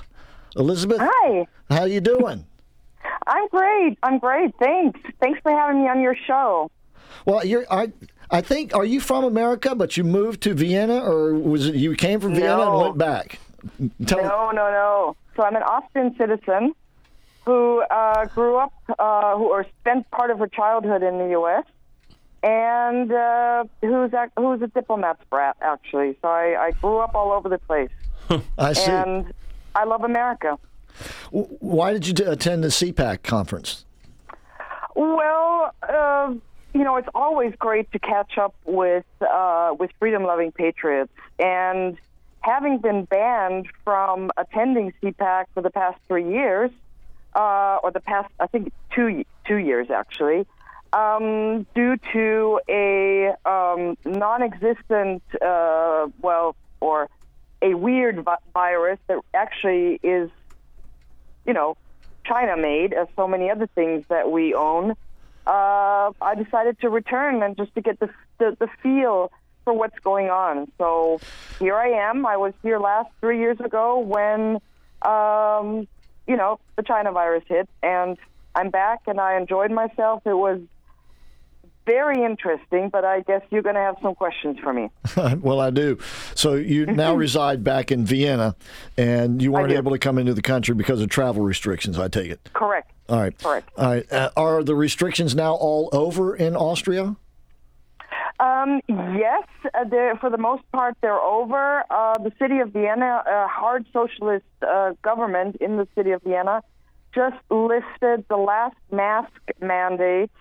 Elisabeth, 0.55 0.99
hi. 1.01 1.47
How 1.69 1.85
you 1.85 2.01
doing? 2.01 2.45
I'm 3.27 3.47
great. 3.49 3.97
I'm 4.03 4.19
great. 4.19 4.53
Thanks. 4.59 4.99
Thanks 5.19 5.39
for 5.41 5.51
having 5.51 5.83
me 5.83 5.89
on 5.89 6.01
your 6.01 6.15
show. 6.27 6.69
Well, 7.25 7.45
you're 7.45 7.65
I 7.71 7.91
I 8.29 8.41
think 8.41 8.75
are 8.75 8.85
you 8.85 8.99
from 8.99 9.23
America 9.23 9.75
but 9.75 9.97
you 9.97 10.03
moved 10.03 10.41
to 10.41 10.53
Vienna 10.53 10.99
or 11.03 11.33
was 11.33 11.67
it 11.67 11.75
you 11.75 11.95
came 11.95 12.19
from 12.19 12.35
Vienna 12.35 12.71
and 12.71 12.81
went 12.81 12.97
back? 12.97 13.39
Tell 14.05 14.21
no, 14.21 14.51
no, 14.51 14.71
no. 14.71 15.15
So 15.35 15.43
I'm 15.43 15.55
an 15.55 15.63
Austrian 15.63 16.15
citizen 16.17 16.73
who 17.45 17.81
uh, 17.81 18.25
grew 18.27 18.57
up, 18.57 18.73
uh, 18.99 19.35
who 19.37 19.45
or 19.49 19.65
spent 19.81 20.09
part 20.11 20.31
of 20.31 20.39
her 20.39 20.47
childhood 20.47 21.03
in 21.03 21.17
the 21.17 21.29
U.S. 21.31 21.65
and 22.41 23.11
uh, 23.11 23.65
who's 23.81 24.13
ac- 24.13 24.31
who's 24.37 24.61
a 24.61 24.67
diplomat's 24.67 25.23
brat 25.29 25.57
actually. 25.61 26.17
So 26.21 26.27
I, 26.27 26.55
I 26.67 26.71
grew 26.71 26.99
up 26.99 27.15
all 27.15 27.31
over 27.31 27.49
the 27.49 27.57
place. 27.59 27.89
I 28.57 28.73
see. 28.73 28.89
And 28.91 29.33
I 29.75 29.83
love 29.83 30.03
America. 30.03 30.57
W- 31.31 31.47
Why 31.59 31.91
did 31.93 32.07
you 32.07 32.13
t- 32.13 32.23
attend 32.23 32.63
the 32.63 32.69
CPAC 32.69 33.23
conference? 33.23 33.85
Well, 34.95 35.73
uh, 35.87 36.33
you 36.73 36.83
know, 36.83 36.97
it's 36.97 37.09
always 37.15 37.53
great 37.57 37.91
to 37.91 37.99
catch 37.99 38.37
up 38.37 38.55
with 38.65 39.05
uh, 39.21 39.75
with 39.77 39.91
freedom-loving 39.99 40.51
patriots, 40.53 41.11
and 41.39 41.97
having 42.41 42.77
been 42.79 43.05
banned 43.05 43.67
from 43.83 44.31
attending 44.37 44.93
CPAC 45.01 45.45
for 45.53 45.61
the 45.61 45.69
past 45.69 45.97
three 46.07 46.29
years, 46.29 46.69
uh, 47.35 47.77
or 47.83 47.91
the 47.91 47.99
past, 47.99 48.31
I 48.39 48.47
think 48.47 48.71
two 48.95 49.25
two 49.47 49.57
years 49.57 49.89
actually, 49.89 50.45
um, 50.91 51.65
due 51.75 51.97
to 52.13 52.59
a 52.69 53.33
um, 53.45 53.97
non-existent, 54.05 55.23
uh, 55.41 56.07
well, 56.21 56.55
or 56.79 57.09
a 57.61 57.73
weird 57.73 58.23
vi- 58.23 58.37
virus 58.53 58.99
that 59.07 59.19
actually 59.33 59.99
is 60.03 60.29
you 61.45 61.53
know, 61.53 61.75
China 62.25 62.55
made, 62.55 62.93
as 62.93 63.07
so 63.15 63.27
many 63.27 63.49
other 63.49 63.67
things 63.75 64.05
that 64.09 64.31
we 64.31 64.53
own, 64.53 64.91
uh, 65.45 66.11
I 66.21 66.35
decided 66.41 66.79
to 66.79 66.89
return 66.89 67.43
and 67.43 67.57
just 67.57 67.75
to 67.75 67.81
get 67.81 67.99
the, 67.99 68.09
the 68.39 68.55
the 68.59 68.67
feel 68.81 69.29
for 69.65 69.73
what's 69.73 69.99
going 69.99 70.29
on. 70.29 70.71
So 70.77 71.19
here 71.59 71.75
I 71.75 72.09
am. 72.09 72.25
I 72.25 72.37
was 72.37 72.53
here 72.63 72.79
last 72.79 73.09
three 73.19 73.39
years 73.39 73.59
ago 73.59 73.99
when, 73.99 74.59
um, 75.01 75.87
you 76.27 76.37
know, 76.37 76.59
the 76.75 76.83
China 76.83 77.11
virus 77.11 77.43
hit, 77.47 77.69
and 77.81 78.17
I'm 78.55 78.69
back 78.69 79.01
and 79.07 79.19
I 79.19 79.37
enjoyed 79.37 79.71
myself. 79.71 80.21
It 80.25 80.33
was 80.33 80.61
very 81.85 82.23
interesting, 82.23 82.89
but 82.89 83.03
I 83.03 83.21
guess 83.21 83.41
you're 83.49 83.61
going 83.61 83.75
to 83.75 83.81
have 83.81 83.97
some 84.01 84.15
questions 84.15 84.57
for 84.59 84.73
me. 84.73 84.89
well, 85.41 85.59
I 85.59 85.69
do. 85.69 85.97
So 86.35 86.53
you 86.55 86.85
now 86.85 87.13
reside 87.13 87.63
back 87.63 87.91
in 87.91 88.05
Vienna, 88.05 88.55
and 88.97 89.41
you 89.41 89.51
weren't 89.51 89.71
able 89.71 89.91
to 89.91 89.99
come 89.99 90.17
into 90.17 90.33
the 90.33 90.41
country 90.41 90.75
because 90.75 91.01
of 91.01 91.09
travel 91.09 91.43
restrictions. 91.43 91.99
I 91.99 92.07
take 92.07 92.31
it. 92.31 92.49
Correct. 92.53 92.91
All 93.09 93.19
right. 93.19 93.37
Correct. 93.37 93.69
All 93.77 93.91
right. 93.91 94.11
Uh, 94.11 94.29
are 94.37 94.63
the 94.63 94.75
restrictions 94.75 95.35
now 95.35 95.55
all 95.55 95.89
over 95.91 96.35
in 96.35 96.55
Austria? 96.55 97.17
Um, 98.43 98.81
yes, 98.89 99.47
uh, 99.73 99.85
for 100.19 100.29
the 100.29 100.37
most 100.37 100.63
part, 100.73 100.97
they're 101.01 101.21
over. 101.21 101.83
Uh, 101.89 102.17
the 102.17 102.33
city 102.37 102.59
of 102.59 102.73
Vienna, 102.73 103.23
a 103.25 103.47
hard 103.47 103.85
socialist 103.93 104.43
uh, 104.61 104.91
government 105.01 105.55
in 105.61 105.77
the 105.77 105.87
city 105.95 106.11
of 106.11 106.23
Vienna, 106.23 106.61
just 107.15 107.37
lifted 107.49 108.25
the 108.27 108.35
last 108.35 108.75
mask 108.91 109.31
mandate 109.61 110.31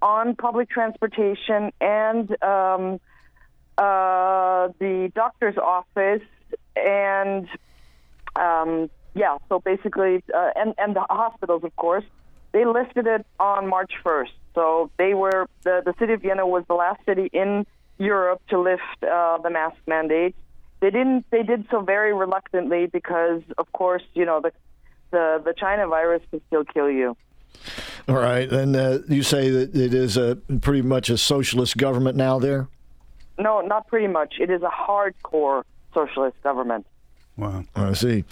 on 0.00 0.36
public 0.36 0.70
transportation 0.70 1.70
and 1.82 2.30
um, 2.42 2.98
uh, 3.76 4.68
the 4.78 5.12
doctor's 5.14 5.58
office, 5.58 6.22
and 6.76 7.46
um, 8.36 8.88
yeah, 9.14 9.36
so 9.50 9.60
basically, 9.60 10.22
uh, 10.34 10.50
and 10.56 10.72
and 10.78 10.96
the 10.96 11.04
hospitals, 11.10 11.62
of 11.64 11.76
course, 11.76 12.04
they 12.52 12.64
lifted 12.64 13.06
it 13.06 13.26
on 13.38 13.68
March 13.68 13.92
1st. 14.04 14.30
So 14.54 14.90
they 14.98 15.14
were 15.14 15.46
the 15.62 15.82
the 15.84 15.94
city 15.98 16.14
of 16.14 16.22
Vienna 16.22 16.46
was 16.46 16.64
the 16.68 16.74
last 16.74 17.00
city 17.06 17.30
in 17.32 17.66
Europe 17.98 18.40
to 18.48 18.58
lift 18.60 18.82
uh, 19.02 19.38
the 19.38 19.50
mask 19.50 19.76
mandate. 19.86 20.34
They 20.80 20.90
didn't. 20.90 21.26
They 21.30 21.42
did 21.42 21.66
so 21.70 21.82
very 21.82 22.12
reluctantly 22.12 22.86
because, 22.86 23.42
of 23.58 23.70
course, 23.72 24.02
you 24.14 24.24
know 24.24 24.40
the 24.40 24.52
the 25.10 25.40
the 25.44 25.54
China 25.54 25.86
virus 25.86 26.22
can 26.30 26.40
still 26.48 26.64
kill 26.64 26.90
you. 26.90 27.16
All 28.08 28.16
right. 28.16 28.50
And 28.50 28.74
uh, 28.74 28.98
you 29.08 29.22
say 29.22 29.50
that 29.50 29.74
it 29.76 29.94
is 29.94 30.16
a 30.16 30.36
pretty 30.60 30.82
much 30.82 31.10
a 31.10 31.18
socialist 31.18 31.76
government 31.76 32.16
now 32.16 32.38
there? 32.38 32.68
No, 33.38 33.60
not 33.60 33.86
pretty 33.88 34.06
much. 34.06 34.34
It 34.40 34.50
is 34.50 34.62
a 34.62 34.70
hardcore 34.70 35.64
socialist 35.94 36.36
government. 36.42 36.86
Wow. 37.36 37.64
I 37.74 37.92
see. 37.94 38.24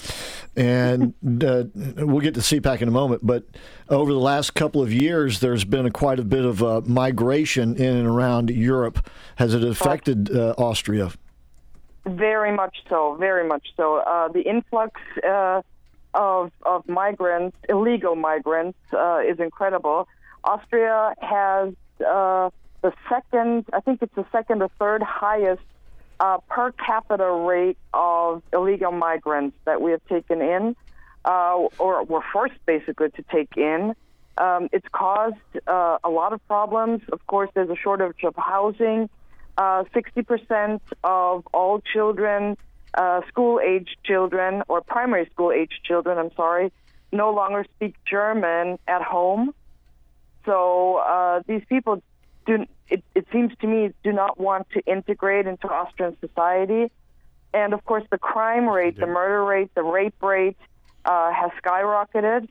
And 0.57 1.15
uh, 1.45 1.65
we'll 1.75 2.21
get 2.21 2.35
to 2.35 2.41
CPAC 2.41 2.83
in 2.83 2.89
a 2.89 2.93
moment, 2.93 3.27
but 3.27 3.45
over 3.89 4.13
the 4.13 4.19
last 4.19 4.55
couple 4.55 4.83
of 4.83 4.93
years, 4.93 5.41
there's 5.41 5.65
been 5.65 5.87
a, 5.87 5.91
quite 5.91 6.19
a 6.19 6.25
bit 6.25 6.45
of 6.45 6.63
uh, 6.63 6.83
migration 6.85 7.77
in 7.77 7.97
and 7.97 8.07
around 8.07 8.51
Europe. 8.51 9.09
Has 9.37 9.55
it 9.55 9.65
affected 9.65 10.35
uh, 10.35 10.55
Austria? 10.59 11.13
Very 12.05 12.55
much 12.55 12.77
so. 12.89 13.17
Very 13.19 13.47
much 13.47 13.67
so. 13.77 13.99
Uh, 13.99 14.29
the 14.29 14.41
influx 14.41 15.01
uh, 15.27 15.63
of 16.15 16.51
of 16.63 16.89
migrants, 16.89 17.57
illegal 17.69 18.17
migrants, 18.17 18.79
uh, 18.93 19.21
is 19.21 19.39
incredible. 19.39 20.09
Austria 20.45 21.15
has 21.21 21.75
uh, 22.07 22.51
the 22.83 22.93
second, 23.09 23.67
I 23.73 23.81
think 23.81 24.03
it's 24.03 24.15
the 24.15 24.27
second 24.31 24.63
or 24.63 24.71
third 24.79 25.03
highest 25.03 25.63
uh, 26.21 26.39
per 26.49 26.73
capita 26.73 27.31
rate 27.31 27.79
of 27.95 28.43
illegal 28.53 28.93
migrants 28.93 29.57
that 29.65 29.81
we 29.81 29.93
have 29.93 30.05
taken 30.07 30.41
in, 30.41 30.77
uh, 31.25 31.57
or 31.79 32.05
were 32.05 32.23
forced 32.33 32.65
basically 32.67 33.11
to 33.11 33.23
take 33.31 33.57
in. 33.57 33.95
Um, 34.37 34.69
it's 34.73 34.87
caused 34.93 35.37
uh, 35.67 35.99
a 36.05 36.09
lot 36.09 36.33
of 36.33 36.47
problems. 36.47 37.03
Of 37.13 37.27
course, 37.27 37.51
there's 37.55 37.71
a 37.71 37.77
shortage 37.77 38.23
of 38.25 38.35
housing. 38.37 39.11
Uh, 39.57 39.83
60% 39.93 40.81
of 41.03 41.47
all 41.53 41.81
children, 41.81 42.57
uh, 42.95 43.23
school 43.27 43.61
age 43.61 43.97
children, 44.05 44.63
or 44.69 44.81
primary 44.81 45.29
school 45.33 45.51
age 45.51 45.81
children, 45.83 46.17
I'm 46.19 46.31
sorry, 46.37 46.73
no 47.11 47.33
longer 47.33 47.65
speak 47.77 47.97
German 48.05 48.79
at 48.87 49.03
home. 49.03 49.53
So 50.45 50.97
uh, 50.97 51.43
these 51.47 51.63
people 51.69 52.03
do, 52.47 52.67
it, 52.89 53.03
it 53.15 53.27
seems 53.33 53.53
to 53.61 53.67
me, 53.67 53.93
do 54.03 54.13
not 54.13 54.39
want 54.39 54.69
to 54.71 54.81
integrate 54.87 55.47
into 55.47 55.69
Austrian 55.69 56.17
society. 56.21 56.91
And 57.55 57.73
of 57.73 57.85
course, 57.85 58.05
the 58.11 58.19
crime 58.19 58.69
rate, 58.69 58.99
the 58.99 59.07
murder 59.07 59.45
rate, 59.45 59.75
the 59.75 59.83
rape 59.83 60.23
rate 60.23 60.57
uh, 61.05 61.33
has 61.33 61.51
skyrocketed. 61.63 62.49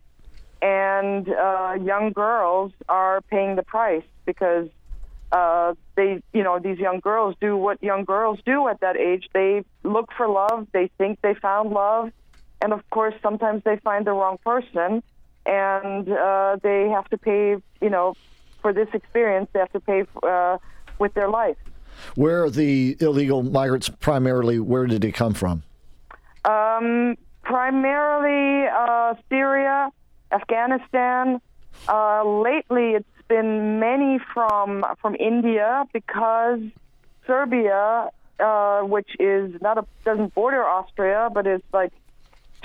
And 0.62 1.30
uh, 1.30 1.78
young 1.82 2.14
girls 2.14 2.72
are 2.90 3.22
paying 3.22 3.56
the 3.56 3.64
price 3.64 4.04
because 4.26 4.70
uh, 5.32 5.74
they, 5.96 6.22
you 6.34 6.44
know, 6.44 6.60
these 6.60 6.80
young 6.80 7.00
girls 7.00 7.36
do 7.40 7.58
what 7.58 7.82
young 7.84 8.06
girls 8.06 8.40
do 8.46 8.68
at 8.68 8.80
that 8.80 8.98
age. 8.98 9.30
They 9.34 9.64
look 9.84 10.12
for 10.16 10.28
love. 10.28 10.68
They 10.72 10.90
think 10.98 11.20
they 11.22 11.34
found 11.36 11.72
love, 11.72 12.12
and 12.62 12.74
of 12.74 12.90
course, 12.90 13.14
sometimes 13.22 13.64
they 13.64 13.78
find 13.78 14.06
the 14.06 14.14
wrong 14.14 14.38
person, 14.44 15.04
and 15.46 16.10
uh, 16.10 16.58
they 16.64 16.90
have 16.90 17.10
to 17.10 17.18
pay. 17.18 17.58
You 17.82 17.90
know, 17.90 18.16
for 18.68 18.74
this 18.74 18.90
experience, 18.94 19.48
they 19.54 19.60
have 19.60 19.72
to 19.72 19.80
pay 19.80 20.04
uh, 20.24 20.58
with 21.00 21.14
their 21.14 21.30
life. 21.30 21.56
Where 22.16 22.44
are 22.44 22.50
the 22.50 22.98
illegal 23.00 23.42
migrants 23.42 23.88
primarily? 23.88 24.60
Where 24.60 24.86
did 24.88 25.02
they 25.02 25.14
come 25.14 25.34
from? 25.34 25.64
Um, 26.44 27.16
primarily 27.44 28.68
uh, 28.68 29.14
Syria, 29.30 29.90
Afghanistan. 30.34 31.40
Uh, 31.88 32.26
lately, 32.26 32.92
it's 32.92 33.28
been 33.30 33.80
many 33.80 34.20
from 34.34 34.84
from 35.02 35.16
India 35.16 35.86
because 35.94 36.60
Serbia, 37.26 38.10
uh, 38.42 38.82
which 38.82 39.12
is 39.18 39.62
not 39.62 39.78
a 39.78 39.86
doesn't 40.04 40.34
border 40.36 40.62
Austria, 40.66 41.30
but 41.34 41.48
is 41.48 41.62
like 41.72 41.94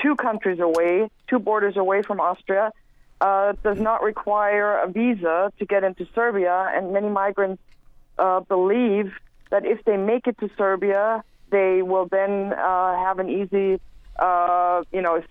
two 0.02 0.16
countries 0.16 0.58
away, 0.58 1.08
two 1.28 1.38
borders 1.38 1.76
away 1.76 2.02
from 2.02 2.18
Austria, 2.18 2.72
uh, 3.22 3.52
does 3.62 3.78
not 3.78 4.02
require 4.02 4.78
a 4.78 4.88
visa 4.88 5.52
to 5.60 5.64
get 5.64 5.84
into 5.84 6.06
Serbia, 6.12 6.68
and 6.74 6.92
many 6.92 7.08
migrants 7.08 7.62
uh, 8.18 8.40
believe 8.40 9.12
that 9.50 9.64
if 9.64 9.84
they 9.84 9.96
make 9.96 10.26
it 10.26 10.36
to 10.38 10.50
Serbia, 10.58 11.22
they 11.50 11.82
will 11.82 12.08
then 12.08 12.52
uh, 12.52 12.96
have 13.04 13.20
an 13.20 13.30
easy, 13.30 13.80
uh, 14.18 14.82
you 14.92 15.02
know, 15.02 15.22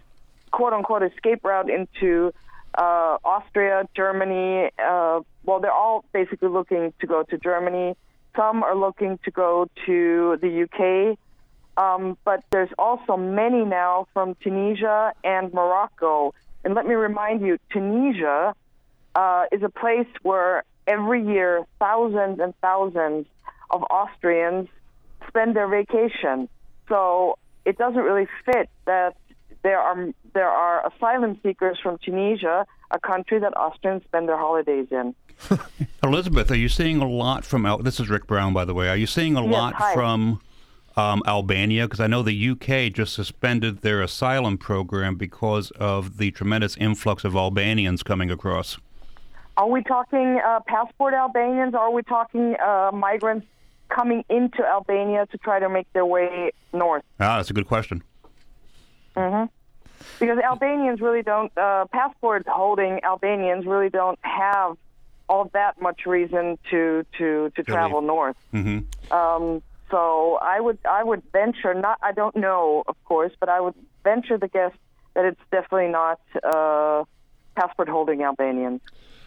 quote 0.51 0.71
unquote 0.71 1.03
escape 1.03 1.43
route 1.43 1.69
into 1.69 2.33
uh, 2.75 3.17
Austria, 3.25 3.85
Germany. 3.93 4.69
Uh, 4.79 5.19
well, 5.43 5.59
they're 5.59 5.71
all 5.71 6.05
basically 6.13 6.47
looking 6.47 6.93
to 7.01 7.07
go 7.07 7.23
to 7.23 7.37
Germany. 7.37 7.97
Some 8.37 8.63
are 8.63 8.75
looking 8.75 9.19
to 9.25 9.31
go 9.31 9.67
to 9.85 10.37
the 10.41 10.63
UK. 10.63 11.17
Um, 11.77 12.17
but 12.23 12.43
there's 12.51 12.69
also 12.77 13.17
many 13.17 13.65
now 13.65 14.07
from 14.13 14.35
Tunisia 14.35 15.13
and 15.25 15.53
Morocco. 15.53 16.33
And 16.63 16.73
let 16.75 16.85
me 16.85 16.93
remind 16.93 17.41
you, 17.41 17.57
Tunisia 17.71 18.53
uh, 19.15 19.45
is 19.51 19.63
a 19.63 19.69
place 19.69 20.07
where 20.21 20.63
every 20.87 21.25
year 21.25 21.65
thousands 21.79 22.39
and 22.39 22.53
thousands 22.61 23.25
of 23.69 23.83
Austrians 23.83 24.67
spend 25.27 25.55
their 25.55 25.67
vacation. 25.67 26.47
So 26.89 27.37
it 27.65 27.77
doesn't 27.77 28.01
really 28.01 28.27
fit 28.45 28.69
that 28.85 29.15
there 29.63 29.79
are 29.79 30.09
there 30.33 30.49
are 30.49 30.87
asylum 30.87 31.39
seekers 31.43 31.77
from 31.81 31.97
Tunisia, 32.03 32.65
a 32.89 32.99
country 32.99 33.39
that 33.39 33.55
Austrians 33.55 34.03
spend 34.05 34.27
their 34.29 34.37
holidays 34.37 34.87
in. 34.91 35.13
Elisabeth, 36.03 36.49
are 36.51 36.55
you 36.55 36.69
seeing 36.69 37.01
a 37.01 37.07
lot 37.07 37.43
from? 37.45 37.67
This 37.83 37.99
is 37.99 38.09
Rick 38.09 38.27
Brown, 38.27 38.53
by 38.53 38.65
the 38.65 38.73
way. 38.73 38.89
Are 38.89 38.95
you 38.95 39.07
seeing 39.07 39.35
a 39.35 39.43
Yes, 39.43 39.51
lot 39.51 39.73
hi. 39.75 39.93
from 39.93 40.41
um, 40.95 41.21
Albania? 41.25 41.85
Because 41.85 41.99
I 41.99 42.07
know 42.07 42.21
the 42.21 42.49
UK 42.49 42.93
just 42.93 43.13
suspended 43.13 43.81
their 43.81 44.01
asylum 44.01 44.57
program 44.57 45.15
because 45.15 45.71
of 45.71 46.17
the 46.17 46.31
tremendous 46.31 46.75
influx 46.77 47.23
of 47.23 47.35
Albanians 47.35 48.03
coming 48.03 48.31
across. 48.31 48.77
Are 49.57 49.67
we 49.69 49.83
talking 49.83 50.39
uh, 50.45 50.61
passport 50.65 51.13
Albanians? 51.13 51.73
Or 51.75 51.79
are 51.79 51.91
we 51.91 52.03
talking 52.03 52.55
uh, 52.59 52.91
migrants 52.93 53.45
coming 53.89 54.23
into 54.29 54.65
Albania 54.65 55.27
to 55.27 55.37
try 55.37 55.59
to 55.59 55.69
make 55.69 55.91
their 55.93 56.05
way 56.05 56.51
north? 56.73 57.03
Ah, 57.19 57.37
that's 57.37 57.49
a 57.49 57.53
good 57.53 57.67
question. 57.67 58.01
hmm 59.15 59.43
Because 60.19 60.39
Albanians 60.39 61.01
really 61.01 61.21
don't, 61.21 61.55
uh, 61.57 61.85
passport 61.91 62.47
holding 62.47 63.03
Albanians 63.03 63.65
really 63.65 63.89
don't 63.89 64.17
have 64.21 64.77
all 65.27 65.49
that 65.53 65.81
much 65.81 66.05
reason 66.05 66.57
to 66.69 67.05
to 67.17 67.51
to 67.55 67.63
travel 67.63 68.01
north. 68.01 68.35
hmm 68.51 68.79
Um, 69.11 69.61
so 69.91 70.39
I 70.41 70.59
would 70.59 70.79
I 70.89 71.03
would 71.03 71.21
venture 71.31 71.73
not 71.73 71.99
I 72.01 72.11
don't 72.13 72.35
know 72.35 72.83
of 72.87 72.95
course, 73.05 73.33
but 73.39 73.49
I 73.49 73.59
would 73.59 73.75
venture 74.03 74.37
the 74.37 74.47
guess 74.47 74.71
that 75.13 75.25
it's 75.25 75.41
definitely 75.51 75.89
not 75.89 76.19
uh, 76.43 77.03
passport 77.55 77.89
holding 77.89 78.23
Albanians. 78.23 78.81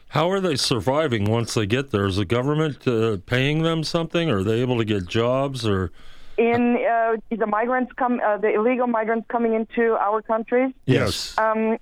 How 0.08 0.30
are 0.30 0.40
they 0.40 0.56
surviving 0.56 1.24
once 1.24 1.54
they 1.54 1.66
get 1.66 1.90
there? 1.90 2.06
Is 2.06 2.16
the 2.16 2.24
government 2.24 2.86
uh, 2.86 3.18
paying 3.26 3.62
them 3.62 3.84
something? 3.84 4.30
Are 4.30 4.42
they 4.42 4.60
able 4.60 4.78
to 4.78 4.84
get 4.84 5.06
jobs 5.06 5.66
or? 5.66 5.90
In 6.36 6.76
uh, 6.76 7.16
the 7.30 7.46
migrants 7.46 7.92
come, 7.96 8.20
uh, 8.24 8.38
the 8.38 8.52
illegal 8.52 8.86
migrants 8.86 9.26
coming 9.28 9.54
into 9.54 9.92
our 9.94 10.20
countries. 10.20 10.72
Yes. 10.84 11.36
Um, 11.38 11.78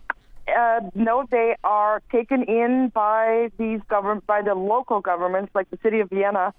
uh, 0.49 0.81
no, 0.95 1.27
they 1.31 1.57
are 1.65 2.03
taken 2.11 2.43
in 2.43 2.91
by 2.93 3.51
these 3.59 3.81
government, 3.89 4.27
by 4.27 4.43
the 4.43 4.55
local 4.55 5.01
governments, 5.01 5.53
like 5.55 5.71
the 5.71 5.79
city 5.83 6.01
of 6.01 6.11
Vienna, 6.11 6.53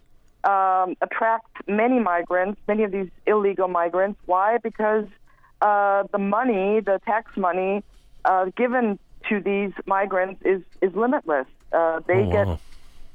um, 0.44 0.96
attract 1.02 1.48
many 1.68 2.00
migrants, 2.00 2.60
many 2.68 2.84
of 2.84 2.92
these 2.92 3.10
illegal 3.26 3.68
migrants. 3.68 4.20
Why? 4.26 4.58
Because 4.62 5.06
uh, 5.62 6.04
the 6.12 6.18
money, 6.18 6.82
the 6.82 7.00
tax 7.06 7.32
money 7.38 7.84
uh, 8.26 8.46
given 8.58 9.00
to 9.30 9.40
these 9.40 9.72
migrants 9.86 10.42
is 10.44 10.62
is 10.82 10.94
limitless. 10.96 11.48
Uh, 11.72 12.02
they 12.08 12.16
Oh, 12.16 12.32
get 12.32 12.48
wow. 12.48 12.60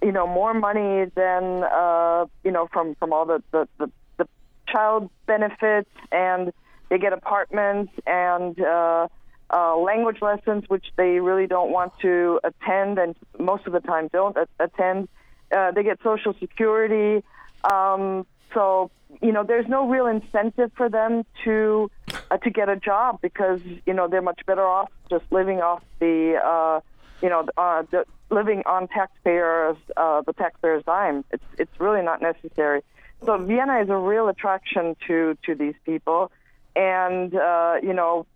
you 0.03 0.13
know 0.13 0.27
more 0.27 0.55
money 0.55 1.11
than 1.15 1.63
uh, 1.65 2.25
you 2.45 2.51
know 2.51 2.69
from 2.73 2.95
from 2.99 3.13
all 3.13 3.27
the 3.27 3.43
the, 3.53 3.69
the 3.79 3.91
the 4.19 4.27
child 4.69 5.11
benefits 5.27 5.91
and 6.11 6.53
they 6.89 6.99
get 6.99 7.13
apartments 7.13 7.93
and 8.07 8.59
uh, 8.61 9.07
uh, 9.55 9.77
language 9.77 10.19
lessons 10.23 10.65
which 10.69 10.87
they 10.97 11.21
really 11.21 11.47
don't 11.47 11.71
want 11.71 11.93
to 12.01 12.41
attend 12.45 12.99
and 12.99 13.15
most 13.39 13.67
of 13.67 13.73
the 13.75 13.81
time 13.81 14.09
don't 14.13 14.37
a- 14.37 14.49
attend. 14.65 15.09
Uh, 15.51 15.71
they 15.73 15.83
get 15.83 15.99
social 16.03 16.35
security. 16.35 17.25
Um, 17.65 18.27
so 18.55 18.91
you 19.23 19.33
know 19.33 19.43
there's 19.45 19.69
no 19.69 19.89
real 19.89 20.07
incentive 20.07 20.71
for 20.77 20.89
them 20.89 21.25
to 21.45 21.91
uh, 22.31 22.37
to 22.39 22.51
get 22.51 22.69
a 22.69 22.77
job 22.77 23.21
because 23.21 23.61
you 23.87 23.95
know 23.95 24.09
they're 24.09 24.23
much 24.23 24.41
better 24.47 24.67
off 24.67 24.91
just 25.11 25.25
living 25.31 25.61
off 25.61 25.83
the 25.99 26.37
uh, 26.43 26.81
you 27.23 27.29
know 27.29 27.47
uh, 27.57 27.83
the, 27.91 28.05
living 28.31 28.63
on 28.67 28.89
taxpayers 28.89 29.77
uh, 29.97 30.23
the 30.23 30.33
taxpayers 30.33 30.85
dime. 30.85 31.25
It's 31.31 31.45
it's 31.59 31.81
really 31.81 32.03
not 32.03 32.21
necessary. 32.21 32.83
So 33.25 33.37
Vienna 33.39 33.81
is 33.81 33.89
a 33.89 33.97
real 33.97 34.29
attraction 34.29 34.97
to 35.07 35.37
to 35.45 35.55
these 35.55 35.75
people, 35.85 36.31
and 36.77 37.35
uh, 37.35 37.77
you 37.83 37.95
know 37.95 38.27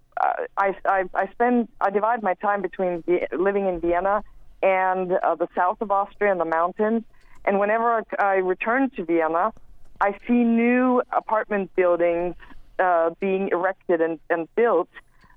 I, 0.56 0.74
I 0.84 1.04
I 1.14 1.26
spend 1.32 1.68
I 1.80 1.90
divide 1.90 2.22
my 2.22 2.34
time 2.34 2.62
between 2.62 3.04
living 3.32 3.66
in 3.66 3.80
Vienna 3.80 4.24
and 4.62 5.12
uh, 5.12 5.34
the 5.34 5.48
south 5.54 5.80
of 5.80 5.90
Austria 5.90 6.30
and 6.30 6.40
the 6.40 6.44
mountains. 6.44 7.02
And 7.44 7.58
whenever 7.58 7.92
I, 7.92 8.02
I 8.18 8.34
return 8.34 8.90
to 8.90 9.04
Vienna, 9.04 9.52
I 10.00 10.16
see 10.26 10.44
new 10.44 11.02
apartment 11.12 11.74
buildings 11.74 12.34
uh, 12.78 13.10
being 13.20 13.48
erected 13.48 14.00
and, 14.00 14.18
and 14.30 14.48
built 14.54 14.88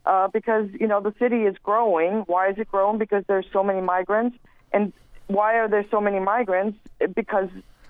uh, 0.05 0.27
because 0.27 0.69
you 0.79 0.87
know 0.87 1.01
the 1.01 1.13
city 1.19 1.43
is 1.43 1.55
growing. 1.63 2.23
Why 2.27 2.49
is 2.49 2.57
it 2.57 2.69
growing? 2.69 2.97
Because 2.97 3.23
there's 3.27 3.45
so 3.51 3.63
many 3.63 3.81
migrants. 3.81 4.37
And 4.71 4.93
why 5.27 5.55
are 5.55 5.67
there 5.67 5.85
so 5.89 5.99
many 5.99 6.19
migrants? 6.19 6.77
Because 7.15 7.49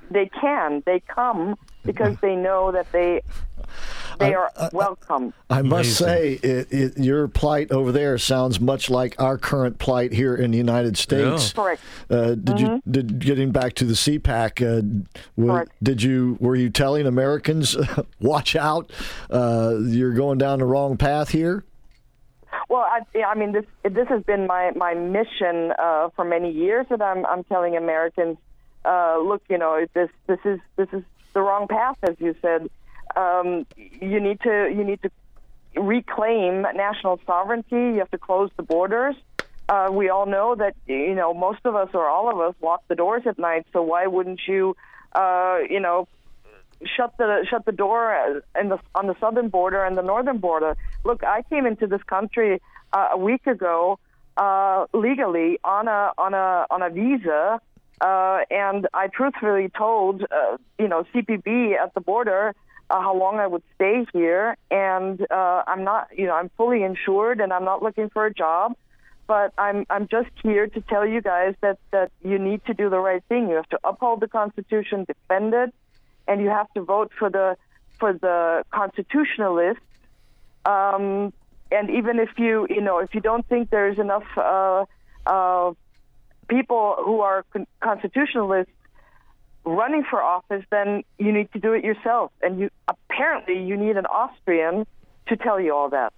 they 0.10 0.28
can. 0.28 0.84
They 0.86 1.02
come 1.02 1.56
because 1.84 2.18
they 2.22 2.36
know 2.36 2.72
that 2.72 2.92
they 2.92 3.22
they 4.20 4.34
are 4.34 4.52
welcome. 4.74 5.34
I 5.50 5.62
must 5.62 5.96
say, 5.98 6.34
it, 6.42 6.72
it, 6.72 6.98
your 6.98 7.28
plight 7.28 7.72
over 7.72 7.92
there 7.92 8.18
sounds 8.18 8.60
much 8.60 8.90
like 8.90 9.20
our 9.22 9.38
current 9.38 9.78
plight 9.80 10.12
here 10.14 10.36
in 10.36 10.52
the 10.52 10.58
United 10.58 10.98
States. 10.98 11.54
Correct. 11.54 11.82
Uh, 12.10 12.36
did 12.36 12.60
you 12.60 12.68
Mhm. 12.68 12.82
did 12.90 13.20
getting 13.20 13.52
back 13.52 13.74
to 13.76 13.86
the 13.86 13.94
CPAC? 13.96 14.62
Uh, 14.62 14.82
w- 15.38 15.54
Correct. 15.54 15.72
did 15.84 16.02
you 16.04 16.38
were 16.40 16.56
you 16.56 16.70
telling 16.70 17.06
Americans, 17.08 17.76
watch 18.20 18.56
out, 18.56 18.92
uh, 19.30 19.76
you're 19.82 20.14
going 20.14 20.38
down 20.38 20.60
the 20.60 20.66
wrong 20.66 20.98
path 20.98 21.30
here? 21.30 21.64
Well, 22.70 22.82
I, 22.82 23.02
I 23.24 23.36
mean, 23.36 23.52
this 23.52 23.66
this 23.84 24.08
has 24.08 24.24
been 24.24 24.48
my 24.48 24.72
my 24.76 24.94
mission 24.94 25.74
uh, 25.78 26.10
for 26.16 26.26
many 26.26 26.52
years 26.52 26.86
that 26.90 27.02
I'm 27.02 27.26
I'm 27.26 27.44
telling 27.44 27.76
Americans, 27.78 28.38
uh, 28.86 29.18
look, 29.20 29.44
you 29.50 29.58
know, 29.58 29.86
this 29.94 30.10
this 30.28 30.40
is 30.46 30.60
this 30.76 30.88
is 30.94 31.04
the 31.34 31.42
wrong 31.42 31.68
path, 31.68 31.98
as 32.04 32.16
you 32.20 32.34
said. 32.42 32.70
Um, 33.16 33.66
you 33.78 34.20
need 34.20 34.42
to 34.42 34.74
you 34.76 34.84
need 34.84 35.02
to 35.04 35.12
reclaim 35.80 36.62
national 36.62 37.20
sovereignty. 37.26 37.76
You 37.76 38.00
have 38.00 38.12
to 38.12 38.18
close 38.18 38.50
the 38.58 38.64
borders. 38.64 39.16
Uh, 39.68 39.90
we 39.92 40.10
all 40.10 40.26
know 40.26 40.56
that 40.56 40.76
you 40.86 41.16
know 41.16 41.34
most 41.34 41.60
of 41.66 41.76
us 41.76 41.90
or 41.94 42.08
all 42.08 42.30
of 42.30 42.40
us 42.40 42.56
lock 42.62 42.84
the 42.88 42.96
doors 42.96 43.24
at 43.26 43.40
night. 43.40 43.66
So 43.74 43.82
why 43.82 44.08
wouldn't 44.08 44.42
you, 44.48 44.76
uh, 45.14 45.60
you 45.70 45.80
know, 45.80 46.08
shut 46.96 47.14
the 47.18 47.46
shut 47.50 47.66
the 47.66 47.72
door 47.72 48.42
in 48.60 48.70
the 48.70 48.80
on 48.94 49.08
the 49.08 49.16
southern 49.20 49.50
border 49.50 49.84
and 49.84 49.98
the 49.98 50.02
northern 50.02 50.38
border. 50.38 50.76
Look, 51.04 51.24
I 51.24 51.44
came 51.44 51.66
into 51.66 51.88
this 51.88 52.04
country 52.04 52.62
uh, 52.94 53.10
a 53.14 53.18
week 53.18 53.48
ago 53.48 54.00
uh, 54.38 54.86
legally 54.94 55.60
on 55.64 55.88
a 55.88 56.12
on 56.18 56.34
a 56.34 56.66
on 56.70 56.82
a 56.82 56.90
visa, 56.90 57.60
uh, 58.02 58.40
and 58.50 58.88
I 58.94 59.08
truthfully 59.08 59.72
told 59.76 60.24
uh, 60.24 60.58
you 60.78 60.88
know 60.88 61.06
CPB 61.14 61.76
at 61.78 61.94
the 61.94 62.02
border. 62.02 62.54
Uh, 62.88 63.02
how 63.02 63.16
long 63.16 63.40
I 63.40 63.48
would 63.48 63.64
stay 63.74 64.06
here, 64.14 64.58
and 64.70 65.20
uh, 65.32 65.64
I'm 65.66 65.84
not, 65.84 66.10
you 66.16 66.28
know, 66.28 66.36
I'm 66.36 66.50
fully 66.56 66.84
insured, 66.84 67.42
and 67.42 67.52
I'm 67.52 67.66
not 67.66 67.82
looking 67.82 68.10
for 68.10 68.28
a 68.28 68.34
job 68.34 68.76
but 69.28 69.54
I'm 69.58 69.86
I'm 69.90 70.08
just 70.08 70.30
here 70.44 70.68
to 70.68 70.82
tell 70.82 71.06
you 71.06 71.22
guys 71.22 71.56
that 71.62 71.80
that 71.92 72.12
you 72.24 72.38
need 72.38 72.64
to 72.66 72.74
do 72.74 72.90
the 72.90 73.00
right 73.00 73.24
thing. 73.28 73.50
You 73.50 73.56
have 73.56 73.70
to 73.70 73.80
uphold 73.84 74.22
the 74.22 74.28
Constitution, 74.28 75.06
defend 75.06 75.54
it, 75.54 75.74
and 76.28 76.42
you 76.42 76.50
have 76.50 76.72
to 76.74 76.82
vote 76.82 77.12
for 77.18 77.30
the 77.30 77.58
for 78.00 78.14
the 78.14 78.64
constitutionalists. 78.72 79.82
Um, 80.66 81.34
and 81.72 81.90
even 81.90 82.20
if 82.20 82.30
you 82.38 82.68
you 82.70 82.82
know 82.82 83.00
if 83.00 83.16
you 83.16 83.22
don't 83.22 83.48
think 83.48 83.70
there's 83.70 83.98
enough 83.98 84.28
uh, 84.38 84.86
uh, 85.26 85.74
people 86.48 86.96
who 87.04 87.22
are 87.22 87.44
con- 87.52 87.68
constitutionalists, 87.82 88.72
running 89.66 90.04
for 90.10 90.22
office, 90.22 90.64
then 90.70 91.04
you 91.18 91.32
need 91.32 91.52
to 91.54 91.60
do 91.60 91.74
it 91.74 91.84
yourself. 91.84 92.32
And 92.42 92.60
you 92.60 92.70
apparently 92.88 93.62
you 93.64 93.78
need 93.78 93.98
an 93.98 94.06
Austrian 94.06 94.86
to 95.28 95.36
tell 95.38 95.60
you 95.60 95.74
all 95.74 95.90
that. 95.90 96.14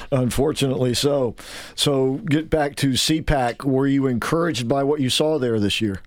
Unfortunately, 0.12 0.94
so. 0.94 1.34
So, 1.74 2.14
get 2.14 2.48
back 2.48 2.76
to 2.76 2.92
CPAC. 2.92 3.64
Were 3.64 3.86
you 3.86 4.06
encouraged 4.06 4.66
by 4.66 4.82
what 4.82 5.00
you 5.00 5.10
saw 5.10 5.38
there 5.38 5.60
this 5.60 5.80
year? 5.80 6.00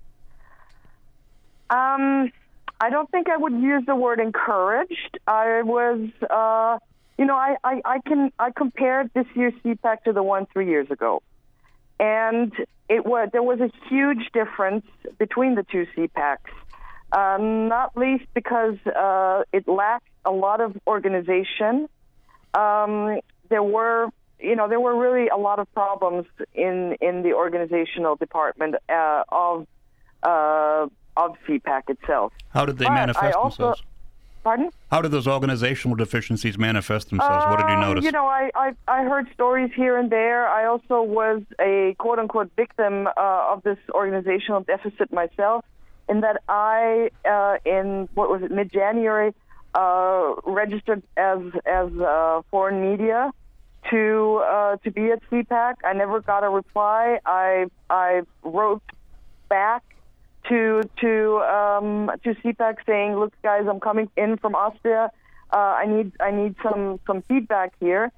Um, 1.69 2.31
I 2.79 2.89
don't 2.89 3.09
think 3.11 3.29
I 3.29 3.37
would 3.37 3.53
use 3.53 3.83
the 3.85 3.95
word 3.95 4.19
encouraged. 4.19 5.19
I 5.27 5.61
was, 5.61 6.09
uh, 6.29 6.79
you 7.17 7.25
know, 7.25 7.35
I, 7.35 7.55
I, 7.63 7.81
I 7.85 7.99
can 7.99 8.31
I 8.39 8.49
compared 8.51 9.11
this 9.13 9.27
year's 9.35 9.53
CPAC 9.63 10.03
to 10.05 10.13
the 10.13 10.23
one 10.23 10.47
three 10.51 10.67
years 10.67 10.89
ago, 10.89 11.21
and 12.01 12.51
it 12.89 13.05
was 13.05 13.29
there 13.31 13.43
was 13.43 13.59
a 13.61 13.71
huge 13.87 14.31
difference 14.33 14.85
between 15.17 15.55
the 15.55 15.63
two 15.63 15.85
CPACs. 15.95 16.39
Uh, 17.13 17.37
not 17.39 17.95
least 17.95 18.25
because 18.33 18.77
uh, 18.87 19.43
it 19.51 19.67
lacked 19.67 20.07
a 20.25 20.31
lot 20.31 20.61
of 20.61 20.77
organization. 20.87 21.89
Um, 22.53 23.19
there 23.49 23.63
were, 23.63 24.07
you 24.39 24.55
know, 24.55 24.69
there 24.69 24.79
were 24.79 24.97
really 24.97 25.27
a 25.27 25.35
lot 25.35 25.59
of 25.59 25.71
problems 25.73 26.25
in 26.53 26.97
in 27.01 27.21
the 27.21 27.33
organizational 27.33 28.15
department 28.15 28.75
uh, 28.89 29.23
of 29.29 29.67
uh, 30.23 30.87
of 31.17 31.35
CPAC 31.47 31.89
itself. 31.89 32.33
How 32.49 32.65
did 32.65 32.77
they 32.77 32.85
But 32.85 32.93
manifest 32.93 33.35
also, 33.35 33.63
themselves? 33.63 33.83
Pardon? 34.43 34.69
How 34.89 35.01
did 35.01 35.11
those 35.11 35.27
organizational 35.27 35.95
deficiencies 35.95 36.57
manifest 36.57 37.09
themselves? 37.09 37.45
what 37.45 37.57
did 37.59 37.67
you 37.69 37.75
Um, 37.75 37.81
notice? 37.81 38.03
You 38.05 38.11
know, 38.11 38.25
I, 38.25 38.49
I 38.55 38.73
I 38.87 39.03
heard 39.03 39.27
stories 39.33 39.71
here 39.75 39.97
and 39.97 40.09
there. 40.09 40.47
I 40.47 40.65
also 40.65 41.03
was 41.03 41.43
a 41.59 41.95
quote 41.99 42.17
unquote 42.19 42.49
victim 42.55 43.07
uh, 43.07 43.11
of 43.53 43.61
this 43.63 43.77
organizational 43.93 44.61
deficit 44.61 45.11
myself, 45.13 45.63
in 46.09 46.21
that 46.21 46.41
I 46.49 47.11
uh, 47.29 47.57
in 47.65 48.09
what 48.15 48.29
was 48.31 48.41
it 48.41 48.51
mid 48.51 48.71
January 48.71 49.33
uh, 49.75 50.33
registered 50.43 51.03
as 51.17 51.39
as 51.65 51.91
uh, 51.99 52.41
foreign 52.49 52.81
media 52.81 53.31
to 53.91 54.41
uh, 54.43 54.77
to 54.77 54.89
be 54.91 55.11
at 55.11 55.21
CPAC. 55.29 55.75
I 55.85 55.93
never 55.93 56.19
got 56.19 56.43
a 56.43 56.49
reply. 56.49 57.19
I 57.25 57.67
I 57.91 58.23
wrote 58.43 58.81
back 59.49 59.83
to 60.49 60.81
to 61.01 61.37
um, 61.39 62.11
to 62.23 62.35
CPAC 62.35 62.77
saying, 62.85 63.15
"Look, 63.15 63.33
guys, 63.41 63.65
I'm 63.69 63.79
coming 63.79 64.09
in 64.17 64.37
from 64.37 64.55
Austria. 64.55 65.11
Uh, 65.51 65.55
I 65.57 65.85
need 65.85 66.13
I 66.19 66.31
need 66.31 66.55
some 66.63 66.99
some 67.07 67.21
feedback 67.23 67.73
here." 67.79 68.11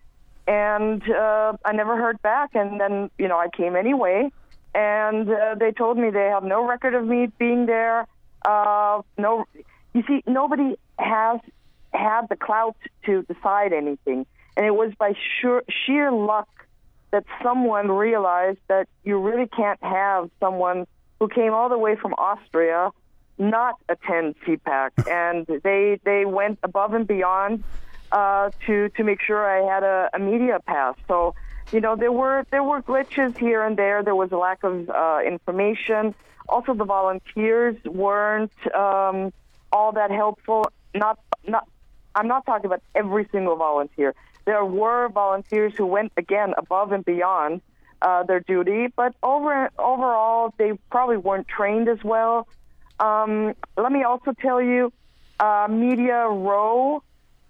And 0.45 1.02
uh, 1.10 1.54
I 1.64 1.72
never 1.72 1.95
heard 1.95 2.22
back. 2.22 2.56
And 2.56 2.80
then 2.80 3.10
you 3.18 3.28
know 3.28 3.38
I 3.38 3.48
came 3.50 3.76
anyway, 3.76 4.32
and 4.74 5.30
uh, 5.30 5.56
they 5.60 5.72
told 5.72 5.98
me 5.98 6.10
they 6.10 6.30
have 6.30 6.44
no 6.44 6.66
record 6.68 6.94
of 6.94 7.06
me 7.06 7.28
being 7.38 7.66
there. 7.66 8.08
Uh, 8.45 9.02
no, 9.18 9.45
you 9.94 10.04
see, 10.08 10.24
nobody 10.28 10.76
has 11.00 11.40
had 11.94 12.28
the 12.30 12.36
clout 12.36 12.76
to 13.06 13.24
decide 13.24 13.74
anything, 13.74 14.26
and 14.58 14.66
it 14.66 14.76
was 14.76 14.91
by 14.98 15.14
sheer 15.40 15.64
sheer 15.70 16.12
luck 16.12 16.48
that 17.12 17.26
someone 17.44 17.91
realized 17.91 18.58
that 18.68 18.88
you 19.04 19.20
really 19.20 19.48
can't 19.48 19.82
have 19.84 20.32
someone 20.40 20.88
who 21.24 21.30
came 21.30 21.54
all 21.54 21.70
the 21.70 21.78
way 21.78 21.95
from 21.95 22.14
Austria 22.16 22.91
not 23.38 23.76
attend 23.88 24.36
CPAC, 24.45 24.90
and 25.10 25.48
they 25.64 26.00
they 26.04 26.26
went 26.26 26.60
above 26.64 26.94
and 26.94 27.08
beyond 27.08 27.64
uh, 28.12 28.50
to 28.66 28.90
to 28.90 29.04
make 29.04 29.22
sure 29.22 29.40
I 29.58 29.74
had 29.74 29.84
a, 29.84 30.10
a 30.14 30.20
media 30.20 30.60
pass. 30.66 30.95
So 31.08 31.34
you 31.72 31.80
know 31.80 31.95
there 31.95 32.12
were 32.12 32.45
there 32.52 32.64
were 32.64 32.82
glitches 32.82 33.38
here 33.38 33.64
and 33.64 33.78
there. 33.78 34.04
There 34.04 34.16
was 34.16 34.32
a 34.34 34.38
lack 34.38 34.64
of 34.64 34.90
uh, 34.90 35.20
information. 35.26 36.14
Also, 36.50 36.74
the 36.74 36.84
volunteers 36.84 37.78
weren't 37.86 38.52
um, 38.76 39.32
all 39.72 39.94
that 39.94 40.12
helpful. 40.12 40.66
Not 40.94 41.20
not. 41.48 41.66
I'm 42.16 42.28
not 42.28 42.45
talking 42.45 42.66
about 42.66 42.84
every 42.94 43.28
single 43.32 43.56
volunteer. 43.56 44.14
There 44.45 44.66
were 44.66 45.08
volunteers 45.08 45.74
who 45.78 45.86
went 45.86 46.12
again 46.18 46.54
above 46.58 46.91
and 46.91 47.04
beyond 47.06 47.62
uh, 48.04 48.24
their 48.24 48.42
duty, 48.42 48.88
but 48.96 49.16
over 49.24 49.70
overall 49.80 50.54
they 50.58 50.74
probably 50.92 51.18
weren't 51.18 51.48
trained 51.48 51.88
as 51.88 52.04
well. 52.04 52.48
Um, 53.00 53.54
let 53.78 53.92
me 53.92 54.04
also 54.04 54.34
tell 54.34 54.62
you, 54.62 54.92
uh, 55.40 55.68
Media 55.70 56.28
Row, 56.28 57.02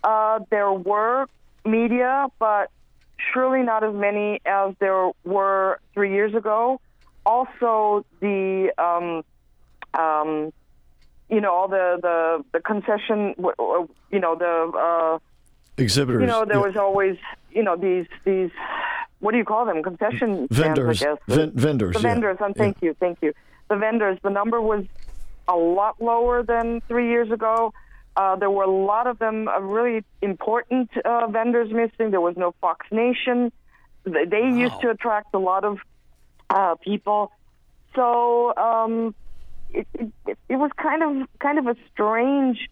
uh, 0.03 0.39
there 0.49 0.71
were 0.71 1.27
media, 1.65 2.27
but 2.39 2.69
surely 3.33 3.63
not 3.63 3.83
as 3.83 3.93
many 3.93 4.41
as 4.45 4.75
there 4.79 5.11
were 5.23 5.79
three 5.93 6.13
years 6.13 6.33
ago. 6.35 6.79
Also, 7.25 8.05
the 8.19 8.71
um, 8.77 9.23
um, 9.99 10.53
you 11.29 11.41
know 11.41 11.51
all 11.53 11.67
the 11.67 11.99
the 12.01 12.45
the 12.51 12.59
concession, 12.59 13.33
you 14.11 14.19
know 14.19 14.35
the 14.35 14.71
uh, 14.77 15.19
Exhibitors. 15.77 16.21
you 16.21 16.27
know 16.27 16.45
there 16.45 16.57
yeah. 16.57 16.67
was 16.67 16.75
always 16.75 17.17
you 17.51 17.63
know 17.63 17.75
these 17.75 18.05
these 18.23 18.51
what 19.23 19.31
do 19.31 19.37
you 19.37 19.45
call 19.45 19.65
them 19.65 19.81
concession 19.81 20.47
Vendors. 20.51 20.99
stands, 20.99 21.21
I 21.29 21.35
guess. 21.35 21.37
Ven- 21.37 21.51
vendors, 21.55 21.95
The 21.95 22.01
yeah. 22.01 22.07
vendors. 22.13 22.37
And 22.41 22.55
thank 22.55 22.81
you, 22.81 22.93
thank 22.99 23.19
you. 23.21 23.33
The 23.69 23.77
vendors. 23.77 24.19
The 24.21 24.29
number 24.29 24.59
was 24.61 24.83
a 25.47 25.55
lot 25.55 26.01
lower 26.01 26.43
than 26.43 26.81
three 26.89 27.07
years 27.09 27.31
ago. 27.31 27.73
Uh, 28.17 28.35
there 28.35 28.51
were 28.51 28.65
a 28.65 28.69
lot 28.69 29.07
of 29.07 29.17
them, 29.19 29.47
uh, 29.47 29.59
really 29.61 30.03
important 30.21 30.89
uh, 31.03 31.27
vendors 31.27 31.71
missing. 31.71 32.11
There 32.11 32.21
was 32.21 32.35
no 32.35 32.53
Fox 32.59 32.85
Nation. 32.91 33.51
They, 34.03 34.25
they 34.25 34.41
used 34.49 34.79
to 34.81 34.89
attract 34.89 35.33
a 35.33 35.39
lot 35.39 35.63
of 35.63 35.79
uh, 36.49 36.75
people. 36.75 37.31
So 37.95 38.53
um, 38.57 39.15
it, 39.71 39.87
it, 39.93 40.37
it 40.49 40.55
was 40.57 40.69
kind 40.77 41.01
of 41.01 41.27
kind 41.39 41.57
of 41.59 41.67
a 41.67 41.75
strange 41.93 42.69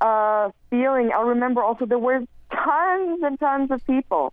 uh, 0.00 0.50
feeling. 0.70 1.10
I 1.14 1.20
remember 1.22 1.62
also 1.62 1.84
there 1.84 1.98
were 1.98 2.20
tons 2.52 3.22
and 3.22 3.38
tons 3.38 3.70
of 3.70 3.86
people. 3.86 4.32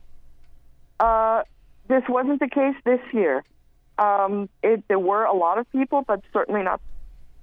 This 1.87 2.03
wasn't 2.09 2.39
the 2.39 2.49
case 2.49 2.75
this 2.83 2.99
year. 3.13 3.43
Um, 3.97 4.49
it, 4.61 4.83
there 4.87 4.99
were 4.99 5.23
a 5.23 5.33
lot 5.33 5.57
of 5.57 5.71
people, 5.71 6.03
but 6.05 6.21
certainly 6.33 6.63
not 6.63 6.81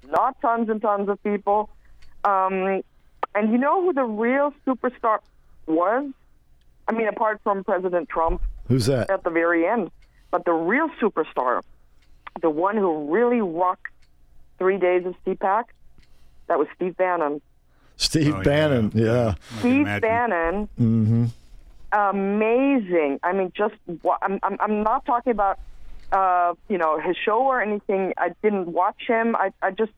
not 0.09 0.41
tons 0.41 0.69
and 0.69 0.81
tons 0.83 1.09
of 1.09 1.23
people. 1.23 1.71
Um, 2.25 2.83
and 3.35 3.51
you 3.51 3.59
know 3.59 3.83
who 3.83 3.93
the 3.93 4.05
real 4.05 4.53
superstar 4.67 5.19
was? 5.67 6.11
I 6.87 6.93
mean, 6.93 7.09
apart 7.09 7.41
from 7.43 7.65
President 7.65 8.09
Trump 8.09 8.43
Who's 8.69 8.87
that? 8.87 9.11
at 9.11 9.25
the 9.25 9.31
very 9.31 9.67
end, 9.67 9.91
but 10.31 10.45
the 10.45 10.53
real 10.53 10.89
superstar, 11.01 11.63
the 12.43 12.51
one 12.51 12.77
who 12.77 13.11
really 13.11 13.41
rocked 13.41 13.93
three 14.59 14.79
days 14.79 15.07
of 15.07 15.15
CPAC, 15.25 15.65
that 16.47 16.59
was 16.59 16.69
Steve 16.77 16.97
Bannon. 16.97 17.41
Steve 17.97 18.43
Bannon. 18.45 18.93
Yeah. 18.95 19.35
Steve 19.61 19.85
Bannon 19.87 20.69
Mm-hmm. 20.79 21.25
Amazing. 21.95 23.21
I 23.23 23.33
mean, 23.33 23.53
just 23.57 23.75
I'm 24.21 24.41
I'm, 24.43 24.57
I'm 24.61 24.83
not 24.83 25.07
talking 25.07 25.31
about 25.31 25.59
uh, 26.13 26.55
you 26.69 26.77
know 26.77 26.99
his 26.99 27.17
show 27.17 27.43
or 27.43 27.63
anything. 27.63 28.13
I 28.19 28.31
didn't 28.43 28.67
watch 28.67 29.03
him. 29.07 29.37
I 29.37 29.53
I 29.63 29.71
just 29.71 29.93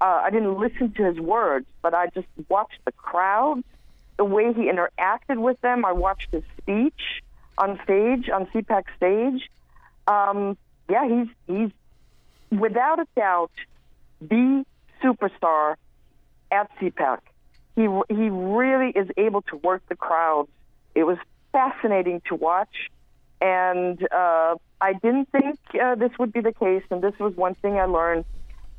uh, 0.00 0.22
I 0.24 0.30
didn't 0.30 0.58
listen 0.58 0.92
to 0.94 1.04
his 1.04 1.18
words, 1.18 1.66
but 1.82 1.94
I 1.94 2.08
just 2.08 2.26
watched 2.48 2.84
the 2.84 2.92
crowd, 2.92 3.62
the 4.16 4.24
way 4.24 4.52
he 4.52 4.70
interacted 4.70 5.38
with 5.38 5.60
them. 5.60 5.84
I 5.84 5.92
watched 5.92 6.32
his 6.32 6.42
speech 6.58 7.22
on 7.56 7.78
stage 7.84 8.28
on 8.28 8.46
CPAC 8.46 8.84
stage. 8.96 9.48
Um, 10.08 10.58
yeah, 10.90 11.08
he's 11.08 11.28
he's 11.46 12.58
without 12.58 12.98
a 12.98 13.06
doubt 13.16 13.52
the 14.20 14.64
superstar 15.02 15.76
at 16.50 16.70
CPAC. 16.78 17.20
He 17.76 17.82
he 17.82 18.30
really 18.30 18.90
is 18.90 19.08
able 19.16 19.42
to 19.42 19.56
work 19.56 19.82
the 19.88 19.96
crowds. 19.96 20.50
It 20.94 21.04
was 21.04 21.18
fascinating 21.56 22.20
to 22.28 22.34
watch, 22.34 22.90
and 23.40 23.98
uh, 24.12 24.56
I 24.78 24.92
didn't 24.92 25.30
think 25.32 25.58
uh, 25.82 25.94
this 25.94 26.10
would 26.18 26.30
be 26.30 26.42
the 26.42 26.52
case. 26.52 26.82
And 26.90 27.02
this 27.02 27.14
was 27.18 27.34
one 27.34 27.54
thing 27.54 27.78
I 27.78 27.86
learned. 27.86 28.26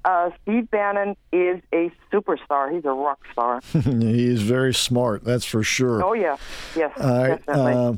Uh, 0.05 0.29
Steve 0.43 0.69
Bannon 0.69 1.17
is 1.31 1.59
a 1.73 1.91
superstar. 2.13 2.71
He's 2.71 2.85
a 2.85 2.91
rock 2.91 3.19
star. 3.31 3.61
he 3.71 4.27
is 4.27 4.43
very 4.43 4.75
smart, 4.75 5.23
that's 5.23 5.43
for 5.43 5.63
sure. 5.63 6.03
Oh 6.03 6.13
yeah, 6.13 6.37
yes, 6.75 6.91
All 7.01 7.09
right. 7.09 7.45
definitely. 7.45 7.73
Uh, 7.73 7.93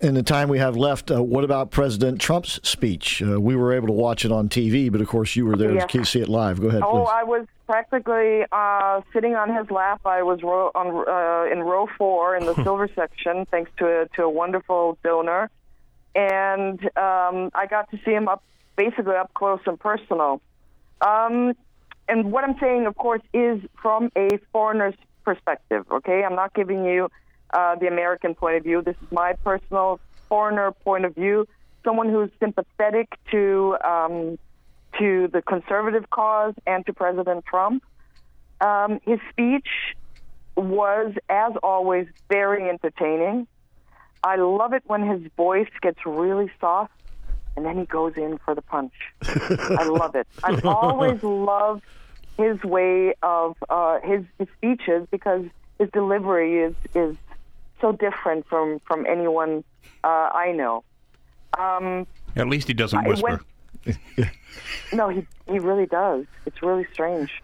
in 0.00 0.14
the 0.14 0.22
time 0.22 0.48
we 0.48 0.58
have 0.58 0.76
left, 0.76 1.10
uh, 1.10 1.22
what 1.22 1.44
about 1.44 1.70
President 1.70 2.20
Trump's 2.20 2.60
speech? 2.68 3.20
Uh, 3.22 3.40
we 3.40 3.56
were 3.56 3.72
able 3.72 3.88
to 3.88 3.92
watch 3.92 4.24
it 4.24 4.30
on 4.30 4.48
TV, 4.48 4.90
but 4.90 5.00
of 5.00 5.08
course 5.08 5.34
you 5.34 5.44
were 5.44 5.56
there 5.56 5.74
Yes. 5.74 5.90
to 5.90 6.04
see 6.04 6.20
it 6.20 6.28
live. 6.28 6.60
Go 6.60 6.68
ahead, 6.68 6.82
Oh, 6.84 6.90
please. 7.04 7.08
I 7.12 7.24
was 7.24 7.46
practically 7.66 8.44
uh, 8.52 9.00
sitting 9.12 9.34
on 9.34 9.54
his 9.54 9.70
lap. 9.70 10.00
I 10.04 10.22
was 10.22 10.42
row, 10.42 10.70
on 10.74 10.86
uh, 11.08 11.52
in 11.52 11.62
row 11.64 11.88
four 11.98 12.36
in 12.36 12.46
the 12.46 12.54
silver 12.64 12.88
section, 12.94 13.44
thanks 13.46 13.70
to 13.78 14.02
a, 14.02 14.08
to 14.16 14.22
a 14.22 14.30
wonderful 14.30 14.96
donor, 15.02 15.50
and 16.14 16.80
um, 16.96 17.50
I 17.54 17.66
got 17.68 17.90
to 17.90 17.98
see 18.04 18.12
him 18.12 18.28
up 18.28 18.42
basically 18.76 19.16
up 19.16 19.34
close 19.34 19.60
and 19.66 19.78
personal. 19.78 20.40
Um, 21.00 21.54
and 22.08 22.30
what 22.32 22.44
I'm 22.44 22.56
saying, 22.60 22.86
of 22.86 22.96
course, 22.96 23.22
is 23.34 23.60
from 23.82 24.10
a 24.16 24.28
foreigner's 24.52 24.94
perspective. 25.24 25.84
Okay, 25.90 26.22
I'm 26.24 26.36
not 26.36 26.54
giving 26.54 26.84
you 26.84 27.10
uh, 27.52 27.76
the 27.76 27.86
American 27.86 28.34
point 28.34 28.56
of 28.56 28.64
view. 28.64 28.82
This 28.82 28.96
is 29.02 29.12
my 29.12 29.34
personal 29.44 30.00
foreigner 30.28 30.72
point 30.72 31.04
of 31.04 31.14
view. 31.14 31.46
Someone 31.84 32.08
who's 32.08 32.30
sympathetic 32.40 33.08
to 33.30 33.76
um, 33.84 34.38
to 34.98 35.28
the 35.28 35.42
conservative 35.42 36.10
cause 36.10 36.54
and 36.66 36.84
to 36.86 36.92
President 36.92 37.44
Trump. 37.44 37.82
Um, 38.60 38.98
his 39.04 39.20
speech 39.30 39.68
was, 40.56 41.14
as 41.28 41.52
always, 41.62 42.08
very 42.28 42.68
entertaining. 42.68 43.46
I 44.24 44.36
love 44.36 44.72
it 44.72 44.82
when 44.86 45.06
his 45.06 45.20
voice 45.36 45.68
gets 45.80 45.98
really 46.04 46.50
soft 46.60 46.92
and 47.58 47.66
then 47.66 47.76
he 47.76 47.86
goes 47.86 48.12
in 48.16 48.38
for 48.44 48.54
the 48.54 48.62
punch. 48.62 48.92
I 49.24 49.84
love 49.84 50.14
it. 50.14 50.28
I've 50.44 50.64
always 50.64 51.20
loved 51.24 51.82
his 52.36 52.62
way 52.62 53.14
of 53.20 53.56
uh, 53.68 53.98
his, 54.00 54.24
his 54.38 54.46
speeches 54.56 55.08
because 55.10 55.44
his 55.78 55.90
delivery 55.90 56.62
is 56.62 56.74
is 56.94 57.16
so 57.80 57.92
different 57.92 58.46
from 58.46 58.80
from 58.86 59.06
anyone 59.06 59.64
uh, 60.04 60.30
I 60.32 60.52
know. 60.52 60.84
Um, 61.58 62.06
At 62.36 62.48
least 62.48 62.68
he 62.68 62.74
doesn't 62.74 63.04
whisper. 63.04 63.40
went- 63.86 64.30
no, 64.92 65.08
he 65.08 65.26
he 65.46 65.58
really 65.58 65.86
does. 65.86 66.26
It's 66.46 66.62
really 66.62 66.86
strange. 66.92 67.42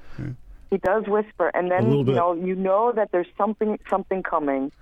He 0.70 0.78
does 0.78 1.06
whisper, 1.06 1.48
and 1.54 1.70
then 1.70 1.90
you 1.92 2.04
know 2.04 2.34
you 2.34 2.54
know 2.54 2.92
that 2.92 3.12
there's 3.12 3.28
something 3.38 3.78
something 3.88 4.22
coming. 4.22 4.72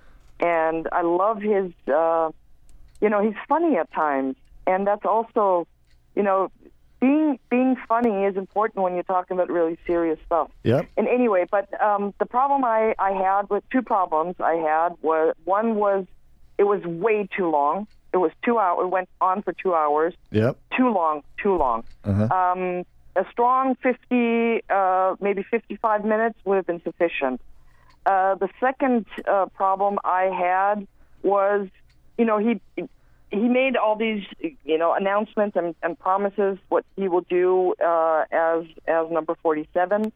And 0.41 0.89
I 0.93 1.03
love 1.03 1.41
his. 1.41 1.71
Uh, 1.87 2.31
you 3.01 3.09
know, 3.11 3.21
he's 3.21 3.35
funny 3.49 3.77
at 3.77 3.93
times, 3.93 4.37
and 4.65 4.87
that's 4.87 5.05
also, 5.05 5.67
you 6.15 6.23
know, 6.23 6.53
being 7.03 7.37
being 7.51 7.77
funny 7.89 8.25
is 8.25 8.37
important 8.37 8.85
when 8.85 8.95
you're 8.95 9.03
talking 9.03 9.37
about 9.37 9.51
really 9.51 9.77
serious 9.89 10.21
stuff. 10.25 10.51
Yep. 10.63 10.89
And 10.97 11.09
anyway, 11.09 11.47
but 11.51 11.69
um, 11.83 12.15
the 12.21 12.27
problem 12.27 12.65
I, 12.65 12.95
I 12.97 13.11
had 13.11 13.51
with 13.51 13.65
two 13.71 13.83
problems 13.83 14.37
I 14.39 14.55
had 14.55 14.91
was 15.03 15.35
one 15.45 15.75
was 15.75 16.07
it 16.59 16.65
was 16.65 16.81
way 16.85 17.29
too 17.37 17.51
long. 17.51 17.89
It 18.15 18.19
was 18.19 18.31
two 18.45 18.57
hours. 18.59 18.85
It 18.85 18.91
went 18.91 19.09
on 19.21 19.43
for 19.43 19.53
two 19.53 19.75
hours. 19.75 20.15
Yep. 20.31 20.57
Too 20.77 20.91
long. 20.91 21.25
Too 21.43 21.57
long. 21.57 21.83
Uh-huh. 22.05 22.29
Um, 22.33 22.85
a 23.17 23.25
strong 23.33 23.75
50, 23.83 24.63
uh, 24.71 25.17
maybe 25.21 25.43
55 25.43 26.05
minutes 26.05 26.39
would 26.45 26.57
have 26.57 26.67
been 26.67 26.83
sufficient. 26.83 27.41
Uh, 28.07 28.37
the 28.37 28.49
second 28.61 29.07
uh, 29.27 29.47
problem 29.47 29.99
I 30.05 30.25
had 30.25 30.87
was, 31.23 31.69
you 32.17 32.25
know, 32.25 32.39
he 32.39 32.61
he 33.33 33.49
made 33.49 33.77
all 33.77 33.97
these, 33.97 34.25
you 34.65 34.77
know, 34.77 34.93
announcements 34.93 35.57
and, 35.57 35.75
and 35.83 35.99
promises 35.99 36.59
what 36.69 36.85
he 36.97 37.09
will 37.09 37.23
do 37.23 37.75
uh, 37.85 38.25
as 38.31 38.65
as 38.87 39.11
number 39.11 39.35
47. 39.43 40.13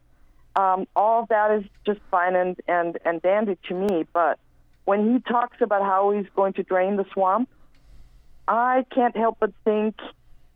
Um, 0.55 0.87
all 0.95 1.23
of 1.23 1.29
that 1.29 1.51
is 1.51 1.65
just 1.85 1.99
fine 2.09 2.35
and, 2.35 2.57
and, 2.67 2.97
and 3.05 3.21
dandy 3.21 3.57
to 3.67 3.75
me. 3.75 4.05
But 4.11 4.39
when 4.85 5.13
he 5.13 5.19
talks 5.19 5.57
about 5.61 5.83
how 5.83 6.11
he's 6.11 6.25
going 6.35 6.53
to 6.53 6.63
drain 6.63 6.95
the 6.95 7.05
swamp, 7.13 7.49
I 8.47 8.85
can't 8.93 9.15
help 9.15 9.37
but 9.39 9.51
think, 9.63 9.95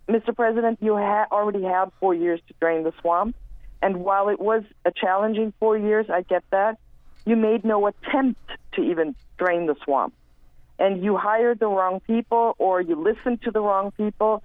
Mr. 0.07 0.35
President, 0.35 0.79
you 0.81 0.95
ha- 0.95 1.27
already 1.31 1.63
had 1.63 1.91
four 1.99 2.15
years 2.15 2.39
to 2.47 2.53
drain 2.59 2.83
the 2.83 2.93
swamp. 3.01 3.35
And 3.83 3.97
while 3.97 4.29
it 4.29 4.39
was 4.39 4.63
a 4.85 4.91
challenging 4.91 5.53
four 5.59 5.77
years, 5.77 6.07
I 6.09 6.21
get 6.21 6.43
that, 6.51 6.79
you 7.25 7.35
made 7.35 7.63
no 7.63 7.85
attempt 7.87 8.41
to 8.73 8.81
even 8.81 9.15
drain 9.37 9.67
the 9.67 9.75
swamp. 9.83 10.15
And 10.81 11.03
you 11.03 11.15
hired 11.15 11.59
the 11.59 11.67
wrong 11.67 12.01
people 12.13 12.55
or 12.57 12.81
you 12.81 12.95
listened 13.09 13.43
to 13.43 13.51
the 13.51 13.61
wrong 13.61 13.91
people. 13.91 14.43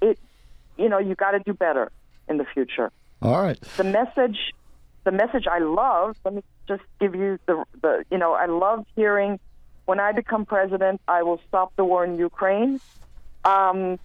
It, 0.00 0.18
you 0.78 0.88
know, 0.88 0.98
you 0.98 1.14
got 1.14 1.32
to 1.32 1.40
do 1.40 1.52
better 1.52 1.92
in 2.28 2.38
the 2.38 2.46
future 2.54 2.90
All 3.22 3.40
right. 3.42 3.60
the 3.76 3.84
message 3.84 4.38
the 5.04 5.12
message 5.12 5.46
I 5.46 5.60
love, 5.60 6.16
let 6.24 6.34
me 6.34 6.42
just 6.66 6.82
give 7.00 7.14
you 7.14 7.38
the 7.46 7.64
the 7.82 7.92
you 8.10 8.18
know, 8.18 8.32
I 8.32 8.46
love 8.46 8.84
hearing 8.96 9.38
when 9.86 10.00
I 10.00 10.12
become 10.12 10.44
president, 10.44 11.00
I 11.06 11.22
will 11.22 11.40
stop 11.48 11.68
the 11.76 11.84
war 11.84 12.04
in 12.04 12.18
Ukraine. 12.18 12.80
Um, 13.44 13.98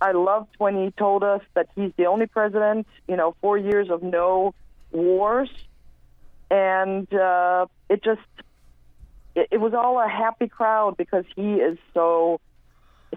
I 0.00 0.12
loved 0.12 0.54
when 0.58 0.74
he 0.82 0.90
told 0.90 1.22
us 1.22 1.42
that 1.54 1.68
he's 1.76 1.92
the 1.96 2.06
only 2.06 2.26
president, 2.26 2.86
you 3.06 3.16
know, 3.16 3.36
four 3.40 3.56
years 3.56 3.90
of 3.90 4.02
no 4.02 4.54
wars, 4.90 5.50
and 6.50 7.12
uh, 7.14 7.66
it 7.88 8.02
just 8.02 8.26
it, 9.34 9.48
it 9.50 9.60
was 9.60 9.74
all 9.74 10.00
a 10.00 10.08
happy 10.08 10.48
crowd 10.48 10.96
because 10.96 11.24
he 11.34 11.54
is 11.54 11.78
so 11.94 12.40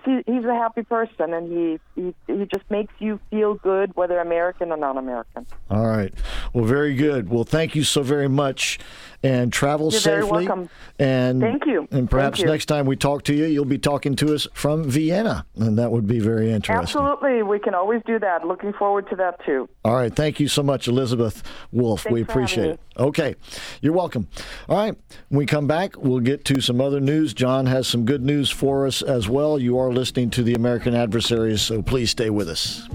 he, 0.06 0.23
he's 0.26 0.44
a 0.45 0.53
happy 0.53 0.84
person 0.84 1.34
and 1.34 1.52
he, 1.52 1.80
he 1.95 2.15
he 2.27 2.45
just 2.45 2.69
makes 2.69 2.94
you 2.99 3.19
feel 3.30 3.53
good 3.56 3.95
whether 3.95 4.19
American 4.19 4.72
or 4.72 4.77
non-American. 4.77 5.45
All 5.69 5.85
right. 5.85 6.14
Well, 6.53 6.65
very 6.65 6.95
good. 6.95 7.30
Well, 7.30 7.44
thank 7.44 7.76
you 7.76 7.84
so 7.84 8.02
very 8.02 8.27
much, 8.27 8.80
and 9.24 9.54
travel 9.54 9.90
You're 9.91 10.02
very 10.02 10.22
safely. 10.24 10.48
welcome. 10.48 10.70
And 11.00 11.41
Thank 11.41 11.66
you. 11.66 11.88
And 11.91 12.10
perhaps 12.10 12.40
you. 12.40 12.45
next 12.45 12.66
time 12.66 12.86
we 12.86 12.95
talk 12.95 13.24
to 13.24 13.34
you, 13.34 13.45
you'll 13.45 13.66
be 13.66 13.78
talking 13.78 14.16
to 14.18 14.34
us 14.36 14.48
from 14.54 14.84
Vienna, 14.90 15.45
and 15.56 15.78
that 15.80 15.91
would 15.91 16.06
be 16.06 16.20
very 16.20 16.52
interesting. 16.52 16.76
Absolutely, 16.76 17.41
we 17.41 17.58
can 17.60 17.74
always 17.74 18.02
do 18.06 18.20
that. 18.20 18.45
Looking 18.45 18.74
forward 18.74 19.10
to 19.10 19.16
that 19.16 19.44
too. 19.45 19.70
All 19.86 19.95
right. 19.95 20.14
Thank 20.14 20.40
you 20.40 20.48
so 20.48 20.62
much, 20.62 20.88
Elisabeth 20.88 21.41
Wolff. 21.72 22.04
Thanks 22.04 22.14
we 22.14 22.22
appreciate 22.22 22.64
having 22.64 22.74
it. 22.74 22.80
Okay. 23.00 23.36
You're 23.82 23.94
welcome. 23.94 24.28
All 24.68 24.78
right. 24.78 24.95
When 25.30 25.38
we 25.40 25.45
come 25.45 25.68
back, 25.68 25.95
we'll 25.98 26.20
get 26.20 26.45
to 26.45 26.62
some 26.62 26.82
other 26.82 27.00
news. 27.00 27.34
John 27.34 27.66
has 27.66 27.88
some 27.88 28.06
good 28.06 28.22
news 28.24 28.50
for 28.50 28.86
us 28.86 29.02
as 29.02 29.30
well. 29.30 29.58
You 29.58 29.78
are 29.80 29.91
listening 29.91 30.30
to 30.32 30.44
the 30.44 30.54
American 30.54 30.94
Adversaries, 30.94 31.62
so 31.62 31.82
please 31.82 32.12
stay 32.12 32.30
with 32.30 32.50
us. 32.50 32.88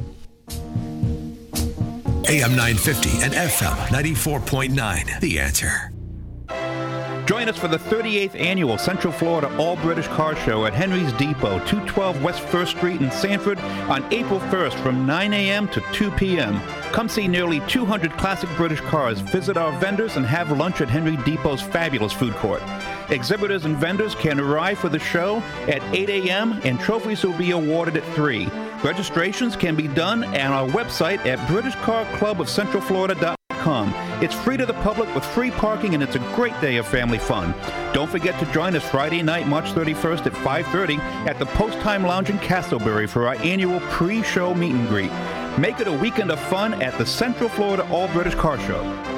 AM 2.29 2.51
950 2.51 3.23
and 3.23 3.33
FM 3.33 3.75
94.9. 3.89 5.21
The 5.21 5.41
answer. 5.41 5.93
Join 7.29 7.47
us 7.47 7.59
for 7.59 7.69
the 7.69 7.77
38th 7.77 8.41
annual 8.41 8.79
Central 8.79 9.13
Florida 9.13 9.55
All 9.59 9.77
British 9.77 10.09
Car 10.09 10.35
Show 10.35 10.65
at 10.65 10.73
Henry's 10.73 11.13
Depot, 11.13 11.59
212 11.67 12.23
West 12.23 12.41
1st 12.45 12.69
Street 12.69 13.03
in 13.03 13.11
Sanford 13.11 13.59
on 13.59 14.03
April 14.11 14.41
1st 14.41 14.83
from 14.83 15.05
9 15.05 15.35
a.m. 15.35 15.69
to 15.69 15.83
2 15.93 16.11
p.m. 16.13 16.59
Come 16.91 17.07
see 17.07 17.29
nearly 17.29 17.61
200 17.69 18.13
classic 18.13 18.49
British 18.57 18.81
cars, 18.81 19.21
visit 19.21 19.59
our 19.59 19.79
vendors, 19.79 20.17
and 20.17 20.25
have 20.25 20.57
lunch 20.57 20.81
at 20.81 20.89
Henry 20.89 21.19
Depot's 21.19 21.61
fabulous 21.61 22.15
food 22.15 22.33
court. 22.37 22.63
Exhibitors 23.11 23.67
and 23.67 23.77
vendors 23.77 24.15
can 24.15 24.41
arrive 24.41 24.79
for 24.79 24.89
the 24.89 24.99
show 24.99 25.43
at 25.69 25.83
8 25.95 26.09
a.m. 26.09 26.59
and 26.65 26.81
trophies 26.81 27.23
will 27.23 27.37
be 27.37 27.51
awarded 27.51 27.99
at 27.99 28.05
3. 28.15 28.49
Registrations 28.83 29.55
can 29.55 29.77
be 29.77 29.87
done 29.89 30.25
on 30.25 30.35
our 30.35 30.67
website 30.69 31.19
at 31.27 31.39
BritishCarClubOfCentralFlorida.com. 31.41 33.38
It's 34.23 34.35
free 34.35 34.57
to 34.57 34.65
the 34.65 34.73
public 34.73 35.15
with 35.15 35.25
free 35.25 35.51
parking 35.51 35.93
and 35.93 36.03
it's 36.03 36.17
a 36.17 36.33
great 36.35 36.59
day 36.61 36.79
of 36.79 36.87
family 36.87 37.19
fun. 37.19 37.55
Don't 37.93 38.11
forget 38.11 38.39
to 38.41 38.51
join 38.51 38.75
us 38.75 38.89
Friday 38.89 39.23
night, 39.23 39.47
March 39.47 39.67
31st 39.73 40.27
at 40.27 40.33
5:30 40.33 40.99
at 41.29 41.39
the 41.39 41.45
Post 41.45 41.79
Time 41.81 42.03
Lounge 42.03 42.31
in 42.31 42.39
Casselberry 42.39 43.07
for 43.07 43.27
our 43.27 43.35
annual 43.37 43.81
pre-show 43.91 44.55
meet 44.55 44.75
and 44.75 44.89
greet. 44.89 45.13
Make 45.59 45.81
it 45.81 45.87
a 45.87 45.93
weekend 45.93 46.31
of 46.31 46.41
fun 46.41 46.81
at 46.83 46.97
the 46.97 47.05
Central 47.05 47.51
Florida 47.51 47.87
All 47.91 48.09
British 48.09 48.37
Car 48.37 48.59
Show. 48.61 49.18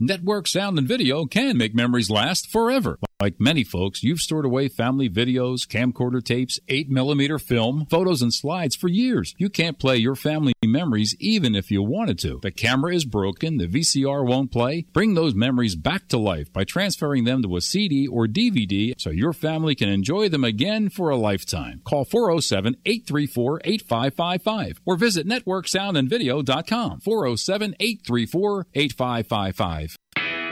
Network 0.03 0.47
sound 0.47 0.79
and 0.79 0.87
video 0.87 1.27
can 1.27 1.59
make 1.59 1.75
memories 1.75 2.09
last 2.09 2.49
forever. 2.49 2.97
Like 3.21 3.39
many 3.39 3.63
folks, 3.63 4.01
you've 4.01 4.19
stored 4.19 4.45
away 4.45 4.67
family 4.67 5.07
videos, 5.07 5.67
camcorder 5.67 6.23
tapes, 6.23 6.59
8mm 6.67 7.39
film, 7.39 7.85
photos, 7.87 8.23
and 8.23 8.33
slides 8.33 8.75
for 8.75 8.87
years. 8.87 9.35
You 9.37 9.47
can't 9.47 9.77
play 9.77 9.97
your 9.97 10.15
family 10.15 10.53
memories 10.65 11.15
even 11.19 11.53
if 11.53 11.69
you 11.69 11.83
wanted 11.83 12.17
to. 12.19 12.39
The 12.41 12.49
camera 12.49 12.95
is 12.95 13.05
broken, 13.05 13.57
the 13.57 13.67
VCR 13.67 14.25
won't 14.25 14.51
play. 14.51 14.87
Bring 14.91 15.13
those 15.13 15.35
memories 15.35 15.75
back 15.75 16.07
to 16.07 16.17
life 16.17 16.51
by 16.51 16.63
transferring 16.63 17.25
them 17.25 17.43
to 17.43 17.57
a 17.57 17.61
CD 17.61 18.07
or 18.07 18.25
DVD 18.25 18.95
so 18.97 19.11
your 19.11 19.33
family 19.33 19.75
can 19.75 19.89
enjoy 19.89 20.27
them 20.27 20.43
again 20.43 20.89
for 20.89 21.11
a 21.11 21.15
lifetime. 21.15 21.81
Call 21.85 22.05
407 22.05 22.77
834 22.87 23.61
8555 23.63 24.81
or 24.83 24.95
visit 24.95 25.27
networksoundandvideo.com 25.27 27.01
407 27.01 27.75
834 27.79 28.67
8555. 28.73 29.95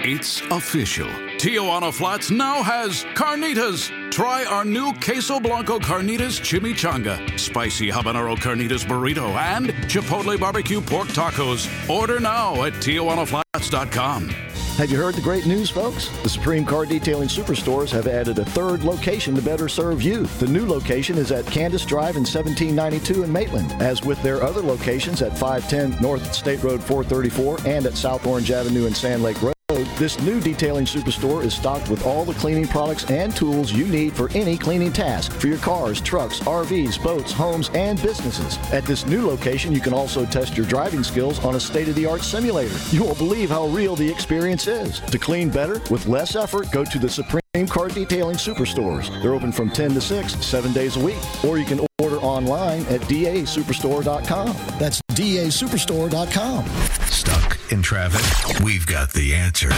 It's 0.01 0.39
official. 0.49 1.07
Tijuana 1.39 1.93
Flats 1.93 2.31
now 2.31 2.63
has 2.63 3.03
carnitas. 3.15 3.91
Try 4.11 4.45
our 4.45 4.63
new 4.63 4.93
Queso 4.93 5.41
Blanco 5.41 5.77
Carnitas 5.77 6.39
Chimichanga, 6.39 7.37
Spicy 7.37 7.91
Habanero 7.91 8.37
Carnitas 8.37 8.85
Burrito, 8.85 9.35
and 9.35 9.69
Chipotle 9.89 10.39
Barbecue 10.39 10.79
Pork 10.79 11.09
Tacos. 11.09 11.67
Order 11.89 12.21
now 12.21 12.63
at 12.63 12.73
TijuanaFlats.com. 12.73 14.29
Have 14.77 14.89
you 14.89 14.97
heard 14.97 15.15
the 15.15 15.21
great 15.21 15.45
news, 15.45 15.69
folks? 15.69 16.07
The 16.23 16.29
Supreme 16.29 16.63
Car 16.63 16.85
Detailing 16.85 17.27
Superstores 17.27 17.91
have 17.91 18.07
added 18.07 18.39
a 18.39 18.45
third 18.45 18.85
location 18.85 19.35
to 19.35 19.41
better 19.41 19.67
serve 19.67 20.01
you. 20.01 20.23
The 20.39 20.47
new 20.47 20.65
location 20.65 21.17
is 21.17 21.33
at 21.33 21.45
Candace 21.47 21.85
Drive 21.85 22.15
in 22.15 22.23
1792 22.23 23.23
in 23.23 23.33
Maitland. 23.33 23.73
As 23.81 24.05
with 24.05 24.23
their 24.23 24.41
other 24.41 24.61
locations 24.61 25.21
at 25.21 25.37
510 25.37 26.01
North 26.01 26.33
State 26.33 26.63
Road 26.63 26.81
434 26.81 27.67
and 27.67 27.85
at 27.85 27.97
South 27.97 28.25
Orange 28.25 28.51
Avenue 28.51 28.85
and 28.85 28.95
Sand 28.95 29.21
Lake 29.21 29.41
Road, 29.41 29.53
this 29.99 30.19
new 30.21 30.39
detailing 30.39 30.85
superstore 30.85 31.43
is 31.43 31.53
stocked 31.53 31.89
with 31.89 32.05
all 32.05 32.25
the 32.25 32.33
cleaning 32.33 32.67
products 32.67 33.03
and 33.11 33.35
tools 33.35 33.71
you 33.71 33.85
need 33.85 34.13
for 34.13 34.31
any 34.31 34.57
cleaning 34.57 34.91
task 34.91 35.31
for 35.33 35.47
your 35.47 35.57
cars, 35.59 36.01
trucks, 36.01 36.39
RVs, 36.39 37.01
boats, 37.03 37.31
homes, 37.31 37.69
and 37.73 38.01
businesses. 38.01 38.57
At 38.71 38.85
this 38.85 39.05
new 39.05 39.27
location, 39.27 39.73
you 39.73 39.81
can 39.81 39.93
also 39.93 40.25
test 40.25 40.57
your 40.57 40.65
driving 40.65 41.03
skills 41.03 41.43
on 41.45 41.55
a 41.55 41.59
state 41.59 41.87
of 41.87 41.95
the 41.95 42.05
art 42.05 42.21
simulator. 42.21 42.75
You 42.89 43.03
won't 43.03 43.17
believe 43.17 43.49
how 43.49 43.67
real 43.67 43.95
the 43.95 44.09
experience 44.09 44.67
is. 44.67 45.01
To 45.01 45.19
clean 45.19 45.49
better 45.49 45.81
with 45.91 46.07
less 46.07 46.35
effort, 46.35 46.71
go 46.71 46.83
to 46.83 46.97
the 46.97 47.09
Supreme 47.09 47.67
Car 47.67 47.89
Detailing 47.89 48.37
Superstores. 48.37 49.09
They're 49.21 49.33
open 49.33 49.51
from 49.51 49.69
10 49.69 49.91
to 49.91 50.01
6, 50.01 50.45
seven 50.45 50.73
days 50.73 50.97
a 50.97 50.99
week. 50.99 51.19
Or 51.43 51.57
you 51.57 51.65
can 51.65 51.88
order 52.09 52.23
online 52.23 52.81
at 52.83 53.01
dasuperstore.com. 53.01 54.55
That's 54.79 55.01
dasuperstore.com. 55.13 56.65
Stuck 57.05 57.71
in 57.71 57.81
traffic? 57.81 58.63
We've 58.63 58.85
got 58.85 59.13
the 59.13 59.35
answer. 59.35 59.69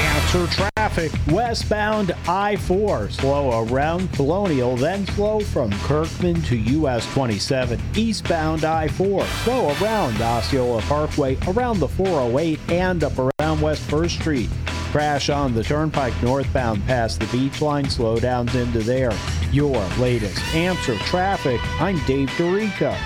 Answer 0.00 0.46
traffic 0.76 1.12
westbound 1.28 2.14
I 2.28 2.56
4, 2.56 3.10
slow 3.10 3.66
around 3.66 4.12
Colonial, 4.12 4.76
then 4.76 5.06
slow 5.08 5.40
from 5.40 5.72
Kirkman 5.80 6.40
to 6.42 6.56
US 6.56 7.12
27. 7.14 7.80
Eastbound 7.96 8.64
I 8.64 8.86
4, 8.88 9.24
slow 9.24 9.74
around 9.80 10.20
Osceola 10.20 10.82
Parkway, 10.82 11.36
around 11.48 11.80
the 11.80 11.88
408, 11.88 12.60
and 12.68 13.02
up 13.02 13.18
around 13.18 13.60
West 13.60 13.82
1st 13.88 14.20
Street. 14.20 14.50
Crash 14.90 15.28
on 15.28 15.54
the 15.54 15.62
Turnpike 15.62 16.14
northbound 16.22 16.82
past 16.86 17.20
the 17.20 17.26
beach 17.26 17.60
line, 17.60 17.84
slowdowns 17.84 18.54
into 18.54 18.78
there. 18.78 19.12
Your 19.52 19.78
latest 19.98 20.42
answer 20.54 20.96
traffic. 21.00 21.60
I'm 21.78 22.02
Dave 22.06 22.30
Dorica. 22.30 22.98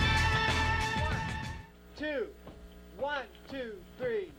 Two, 1.99 2.29
one, 2.99 3.25
two, 3.51 3.75
three. 3.99 4.31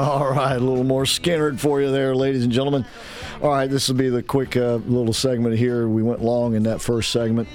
All 0.00 0.32
right, 0.32 0.56
a 0.56 0.58
little 0.58 0.82
more 0.82 1.04
Skynyrd 1.04 1.60
for 1.60 1.82
you 1.82 1.90
there, 1.90 2.16
ladies 2.16 2.42
and 2.42 2.50
gentlemen. 2.50 2.86
All 3.42 3.50
right, 3.50 3.68
this 3.68 3.86
will 3.86 3.96
be 3.96 4.08
the 4.08 4.22
quick 4.22 4.56
uh, 4.56 4.76
little 4.76 5.12
segment 5.12 5.58
here. 5.58 5.88
We 5.88 6.02
went 6.02 6.22
long 6.22 6.54
in 6.54 6.62
that 6.62 6.80
first 6.80 7.10
segment. 7.10 7.46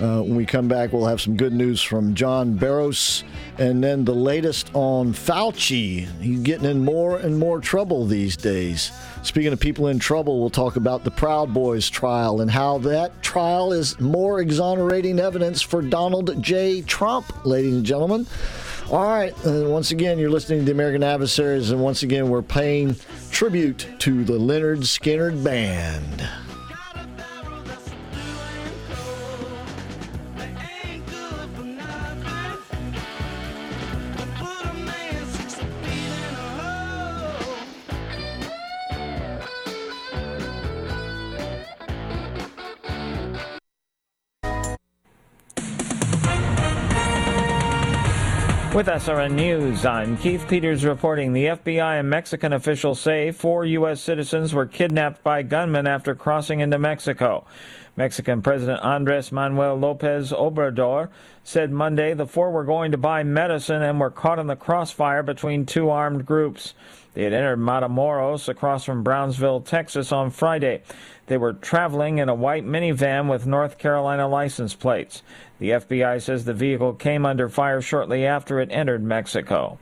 Uh, 0.00 0.22
when 0.22 0.36
we 0.36 0.46
come 0.46 0.68
back, 0.68 0.92
we'll 0.92 1.06
have 1.06 1.20
some 1.20 1.36
good 1.36 1.52
news 1.52 1.82
from 1.82 2.14
John 2.14 2.54
Barros 2.54 3.24
and 3.58 3.82
then 3.82 4.04
the 4.04 4.14
latest 4.14 4.70
on 4.74 5.12
Fauci. 5.12 6.06
He's 6.20 6.38
getting 6.38 6.66
in 6.66 6.84
more 6.84 7.18
and 7.18 7.36
more 7.36 7.60
trouble 7.60 8.06
these 8.06 8.36
days. 8.36 8.92
Speaking 9.24 9.52
of 9.52 9.58
people 9.58 9.88
in 9.88 9.98
trouble, 9.98 10.38
we'll 10.38 10.50
talk 10.50 10.76
about 10.76 11.02
the 11.02 11.10
Proud 11.10 11.52
Boys 11.52 11.90
trial 11.90 12.40
and 12.40 12.48
how 12.48 12.78
that 12.78 13.24
trial 13.24 13.72
is 13.72 13.98
more 13.98 14.40
exonerating 14.40 15.18
evidence 15.18 15.62
for 15.62 15.82
Donald 15.82 16.40
J. 16.40 16.82
Trump, 16.82 17.44
ladies 17.44 17.74
and 17.74 17.84
gentlemen. 17.84 18.28
All 18.90 19.04
right, 19.04 19.34
uh, 19.46 19.64
once 19.68 19.90
again, 19.90 20.18
you're 20.18 20.30
listening 20.30 20.60
to 20.60 20.64
the 20.64 20.70
American 20.70 21.02
Adversaries, 21.02 21.70
and 21.70 21.78
once 21.82 22.02
again, 22.02 22.30
we're 22.30 22.40
paying 22.40 22.96
tribute 23.30 23.86
to 23.98 24.24
the 24.24 24.38
Lynyrd 24.38 24.78
Skynyrd 24.78 25.44
Band. 25.44 26.26
SRN 49.08 49.32
News, 49.32 49.86
I'm 49.86 50.18
Keith 50.18 50.46
Peters 50.46 50.84
reporting 50.84 51.32
the 51.32 51.46
FBI 51.46 51.98
and 51.98 52.10
Mexican 52.10 52.52
officials 52.52 53.00
say 53.00 53.30
four 53.30 53.64
U.S. 53.64 54.02
citizens 54.02 54.52
were 54.52 54.66
kidnapped 54.66 55.24
by 55.24 55.42
gunmen 55.42 55.86
after 55.86 56.14
crossing 56.14 56.60
into 56.60 56.78
Mexico. 56.78 57.46
Mexican 57.96 58.42
President 58.42 58.82
Andres 58.82 59.32
Manuel 59.32 59.76
Lopez 59.76 60.30
Obrador 60.30 61.08
said 61.42 61.72
Monday 61.72 62.12
the 62.12 62.26
four 62.26 62.50
were 62.50 62.64
going 62.64 62.92
to 62.92 62.98
buy 62.98 63.22
medicine 63.22 63.80
and 63.80 63.98
were 63.98 64.10
caught 64.10 64.38
in 64.38 64.46
the 64.46 64.54
crossfire 64.54 65.22
between 65.22 65.64
two 65.64 65.88
armed 65.88 66.26
groups. 66.26 66.74
They 67.14 67.24
had 67.24 67.32
entered 67.32 67.60
Matamoros 67.60 68.46
across 68.46 68.84
from 68.84 69.02
Brownsville, 69.02 69.62
Texas 69.62 70.12
on 70.12 70.30
Friday. 70.30 70.82
They 71.28 71.38
were 71.38 71.54
traveling 71.54 72.18
in 72.18 72.28
a 72.28 72.34
white 72.34 72.64
minivan 72.64 73.30
with 73.30 73.46
North 73.46 73.78
Carolina 73.78 74.28
license 74.28 74.74
plates. 74.74 75.22
The 75.58 75.70
FBI 75.70 76.22
says 76.22 76.44
the 76.44 76.54
vehicle 76.54 76.94
came 76.94 77.26
under 77.26 77.48
fire 77.48 77.80
shortly 77.80 78.24
after 78.24 78.60
it 78.60 78.70
entered 78.70 79.02
Mexico. 79.02 79.78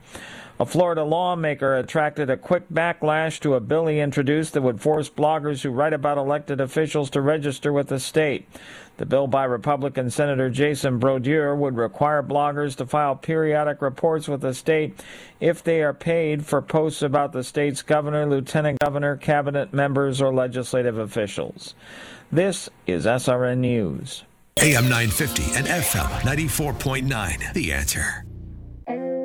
A 0.59 0.65
Florida 0.65 1.05
lawmaker 1.05 1.77
attracted 1.77 2.31
a 2.31 2.37
quick 2.39 2.71
backlash 2.73 3.39
to 3.41 3.57
a 3.57 3.61
bill 3.61 3.89
he 3.89 4.01
introduced 4.01 4.55
that 4.55 4.63
would 4.63 4.81
force 4.81 5.11
bloggers 5.11 5.61
who 5.61 5.69
write 5.69 5.93
about 5.93 6.17
elected 6.17 6.63
officials 6.63 7.11
to 7.11 7.21
register 7.21 7.75
with 7.75 7.89
the 7.89 8.01
state. 8.01 8.49
The 8.97 9.05
bill 9.05 9.27
by 9.27 9.45
Republican 9.45 10.09
Senator 10.09 10.49
Jason 10.49 10.99
Brodeur 10.99 11.55
would 11.55 11.77
require 11.77 12.23
bloggers 12.23 12.75
to 12.77 12.87
file 12.87 13.17
periodic 13.17 13.83
reports 13.83 14.29
with 14.29 14.41
the 14.41 14.55
state 14.55 14.99
if 15.41 15.63
they 15.63 15.83
are 15.83 15.93
paid 15.93 16.47
for 16.47 16.63
posts 16.63 17.03
about 17.03 17.33
the 17.33 17.45
state's 17.45 17.83
governor, 17.83 18.25
lieutenant 18.25 18.79
governor, 18.79 19.19
cabinet 19.19 19.75
members, 19.75 20.23
or 20.23 20.33
legislative 20.33 20.97
officials. 20.97 21.75
This 22.33 22.71
is 22.87 23.05
SRN 23.05 23.59
News. 23.59 24.25
AM 24.59 24.85
950 24.85 25.55
and 25.55 25.67
FM 25.67 26.09
94.9. 26.21 27.53
The 27.53 27.73
answer. 27.73 28.25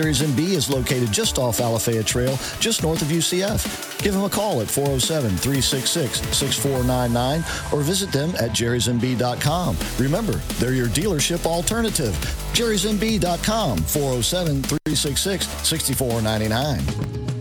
Jerry's 0.00 0.22
MB 0.22 0.38
is 0.38 0.70
located 0.70 1.10
just 1.10 1.40
off 1.40 1.58
Alafaya 1.58 2.06
Trail, 2.06 2.38
just 2.60 2.84
north 2.84 3.02
of 3.02 3.08
UCF. 3.08 4.00
Give 4.00 4.14
them 4.14 4.22
a 4.22 4.30
call 4.30 4.60
at 4.60 4.68
407 4.68 5.30
366 5.38 6.20
6499 6.36 7.40
or 7.72 7.82
visit 7.82 8.12
them 8.12 8.30
at 8.38 8.52
jerrysmb.com. 8.52 9.76
Remember, 9.98 10.34
they're 10.60 10.72
your 10.72 10.86
dealership 10.86 11.44
alternative. 11.46 12.12
jerrysmb.com 12.52 13.78
407 13.78 14.62
366 14.62 15.48
6499. 15.66 16.78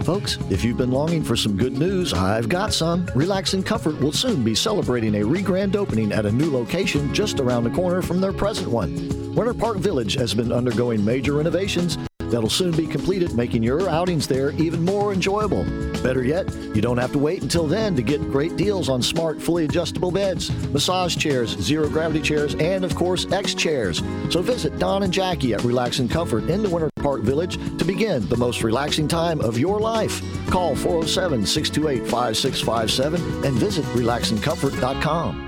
Folks, 0.04 0.40
if 0.50 0.64
you've 0.64 0.78
been 0.78 0.90
longing 0.90 1.24
for 1.24 1.36
some 1.36 1.58
good 1.58 1.78
news, 1.78 2.12
I've 2.12 2.50
got 2.50 2.74
some. 2.74 3.08
Relax 3.14 3.54
and 3.54 3.64
Comfort 3.64 4.00
will 4.00 4.14
soon 4.14 4.44
be 4.44 4.56
celebrating 4.56 5.14
a 5.14 5.24
re 5.24 5.44
grand 5.44 5.76
opening 5.76 6.12
at 6.12 6.26
a 6.26 6.32
new 6.32 6.50
location 6.50 7.14
just 7.14 7.40
around 7.40 7.66
the 7.66 7.70
corner 7.70 8.02
from 8.02 8.20
their 8.20 8.34
present 8.34 8.68
one. 8.68 9.27
Winter 9.38 9.54
Park 9.54 9.78
Village 9.78 10.16
has 10.16 10.34
been 10.34 10.52
undergoing 10.52 11.06
major 11.06 11.34
renovations 11.34 11.96
that'll 12.18 12.50
soon 12.50 12.76
be 12.76 12.88
completed, 12.88 13.36
making 13.36 13.62
your 13.62 13.88
outings 13.88 14.28
there 14.28 14.50
even 14.54 14.84
more 14.84 15.14
enjoyable. 15.14 15.64
Better 16.02 16.24
yet, 16.24 16.52
you 16.74 16.82
don't 16.82 16.98
have 16.98 17.12
to 17.12 17.20
wait 17.20 17.44
until 17.44 17.68
then 17.68 17.96
to 17.96 18.02
get 18.02 18.20
great 18.32 18.56
deals 18.56 18.90
on 18.90 19.00
smart, 19.00 19.40
fully 19.40 19.66
adjustable 19.66 20.10
beds, 20.10 20.50
massage 20.74 21.16
chairs, 21.16 21.52
zero 21.62 21.88
gravity 21.88 22.20
chairs, 22.20 22.56
and 22.56 22.84
of 22.84 22.96
course, 22.96 23.32
X 23.32 23.54
chairs. 23.54 24.02
So 24.32 24.42
visit 24.42 24.80
Don 24.80 25.04
and 25.04 25.14
Jackie 25.14 25.54
at 25.54 25.64
Relax 25.64 26.00
and 26.00 26.10
Comfort 26.10 26.50
in 26.50 26.64
the 26.64 26.70
Winter 26.70 26.90
Park 26.96 27.22
Village 27.22 27.60
to 27.78 27.86
begin 27.86 28.28
the 28.30 28.38
most 28.38 28.64
relaxing 28.64 29.08
time 29.08 29.40
of 29.42 29.60
your 29.60 29.80
life. 29.80 30.20
Call 30.50 30.76
407 30.76 31.46
628 31.46 32.10
5657 32.10 33.46
and 33.46 33.56
visit 33.56 33.86
relaxandcomfort.com. 33.86 35.48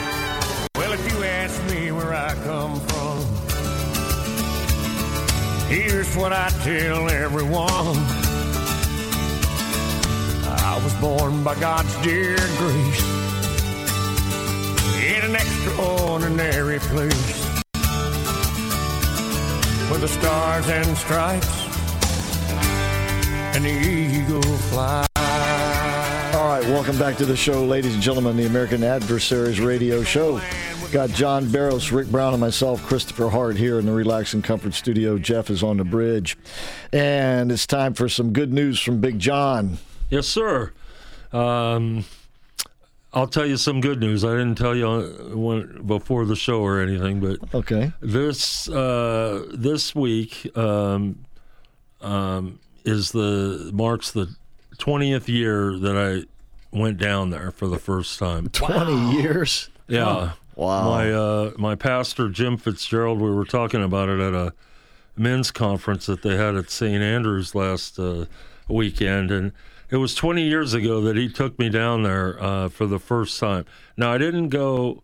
What 6.15 6.33
I 6.33 6.49
tell 6.63 7.09
everyone. 7.09 7.97
I 10.45 10.81
was 10.83 10.93
born 10.95 11.43
by 11.43 11.55
God's 11.59 11.95
dear 12.01 12.35
grace 12.57 13.03
in 15.03 15.23
an 15.23 15.35
extraordinary 15.35 16.79
place 16.79 17.45
where 19.89 19.99
the 19.99 20.07
stars 20.07 20.67
and 20.69 20.97
stripes 20.97 21.67
and 23.55 23.63
the 23.63 23.69
eagle 23.69 24.41
fly. 24.41 25.05
All 26.33 26.47
right, 26.47 26.63
welcome 26.65 26.97
back 26.97 27.17
to 27.17 27.25
the 27.25 27.37
show, 27.37 27.63
ladies 27.65 27.93
and 27.93 28.03
gentlemen, 28.03 28.37
the 28.37 28.45
American 28.45 28.83
Adversaries 28.83 29.59
Radio 29.59 30.03
Show. 30.03 30.41
Got 30.91 31.11
John 31.11 31.49
Barros, 31.49 31.89
Rick 31.89 32.07
Brown, 32.09 32.33
and 32.33 32.41
myself, 32.41 32.85
Christopher 32.85 33.29
Hart, 33.29 33.55
here 33.55 33.79
in 33.79 33.85
the 33.85 33.93
Relax 33.93 34.33
and 34.33 34.43
Comfort 34.43 34.73
Studio. 34.73 35.17
Jeff 35.17 35.49
is 35.49 35.63
on 35.63 35.77
the 35.77 35.85
bridge. 35.85 36.37
And 36.91 37.49
it's 37.49 37.65
time 37.65 37.93
for 37.93 38.09
some 38.09 38.33
good 38.33 38.51
news 38.51 38.81
from 38.81 38.99
Big 38.99 39.17
John. 39.17 39.77
Yes, 40.09 40.27
sir. 40.27 40.73
Um, 41.31 42.03
I'll 43.13 43.27
tell 43.27 43.45
you 43.45 43.55
some 43.55 43.79
good 43.79 44.01
news. 44.01 44.25
I 44.25 44.31
didn't 44.31 44.55
tell 44.55 44.75
you 44.75 45.31
when, 45.33 45.83
before 45.87 46.25
the 46.25 46.35
show 46.35 46.59
or 46.61 46.81
anything, 46.81 47.21
but 47.21 47.39
okay. 47.55 47.93
This 48.01 48.67
uh, 48.67 49.45
this 49.53 49.95
week 49.95 50.55
um, 50.57 51.23
um, 52.01 52.59
is 52.83 53.11
the 53.11 53.71
marks 53.73 54.11
the 54.11 54.35
twentieth 54.77 55.29
year 55.29 55.77
that 55.79 55.95
I 55.95 56.27
went 56.77 56.97
down 56.97 57.29
there 57.29 57.51
for 57.51 57.67
the 57.67 57.79
first 57.79 58.19
time. 58.19 58.49
20 58.49 59.21
years? 59.21 59.69
Yeah. 59.87 60.33
Wow. 60.61 60.89
My 60.91 61.11
uh, 61.11 61.51
my 61.57 61.73
pastor 61.73 62.29
Jim 62.29 62.55
Fitzgerald. 62.55 63.19
We 63.19 63.31
were 63.31 63.45
talking 63.45 63.81
about 63.81 64.09
it 64.09 64.19
at 64.19 64.35
a 64.35 64.53
men's 65.17 65.49
conference 65.49 66.05
that 66.05 66.21
they 66.21 66.37
had 66.37 66.55
at 66.55 66.69
St. 66.69 67.01
Andrews 67.01 67.55
last 67.55 67.97
uh, 67.97 68.25
weekend, 68.67 69.31
and 69.31 69.53
it 69.89 69.97
was 69.97 70.13
20 70.13 70.43
years 70.43 70.75
ago 70.75 71.01
that 71.01 71.17
he 71.17 71.27
took 71.27 71.57
me 71.57 71.69
down 71.69 72.03
there 72.03 72.39
uh, 72.39 72.69
for 72.69 72.85
the 72.85 72.99
first 72.99 73.39
time. 73.39 73.65
Now 73.97 74.13
I 74.13 74.19
didn't 74.19 74.49
go 74.49 75.01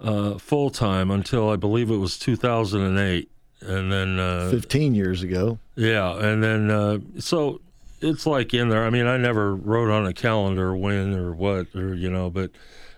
uh, 0.00 0.38
full 0.38 0.70
time 0.70 1.12
until 1.12 1.50
I 1.50 1.54
believe 1.54 1.88
it 1.88 1.98
was 1.98 2.18
2008, 2.18 3.30
and 3.60 3.92
then 3.92 4.18
uh, 4.18 4.50
15 4.50 4.96
years 4.96 5.22
ago. 5.22 5.60
yeah, 5.76 6.18
and 6.18 6.42
then 6.42 6.68
uh, 6.68 6.98
so 7.20 7.60
it's 8.00 8.26
like 8.26 8.52
in 8.54 8.70
there. 8.70 8.84
I 8.84 8.90
mean, 8.90 9.06
I 9.06 9.18
never 9.18 9.54
wrote 9.54 9.88
on 9.88 10.04
a 10.04 10.12
calendar 10.12 10.74
when 10.74 11.14
or 11.14 11.32
what 11.32 11.68
or 11.76 11.94
you 11.94 12.10
know, 12.10 12.28
but 12.28 12.50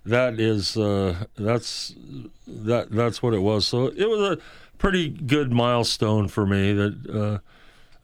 that 0.04 0.40
is 0.40 0.76
uh, 0.76 1.24
that's 1.36 1.94
that 2.46 2.90
that's 2.90 3.22
what 3.22 3.34
it 3.34 3.40
was. 3.40 3.66
So 3.66 3.86
it 3.86 4.08
was 4.08 4.20
a 4.20 4.38
pretty 4.78 5.08
good 5.08 5.52
milestone 5.52 6.28
for 6.28 6.44
me 6.44 6.72
that 6.72 7.40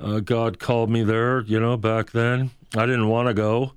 uh, 0.00 0.04
uh, 0.04 0.20
God 0.20 0.58
called 0.58 0.90
me 0.90 1.02
there. 1.02 1.40
You 1.42 1.60
know, 1.60 1.76
back 1.76 2.12
then 2.12 2.50
I 2.76 2.86
didn't 2.86 3.08
want 3.08 3.28
to 3.28 3.34
go. 3.34 3.72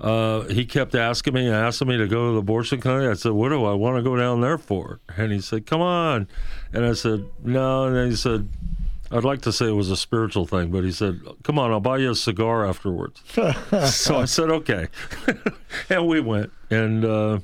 Uh, 0.00 0.42
he 0.48 0.66
kept 0.66 0.94
asking 0.94 1.34
me, 1.34 1.48
asking 1.48 1.88
me 1.88 1.96
to 1.96 2.06
go 2.06 2.28
to 2.28 2.32
the 2.34 2.38
abortion 2.40 2.80
clinic. 2.80 3.08
I 3.08 3.14
said, 3.14 3.32
"What 3.32 3.50
do 3.50 3.64
I 3.64 3.72
want 3.72 3.96
to 3.96 4.02
go 4.02 4.16
down 4.16 4.40
there 4.40 4.58
for?" 4.58 5.00
And 5.16 5.32
he 5.32 5.40
said, 5.40 5.66
"Come 5.66 5.80
on." 5.80 6.28
And 6.72 6.84
I 6.84 6.92
said, 6.92 7.24
"No." 7.42 7.86
And 7.86 7.96
then 7.96 8.10
he 8.10 8.16
said, 8.16 8.48
"I'd 9.10 9.24
like 9.24 9.40
to 9.42 9.52
say 9.52 9.68
it 9.68 9.72
was 9.72 9.90
a 9.90 9.96
spiritual 9.96 10.46
thing, 10.46 10.70
but 10.70 10.84
he 10.84 10.92
said, 10.92 11.20
"Come 11.44 11.58
on, 11.58 11.70
I'll 11.70 11.80
buy 11.80 11.98
you 11.98 12.10
a 12.10 12.14
cigar 12.14 12.66
afterwards." 12.66 13.22
so 13.94 14.18
I 14.18 14.26
said, 14.26 14.50
"Okay," 14.50 14.88
and 15.88 16.06
we 16.06 16.20
went. 16.20 16.52
And 16.70 17.04
uh, 17.04 17.38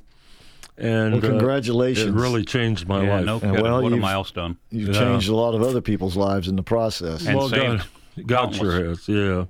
and 0.81 1.13
Well, 1.15 1.25
uh, 1.25 1.29
congratulations. 1.29 2.09
it 2.09 2.19
really 2.19 2.45
changed 2.45 2.89
my 2.89 3.05
Yeah, 3.05 3.17
life. 3.17 3.25
no 3.27 3.33
And 3.35 3.43
kidding. 3.43 3.63
well, 3.63 3.83
what 3.83 3.93
a 3.93 3.97
milestone. 3.97 4.57
You've 4.71 4.95
Yeah. 4.95 5.01
changed 5.01 5.29
a 5.29 5.35
lot 5.37 5.55
of 5.55 5.63
other 5.63 5.81
people's 5.81 6.17
lives 6.17 6.49
in 6.49 6.57
the 6.57 6.63
process. 6.63 7.27
And 7.27 7.37
well, 7.39 7.49
saved 7.49 7.85
God, 8.17 8.27
God 8.27 8.55
sure 8.57 8.85
has, 8.89 9.09
yeah. 9.09 9.45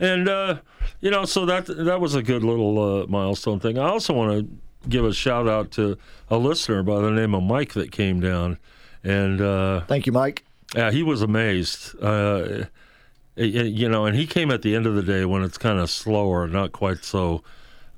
And 0.00 0.28
uh, 0.28 0.56
you 1.00 1.10
know, 1.10 1.24
so 1.24 1.44
that 1.46 1.66
that 1.66 2.00
was 2.00 2.14
a 2.14 2.22
good 2.22 2.42
little 2.44 3.02
uh, 3.02 3.06
milestone 3.08 3.60
thing. 3.60 3.78
I 3.78 3.88
also 3.88 4.12
want 4.14 4.30
to 4.38 4.88
give 4.88 5.04
a 5.04 5.12
shout 5.12 5.48
out 5.48 5.70
to 5.72 5.98
a 6.30 6.36
listener 6.38 6.82
by 6.82 7.00
the 7.00 7.10
name 7.10 7.34
of 7.34 7.42
Mike 7.42 7.72
that 7.74 7.90
came 7.90 8.20
down, 8.20 8.58
and 9.02 9.40
uh, 9.40 9.80
thank 9.88 10.06
you, 10.06 10.12
Mike. 10.12 10.44
Yeah, 10.74 10.90
he 10.90 11.02
was 11.02 11.22
amazed. 11.22 11.94
Uh, 12.00 12.66
y- 13.36 13.52
y- 13.54 13.62
you 13.62 13.88
know, 13.88 14.04
and 14.06 14.16
he 14.16 14.26
came 14.26 14.50
at 14.50 14.62
the 14.62 14.74
end 14.76 14.86
of 14.86 14.94
the 14.94 15.02
day 15.02 15.24
when 15.24 15.42
it's 15.42 15.58
kind 15.58 15.78
of 15.78 15.90
slower, 15.90 16.46
not 16.46 16.72
quite 16.72 17.04
so. 17.04 17.42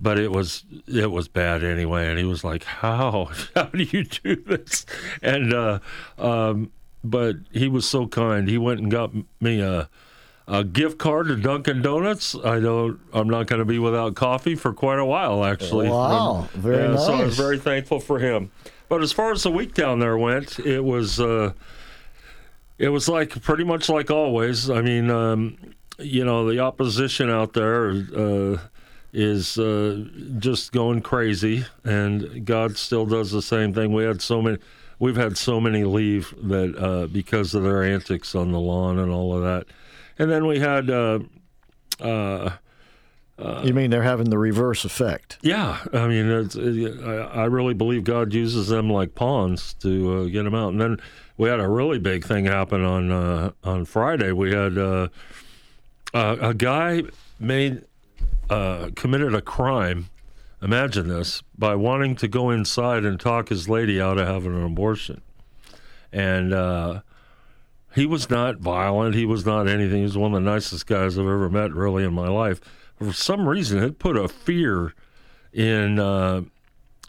But 0.00 0.18
it 0.18 0.30
was 0.30 0.64
it 0.86 1.10
was 1.10 1.26
bad 1.28 1.64
anyway, 1.64 2.08
and 2.08 2.18
he 2.18 2.24
was 2.24 2.44
like, 2.44 2.64
"How 2.64 3.30
how 3.54 3.64
do 3.64 3.82
you 3.82 4.04
do 4.04 4.36
this?" 4.36 4.86
And 5.22 5.52
uh, 5.52 5.78
um, 6.18 6.70
but 7.02 7.36
he 7.52 7.68
was 7.68 7.88
so 7.88 8.06
kind. 8.06 8.48
He 8.48 8.58
went 8.58 8.80
and 8.80 8.90
got 8.90 9.12
me 9.40 9.60
a 9.60 9.88
a 10.46 10.64
gift 10.64 10.98
card 10.98 11.26
to 11.28 11.36
Dunkin' 11.36 11.82
Donuts. 11.82 12.34
I 12.44 12.60
don't. 12.60 13.00
I'm 13.12 13.28
not 13.28 13.48
going 13.48 13.58
to 13.58 13.64
be 13.66 13.78
without 13.78 14.14
coffee 14.14 14.54
for 14.54 14.72
quite 14.72 14.98
a 14.98 15.04
while, 15.04 15.44
actually. 15.44 15.88
Wow, 15.88 16.48
very 16.54 16.96
So 16.96 17.12
I 17.14 17.24
was 17.24 17.28
nice. 17.30 17.36
very 17.36 17.58
thankful 17.58 18.00
for 18.00 18.18
him. 18.18 18.50
But 18.88 19.02
as 19.02 19.12
far 19.12 19.32
as 19.32 19.42
the 19.42 19.50
week 19.50 19.74
down 19.74 19.98
there 19.98 20.16
went, 20.16 20.58
it 20.60 20.82
was 20.82 21.20
uh, 21.20 21.52
it 22.78 22.88
was 22.88 23.08
like 23.08 23.42
pretty 23.42 23.64
much 23.64 23.88
like 23.88 24.10
always. 24.10 24.70
I 24.70 24.80
mean, 24.80 25.10
um, 25.10 25.58
you 25.98 26.24
know, 26.24 26.48
the 26.48 26.60
opposition 26.60 27.28
out 27.28 27.52
there 27.52 27.90
uh, 27.90 28.58
is 29.12 29.58
uh, 29.58 30.04
just 30.38 30.72
going 30.72 31.00
crazy, 31.00 31.64
and 31.84 32.44
God 32.44 32.76
still 32.76 33.06
does 33.06 33.30
the 33.30 33.42
same 33.42 33.72
thing. 33.72 33.92
We 33.92 34.04
had 34.04 34.20
so 34.20 34.42
many. 34.42 34.58
We've 34.98 35.16
had 35.16 35.38
so 35.38 35.60
many 35.60 35.84
leave 35.84 36.34
that 36.42 36.76
uh, 36.76 37.06
because 37.06 37.54
of 37.54 37.62
their 37.62 37.82
antics 37.82 38.34
on 38.34 38.52
the 38.52 38.60
lawn 38.60 38.98
and 38.98 39.10
all 39.12 39.34
of 39.34 39.42
that, 39.42 39.66
and 40.18 40.30
then 40.30 40.46
we 40.46 40.58
had. 40.58 40.90
Uh, 40.90 41.20
uh, 42.00 42.50
you 43.64 43.72
mean 43.72 43.90
they're 43.90 44.02
having 44.02 44.30
the 44.30 44.38
reverse 44.38 44.84
effect? 44.84 45.38
yeah, 45.42 45.78
I 45.92 46.08
mean, 46.08 46.28
it's, 46.28 46.56
I, 46.56 47.42
I 47.42 47.44
really 47.44 47.74
believe 47.74 48.02
God 48.02 48.34
uses 48.34 48.68
them 48.68 48.90
like 48.90 49.14
pawns 49.14 49.74
to 49.74 50.12
uh, 50.12 50.24
get 50.24 50.42
them 50.42 50.56
out. 50.56 50.70
And 50.70 50.80
then 50.80 51.00
we 51.36 51.48
had 51.48 51.60
a 51.60 51.68
really 51.68 52.00
big 52.00 52.24
thing 52.24 52.46
happen 52.46 52.84
on 52.84 53.12
uh, 53.12 53.52
on 53.62 53.84
Friday. 53.84 54.32
We 54.32 54.52
had 54.52 54.76
uh, 54.76 55.08
uh, 56.12 56.36
a 56.40 56.52
guy 56.52 57.04
made 57.38 57.84
uh, 58.50 58.90
committed 58.96 59.34
a 59.34 59.42
crime. 59.42 60.08
Imagine 60.60 61.08
this 61.08 61.42
by 61.56 61.74
wanting 61.76 62.16
to 62.16 62.28
go 62.28 62.50
inside 62.50 63.04
and 63.04 63.20
talk 63.20 63.48
his 63.48 63.68
lady 63.68 64.00
out 64.00 64.18
of 64.18 64.26
having 64.26 64.56
an 64.56 64.64
abortion, 64.64 65.22
and 66.12 66.52
uh, 66.52 67.00
he 67.94 68.06
was 68.06 68.28
not 68.28 68.58
violent. 68.58 69.14
He 69.14 69.24
was 69.24 69.46
not 69.46 69.68
anything. 69.68 69.98
He 69.98 70.02
was 70.02 70.18
one 70.18 70.34
of 70.34 70.42
the 70.42 70.50
nicest 70.50 70.86
guys 70.86 71.16
I've 71.16 71.26
ever 71.26 71.48
met, 71.48 71.72
really, 71.72 72.02
in 72.04 72.12
my 72.12 72.28
life. 72.28 72.60
For 72.96 73.12
some 73.12 73.48
reason, 73.48 73.82
it 73.82 74.00
put 74.00 74.16
a 74.16 74.26
fear 74.26 74.94
in 75.52 76.00
uh, 76.00 76.42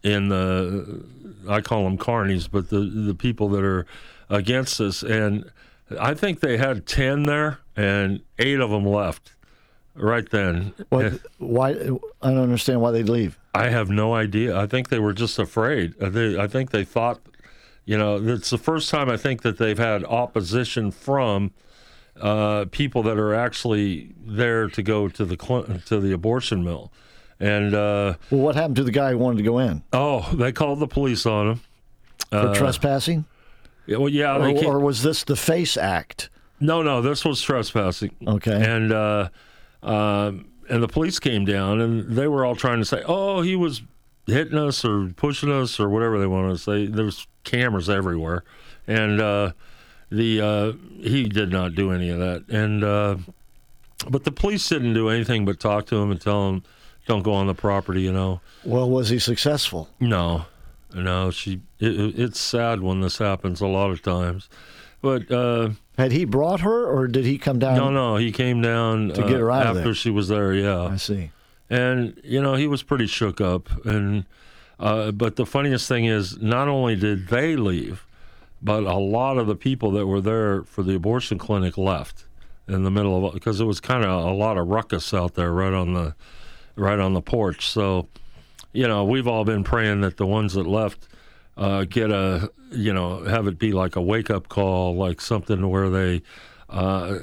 in 0.04 0.30
the 0.30 1.04
I 1.50 1.62
call 1.62 1.86
them 1.86 1.98
carnies, 1.98 2.48
but 2.52 2.70
the 2.70 2.82
the 2.82 3.16
people 3.16 3.50
that 3.50 3.64
are 3.64 3.88
against 4.30 4.80
us, 4.80 5.02
and 5.02 5.50
I 6.00 6.14
think 6.14 6.42
they 6.42 6.58
had 6.58 6.86
ten 6.86 7.24
there, 7.24 7.60
and 7.76 8.22
eight 8.38 8.60
of 8.60 8.70
them 8.70 8.86
left 8.86 9.32
right 10.00 10.30
then. 10.30 10.74
What, 10.90 11.20
why? 11.38 11.72
I 11.72 11.76
don't 11.76 12.38
understand 12.38 12.82
why 12.82 12.92
they'd 12.92 13.10
leave. 13.10 13.38
I 13.54 13.70
have 13.70 13.90
no 13.90 14.14
idea. 14.14 14.58
I 14.58 14.68
think 14.68 14.90
they 14.90 15.00
were 15.00 15.14
just 15.14 15.40
afraid. 15.40 15.94
I 16.02 16.10
think, 16.10 16.40
I 16.40 16.48
think 16.48 16.72
they 16.72 16.84
thought, 16.84 17.20
you 17.86 17.98
know, 17.98 18.16
it's 18.18 18.50
the 18.50 18.58
first 18.58 18.90
time 18.90 19.10
I 19.10 19.18
think 19.18 19.42
that 19.42 19.58
they've 19.58 19.78
had 19.78 20.04
opposition 20.06 20.92
from 20.92 21.52
uh, 22.20 22.66
people 22.72 23.04
that 23.04 23.18
are 23.18 23.34
actually 23.34 24.14
there 24.26 24.68
to 24.70 24.84
go 24.84 25.08
to 25.10 25.26
the 25.26 25.82
to 25.86 26.00
the 26.00 26.12
abortion 26.12 26.64
mill. 26.64 26.92
And 27.40 27.74
uh, 27.74 28.16
well, 28.30 28.42
what 28.42 28.56
happened 28.56 28.76
to 28.78 28.84
the 28.84 28.92
guy 28.92 29.12
who 29.12 29.18
wanted 29.18 29.38
to 29.38 29.44
go 29.44 29.60
in? 29.60 29.84
Oh, 29.94 30.30
they 30.34 30.52
called 30.52 30.80
the 30.80 30.88
police 30.88 31.26
on 31.26 31.52
him 31.52 31.62
for 32.30 32.38
Uh, 32.38 32.54
trespassing. 32.54 33.26
Yeah, 33.88 33.98
well, 33.98 34.10
yeah, 34.10 34.38
or, 34.38 34.76
or 34.76 34.80
was 34.80 35.02
this 35.02 35.24
the 35.24 35.36
Face 35.36 35.76
Act? 35.78 36.30
No, 36.60 36.84
no, 36.84 37.02
this 37.02 37.24
was 37.26 37.42
trespassing. 37.42 38.12
Okay. 38.28 38.52
And 38.52 38.92
uh, 39.84 39.88
um, 39.88 40.46
and 40.70 40.84
the 40.84 40.88
police 40.88 41.20
came 41.20 41.46
down, 41.46 41.80
and 41.82 42.12
they 42.16 42.28
were 42.28 42.46
all 42.46 42.56
trying 42.56 42.80
to 42.80 42.86
say, 42.86 43.02
"Oh, 43.08 43.42
he 43.42 43.56
was 43.56 43.82
hitting 44.28 44.58
us 44.58 44.86
or 44.86 45.08
pushing 45.16 45.52
us 45.52 45.80
or 45.80 45.90
whatever 45.90 46.20
they 46.20 46.28
wanted 46.28 46.52
to 46.54 46.58
say." 46.60 46.86
There's 46.86 47.26
cameras 47.44 47.90
everywhere, 47.90 48.44
and 48.88 49.20
uh, 49.20 49.52
the 50.12 50.42
uh, 50.42 50.72
he 51.02 51.24
did 51.28 51.52
not 51.52 51.74
do 51.76 51.92
any 51.92 52.10
of 52.10 52.20
that. 52.20 52.46
And 52.50 52.84
uh, 52.84 53.18
but 54.10 54.24
the 54.26 54.32
police 54.32 54.68
didn't 54.70 54.94
do 54.94 55.10
anything 55.10 55.44
but 55.46 55.60
talk 55.60 55.88
to 55.88 55.96
him 55.96 56.12
and 56.12 56.22
tell 56.22 56.50
him, 56.50 56.64
"Don't 57.08 57.24
go 57.24 57.34
on 57.34 57.48
the 57.48 57.56
property," 57.56 58.02
you 58.02 58.14
know. 58.14 58.40
Well, 58.64 58.88
was 58.90 59.10
he 59.10 59.18
successful? 59.18 59.90
No, 60.00 60.46
no. 60.94 61.32
She. 61.32 61.62
It- 61.80 62.20
it's 62.20 62.40
sad 62.40 62.82
when 62.82 63.02
this 63.02 63.18
happens 63.18 63.60
a 63.62 63.68
lot 63.68 63.90
of 63.90 64.02
times, 64.04 64.50
but 65.02 65.32
uh, 65.32 65.70
had 65.98 66.12
he 66.12 66.26
brought 66.26 66.62
her, 66.62 66.86
or 66.86 67.08
did 67.08 67.26
he 67.26 67.38
come 67.38 67.60
down? 67.60 67.78
No, 67.78 67.90
no. 67.90 68.16
He 68.18 68.32
came 68.32 68.62
down 68.62 69.10
To 69.10 69.24
uh, 69.24 69.28
get 69.28 69.40
her 69.40 69.52
out 69.52 69.68
of 69.68 69.78
after 69.78 69.94
she 69.94 70.10
was 70.10 70.28
there. 70.28 70.54
Yeah, 70.54 70.84
I 70.84 70.96
see. 70.98 71.32
And 71.70 72.20
you 72.24 72.42
know, 72.42 72.56
he 72.56 72.68
was 72.68 72.84
pretty 72.84 73.08
shook 73.08 73.42
up. 73.42 73.70
And 73.86 74.26
uh, 74.80 75.12
but 75.12 75.36
the 75.36 75.46
funniest 75.46 75.88
thing 75.88 76.06
is, 76.06 76.40
not 76.42 76.68
only 76.68 76.96
did 76.96 77.28
they 77.28 77.56
leave, 77.56 78.06
but 78.62 78.84
a 78.84 78.98
lot 78.98 79.38
of 79.38 79.48
the 79.48 79.56
people 79.56 79.92
that 79.92 80.08
were 80.08 80.22
there 80.22 80.64
for 80.64 80.84
the 80.84 80.96
abortion 80.96 81.38
clinic 81.38 81.78
left 81.78 82.26
in 82.68 82.84
the 82.84 82.92
middle 82.92 83.28
of 83.28 83.34
because 83.34 83.60
it 83.60 83.66
was 83.66 83.80
kind 83.80 84.06
of 84.06 84.26
a 84.26 84.32
lot 84.32 84.58
of 84.58 84.68
ruckus 84.68 85.14
out 85.14 85.36
there 85.36 85.52
right 85.52 85.74
on 85.74 85.94
the 85.94 86.16
right 86.76 87.00
on 87.00 87.14
the 87.14 87.22
porch. 87.22 87.68
So, 87.68 88.08
you 88.72 88.88
know, 88.88 89.04
we've 89.04 89.28
all 89.28 89.44
been 89.44 89.64
praying 89.64 90.02
that 90.02 90.16
the 90.18 90.26
ones 90.26 90.54
that 90.54 90.66
left 90.66 91.09
uh, 91.60 91.84
get 91.84 92.10
a, 92.10 92.50
you 92.72 92.94
know, 92.94 93.24
have 93.26 93.46
it 93.46 93.60
be 93.60 93.74
like 93.74 93.98
a 93.98 94.02
wake 94.02 94.30
up 94.30 94.48
call, 94.48 94.96
like 94.96 95.20
something 95.20 95.70
where 95.70 95.90
they 95.90 96.24
uh, 96.70 97.20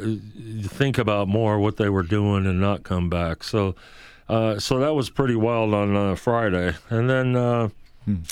think 0.62 0.98
about 0.98 1.26
more 1.26 1.58
what 1.58 1.78
they 1.78 1.88
were 1.88 2.02
doing 2.02 2.46
and 2.46 2.60
not 2.60 2.82
come 2.82 3.08
back. 3.08 3.42
So, 3.42 3.74
uh, 4.28 4.58
so 4.58 4.78
that 4.78 4.94
was 4.94 5.08
pretty 5.08 5.36
wild 5.36 5.72
on 5.72 5.96
uh, 5.96 6.14
Friday, 6.16 6.74
and 6.90 7.08
then 7.08 7.34
uh, 7.34 7.70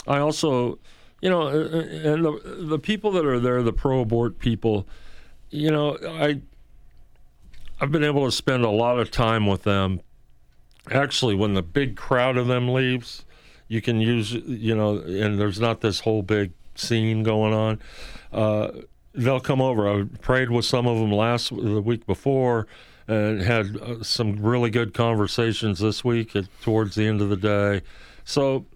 I 0.07 0.19
also, 0.19 0.79
you 1.23 1.31
know, 1.31 1.43
uh, 1.43 2.11
and 2.11 2.25
the 2.25 2.67
the 2.69 2.79
people 2.79 3.11
that 3.13 3.25
are 3.25 3.41
there, 3.41 3.63
the 3.63 3.73
pro 3.73 4.01
abort 4.01 4.39
people, 4.39 4.87
you 5.51 5.71
know, 5.71 5.97
I 6.03 6.41
I've 7.81 7.93
been 7.93 8.05
able 8.05 8.27
to 8.27 8.33
spend 8.33 8.65
a 8.65 8.71
lot 8.71 8.99
of 8.99 9.11
time 9.11 9.47
with 9.47 9.63
them. 9.63 10.01
Actually, 10.91 11.35
when 11.35 11.55
the 11.55 11.63
big 11.63 11.97
crowd 11.97 12.37
of 12.37 12.47
them 12.47 12.69
leaves, 12.69 13.24
you 13.69 13.81
can 13.81 14.01
use, 14.01 14.33
you 14.33 14.75
know, 14.75 14.99
and 14.99 15.39
there's 15.39 15.61
not 15.61 15.81
this 15.81 16.01
whole 16.01 16.23
big 16.23 16.53
scene 16.75 17.23
going 17.23 17.53
on. 17.53 17.81
Uh, 18.33 18.71
they'll 19.15 19.41
come 19.41 19.61
over. 19.61 19.89
I 19.89 20.05
prayed 20.21 20.51
with 20.51 20.65
some 20.65 20.87
of 20.87 20.99
them 20.99 21.13
last 21.13 21.51
the 21.51 21.81
week 21.81 22.07
before, 22.07 22.67
and 23.07 23.41
had 23.43 23.77
uh, 23.77 24.03
some 24.03 24.37
really 24.37 24.71
good 24.71 24.95
conversations 24.95 25.79
this 25.79 26.05
week 26.05 26.35
at, 26.37 26.47
towards 26.63 26.95
the 26.95 27.07
end 27.07 27.21
of 27.21 27.29
the 27.29 27.37
day. 27.37 27.83
So, 28.25 28.67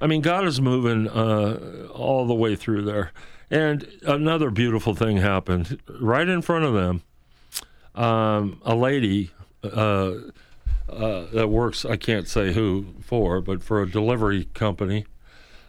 I 0.00 0.06
mean, 0.06 0.20
God 0.20 0.46
is 0.46 0.60
moving 0.60 1.08
uh, 1.08 1.88
all 1.92 2.26
the 2.26 2.34
way 2.34 2.54
through 2.56 2.82
there. 2.82 3.12
And 3.50 3.88
another 4.06 4.50
beautiful 4.50 4.94
thing 4.94 5.16
happened 5.16 5.80
right 6.00 6.28
in 6.28 6.42
front 6.42 6.64
of 6.66 6.74
them 6.74 7.02
um, 7.94 8.60
a 8.64 8.74
lady 8.74 9.30
uh, 10.88 11.26
that 11.32 11.48
works, 11.48 11.84
I 11.84 11.96
can't 11.96 12.28
say 12.28 12.52
who 12.52 12.86
for, 13.00 13.40
but 13.40 13.62
for 13.62 13.82
a 13.82 13.90
delivery 13.90 14.46
company, 14.54 15.06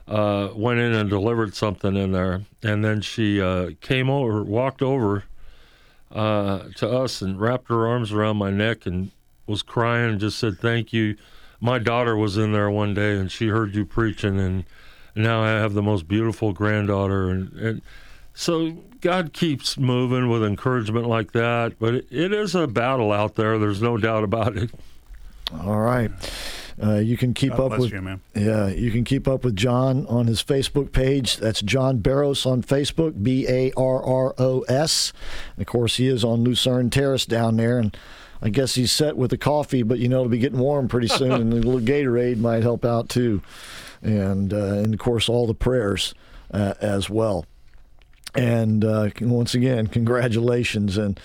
uh, 0.08 0.50
went 0.56 0.80
in 0.80 0.94
and 0.94 1.10
delivered 1.10 1.54
something 1.56 1.96
in 1.96 2.12
there. 2.12 2.42
And 2.64 2.84
then 2.84 3.02
she 3.02 3.42
uh, 3.42 3.72
came 3.82 4.10
over, 4.10 4.44
walked 4.44 4.82
over 4.82 5.26
uh, 6.12 6.70
to 6.76 6.90
us 6.90 7.22
and 7.22 7.40
wrapped 7.40 7.70
her 7.70 7.88
arms 7.88 8.12
around 8.12 8.38
my 8.38 8.50
neck 8.50 8.86
and 8.86 9.12
was 9.46 9.62
crying 9.62 10.12
and 10.12 10.20
just 10.20 10.40
said, 10.40 10.60
Thank 10.60 10.94
you. 10.94 11.16
My 11.62 11.78
daughter 11.78 12.16
was 12.16 12.38
in 12.38 12.54
there 12.54 12.72
one 12.72 12.94
day 12.94 13.18
and 13.18 13.30
she 13.32 13.48
heard 13.48 13.76
you 13.76 13.86
preaching, 13.86 14.40
and 14.40 14.64
now 15.14 15.44
I 15.44 15.50
have 15.50 15.74
the 15.74 15.82
most 15.82 16.08
beautiful 16.08 16.54
granddaughter. 16.54 17.30
And, 17.30 17.54
and 17.54 17.82
so 18.34 18.72
God 19.02 19.34
keeps 19.34 19.78
moving 19.78 20.30
with 20.30 20.44
encouragement 20.44 21.08
like 21.08 21.34
that, 21.34 21.78
but 21.78 21.96
it, 21.96 22.08
it 22.10 22.34
is 22.34 22.56
a 22.56 22.66
battle 22.66 23.12
out 23.12 23.36
there. 23.36 23.60
There's 23.60 23.82
no 23.82 23.98
doubt 23.98 24.24
about 24.24 24.56
it. 24.56 24.72
All 25.64 25.80
right. 25.80 26.12
Uh, 26.82 26.96
you 26.96 27.18
can 27.18 27.34
keep 27.34 27.52
God 27.52 27.74
up 27.74 27.80
with 27.80 27.92
you, 27.92 28.02
man. 28.02 28.22
yeah. 28.34 28.68
You 28.68 28.90
can 28.92 29.04
keep 29.04 29.28
up 29.28 29.44
with 29.44 29.56
John 29.56 30.06
on 30.08 30.28
his 30.28 30.42
Facebook 30.42 30.94
page. 30.94 31.38
That's 31.38 31.62
John 31.62 31.98
Barros 31.98 32.46
on 32.46 32.64
Facebook, 32.64 33.22
B 33.22 33.46
A 33.50 33.72
R 33.76 34.02
R 34.02 34.34
O 34.38 34.62
S. 34.62 35.12
And 35.56 35.62
of 35.62 35.68
course, 35.68 35.98
he 35.98 36.08
is 36.08 36.24
on 36.24 36.44
Lucerne 36.44 36.90
Terrace 36.90 37.26
down 37.26 37.58
there, 37.58 37.80
and 37.80 37.98
I 38.42 38.48
guess 38.50 38.76
he's 38.76 38.94
set 38.94 39.18
with 39.18 39.32
the 39.32 39.38
coffee, 39.38 39.84
but 39.84 40.00
you 40.00 40.08
know 40.08 40.20
it'll 40.20 40.30
be 40.30 40.38
getting 40.38 40.60
warm 40.60 40.88
pretty 40.88 41.08
soon, 41.10 41.34
and 41.34 41.52
a 41.52 41.56
little 41.58 41.82
Gatorade 41.82 42.38
might 42.38 42.64
help 42.64 42.86
out 42.86 43.10
too, 43.10 43.42
and 44.02 44.54
uh, 44.54 44.58
and 44.76 44.94
of 44.94 45.00
course 45.02 45.28
all 45.28 45.48
the 45.48 45.54
prayers 45.54 46.14
uh, 46.54 46.76
as 46.80 47.10
well. 47.10 47.46
And 48.36 48.86
uh, 48.86 49.10
once 49.20 49.54
again, 49.54 49.88
congratulations 49.88 50.98
and. 50.98 51.20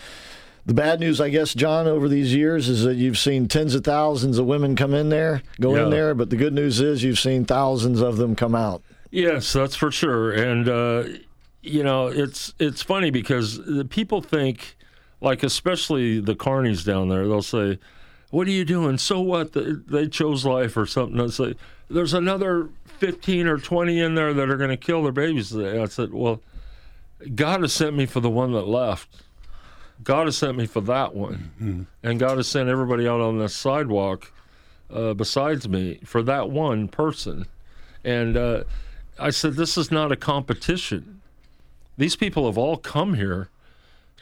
The 0.66 0.74
bad 0.74 1.00
news, 1.00 1.20
I 1.20 1.28
guess, 1.28 1.52
John, 1.52 1.86
over 1.86 2.08
these 2.08 2.34
years 2.34 2.70
is 2.70 2.84
that 2.84 2.94
you've 2.94 3.18
seen 3.18 3.48
tens 3.48 3.74
of 3.74 3.84
thousands 3.84 4.38
of 4.38 4.46
women 4.46 4.76
come 4.76 4.94
in 4.94 5.10
there, 5.10 5.42
go 5.60 5.76
in 5.76 5.90
there, 5.90 6.14
but 6.14 6.30
the 6.30 6.36
good 6.36 6.54
news 6.54 6.80
is 6.80 7.02
you've 7.02 7.18
seen 7.18 7.44
thousands 7.44 8.00
of 8.00 8.16
them 8.16 8.34
come 8.34 8.54
out. 8.54 8.82
Yes, 9.10 9.52
that's 9.52 9.76
for 9.76 9.90
sure. 9.90 10.32
And 10.32 10.68
uh, 10.68 11.04
you 11.60 11.82
know, 11.82 12.08
it's 12.08 12.54
it's 12.58 12.82
funny 12.82 13.10
because 13.10 13.62
the 13.64 13.84
people 13.84 14.22
think, 14.22 14.76
like 15.20 15.42
especially 15.42 16.18
the 16.18 16.34
carnies 16.34 16.84
down 16.84 17.10
there, 17.10 17.28
they'll 17.28 17.42
say, 17.42 17.78
"What 18.30 18.48
are 18.48 18.52
you 18.52 18.64
doing? 18.64 18.96
So 18.96 19.20
what? 19.20 19.52
They, 19.52 19.72
they 19.86 20.08
chose 20.08 20.46
life 20.46 20.78
or 20.78 20.86
something." 20.86 21.20
I 21.20 21.26
say, 21.26 21.54
"There's 21.90 22.14
another 22.14 22.70
fifteen 22.86 23.46
or 23.46 23.58
twenty 23.58 24.00
in 24.00 24.14
there 24.14 24.32
that 24.32 24.48
are 24.48 24.56
going 24.56 24.70
to 24.70 24.78
kill 24.78 25.02
their 25.02 25.12
babies 25.12 25.50
today." 25.50 25.80
I 25.80 25.86
said, 25.86 26.14
"Well, 26.14 26.40
God 27.34 27.60
has 27.60 27.74
sent 27.74 27.94
me 27.94 28.06
for 28.06 28.20
the 28.20 28.30
one 28.30 28.52
that 28.52 28.66
left." 28.66 29.23
God 30.02 30.26
has 30.26 30.36
sent 30.36 30.56
me 30.56 30.66
for 30.66 30.80
that 30.82 31.14
one, 31.14 31.86
and 32.02 32.18
God 32.18 32.36
has 32.36 32.48
sent 32.48 32.68
everybody 32.68 33.06
out 33.06 33.20
on 33.20 33.38
this 33.38 33.54
sidewalk 33.54 34.32
uh, 34.92 35.14
besides 35.14 35.68
me 35.68 36.00
for 36.04 36.22
that 36.22 36.50
one 36.50 36.88
person. 36.88 37.46
And 38.04 38.36
uh, 38.36 38.64
I 39.18 39.30
said, 39.30 39.54
This 39.54 39.76
is 39.78 39.90
not 39.90 40.12
a 40.12 40.16
competition. 40.16 41.20
These 41.96 42.16
people 42.16 42.46
have 42.46 42.58
all 42.58 42.76
come 42.76 43.14
here 43.14 43.48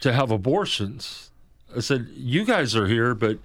to 0.01 0.13
have 0.13 0.31
abortions. 0.31 1.31
I 1.75 1.81
said, 1.81 2.09
You 2.15 2.45
guys 2.45 2.77
are 2.77 2.87
here, 2.87 3.15
but 3.15 3.39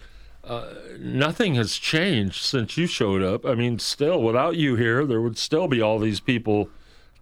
uh, 0.43 0.73
nothing 0.99 1.55
has 1.55 1.77
changed 1.77 2.43
since 2.43 2.77
you 2.77 2.87
showed 2.87 3.23
up. 3.23 3.45
I 3.45 3.53
mean, 3.55 3.79
still, 3.79 4.21
without 4.21 4.55
you 4.55 4.75
here, 4.75 5.05
there 5.05 5.21
would 5.21 5.37
still 5.37 5.67
be 5.67 5.81
all 5.81 5.99
these 5.99 6.19
people 6.19 6.69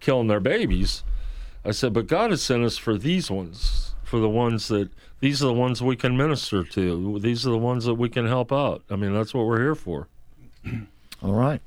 killing 0.00 0.28
their 0.28 0.40
babies. 0.40 1.02
I 1.64 1.70
said, 1.72 1.92
But 1.92 2.06
God 2.06 2.30
has 2.30 2.42
sent 2.42 2.64
us 2.64 2.76
for 2.76 2.96
these 2.98 3.30
ones, 3.30 3.94
for 4.06 4.20
the 4.20 4.28
ones 4.28 4.68
that, 4.68 4.88
these 5.20 5.42
are 5.42 5.46
the 5.46 5.52
ones 5.52 5.82
we 5.82 5.96
can 5.96 6.16
minister 6.16 6.62
to. 6.62 7.18
These 7.18 7.46
are 7.46 7.50
the 7.50 7.58
ones 7.58 7.84
that 7.86 7.94
we 7.94 8.08
can 8.08 8.26
help 8.26 8.52
out. 8.52 8.82
I 8.88 8.96
mean, 8.96 9.12
that's 9.12 9.34
what 9.34 9.46
we're 9.46 9.60
here 9.60 9.74
for. 9.74 10.06
All 11.22 11.32
right. 11.32 11.60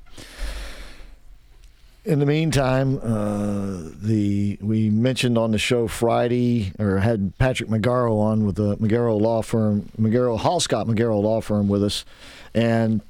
In 2.02 2.18
the 2.18 2.24
meantime, 2.24 2.98
uh, 3.02 3.90
the 4.02 4.56
we 4.62 4.88
mentioned 4.88 5.36
on 5.36 5.50
the 5.50 5.58
show 5.58 5.86
Friday, 5.86 6.72
or 6.78 6.98
had 6.98 7.36
Patrick 7.36 7.68
Magaro 7.68 8.18
on 8.18 8.46
with 8.46 8.56
the 8.56 8.78
Magaro 8.78 9.20
Law 9.20 9.42
Firm, 9.42 9.90
Magaro 10.00 10.40
Hallscott 10.40 10.86
Magaro 10.86 11.22
Law 11.22 11.42
Firm 11.42 11.68
with 11.68 11.84
us, 11.84 12.06
and 12.54 13.02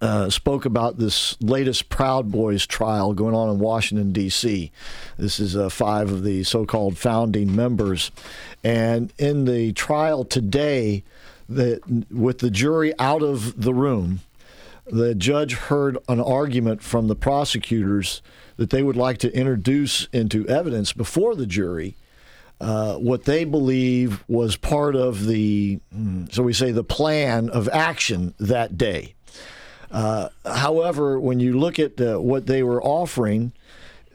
uh, 0.00 0.30
spoke 0.30 0.64
about 0.64 0.98
this 0.98 1.40
latest 1.40 1.88
Proud 1.88 2.30
Boys 2.30 2.66
trial 2.66 3.12
going 3.12 3.34
on 3.34 3.50
in 3.50 3.58
Washington, 3.58 4.12
D.C. 4.12 4.72
This 5.18 5.38
is 5.38 5.56
uh, 5.56 5.68
five 5.68 6.10
of 6.10 6.24
the 6.24 6.42
so 6.44 6.64
called 6.64 6.96
founding 6.96 7.54
members. 7.54 8.10
And 8.64 9.12
in 9.18 9.44
the 9.44 9.72
trial 9.72 10.24
today, 10.24 11.04
that 11.48 11.80
with 12.10 12.38
the 12.38 12.50
jury 12.50 12.94
out 12.98 13.22
of 13.22 13.60
the 13.60 13.74
room, 13.74 14.20
the 14.86 15.14
judge 15.14 15.54
heard 15.54 15.98
an 16.08 16.20
argument 16.20 16.82
from 16.82 17.08
the 17.08 17.16
prosecutors 17.16 18.22
that 18.56 18.70
they 18.70 18.82
would 18.82 18.96
like 18.96 19.18
to 19.18 19.34
introduce 19.34 20.06
into 20.12 20.46
evidence 20.48 20.92
before 20.92 21.34
the 21.34 21.46
jury 21.46 21.96
uh, 22.60 22.96
what 22.96 23.24
they 23.24 23.44
believe 23.44 24.22
was 24.28 24.56
part 24.56 24.94
of 24.94 25.26
the, 25.26 25.80
mm, 25.94 26.32
so 26.32 26.42
we 26.42 26.52
say, 26.52 26.70
the 26.70 26.84
plan 26.84 27.48
of 27.48 27.68
action 27.70 28.34
that 28.38 28.76
day. 28.76 29.14
Uh, 29.90 30.28
however, 30.44 31.18
when 31.18 31.40
you 31.40 31.58
look 31.58 31.78
at 31.78 32.00
uh, 32.00 32.18
what 32.18 32.46
they 32.46 32.62
were 32.62 32.82
offering, 32.82 33.52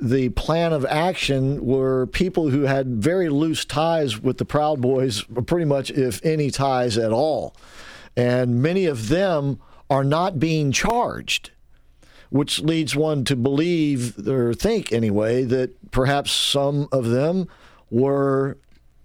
the 0.01 0.29
plan 0.29 0.73
of 0.73 0.85
action 0.85 1.65
were 1.65 2.07
people 2.07 2.49
who 2.49 2.63
had 2.63 2.87
very 3.01 3.29
loose 3.29 3.65
ties 3.65 4.21
with 4.21 4.37
the 4.37 4.45
Proud 4.45 4.81
Boys, 4.81 5.23
pretty 5.45 5.65
much, 5.65 5.89
if 5.91 6.23
any 6.25 6.51
ties 6.51 6.97
at 6.97 7.11
all. 7.11 7.55
And 8.15 8.61
many 8.61 8.85
of 8.85 9.09
them 9.09 9.59
are 9.89 10.03
not 10.03 10.39
being 10.39 10.71
charged, 10.71 11.51
which 12.29 12.61
leads 12.61 12.95
one 12.95 13.23
to 13.25 13.35
believe, 13.35 14.27
or 14.27 14.53
think 14.53 14.91
anyway, 14.91 15.43
that 15.43 15.91
perhaps 15.91 16.31
some 16.31 16.87
of 16.91 17.05
them 17.05 17.47
were 17.89 18.57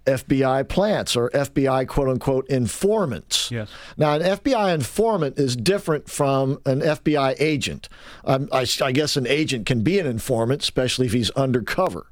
FBI 0.05 0.67
plants 0.67 1.15
or 1.15 1.29
FBI 1.31 1.87
quote 1.87 2.09
unquote 2.09 2.47
informants. 2.47 3.51
Yes. 3.51 3.69
Now, 3.97 4.15
an 4.15 4.21
FBI 4.21 4.73
informant 4.73 5.37
is 5.39 5.55
different 5.55 6.09
from 6.09 6.59
an 6.65 6.81
FBI 6.81 7.35
agent. 7.39 7.87
Um, 8.25 8.49
I, 8.51 8.65
I 8.81 8.91
guess 8.91 9.15
an 9.17 9.27
agent 9.27 9.65
can 9.65 9.81
be 9.81 9.99
an 9.99 10.07
informant, 10.07 10.61
especially 10.61 11.05
if 11.05 11.13
he's 11.13 11.29
undercover. 11.31 12.07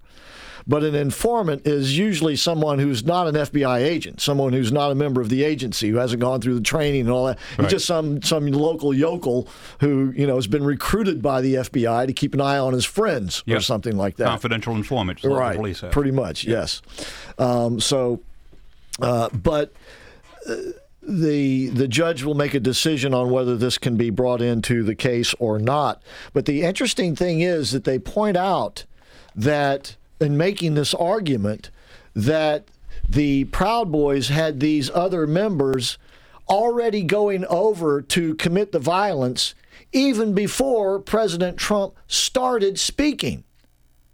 But 0.70 0.84
an 0.84 0.94
informant 0.94 1.66
is 1.66 1.98
usually 1.98 2.36
someone 2.36 2.78
who's 2.78 3.04
not 3.04 3.28
an 3.28 3.34
FBI 3.34 3.80
agent, 3.80 4.22
someone 4.22 4.54
who's 4.54 4.72
not 4.72 4.92
a 4.92 4.96
member 4.96 5.20
of 5.20 5.28
the 5.30 5.44
agency, 5.44 5.90
who 5.90 5.98
hasn't 5.98 6.22
gone 6.22 6.42
through 6.42 6.54
the 6.54 6.62
training 6.62 7.02
and 7.02 7.10
all 7.10 7.26
that. 7.26 7.40
Right. 7.58 7.64
He's 7.66 7.72
just 7.72 7.86
some 7.88 8.22
some 8.22 8.46
local 8.46 8.94
yokel 8.94 9.48
who 9.80 10.14
you 10.16 10.28
know 10.28 10.36
has 10.36 10.46
been 10.46 10.64
recruited 10.64 11.24
by 11.24 11.42
the 11.42 11.56
FBI 11.56 12.06
to 12.06 12.14
keep 12.14 12.36
an 12.36 12.42
eye 12.42 12.60
on 12.60 12.74
his 12.74 12.86
friends 12.86 13.44
or 13.50 13.60
something 13.62 13.98
like 13.98 14.18
that. 14.18 14.26
Confidential 14.28 14.76
informant. 14.76 15.18
just 15.18 15.26
like 15.32 15.36
the 15.36 15.40
Right, 15.42 15.56
police 15.58 15.82
have. 15.82 15.92
pretty 15.92 16.12
much, 16.12 16.44
yes. 16.44 16.84
Um, 17.40 17.80
so, 17.80 18.22
uh, 19.02 19.30
but 19.30 19.74
uh, 20.48 20.56
the 21.02 21.70
the 21.70 21.88
judge 21.88 22.22
will 22.24 22.36
make 22.36 22.54
a 22.54 22.60
decision 22.60 23.14
on 23.16 23.32
whether 23.32 23.58
this 23.58 23.80
can 23.80 23.98
be 23.98 24.12
brought 24.12 24.42
into 24.42 24.84
the 24.84 24.94
case 24.94 25.34
or 25.40 25.58
not. 25.58 26.04
But 26.34 26.46
the 26.46 26.62
interesting 26.62 27.16
thing 27.16 27.42
is 27.42 27.72
that 27.72 27.86
they 27.86 27.98
point 27.98 28.38
out 28.38 28.86
that 29.36 29.96
in 30.20 30.38
making 30.38 30.74
this 30.74 30.94
argument 30.94 31.70
that 32.16 32.68
the 33.08 33.46
Proud 33.46 33.92
Boys 33.92 34.30
had 34.30 34.60
these 34.60 34.90
other 34.90 35.26
members 35.26 35.98
already 36.48 37.04
going 37.04 37.46
over 37.46 38.02
to 38.02 38.36
commit 38.36 38.72
the 38.72 38.80
violence 38.80 39.54
even 39.92 40.34
before 40.34 41.00
President 41.00 41.58
Trump 41.58 41.96
started 42.08 42.80
speaking, 42.80 43.44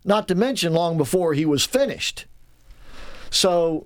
not 0.04 0.28
to 0.28 0.36
mention 0.36 0.74
long 0.74 0.98
before 0.98 1.34
he 1.34 1.46
was 1.46 1.66
finished. 1.66 2.26
So 3.30 3.86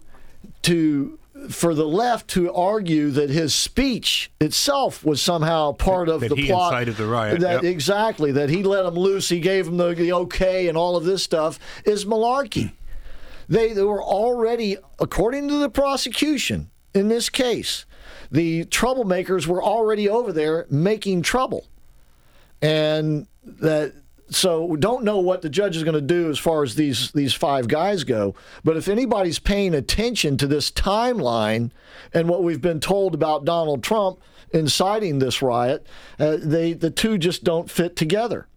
to 0.63 1.18
for 1.49 1.73
the 1.73 1.87
left 1.87 2.27
to 2.29 2.53
argue 2.53 3.11
that 3.11 3.29
his 3.29 3.53
speech 3.53 4.31
itself 4.41 5.03
was 5.05 5.21
somehow 5.21 5.71
part 5.71 6.09
of 6.09 6.21
That 6.21 6.29
the 6.29 6.35
he 6.35 6.47
plot. 6.47 6.73
incited 6.73 6.97
the 6.97 7.07
riot, 7.07 7.39
that 7.39 7.63
yep. 7.63 7.71
exactly 7.71 8.31
that 8.33 8.49
he 8.49 8.63
let 8.63 8.83
them 8.83 8.95
loose 8.95 9.29
he 9.29 9.39
gave 9.39 9.65
them 9.65 9.77
the, 9.77 9.93
the 9.93 10.13
okay 10.13 10.67
and 10.67 10.77
all 10.77 10.95
of 10.95 11.05
this 11.05 11.23
stuff 11.23 11.59
is 11.85 12.05
malarkey. 12.05 12.71
They, 13.47 13.73
they 13.73 13.83
were 13.83 14.03
already 14.03 14.77
according 14.99 15.47
to 15.47 15.57
the 15.59 15.69
prosecution 15.69 16.69
in 16.93 17.07
this 17.07 17.29
case 17.29 17.85
the 18.31 18.65
troublemakers 18.65 19.47
were 19.47 19.63
already 19.63 20.07
over 20.07 20.31
there 20.31 20.65
making 20.69 21.21
trouble. 21.23 21.67
And 22.61 23.27
that 23.43 23.93
so 24.29 24.63
we 24.65 24.77
don't 24.77 25.03
know 25.03 25.19
what 25.19 25.41
the 25.41 25.49
judge 25.49 25.75
is 25.75 25.83
going 25.83 25.95
to 25.95 26.01
do 26.01 26.29
as 26.29 26.37
far 26.39 26.63
as 26.63 26.75
these 26.75 27.11
these 27.11 27.33
five 27.33 27.67
guys 27.67 28.03
go 28.03 28.35
but 28.63 28.77
if 28.77 28.87
anybody's 28.87 29.39
paying 29.39 29.73
attention 29.73 30.37
to 30.37 30.47
this 30.47 30.71
timeline 30.71 31.71
and 32.13 32.29
what 32.29 32.43
we've 32.43 32.61
been 32.61 32.79
told 32.79 33.13
about 33.13 33.45
Donald 33.45 33.83
Trump 33.83 34.19
inciting 34.53 35.19
this 35.19 35.41
riot 35.41 35.85
uh, 36.19 36.37
they 36.39 36.73
the 36.73 36.89
two 36.91 37.17
just 37.17 37.43
don't 37.43 37.69
fit 37.69 37.95
together 37.95 38.47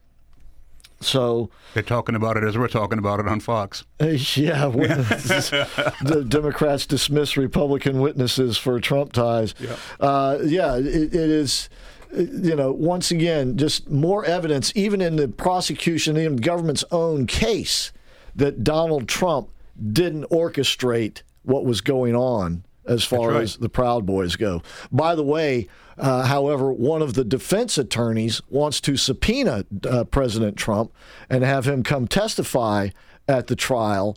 so 1.02 1.50
They're 1.74 1.82
talking 1.82 2.14
about 2.14 2.36
it 2.36 2.44
as 2.44 2.56
we're 2.56 2.68
talking 2.68 2.98
about 2.98 3.20
it 3.20 3.26
on 3.26 3.40
Fox. 3.40 3.84
uh, 4.00 4.06
yeah, 4.36 4.66
the 4.68 6.24
Democrats 6.26 6.86
dismiss 6.86 7.36
Republican 7.36 8.00
witnesses 8.00 8.56
for 8.56 8.78
Trump 8.80 9.12
ties. 9.12 9.54
Yeah. 9.58 9.76
Uh, 10.00 10.38
yeah, 10.44 10.76
it, 10.76 10.86
it 10.86 11.14
is. 11.14 11.68
You 12.14 12.56
know, 12.56 12.72
once 12.72 13.10
again, 13.10 13.56
just 13.56 13.88
more 13.88 14.24
evidence, 14.24 14.72
even 14.74 15.00
in 15.00 15.16
the 15.16 15.28
prosecution, 15.28 16.16
in 16.16 16.36
the 16.36 16.42
government's 16.42 16.84
own 16.90 17.26
case, 17.26 17.92
that 18.36 18.62
Donald 18.62 19.08
Trump 19.08 19.48
didn't 19.92 20.24
orchestrate 20.24 21.22
what 21.42 21.64
was 21.64 21.80
going 21.80 22.14
on 22.14 22.64
as 22.86 23.04
far 23.04 23.30
right. 23.30 23.42
as 23.42 23.56
the 23.56 23.68
Proud 23.68 24.04
Boys 24.06 24.36
go. 24.36 24.62
By 24.90 25.14
the 25.14 25.22
way, 25.22 25.68
uh, 25.98 26.24
however, 26.26 26.72
one 26.72 27.02
of 27.02 27.14
the 27.14 27.24
defense 27.24 27.78
attorneys 27.78 28.42
wants 28.48 28.80
to 28.82 28.96
subpoena 28.96 29.64
uh, 29.88 30.04
President 30.04 30.56
Trump 30.56 30.92
and 31.30 31.44
have 31.44 31.66
him 31.66 31.82
come 31.82 32.08
testify 32.08 32.88
at 33.28 33.46
the 33.46 33.56
trial, 33.56 34.16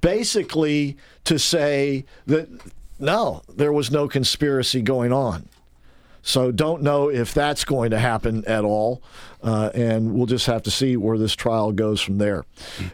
basically 0.00 0.96
to 1.24 1.38
say 1.38 2.04
that 2.26 2.48
no, 2.98 3.42
there 3.54 3.72
was 3.72 3.90
no 3.90 4.08
conspiracy 4.08 4.80
going 4.80 5.12
on. 5.12 5.48
So 6.26 6.50
don't 6.50 6.82
know 6.82 7.08
if 7.08 7.32
that's 7.32 7.64
going 7.64 7.90
to 7.90 8.00
happen 8.00 8.44
at 8.46 8.64
all, 8.64 9.00
uh, 9.44 9.70
and 9.74 10.12
we'll 10.12 10.26
just 10.26 10.46
have 10.46 10.60
to 10.64 10.72
see 10.72 10.96
where 10.96 11.16
this 11.16 11.36
trial 11.36 11.70
goes 11.70 12.00
from 12.00 12.18
there. 12.18 12.44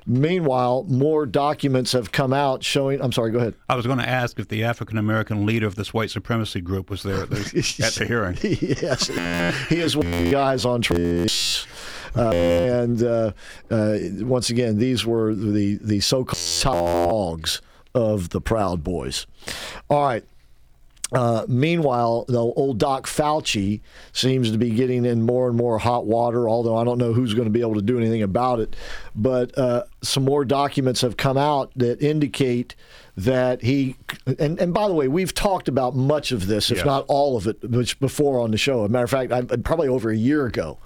Meanwhile, 0.07 0.85
more 0.85 1.25
documents 1.25 1.93
have 1.93 2.13
come 2.13 2.35
out 2.35 2.63
showing. 2.63 3.01
I'm 3.01 3.11
sorry. 3.11 3.31
Go 3.31 3.39
ahead. 3.39 3.55
I 3.71 3.75
was 3.75 3.87
going 3.87 4.01
to 4.01 4.09
ask 4.09 4.39
if 4.39 4.49
the 4.49 4.65
African 4.65 4.99
American 4.99 5.47
leader 5.47 5.67
of 5.67 5.77
this 5.77 5.95
white 5.95 6.11
supremacy 6.11 6.61
group 6.61 6.91
was 6.91 7.03
there 7.03 7.23
at 7.23 7.31
the, 7.31 7.37
at 7.83 7.95
the 7.95 8.05
hearing. 8.07 8.37
yes, 8.43 9.09
he 9.71 9.81
is 9.81 9.97
one 9.97 10.07
of 10.07 10.13
the 10.13 10.31
guys 10.31 10.67
on 10.67 10.83
trial. 10.83 11.27
Uh, 12.15 12.31
and 12.33 13.03
uh, 13.03 13.33
uh, 13.71 13.97
once 14.21 14.51
again, 14.51 14.77
these 14.77 15.07
were 15.07 15.35
the 15.35 15.77
the 15.77 16.01
so-called 16.01 16.39
top 16.61 17.09
dogs 17.09 17.63
of 17.95 18.29
the 18.29 18.43
Proud 18.43 18.85
Boys. 18.85 19.27
All 19.89 20.05
right. 20.05 20.25
Uh, 21.13 21.45
meanwhile, 21.49 22.25
the 22.29 22.39
old 22.39 22.79
Doc 22.79 23.07
Fauci 23.07 23.81
seems 24.13 24.51
to 24.51 24.59
be 24.59 24.71
getting 24.71 25.05
in 25.05 25.23
more 25.23 25.49
and 25.49 25.57
more 25.57 25.79
hot 25.79 26.07
water, 26.07 26.49
although 26.49 26.77
I 26.77 26.85
don't 26.85 26.99
know 26.99 27.13
who's 27.13 27.35
going 27.35 27.47
to 27.47 27.51
be 27.51 27.61
able 27.61 27.75
to 27.75 27.83
do 27.83 27.99
anything 27.99 28.23
about 28.23 28.61
it. 28.61 28.75
But 29.15 29.57
uh, 29.59 29.85
some 30.03 30.25
more 30.25 30.45
documents 30.45 31.03
have 31.03 31.17
come 31.17 31.37
out 31.37 31.71
that 31.77 32.01
indicate 32.03 32.75
that 33.17 33.61
he, 33.63 33.97
and, 34.39 34.59
and 34.59 34.73
by 34.73 34.89
the 34.89 34.95
way, 34.95 35.07
we've 35.07 35.35
talked 35.35 35.69
about 35.69 35.95
much 35.95 36.33
of 36.33 36.47
this, 36.47 36.71
if 36.71 36.79
Yes. 36.79 36.87
not 36.87 37.05
all 37.09 37.37
of 37.37 37.47
it, 37.47 37.63
which 37.69 38.01
before 38.01 38.41
on 38.41 38.51
the 38.51 38.57
show. 38.59 38.85
As 38.85 38.89
a 38.89 38.93
matter 38.93 39.05
of 39.05 39.11
fact, 39.11 39.33
I, 39.33 39.43
probably 39.43 39.89
over 39.89 40.11
a 40.11 40.17
year 40.17 40.47
ago. 40.47 40.79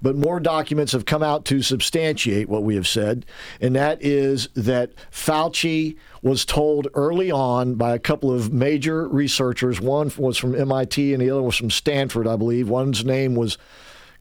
But 0.00 0.16
more 0.16 0.40
documents 0.40 0.92
have 0.92 1.04
come 1.04 1.22
out 1.22 1.44
to 1.46 1.62
substantiate 1.62 2.48
what 2.48 2.62
we 2.62 2.74
have 2.76 2.86
said, 2.86 3.26
and 3.60 3.74
that 3.76 4.02
is 4.02 4.48
that 4.54 4.92
Fauci 5.10 5.96
was 6.22 6.44
told 6.44 6.88
early 6.94 7.30
on 7.30 7.74
by 7.74 7.94
a 7.94 7.98
couple 7.98 8.32
of 8.32 8.52
major 8.52 9.08
researchers. 9.08 9.80
One 9.80 10.12
was 10.16 10.38
from 10.38 10.54
MIT, 10.54 11.12
and 11.12 11.22
the 11.22 11.30
other 11.30 11.42
was 11.42 11.56
from 11.56 11.70
Stanford, 11.70 12.26
I 12.26 12.36
believe. 12.36 12.68
One's 12.68 13.04
name 13.04 13.34
was 13.34 13.58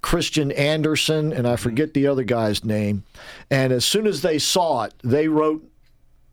Kristian 0.01 0.57
Andersen, 0.57 1.33
and 1.33 1.47
I 1.47 1.53
mm-hmm. 1.53 1.63
forget 1.63 1.93
the 1.93 2.07
other 2.07 2.23
guy's 2.23 2.63
name. 2.63 3.03
And 3.49 3.73
as 3.73 3.85
soon 3.85 4.07
as 4.07 4.21
they 4.21 4.39
saw 4.39 4.83
it, 4.83 4.93
they 5.03 5.27
wrote 5.27 5.67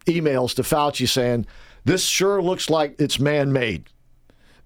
emails 0.06 0.54
to 0.56 0.62
Fauci 0.62 1.08
saying, 1.08 1.46
This 1.84 2.04
sure 2.04 2.42
looks 2.42 2.70
like 2.70 2.94
it's 2.98 3.18
man 3.18 3.52
made. 3.52 3.84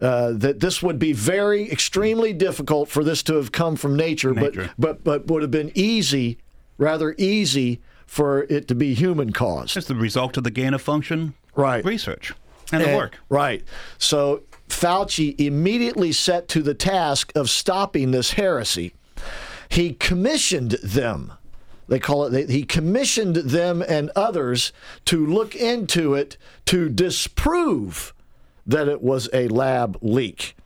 Uh, 0.01 0.31
that 0.33 0.61
this 0.61 0.81
would 0.81 0.99
be 0.99 1.13
very 1.13 1.71
extremely 1.73 2.33
difficult 2.33 2.89
for 2.89 3.03
this 3.03 3.21
to 3.25 3.35
have 3.35 3.51
come 3.51 3.75
from 3.75 3.97
nature, 3.97 4.33
Nature. 4.33 4.71
but 4.79 5.03
but 5.03 5.05
but 5.05 5.27
would 5.27 5.43
have 5.43 5.51
been 5.51 5.73
easy, 5.75 6.39
rather 6.77 7.17
easy 7.19 7.81
for 8.07 8.45
it 8.45 8.69
to 8.69 8.75
be 8.77 8.95
human 8.95 9.33
caused. 9.33 9.77
It's 9.77 9.89
the 9.89 9.95
result 9.97 10.37
of 10.37 10.45
the 10.45 10.51
gain 10.53 10.73
of 10.73 10.81
function 10.83 11.35
Right. 11.57 11.85
research 11.85 12.33
and 12.73 12.85
the 12.85 12.97
work. 12.97 13.19
Right. 13.29 13.65
So 13.99 14.43
Fauci 14.69 15.35
immediately 15.41 16.13
set 16.13 16.47
to 16.49 16.63
the 16.63 16.75
task 16.75 17.33
of 17.35 17.51
stopping 17.51 18.13
this 18.13 18.33
heresy. 18.33 18.95
He 19.69 19.95
commissioned 19.95 20.73
them. 20.83 21.33
They 21.89 21.99
call 21.99 22.25
it, 22.27 22.31
they, 22.31 22.47
he 22.47 22.63
commissioned 22.65 23.35
them 23.37 23.83
and 23.87 24.11
others 24.15 24.73
to 25.07 25.27
look 25.27 25.57
into 25.57 26.15
it 26.15 26.37
to 26.67 26.89
disprove 26.89 28.15
that 28.69 28.87
it 28.87 29.03
was 29.03 29.29
a 29.33 29.49
lab 29.49 29.99
leak. 30.01 30.57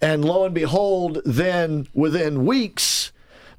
And 0.00 0.24
lo 0.24 0.44
and 0.44 0.54
behold, 0.54 1.20
then 1.24 1.88
within 1.92 2.46
weeks, 2.46 3.10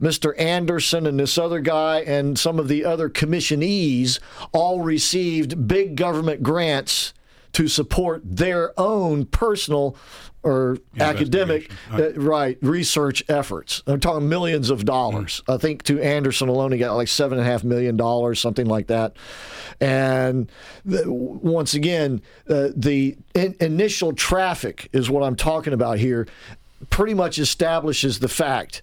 Mr. 0.01 0.39
Andersen 0.39 1.05
and 1.05 1.19
this 1.19 1.37
other 1.37 1.59
guy 1.59 1.99
and 1.99 2.39
some 2.39 2.57
of 2.57 2.69
the 2.69 2.85
other 2.85 3.09
commissionees 3.09 4.19
all 4.53 4.79
received 4.79 5.67
big 5.67 5.97
government 5.97 6.41
grants 6.41 7.13
to 7.53 7.67
support 7.67 8.21
their 8.23 8.79
own 8.79 9.25
personal 9.25 9.95
or 10.41 10.77
academic 10.99 11.69
uh, 11.91 12.13
right 12.13 12.57
research 12.61 13.23
efforts. 13.27 13.83
I'm 13.87 13.99
talking 13.99 14.29
millions 14.29 14.69
of 14.69 14.85
dollars. 14.85 15.41
I 15.49 15.57
think 15.57 15.83
to 15.83 16.01
Andersen 16.01 16.47
alone, 16.47 16.71
he 16.71 16.77
got 16.77 16.95
like 16.95 17.09
seven 17.09 17.37
and 17.39 17.47
a 17.47 17.51
half 17.51 17.63
million 17.63 17.97
dollars, 17.97 18.39
something 18.39 18.65
like 18.65 18.87
that. 18.87 19.17
And 19.81 20.49
the, 20.85 21.11
once 21.11 21.73
again, 21.73 22.21
uh, 22.49 22.69
the 22.75 23.17
in, 23.33 23.55
initial 23.59 24.13
traffic 24.13 24.89
is 24.93 25.09
what 25.09 25.23
I'm 25.23 25.35
talking 25.35 25.73
about 25.73 25.97
here. 25.97 26.27
Pretty 26.89 27.13
much 27.13 27.37
establishes 27.37 28.19
the 28.19 28.29
fact 28.29 28.81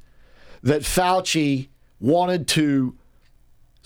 that 0.62 0.82
Fauci 0.82 1.68
wanted 2.00 2.46
to 2.48 2.94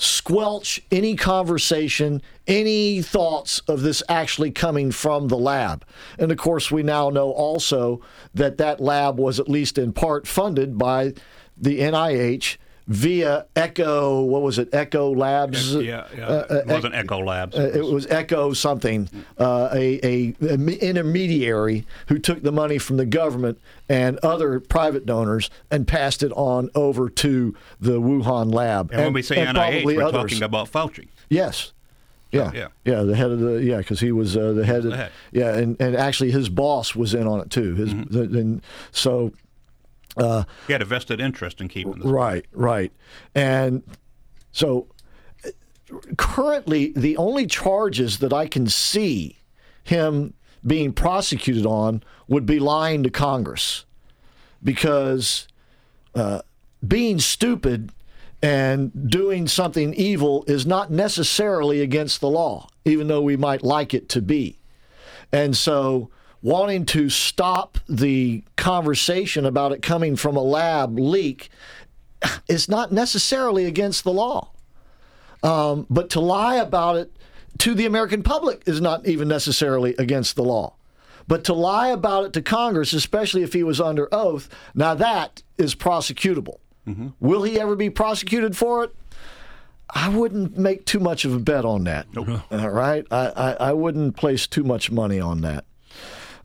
squelch 0.01 0.83
any 0.91 1.15
conversation, 1.15 2.23
any 2.47 3.03
thoughts 3.03 3.61
of 3.69 3.83
this 3.83 4.03
actually 4.09 4.51
coming 4.51 4.91
from 4.91 5.29
the 5.29 5.37
lab. 5.37 5.85
And 6.19 6.33
of 6.33 6.39
course, 6.39 6.71
we 6.71 6.83
now 6.83 7.11
know 7.11 7.31
also 7.31 8.01
that 8.35 8.57
that 8.59 8.81
lab 8.81 9.19
was 9.19 9.39
at 9.39 9.49
least 9.49 9.77
in 9.77 9.93
part 9.93 10.27
funded 10.27 10.79
by 10.79 11.13
the 11.57 11.81
NIH 11.81 12.57
via 12.87 13.47
Echo, 13.57 14.23
what 14.23 14.43
was 14.43 14.59
it, 14.59 14.69
Echo 14.73 15.15
Labs? 15.15 15.75
Yeah, 15.75 16.07
yeah. 16.17 16.27
Uh, 16.27 16.47
uh, 16.51 16.55
it 16.57 16.67
wasn't 16.67 16.95
Echo 16.95 17.19
Labs. 17.25 17.57
Uh, 17.57 17.71
it 17.75 17.85
was 17.85 18.07
Echo 18.09 18.53
something, 18.53 19.09
uh, 19.39 19.69
a, 19.73 20.01
a, 20.07 20.35
a 20.43 20.55
intermediary 20.55 21.87
who 22.09 22.19
took 22.19 22.43
the 22.43 22.53
money 22.53 22.79
from 22.79 22.97
the 22.97 23.07
government 23.07 23.61
and 23.89 24.19
other 24.23 24.61
private 24.61 25.07
donors 25.07 25.51
and 25.71 25.87
passed 25.87 26.23
it 26.23 26.33
on 26.33 26.71
over 26.75 27.09
to 27.09 27.55
the 27.81 28.01
Wuhan 28.01 28.53
lab. 28.53 28.91
And, 28.93 29.03
when 29.03 29.13
we 29.13 29.23
say 29.23 29.37
and 29.39 29.57
NIH, 29.57 29.85
we're 29.85 30.03
others. 30.03 30.23
talking 30.31 30.43
about 30.43 30.71
Fauci. 30.71 31.09
Yes. 31.29 31.73
Yeah. 32.33 32.53
yeah. 32.55 32.69
Yeah, 32.85 33.03
the 33.03 33.17
head 33.17 33.31
of 33.33 33.41
the 33.41 33.55
yeah, 33.65 33.79
because 33.79 33.99
he 34.01 34.13
was 34.13 34.37
uh, 34.37 34.53
the 34.53 34.65
head 34.65 34.85
of 34.85 34.91
The 34.93 34.97
head. 34.97 35.13
yeah, 35.33 35.57
and, 35.57 35.81
and 35.81 35.97
actually 35.97 36.31
his 36.31 36.49
boss 36.49 36.95
was 36.95 37.13
in 37.13 37.27
on 37.27 37.41
it 37.41 37.51
too. 37.51 37.75
His 37.75 37.93
Mm-hmm. 37.93 38.15
the, 38.33 38.39
and 38.39 38.63
so 38.93 39.33
uh, 40.17 40.45
He 40.67 40.73
had 40.73 40.83
a 40.83 40.87
vested 40.87 41.21
interest 41.21 41.61
in 41.61 41.69
keeping 41.69 41.95
this. 41.95 42.05
Right, 42.05 42.47
right. 42.53 42.93
And 43.35 43.83
so 44.53 44.89
currently, 46.17 46.93
the 46.95 47.17
only 47.17 47.47
charges 47.47 48.19
that 48.19 48.33
I 48.33 48.47
can 48.47 48.67
see 48.67 49.39
him 49.85 50.35
being 50.67 50.93
prosecuted 50.93 51.67
on 51.67 52.03
would 52.29 52.47
be 52.47 52.59
lying 52.59 53.03
to 53.03 53.11
Congress 53.11 53.85
because 54.63 55.49
uh, 56.15 56.43
being 56.87 57.19
stupid 57.19 57.93
and 58.43 59.11
doing 59.11 59.47
something 59.47 59.93
evil 59.95 60.45
is 60.47 60.67
not 60.67 60.91
necessarily 60.91 61.81
against 61.81 62.21
the 62.21 62.29
law, 62.29 62.69
even 62.85 63.09
though 63.09 63.23
we 63.23 63.37
might 63.37 63.63
like 63.63 63.93
it 63.93 64.09
to 64.11 64.23
be. 64.23 64.59
And 65.33 65.57
so, 65.57 66.11
wanting 66.43 66.87
to 66.87 67.11
stop 67.11 67.79
the 67.89 68.43
conversation 68.57 69.45
about 69.45 69.73
it 69.73 69.83
coming 69.83 70.17
from 70.17 70.37
a 70.37 70.43
lab 70.43 70.99
leak 70.99 71.51
is 72.49 72.69
not 72.69 72.93
necessarily 72.93 73.65
against 73.67 74.05
the 74.05 74.13
law. 74.13 74.51
Um, 75.43 75.87
but 75.89 76.11
to 76.11 76.21
lie 76.21 76.57
about 76.57 76.97
it 76.97 77.13
to 77.59 77.75
the 77.75 77.87
American 77.87 78.23
public 78.23 78.63
is 78.67 78.81
not 78.81 79.07
even 79.07 79.29
necessarily 79.29 79.95
against 79.99 80.37
the 80.37 80.43
law. 80.43 80.75
But 81.27 81.45
to 81.45 81.55
lie 81.55 81.89
about 81.89 82.25
it 82.25 82.33
to 82.35 82.43
Congress, 82.43 82.93
especially 82.93 83.43
if 83.43 83.53
he 83.53 83.63
was 83.63 83.81
under 83.81 84.09
oath, 84.13 84.49
now 84.75 84.95
that 84.95 85.43
is 85.59 85.75
prosecutable. 85.75 86.59
Will 87.21 87.43
he 87.45 87.61
ever 87.61 87.77
be 87.77 87.89
prosecuted 87.91 88.57
for 88.57 88.83
it? 88.85 88.95
I 89.93 90.09
wouldn't 90.09 90.57
make 90.59 90.87
too 90.87 91.01
much 91.01 91.25
of 91.25 91.35
a 91.35 91.39
bet 91.39 91.65
on 91.65 91.85
that. 91.85 92.07
All 92.51 92.71
right, 92.71 93.05
I, 93.11 93.27
I, 93.29 93.53
I 93.69 93.73
wouldn't 93.73 94.17
place 94.17 94.47
too 94.47 94.65
much 94.65 94.91
money 94.91 95.21
on 95.21 95.41
that. 95.43 95.65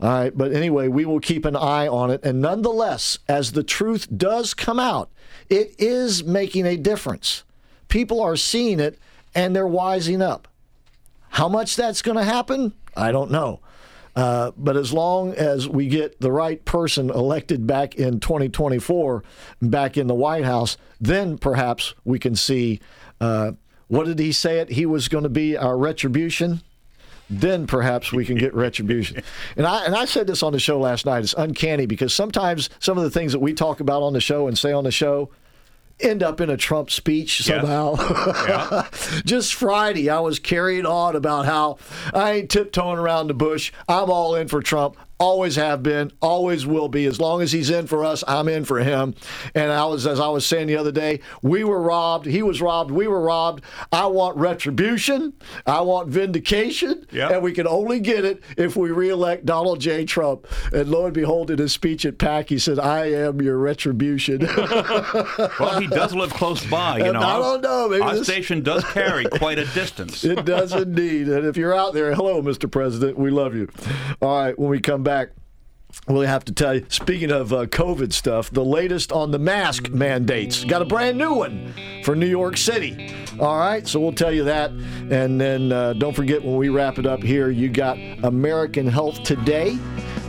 All 0.02 0.10
right, 0.10 0.38
but 0.38 0.52
anyway, 0.52 0.88
we 0.90 1.06
will 1.06 1.22
keep 1.22 1.46
an 1.46 1.56
eye 1.56 1.88
on 1.88 2.12
it, 2.12 2.24
and 2.24 2.42
nonetheless, 2.42 3.18
as 3.30 3.54
the 3.54 3.64
truth 3.64 4.08
does 4.16 4.54
come 4.54 4.80
out, 4.80 5.10
it 5.50 5.74
is 5.78 6.24
making 6.24 6.66
a 6.66 6.76
difference. 6.76 7.44
People 7.88 8.20
are 8.22 8.36
seeing 8.36 8.80
it, 8.82 9.00
and 9.34 9.56
they're 9.56 9.66
wising 9.66 10.22
up. 10.22 10.50
How 11.30 11.48
much 11.48 11.76
that's 11.76 12.02
going 12.02 12.18
to 12.18 12.24
happen, 12.24 12.74
I 12.96 13.12
don't 13.12 13.32
know. 13.32 13.62
Uh, 14.16 14.52
but 14.56 14.78
as 14.78 14.94
long 14.94 15.34
as 15.34 15.68
we 15.68 15.88
get 15.88 16.20
the 16.22 16.32
right 16.32 16.64
person 16.64 17.10
elected 17.10 17.68
back 17.68 17.96
in 17.96 18.20
2024, 18.22 19.24
back 19.62 19.98
in 19.98 20.08
the 20.08 20.16
White 20.16 20.46
House, 20.46 20.78
then 21.02 21.38
perhaps 21.38 21.94
we 22.06 22.18
can 22.18 22.36
see. 22.36 22.80
Uh, 23.20 23.54
what 23.88 24.06
did 24.06 24.20
he 24.20 24.32
say? 24.32 24.60
It 24.60 24.72
he 24.72 24.86
was 24.86 25.10
going 25.10 25.24
to 25.24 25.30
be 25.30 25.58
our 25.58 25.78
retribution. 25.78 26.62
Then 27.30 27.68
perhaps 27.68 28.12
we 28.12 28.26
can 28.26 28.38
get 28.38 28.54
retribution. 28.56 29.24
And 29.58 29.66
I 29.66 29.86
and 29.86 29.96
I 29.96 30.06
said 30.06 30.28
this 30.28 30.44
on 30.44 30.54
the 30.54 30.60
show 30.60 30.80
last 30.80 31.06
night. 31.06 31.24
It's 31.24 31.34
uncanny 31.38 31.86
because 31.86 32.14
sometimes 32.14 32.70
some 32.80 32.98
of 32.98 33.04
the 33.04 33.12
things 33.12 33.32
that 33.32 33.40
we 33.40 33.54
talk 33.54 33.80
about 33.80 34.04
on 34.04 34.14
the 34.14 34.22
show 34.22 34.48
and 34.48 34.58
say 34.58 34.72
on 34.72 34.84
the 34.84 34.92
show 34.92 35.30
end 36.00 36.22
up 36.22 36.42
in 36.42 36.50
a 36.50 36.58
Trump 36.58 36.92
speech 36.92 37.42
somehow. 37.44 37.96
Just 39.26 39.54
Friday, 39.54 40.10
I 40.10 40.20
was 40.20 40.40
carried 40.40 40.86
on 40.86 41.16
about 41.16 41.46
how 41.46 41.78
I 42.14 42.34
ain't 42.34 42.50
tiptoeing 42.50 43.00
around 43.00 43.28
the 43.28 43.34
bush. 43.34 43.72
I'm 43.88 44.10
all 44.10 44.36
in 44.36 44.48
for 44.48 44.62
Trump. 44.62 44.98
Always 45.18 45.56
have 45.56 45.82
been, 45.82 46.12
always 46.22 46.66
will 46.66 46.90
be. 46.90 47.06
As 47.06 47.20
long 47.20 47.42
as 47.42 47.52
he's 47.52 47.70
in 47.70 47.88
for 47.88 48.04
us, 48.04 48.24
I'm 48.28 48.48
in 48.50 48.66
for 48.66 48.80
him. 48.80 49.16
And 49.54 49.72
I 49.72 49.86
was, 49.86 50.06
as 50.06 50.20
I 50.20 50.28
was 50.28 50.46
saying 50.46 50.68
the 50.68 50.76
other 50.76 50.92
day, 50.92 51.22
we 51.42 51.64
were 51.64 51.82
robbed. 51.82 52.26
He 52.26 52.42
was 52.44 52.62
robbed. 52.62 52.92
We 52.92 53.08
were 53.08 53.22
robbed. 53.22 53.64
I 53.92 54.08
want 54.08 54.36
retribution. 54.38 55.34
I 55.66 55.82
want 55.82 56.10
vindication. 56.10 57.06
And 57.34 57.42
we 57.44 57.54
can 57.54 57.66
only 57.68 58.00
get 58.02 58.26
it 58.26 58.44
if 58.58 58.76
we 58.76 58.92
reelect 58.92 59.46
Donald 59.46 59.80
J. 59.80 60.04
Trump. 60.06 60.48
And 60.74 60.90
lo 60.90 61.06
and 61.06 61.14
behold, 61.14 61.50
in 61.50 61.60
his 61.60 61.72
speech 61.72 62.06
at 62.06 62.18
CPAC, 62.18 62.50
he 62.50 62.60
said, 62.60 62.78
I 62.80 63.06
am 63.12 63.42
your 63.42 63.58
retribution. 63.58 64.48
Well, 65.60 65.80
he 65.80 65.88
does 65.88 66.14
live 66.14 66.34
close 66.34 66.66
by. 66.66 66.98
You 67.00 67.14
know, 67.14 67.20
I 67.20 67.38
don't 67.40 67.62
know, 67.62 67.90
maybe 67.90 68.02
our 68.02 68.16
this- 68.16 68.28
station 68.28 68.62
does 68.64 68.84
carry 68.86 69.26
quite 69.26 69.58
a 69.60 69.66
distance. 69.68 70.24
It 70.36 70.44
does 70.46 70.74
indeed. 70.74 71.28
And 71.30 71.46
if 71.46 71.56
you're 71.56 71.74
out 71.74 71.94
there, 71.94 72.14
hello, 72.14 72.42
Mr. 72.42 72.70
President. 72.70 73.18
We 73.18 73.30
love 73.32 73.56
you. 73.56 73.70
All 74.22 74.38
right, 74.44 74.58
when 74.60 74.70
we 74.70 74.80
come 74.80 75.04
back, 75.06 75.30
we'll 76.10 76.28
have 76.28 76.44
to 76.46 76.52
tell 76.52 76.76
you. 76.76 76.86
Speaking 76.90 77.32
of 77.32 77.54
uh, 77.54 77.68
COVID 77.68 78.12
stuff, 78.12 78.52
the 78.52 78.66
latest 78.66 79.14
on 79.14 79.32
the 79.32 79.40
mask 79.40 79.90
mandates. 79.90 80.66
Got 80.66 80.82
a 80.82 80.86
brand 80.86 81.18
new 81.18 81.34
one 81.34 81.74
for 82.04 82.16
New 82.16 82.28
York 82.28 82.58
City. 82.58 83.14
All 83.40 83.58
right, 83.58 83.88
so 83.88 84.02
we'll 84.02 84.12
tell 84.12 84.34
you 84.34 84.44
that. 84.44 84.72
And 84.72 85.40
then 85.40 85.72
uh, 85.72 85.94
don't 85.94 86.16
forget 86.16 86.44
when 86.44 86.58
we 86.58 86.68
wrap 86.68 87.00
it 87.00 87.06
up 87.06 87.24
here, 87.24 87.50
you 87.50 87.70
got 87.70 87.98
American 88.24 88.88
Health 88.88 89.24
Today 89.24 89.78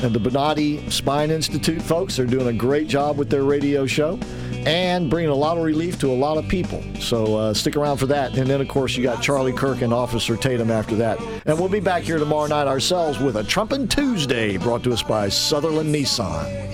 and 0.02 0.14
the 0.14 0.20
Bonati 0.20 0.90
Spine 0.92 1.30
Institute 1.30 1.82
folks. 1.82 2.16
They're 2.16 2.26
doing 2.26 2.46
a 2.48 2.52
great 2.52 2.86
job 2.86 3.18
with 3.18 3.30
their 3.30 3.44
radio 3.44 3.86
show 3.86 4.20
and 4.66 5.08
bringing 5.08 5.30
a 5.30 5.34
lot 5.34 5.56
of 5.56 5.64
relief 5.64 5.98
to 6.00 6.10
a 6.10 6.12
lot 6.12 6.36
of 6.36 6.46
people. 6.48 6.82
So 7.00 7.36
uh, 7.36 7.54
stick 7.54 7.76
around 7.76 7.98
for 7.98 8.06
that. 8.06 8.36
And 8.36 8.46
then, 8.48 8.60
of 8.60 8.68
course, 8.68 8.96
you 8.96 9.02
got 9.02 9.22
Charlie 9.22 9.52
Kirk 9.52 9.80
and 9.80 9.92
Officer 9.92 10.36
Tatum 10.36 10.70
after 10.70 10.96
that. 10.96 11.20
And 11.46 11.58
we'll 11.58 11.68
be 11.68 11.80
back 11.80 12.02
here 12.02 12.18
tomorrow 12.18 12.46
night 12.46 12.66
ourselves 12.66 13.18
with 13.18 13.36
a 13.36 13.42
Trumpin' 13.42 13.88
Tuesday 13.88 14.56
brought 14.56 14.82
to 14.84 14.92
us 14.92 15.02
by 15.02 15.28
Sutherlin 15.28 15.94
Nissan. 15.94 16.66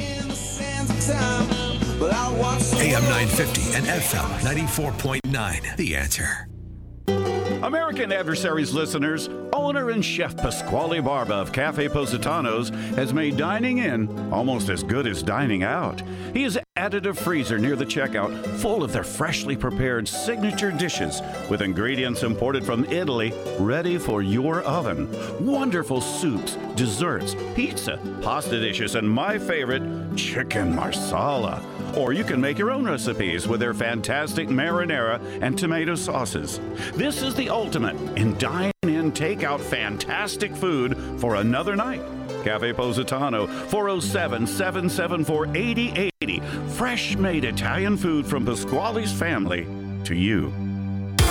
AM 2.80 3.02
950 3.04 3.74
and 3.76 3.86
FM 3.86 4.28
94.9. 4.40 5.76
The 5.76 5.96
answer. 5.96 6.51
American 7.62 8.10
Adversaries 8.10 8.74
listeners, 8.74 9.28
owner 9.52 9.90
and 9.90 10.04
chef 10.04 10.36
Pasquale 10.36 10.98
Barba 10.98 11.34
of 11.34 11.52
Cafe 11.52 11.86
Positanos 11.86 12.74
has 12.96 13.14
made 13.14 13.36
dining 13.36 13.78
in 13.78 14.32
almost 14.32 14.68
as 14.68 14.82
good 14.82 15.06
as 15.06 15.22
dining 15.22 15.62
out. 15.62 16.02
He 16.34 16.42
has 16.42 16.58
added 16.74 17.06
a 17.06 17.14
freezer 17.14 17.58
near 17.58 17.76
the 17.76 17.86
checkout 17.86 18.44
full 18.58 18.82
of 18.82 18.92
their 18.92 19.04
freshly 19.04 19.56
prepared 19.56 20.08
signature 20.08 20.72
dishes 20.72 21.22
with 21.48 21.62
ingredients 21.62 22.24
imported 22.24 22.66
from 22.66 22.84
Italy 22.86 23.32
ready 23.60 23.96
for 23.96 24.22
your 24.22 24.62
oven. 24.62 25.08
Wonderful 25.46 26.00
soups, 26.00 26.56
desserts, 26.74 27.36
pizza, 27.54 27.96
pasta 28.22 28.58
dishes, 28.58 28.96
and 28.96 29.08
my 29.08 29.38
favorite, 29.38 30.16
chicken 30.16 30.74
marsala. 30.74 31.62
Or 31.96 32.12
you 32.12 32.24
can 32.24 32.40
make 32.40 32.58
your 32.58 32.70
own 32.70 32.84
recipes 32.84 33.46
with 33.46 33.60
their 33.60 33.74
fantastic 33.74 34.48
marinara 34.48 35.20
and 35.42 35.58
tomato 35.58 35.94
sauces. 35.94 36.60
This 36.94 37.22
is 37.22 37.34
the 37.34 37.50
ultimate 37.50 37.96
in 38.18 38.36
dine 38.38 38.72
in, 38.82 39.12
takeout 39.12 39.60
fantastic 39.60 40.56
food 40.56 40.96
for 41.20 41.36
another 41.36 41.76
night. 41.76 42.02
Cafe 42.44 42.72
Positano, 42.72 43.46
407 43.46 44.46
774 44.46 45.56
8080. 45.56 46.40
Fresh 46.70 47.16
made 47.16 47.44
Italian 47.44 47.96
food 47.96 48.26
from 48.26 48.44
Pasquale's 48.44 49.12
family 49.12 49.66
to 50.04 50.14
you. 50.14 50.52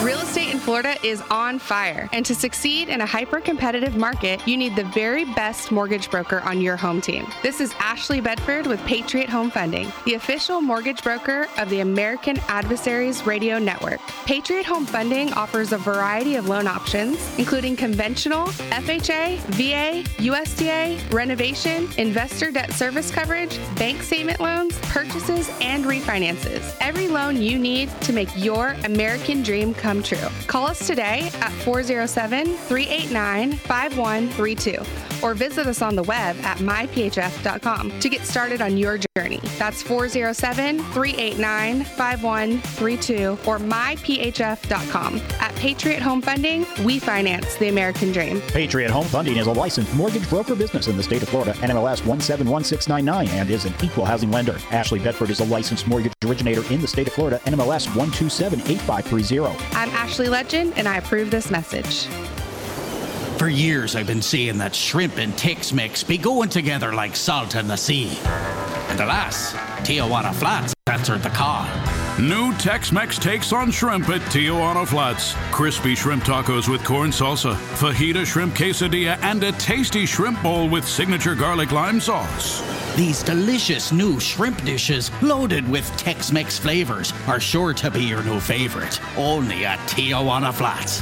Real 0.01 0.19
estate 0.19 0.49
in 0.51 0.57
Florida 0.57 0.95
is 1.03 1.21
on 1.29 1.59
fire, 1.59 2.09
and 2.11 2.25
to 2.25 2.33
succeed 2.33 2.89
in 2.89 3.01
a 3.01 3.05
hyper 3.05 3.39
competitive 3.39 3.95
market, 3.95 4.41
you 4.47 4.57
need 4.57 4.75
the 4.75 4.85
very 4.85 5.25
best 5.25 5.71
mortgage 5.71 6.09
broker 6.09 6.39
on 6.39 6.59
your 6.59 6.75
home 6.75 6.99
team. 7.01 7.27
This 7.43 7.61
is 7.61 7.75
Ashley 7.77 8.19
Bedford 8.19 8.65
with 8.65 8.83
Patriot 8.87 9.29
Home 9.29 9.51
Funding, 9.51 9.93
the 10.05 10.15
official 10.15 10.59
mortgage 10.59 11.03
broker 11.03 11.47
of 11.59 11.69
the 11.69 11.81
American 11.81 12.39
Adversaries 12.47 13.27
Radio 13.27 13.59
Network. 13.59 13.99
Patriot 14.25 14.65
Home 14.65 14.87
Funding 14.87 15.31
offers 15.33 15.71
a 15.71 15.77
variety 15.77 16.33
of 16.33 16.47
loan 16.47 16.65
options, 16.65 17.37
including 17.37 17.75
conventional, 17.75 18.47
FHA, 18.47 19.37
VA, 19.51 20.09
USDA, 20.17 21.13
renovation, 21.13 21.87
investor 21.99 22.49
debt 22.49 22.73
service 22.73 23.11
coverage, 23.11 23.59
bank 23.75 24.01
statement 24.01 24.39
loans, 24.39 24.79
purchases, 24.79 25.51
and 25.61 25.85
refinances. 25.85 26.75
Every 26.81 27.07
loan 27.07 27.39
you 27.39 27.59
need 27.59 27.91
to 28.01 28.13
make 28.13 28.29
your 28.35 28.69
American 28.83 29.43
dream 29.43 29.75
come 29.75 29.90
true. 30.03 30.29
Call 30.45 30.67
us 30.67 30.85
today 30.85 31.31
at 31.41 31.51
407 31.63 32.45
389 32.45 33.53
5132 33.53 35.11
or 35.23 35.33
visit 35.33 35.67
us 35.67 35.81
on 35.81 35.95
the 35.95 36.03
web 36.03 36.35
at 36.41 36.57
myphf.com 36.57 37.99
to 37.99 38.09
get 38.09 38.21
started 38.25 38.61
on 38.61 38.77
your 38.77 38.99
journey. 39.15 39.39
That's 39.57 39.81
407 39.81 40.79
389 40.79 41.83
5132 41.83 43.37
or 43.45 43.59
myphf.com. 43.59 45.21
At 45.39 45.55
Patriot 45.55 46.01
Home 46.01 46.21
Funding, 46.21 46.65
we 46.83 46.99
finance 46.99 47.55
the 47.55 47.69
American 47.69 48.11
dream. 48.11 48.41
Patriot 48.41 48.91
Home 48.91 49.05
Funding 49.05 49.37
is 49.37 49.47
a 49.47 49.51
licensed 49.51 49.93
mortgage 49.95 50.27
broker 50.29 50.55
business 50.55 50.87
in 50.87 50.97
the 50.97 51.03
state 51.03 51.21
of 51.21 51.29
Florida, 51.29 51.53
NMLS 51.53 52.05
171699, 52.05 53.27
and 53.39 53.49
is 53.49 53.65
an 53.65 53.73
equal 53.83 54.05
housing 54.05 54.31
lender. 54.31 54.57
Ashley 54.71 54.99
Bedford 54.99 55.29
is 55.29 55.39
a 55.39 55.45
licensed 55.45 55.87
mortgage 55.87 56.13
originator 56.25 56.63
in 56.73 56.81
the 56.81 56.87
state 56.87 57.07
of 57.07 57.13
Florida, 57.13 57.39
NMLS 57.45 57.87
1278530. 57.87 59.55
I'm 59.81 59.89
Ashley 59.89 60.29
Legend, 60.29 60.73
and 60.75 60.87
I 60.87 60.97
approve 60.97 61.31
this 61.31 61.49
message. 61.49 62.05
For 63.39 63.49
years, 63.49 63.95
I've 63.95 64.05
been 64.05 64.21
saying 64.21 64.59
that 64.59 64.75
shrimp 64.75 65.17
and 65.17 65.35
Tex 65.35 65.73
Mex 65.73 66.03
be 66.03 66.19
going 66.19 66.49
together 66.49 66.93
like 66.93 67.15
salt 67.15 67.55
in 67.55 67.67
the 67.67 67.75
sea. 67.75 68.15
And 68.89 68.99
alas, 68.99 69.53
Tijuana 69.79 70.35
Flats 70.35 70.75
answered 70.85 71.23
the 71.23 71.29
call. 71.29 71.65
New 72.21 72.53
Tex 72.57 72.91
Mex 72.91 73.17
takes 73.17 73.51
on 73.51 73.71
shrimp 73.71 74.07
at 74.09 74.21
Tijuana 74.29 74.87
Flats. 74.87 75.33
Crispy 75.51 75.95
shrimp 75.95 76.21
tacos 76.21 76.69
with 76.69 76.83
corn 76.83 77.09
salsa, 77.09 77.55
fajita 77.55 78.27
shrimp 78.27 78.53
quesadilla, 78.53 79.17
and 79.23 79.43
a 79.43 79.51
tasty 79.53 80.05
shrimp 80.05 80.39
bowl 80.43 80.69
with 80.69 80.87
signature 80.87 81.33
garlic 81.33 81.71
lime 81.71 81.99
sauce. 81.99 82.61
These 82.95 83.23
delicious 83.23 83.91
new 83.91 84.19
shrimp 84.19 84.63
dishes, 84.63 85.09
loaded 85.23 85.67
with 85.67 85.89
Tex 85.97 86.31
Mex 86.31 86.59
flavors, 86.59 87.11
are 87.25 87.39
sure 87.39 87.73
to 87.73 87.89
be 87.89 88.03
your 88.03 88.21
new 88.21 88.39
favorite. 88.39 89.01
Only 89.17 89.65
at 89.65 89.79
Tijuana 89.89 90.53
Flats. 90.53 91.01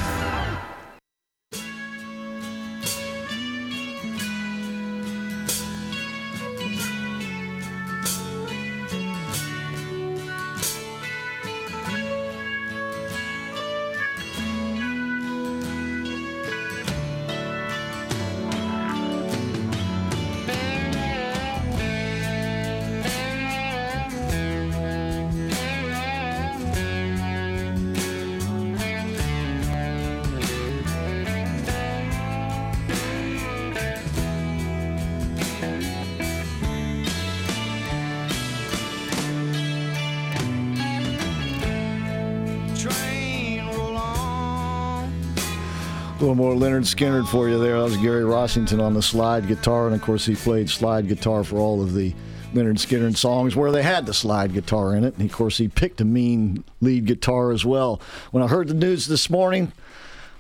More 46.40 46.54
Lynyrd 46.56 46.86
Skynyrd 46.86 47.28
for 47.28 47.50
you 47.50 47.60
there. 47.60 47.78
That 47.80 47.84
was 47.84 47.98
Gary 47.98 48.24
Rossington 48.24 48.82
on 48.82 48.94
the 48.94 49.02
slide 49.02 49.46
guitar, 49.46 49.88
and 49.88 49.94
of 49.94 50.02
course 50.02 50.26
he 50.26 50.36
played 50.36 50.70
slide 50.70 51.10
guitar 51.10 51.44
for 51.44 51.58
all 51.58 51.82
of 51.82 51.94
the 51.94 52.14
Lynyrd 52.54 52.76
Skynyrd 52.78 53.18
songs 53.18 53.58
where 53.58 53.74
they 53.74 53.84
had 53.84 54.06
the 54.06 54.14
slide 54.14 54.54
guitar 54.54 54.96
in 54.96 55.04
it. 55.04 55.18
And 55.18 55.30
of 55.30 55.36
course 55.36 55.58
he 55.58 55.68
picked 55.68 56.00
a 56.00 56.06
mean 56.06 56.64
lead 56.80 57.08
guitar 57.08 57.52
as 57.52 57.66
well. 57.66 58.00
When 58.32 58.42
I 58.42 58.48
heard 58.48 58.70
the 58.70 58.74
news 58.74 59.08
this 59.08 59.30
morning, 59.30 59.74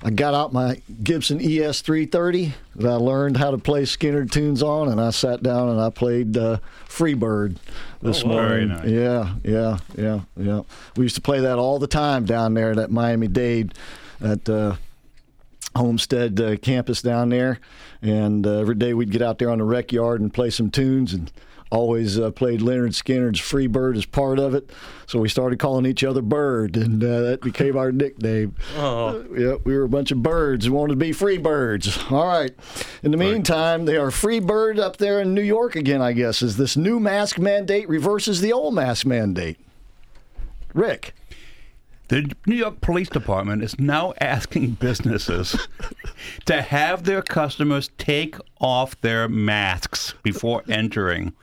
I 0.01 0.11
got 0.11 0.33
out 0.33 0.53
my 0.53 0.81
Gibson 1.03 1.41
ES 1.41 1.81
330 1.81 2.53
that 2.77 2.89
I 2.89 2.95
learned 2.95 3.35
how 3.35 3.51
to 3.51 3.57
play 3.57 3.81
Skynyrd 3.83 4.31
tunes 4.31 4.63
on, 4.63 4.87
and 4.87 5.01
I 5.01 5.09
sat 5.09 5.43
down 5.43 5.67
and 5.67 5.81
I 5.81 5.89
played 5.89 6.37
uh, 6.37 6.59
Freebird 6.87 7.57
this 8.01 8.23
Oh, 8.23 8.29
very 8.29 8.65
morning. 8.65 8.69
nice. 8.69 8.87
Yeah, 8.87 9.33
yeah, 9.43 9.77
yeah, 9.97 10.19
yeah. 10.37 10.61
We 10.95 11.03
used 11.03 11.15
to 11.15 11.21
play 11.21 11.41
that 11.41 11.57
all 11.57 11.77
the 11.77 11.87
time 11.87 12.23
down 12.23 12.53
there 12.53 12.71
at 12.79 12.89
Miami 12.89 13.27
Dade 13.27 13.73
at 14.23 14.47
uh, 14.47 14.77
Homestead 15.75 16.39
uh, 16.41 16.57
campus 16.57 17.01
down 17.01 17.29
there, 17.29 17.59
and 18.01 18.45
uh, 18.45 18.59
every 18.59 18.75
day 18.75 18.93
we'd 18.93 19.11
get 19.11 19.21
out 19.21 19.37
there 19.37 19.49
on 19.49 19.59
the 19.59 19.63
rec 19.63 19.91
yard 19.91 20.19
and 20.19 20.33
play 20.33 20.49
some 20.49 20.71
tunes, 20.71 21.13
and 21.13 21.31
always 21.71 22.19
uh, 22.19 22.31
played 22.31 22.59
Lynyrd 22.61 22.89
Skynyrd's 22.89 23.39
"Free 23.39 23.67
Bird" 23.67 23.95
as 23.95 24.05
part 24.05 24.39
of 24.39 24.55
it. 24.55 24.71
So 25.05 25.19
we 25.19 25.29
started 25.29 25.59
calling 25.59 25.85
each 25.85 26.03
other 26.03 26.21
Bird, 26.21 26.75
and 26.75 27.03
uh, 27.03 27.21
that 27.21 27.41
became 27.41 27.77
our 27.77 27.91
nickname. 27.91 28.55
Oh. 28.77 29.23
Yeah, 29.35 29.55
we 29.63 29.75
were 29.77 29.83
a 29.83 29.89
bunch 29.89 30.11
of 30.11 30.23
birds 30.23 30.65
who 30.65 30.73
wanted 30.73 30.93
to 30.93 30.97
be 30.97 31.11
free 31.11 31.37
birds. 31.37 31.97
All 32.09 32.25
right. 32.25 32.51
In 33.03 33.11
the 33.11 33.17
meantime, 33.17 33.85
they 33.85 33.97
are 33.97 34.11
free 34.11 34.39
bird 34.39 34.79
up 34.79 34.97
there 34.97 35.21
in 35.21 35.33
New 35.33 35.41
York 35.41 35.75
again. 35.75 36.01
I 36.01 36.13
guess 36.13 36.41
as 36.41 36.57
this 36.57 36.75
new 36.75 36.99
mask 36.99 37.37
mandate 37.37 37.87
reverses 37.87 38.41
the 38.41 38.51
old 38.53 38.73
mask 38.73 39.05
mandate. 39.05 39.59
Rick. 40.73 41.13
The 42.09 42.35
New 42.47 42.55
York 42.55 42.81
Police 42.81 43.09
Department 43.09 43.63
is 43.63 43.79
now 43.79 44.13
asking 44.19 44.71
businesses 44.71 45.67
to 46.45 46.59
have 46.63 47.03
their 47.03 47.21
customers 47.21 47.91
take 47.99 48.35
off 48.59 48.99
their 49.01 49.29
masks 49.29 50.15
before 50.23 50.63
entering 50.67 51.33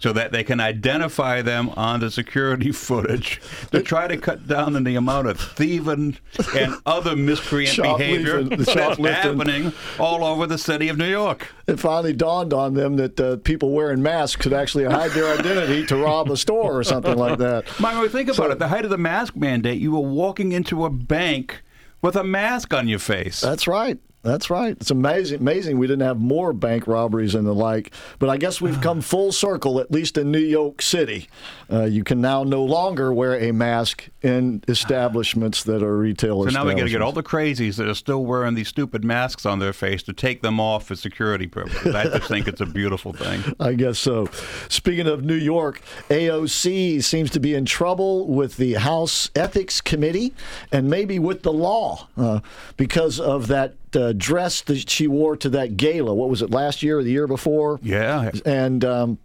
so 0.00 0.12
that 0.12 0.32
they 0.32 0.42
can 0.42 0.60
identify 0.60 1.42
them 1.42 1.70
on 1.70 2.00
the 2.00 2.10
security 2.10 2.72
footage 2.72 3.40
to 3.70 3.82
try 3.82 4.08
to 4.08 4.16
cut 4.16 4.48
down 4.48 4.74
on 4.74 4.84
the 4.84 4.96
amount 4.96 5.28
of 5.28 5.38
thieving 5.38 6.16
and 6.56 6.74
other 6.86 7.14
miscreant 7.14 7.76
behavior 7.82 8.42
that's 8.42 8.72
happening 8.72 9.72
all 9.98 10.24
over 10.24 10.46
the 10.46 10.58
city 10.58 10.88
of 10.88 10.96
New 10.96 11.08
York. 11.08 11.48
It 11.66 11.78
finally 11.78 12.12
dawned 12.12 12.52
on 12.52 12.74
them 12.74 12.96
that 12.96 13.20
uh, 13.20 13.36
people 13.36 13.70
wearing 13.70 14.02
masks 14.02 14.40
could 14.40 14.52
actually 14.52 14.84
hide 14.84 15.10
their 15.12 15.38
identity 15.38 15.86
to 15.86 15.96
rob 15.96 16.30
a 16.30 16.36
store 16.36 16.78
or 16.78 16.84
something 16.84 17.16
like 17.16 17.38
that. 17.38 17.64
Mike, 17.80 18.10
think 18.10 18.28
about 18.28 18.50
it. 18.50 18.58
The 18.58 18.68
height 18.68 18.84
of 18.84 18.90
the 18.90 18.98
mask 18.98 19.36
mandate, 19.36 19.80
you 19.80 19.92
were 19.92 20.00
walking 20.00 20.52
into 20.52 20.84
a 20.84 20.90
bank 20.90 21.62
with 22.02 22.16
a 22.16 22.24
mask 22.24 22.72
on 22.72 22.88
your 22.88 22.98
face. 22.98 23.40
That's 23.40 23.68
right. 23.68 23.98
That's 24.22 24.50
right. 24.50 24.76
It's 24.78 24.90
amazing. 24.90 25.40
Amazing 25.40 25.78
we 25.78 25.86
didn't 25.86 26.06
have 26.06 26.20
more 26.20 26.52
bank 26.52 26.86
robberies 26.86 27.34
and 27.34 27.46
the 27.46 27.54
like. 27.54 27.92
But 28.18 28.28
I 28.28 28.36
guess 28.36 28.60
we've 28.60 28.80
come 28.80 29.00
full 29.00 29.32
circle, 29.32 29.80
at 29.80 29.90
least 29.90 30.18
in 30.18 30.30
New 30.30 30.38
York 30.38 30.82
City. 30.82 31.28
Uh, 31.72 31.84
you 31.84 32.04
can 32.04 32.20
now 32.20 32.44
no 32.44 32.62
longer 32.62 33.14
wear 33.14 33.38
a 33.40 33.52
mask 33.52 34.10
in 34.20 34.62
establishments 34.68 35.64
that 35.64 35.82
are 35.82 35.96
retail 35.96 36.44
So 36.44 36.50
now 36.50 36.66
we 36.66 36.74
got 36.74 36.84
to 36.84 36.90
get 36.90 37.00
all 37.00 37.12
the 37.12 37.22
crazies 37.22 37.76
that 37.76 37.88
are 37.88 37.94
still 37.94 38.24
wearing 38.24 38.54
these 38.54 38.68
stupid 38.68 39.04
masks 39.04 39.46
on 39.46 39.58
their 39.58 39.72
face 39.72 40.02
to 40.02 40.12
take 40.12 40.42
them 40.42 40.60
off 40.60 40.86
for 40.86 40.96
security 40.96 41.46
purposes. 41.46 41.94
I 41.94 42.04
just 42.04 42.28
think 42.28 42.46
it's 42.46 42.60
a 42.60 42.66
beautiful 42.66 43.14
thing. 43.14 43.42
I 43.60 43.72
guess 43.72 43.98
so. 43.98 44.26
Speaking 44.68 45.06
of 45.06 45.24
New 45.24 45.34
York, 45.34 45.80
AOC 46.10 47.02
seems 47.02 47.30
to 47.30 47.40
be 47.40 47.54
in 47.54 47.64
trouble 47.64 48.26
with 48.26 48.58
the 48.58 48.74
House 48.74 49.30
Ethics 49.34 49.80
Committee 49.80 50.34
and 50.70 50.90
maybe 50.90 51.18
with 51.18 51.42
the 51.42 51.52
law 51.52 52.08
uh, 52.18 52.40
because 52.76 53.18
of 53.18 53.46
that 53.46 53.74
uh, 53.96 54.12
dress 54.16 54.60
that 54.62 54.88
she 54.90 55.06
wore 55.06 55.36
to 55.36 55.48
that 55.50 55.76
gala. 55.76 56.14
What 56.14 56.28
was 56.28 56.42
it, 56.42 56.50
last 56.50 56.82
year 56.82 56.98
or 56.98 57.02
the 57.02 57.10
year 57.10 57.26
before? 57.26 57.78
Yeah. 57.82 58.30
And. 58.44 58.84
Um, 58.84 59.18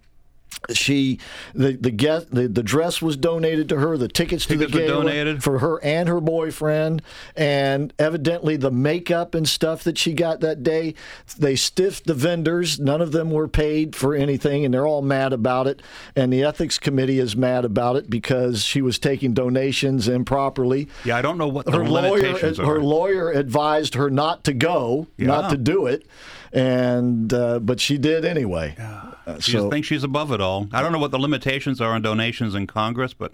she 0.72 1.18
the 1.54 1.72
the 1.72 1.90
get 1.90 2.30
the, 2.30 2.48
the 2.48 2.62
dress 2.62 3.00
was 3.00 3.16
donated 3.16 3.68
to 3.68 3.76
her 3.76 3.96
the 3.96 4.08
tickets 4.08 4.46
to 4.46 4.56
Tickets 4.56 4.72
the 4.72 4.80
were 4.80 4.86
gala 4.86 5.40
for 5.40 5.58
her 5.58 5.82
and 5.84 6.08
her 6.08 6.20
boyfriend 6.20 7.02
and 7.36 7.92
evidently 7.98 8.56
the 8.56 8.70
makeup 8.70 9.34
and 9.34 9.48
stuff 9.48 9.84
that 9.84 9.98
she 9.98 10.12
got 10.12 10.40
that 10.40 10.62
day 10.62 10.94
they 11.38 11.56
stiffed 11.56 12.06
the 12.06 12.14
vendors. 12.14 12.78
None 12.80 13.00
of 13.00 13.12
them 13.12 13.30
were 13.30 13.48
paid 13.48 13.94
for 13.94 14.14
anything 14.14 14.64
and 14.64 14.72
they're 14.72 14.86
all 14.86 15.02
mad 15.02 15.32
about 15.32 15.66
it. 15.66 15.82
And 16.14 16.32
the 16.32 16.42
ethics 16.44 16.78
committee 16.78 17.18
is 17.18 17.36
mad 17.36 17.64
about 17.64 17.96
it 17.96 18.08
because 18.08 18.62
she 18.62 18.82
was 18.82 18.98
taking 18.98 19.34
donations 19.34 20.08
improperly. 20.08 20.88
Yeah, 21.04 21.16
I 21.16 21.22
don't 21.22 21.38
know 21.38 21.48
what 21.48 21.68
her 21.68 21.84
lawyer 21.84 22.54
her 22.56 22.80
lawyer 22.80 23.30
advised 23.30 23.94
her 23.94 24.10
not 24.10 24.44
to 24.44 24.52
go 24.52 25.06
not 25.18 25.50
to 25.50 25.56
do 25.56 25.86
it 25.86 26.06
and 26.52 27.32
uh, 27.32 27.58
but 27.58 27.80
she 27.80 27.98
did 27.98 28.24
anyway 28.24 28.74
Uh, 29.26 29.38
She 29.40 29.52
just 29.52 29.70
thinks 29.70 29.88
she's 29.88 30.04
above 30.04 30.30
it 30.32 30.40
all. 30.40 30.68
I 30.72 30.80
don't 30.82 30.92
know 30.92 30.98
what 30.98 31.10
the 31.10 31.18
limitations 31.18 31.80
are 31.80 31.92
on 31.92 32.02
donations 32.02 32.54
in 32.54 32.66
Congress, 32.66 33.12
but 33.12 33.32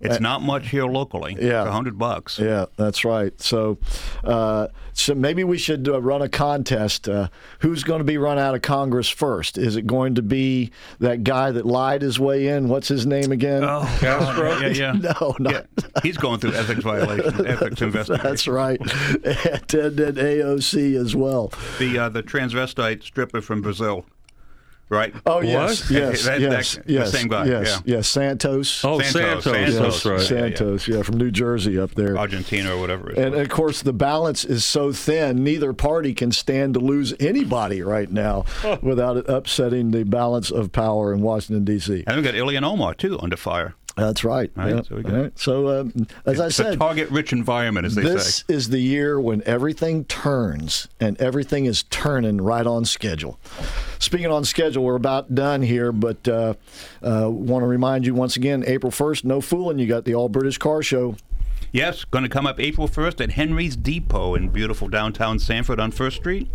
it's 0.00 0.16
Uh, 0.16 0.20
not 0.20 0.42
much 0.42 0.70
here 0.70 0.86
locally. 0.86 1.36
Yeah. 1.40 1.60
It's 1.62 1.68
a 1.68 1.72
hundred 1.72 1.96
bucks. 1.98 2.38
Yeah, 2.38 2.64
that's 2.76 3.04
right. 3.04 3.38
So, 3.40 3.78
uh, 4.24 4.66
so 4.94 5.14
maybe 5.14 5.44
we 5.44 5.58
should 5.58 5.86
uh, 5.88 6.00
run 6.00 6.22
a 6.22 6.28
contest. 6.28 7.08
Uh, 7.08 7.28
who's 7.60 7.84
going 7.84 7.98
to 8.00 8.04
be 8.04 8.16
run 8.18 8.36
out 8.38 8.54
of 8.56 8.62
Congress 8.62 9.08
first? 9.08 9.58
Is 9.58 9.76
it 9.76 9.86
going 9.86 10.14
to 10.16 10.22
be 10.22 10.72
that 10.98 11.22
guy 11.24 11.50
that 11.52 11.66
lied 11.66 12.02
his 12.02 12.18
way 12.18 12.48
in? 12.48 12.68
What's 12.68 12.88
his 12.88 13.06
name 13.06 13.30
again? 13.32 13.62
Oh, 13.64 13.82
Castro? 14.00 14.58
Yeah, 14.58 14.68
yeah. 14.68 14.92
no, 15.20 15.36
not. 15.38 15.66
He's 16.02 16.16
going 16.16 16.40
through 16.40 16.54
ethics 16.54 16.82
violation, 16.82 17.46
ethics 17.46 17.80
investigation. 17.82 18.24
That's 18.28 18.48
right. 18.48 18.80
And 18.80 19.96
then 19.96 20.14
AOC 20.16 20.96
as 20.96 21.14
well. 21.14 21.52
The 21.78 21.98
uh, 21.98 22.08
the 22.08 22.22
transvestite 22.24 23.02
stripper 23.04 23.40
from 23.40 23.62
Brazil, 23.62 24.04
right? 24.92 25.14
Oh 25.26 25.40
yes, 25.40 25.90
yes, 25.90 26.24
That- 26.26 26.40
yes, 26.40 26.74
that- 26.76 26.86
the 26.86 26.92
yes, 26.92 27.10
same 27.12 27.28
guy. 27.28 27.46
Yes, 27.46 27.82
yeah. 27.84 27.96
yes, 27.96 28.08
Santos. 28.08 28.84
Oh, 28.84 29.00
Santos, 29.00 29.44
Santos, 29.44 30.04
right. 30.06 30.20
Santos, 30.20 30.86
yeah, 30.88 31.02
from 31.02 31.16
New 31.16 31.30
Jersey 31.30 31.78
up 31.78 31.94
there. 31.94 32.16
Argentina 32.16 32.74
or 32.74 32.78
whatever. 32.80 33.10
it 33.10 33.18
is. 33.18 33.24
And 33.24 33.34
of 33.34 33.48
course, 33.48 33.82
the 33.82 33.92
balance 33.92 34.44
is 34.44 34.64
so 34.64 34.92
thin, 34.92 35.42
neither 35.42 35.72
party 35.72 36.14
can 36.14 36.30
stand 36.32 36.74
to 36.74 36.80
lose 36.80 37.14
anybody 37.18 37.82
right 37.82 38.10
now 38.10 38.44
without 38.82 39.16
it 39.16 39.28
upsetting 39.28 39.90
the 39.90 40.04
balance 40.04 40.50
of 40.50 40.70
power 40.72 41.12
in 41.12 41.20
Washington, 41.22 41.64
D.C. 41.64 42.04
And 42.06 42.16
we 42.16 42.22
got 42.22 42.34
Ilhan 42.34 42.62
Omar 42.62 42.94
too 42.94 43.18
under 43.20 43.36
fire. 43.36 43.74
That's 43.96 44.24
right. 44.24 44.50
Right, 44.56 44.76
Yeah, 44.76 44.82
so 44.82 44.96
we 44.96 45.02
got- 45.02 45.12
right. 45.12 45.38
So, 45.38 45.80
um, 45.80 46.06
as 46.24 46.40
I 46.40 46.46
It's 46.46 46.56
said, 46.56 46.74
a 46.74 46.76
target-rich 46.76 47.32
environment, 47.32 47.84
as 47.86 47.94
they 47.94 48.02
this 48.02 48.38
say. 48.38 48.44
This 48.48 48.56
is 48.56 48.68
the 48.70 48.78
year 48.80 49.20
when 49.20 49.42
everything 49.44 50.04
turns 50.04 50.88
and 50.98 51.20
everything 51.20 51.66
is 51.66 51.82
turning 51.84 52.38
right 52.40 52.66
on 52.66 52.84
schedule. 52.86 53.38
Speaking 53.98 54.28
on 54.28 54.44
schedule, 54.44 54.82
we're 54.84 54.94
about 54.96 55.34
done 55.34 55.60
here, 55.62 55.92
but 55.92 56.26
uh, 56.26 56.54
uh, 57.02 57.28
want 57.30 57.62
to 57.62 57.66
remind 57.66 58.06
you 58.06 58.14
once 58.14 58.36
again 58.36 58.64
April 58.66 58.90
1st, 58.90 59.24
no 59.24 59.40
fooling, 59.42 59.78
you 59.78 59.86
got 59.86 60.04
the 60.06 60.14
All 60.14 60.28
British 60.30 60.56
Car 60.58 60.82
Show. 60.82 61.16
Yes, 61.74 62.04
going 62.04 62.22
to 62.22 62.28
come 62.28 62.46
up 62.46 62.60
April 62.60 62.86
1st 62.86 63.22
at 63.22 63.30
Henry's 63.30 63.76
Depot 63.76 64.34
in 64.34 64.50
beautiful 64.50 64.88
downtown 64.88 65.38
Sanford 65.38 65.80
on 65.80 65.90
First 65.90 66.18
Street. 66.18 66.50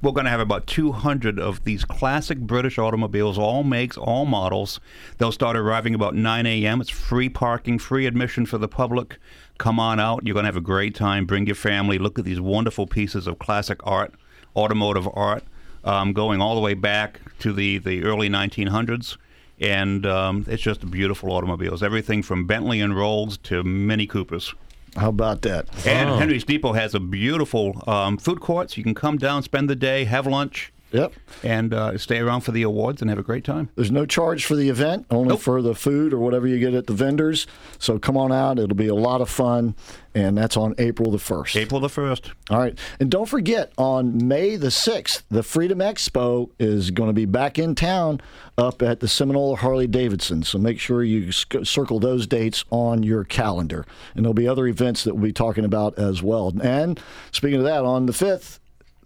We're 0.00 0.12
going 0.12 0.26
to 0.26 0.30
have 0.30 0.38
about 0.38 0.68
200 0.68 1.40
of 1.40 1.64
these 1.64 1.84
classic 1.84 2.38
British 2.38 2.78
automobiles, 2.78 3.36
all 3.36 3.64
makes, 3.64 3.96
all 3.96 4.26
models. 4.26 4.78
They'll 5.18 5.32
start 5.32 5.56
arriving 5.56 5.96
about 5.96 6.14
9 6.14 6.46
a.m. 6.46 6.80
It's 6.80 6.88
free 6.88 7.28
parking, 7.28 7.80
free 7.80 8.06
admission 8.06 8.46
for 8.46 8.58
the 8.58 8.68
public. 8.68 9.18
Come 9.58 9.80
on 9.80 9.98
out. 9.98 10.24
You're 10.24 10.34
going 10.34 10.44
to 10.44 10.48
have 10.48 10.56
a 10.56 10.60
great 10.60 10.94
time. 10.94 11.26
Bring 11.26 11.46
your 11.46 11.56
family. 11.56 11.98
Look 11.98 12.20
at 12.20 12.24
these 12.24 12.40
wonderful 12.40 12.86
pieces 12.86 13.26
of 13.26 13.40
classic 13.40 13.80
art, 13.82 14.14
automotive 14.54 15.08
art, 15.14 15.42
um, 15.82 16.12
going 16.12 16.40
all 16.40 16.54
the 16.54 16.60
way 16.60 16.74
back 16.74 17.20
to 17.40 17.52
the, 17.52 17.78
the 17.78 18.04
early 18.04 18.28
1900s 18.28 19.16
and 19.60 20.06
um, 20.06 20.44
it's 20.48 20.62
just 20.62 20.90
beautiful 20.90 21.30
automobiles. 21.32 21.82
Everything 21.82 22.22
from 22.22 22.46
Bentley 22.46 22.80
and 22.80 22.96
Rolls 22.96 23.36
to 23.38 23.62
Mini 23.62 24.06
Coopers. 24.06 24.54
How 24.96 25.10
about 25.10 25.42
that? 25.42 25.68
And 25.86 26.10
Wow. 26.10 26.18
Henry's 26.18 26.44
Depot 26.44 26.72
has 26.72 26.94
a 26.94 27.00
beautiful 27.00 27.84
um, 27.86 28.16
food 28.16 28.40
court, 28.40 28.70
so 28.70 28.78
you 28.78 28.82
can 28.82 28.94
come 28.94 29.18
down, 29.18 29.42
spend 29.42 29.70
the 29.70 29.76
day, 29.76 30.04
have 30.04 30.26
lunch. 30.26 30.72
Yep. 30.92 31.12
And 31.42 31.72
uh, 31.72 31.96
stay 31.98 32.18
around 32.18 32.40
for 32.40 32.52
the 32.52 32.62
awards 32.62 33.00
and 33.00 33.08
have 33.10 33.18
a 33.18 33.22
great 33.22 33.44
time. 33.44 33.68
There's 33.76 33.90
no 33.90 34.06
charge 34.06 34.44
for 34.44 34.56
the 34.56 34.68
event, 34.68 35.06
only 35.10 35.36
for 35.36 35.62
the 35.62 35.74
food 35.74 36.12
or 36.12 36.18
whatever 36.18 36.46
you 36.46 36.58
get 36.58 36.74
at 36.74 36.86
the 36.86 36.92
vendors. 36.92 37.46
So 37.78 37.98
come 37.98 38.16
on 38.16 38.32
out. 38.32 38.58
It'll 38.58 38.76
be 38.76 38.88
a 38.88 38.94
lot 38.94 39.20
of 39.20 39.28
fun. 39.28 39.74
And 40.12 40.36
that's 40.36 40.56
on 40.56 40.74
April 40.78 41.12
the 41.12 41.18
1st. 41.18 41.54
April 41.54 41.80
the 41.80 41.88
1st. 41.88 42.32
All 42.50 42.58
right. 42.58 42.76
And 42.98 43.10
don't 43.10 43.28
forget, 43.28 43.72
on 43.78 44.26
May 44.26 44.56
the 44.56 44.68
6th, 44.68 45.22
the 45.30 45.44
Freedom 45.44 45.78
Expo 45.78 46.50
is 46.58 46.90
going 46.90 47.08
to 47.08 47.12
be 47.14 47.26
back 47.26 47.60
in 47.60 47.76
town 47.76 48.20
up 48.58 48.82
at 48.82 48.98
the 48.98 49.06
Seminole 49.06 49.56
Harley 49.56 49.86
Davidson. 49.86 50.42
So 50.42 50.58
make 50.58 50.80
sure 50.80 51.04
you 51.04 51.30
sc- 51.30 51.64
circle 51.64 52.00
those 52.00 52.26
dates 52.26 52.64
on 52.70 53.04
your 53.04 53.22
calendar. 53.22 53.86
And 54.16 54.24
there'll 54.24 54.34
be 54.34 54.48
other 54.48 54.66
events 54.66 55.04
that 55.04 55.14
we'll 55.14 55.24
be 55.24 55.32
talking 55.32 55.64
about 55.64 55.96
as 55.96 56.24
well. 56.24 56.52
And 56.60 57.00
speaking 57.30 57.58
of 57.58 57.64
that, 57.64 57.84
on 57.84 58.06
the 58.06 58.12
5th, 58.12 58.58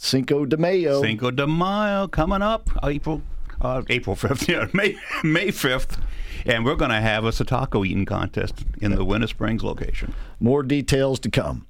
Cinco 0.04 0.44
de 0.44 0.58
Mayo. 0.58 1.00
Cinco 1.00 1.30
de 1.30 1.46
Mayo 1.46 2.06
coming 2.06 2.42
up 2.42 2.68
April 2.82 3.22
uh, 3.62 3.82
April 3.88 4.14
5th, 4.14 4.46
yeah, 4.52 4.68
May, 4.74 4.96
May 5.22 5.48
5th. 5.48 5.98
And 6.44 6.64
we're 6.66 6.74
going 6.74 6.90
to 6.90 7.00
have 7.00 7.24
us 7.24 7.40
a 7.40 7.44
taco 7.44 7.84
eating 7.84 8.04
contest 8.04 8.66
in 8.82 8.94
the 8.94 9.04
Winter 9.04 9.26
Springs 9.26 9.64
location. 9.64 10.12
More 10.38 10.62
details 10.62 11.18
to 11.20 11.30
come. 11.30 11.66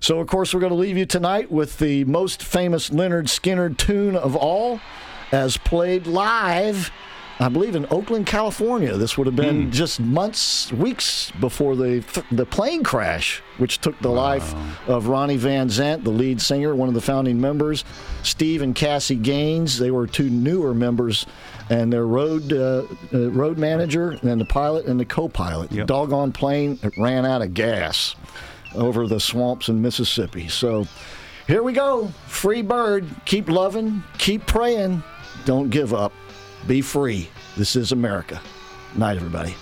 So, 0.00 0.20
of 0.20 0.26
course, 0.26 0.52
we're 0.52 0.60
going 0.60 0.70
to 0.72 0.76
leave 0.76 0.98
you 0.98 1.06
tonight 1.06 1.50
with 1.50 1.78
the 1.78 2.04
most 2.04 2.42
famous 2.42 2.90
Lynyrd 2.90 3.24
Skynyrd 3.24 3.78
tune 3.78 4.16
of 4.16 4.36
all, 4.36 4.80
as 5.32 5.56
played 5.56 6.06
live, 6.06 6.90
I 7.38 7.50
believe, 7.50 7.76
in 7.76 7.86
Oakland, 7.90 8.26
California. 8.26 8.96
This 8.96 9.18
would 9.18 9.26
have 9.26 9.36
been 9.36 9.70
just 9.70 10.00
months, 10.00 10.72
weeks 10.72 11.30
before 11.38 11.76
the 11.76 12.02
the 12.30 12.46
plane 12.46 12.82
crash, 12.82 13.42
which 13.58 13.78
took 13.82 13.98
the 14.00 14.08
life 14.08 14.54
of 14.88 15.08
Ronnie 15.08 15.36
Van 15.36 15.68
Zant, 15.68 16.02
the 16.02 16.10
lead 16.10 16.40
singer, 16.40 16.74
one 16.74 16.88
of 16.88 16.94
the 16.94 17.00
founding 17.02 17.38
members, 17.38 17.84
Steve 18.22 18.62
and 18.62 18.74
Cassie 18.74 19.16
Gaines. 19.16 19.78
They 19.78 19.90
were 19.90 20.06
two 20.06 20.30
newer 20.30 20.72
members, 20.72 21.26
and 21.68 21.92
their 21.92 22.06
road 22.06 22.50
uh, 22.54 22.84
uh, 23.12 23.30
road 23.30 23.58
manager, 23.58 24.16
and 24.22 24.40
the 24.40 24.46
pilot 24.46 24.86
and 24.86 24.98
the 24.98 25.04
co-pilot. 25.04 25.68
The 25.70 25.84
doggone 25.84 26.32
plane 26.32 26.78
ran 26.96 27.26
out 27.26 27.42
of 27.42 27.52
gas 27.52 28.16
over 28.74 29.06
the 29.06 29.20
swamps 29.20 29.68
in 29.68 29.82
Mississippi. 29.82 30.48
So 30.48 30.86
here 31.46 31.62
we 31.62 31.74
go. 31.74 32.08
Free 32.28 32.62
bird. 32.62 33.06
Keep 33.26 33.50
loving. 33.50 34.02
Keep 34.16 34.46
praying. 34.46 35.02
Don't 35.44 35.68
give 35.68 35.92
up. 35.92 36.12
Be 36.66 36.80
free. 36.80 37.28
This 37.56 37.76
is 37.76 37.92
America. 37.92 38.40
Night, 38.96 39.16
everybody. 39.16 39.54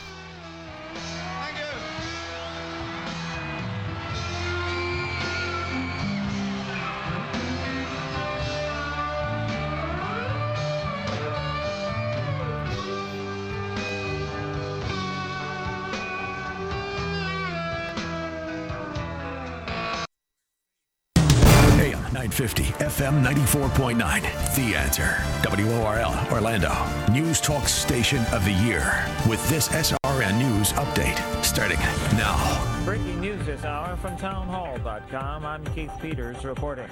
AM 22.35 22.49
950, 22.49 22.85
FM 22.85 23.23
94.9. 23.23 24.57
The 24.57 24.77
answer. 24.77 25.17
WORL, 25.45 26.33
Orlando. 26.33 26.73
News 27.13 27.41
Talk 27.41 27.69
Station 27.69 28.25
of 28.33 28.45
the 28.45 28.53
Year. 28.53 29.07
With 29.29 29.47
this 29.49 29.69
SRN 29.69 30.39
News 30.39 30.73
update 30.73 31.45
starting 31.45 31.79
now. 32.17 32.83
Breaking 32.85 33.21
news 33.21 33.47
this 33.47 33.65
hour 33.65 33.97
from 33.97 34.17
townhall.com. 34.17 35.47
I'm 35.47 35.65
Keith 35.75 35.93
Peters 36.01 36.45
reporting. 36.45 36.89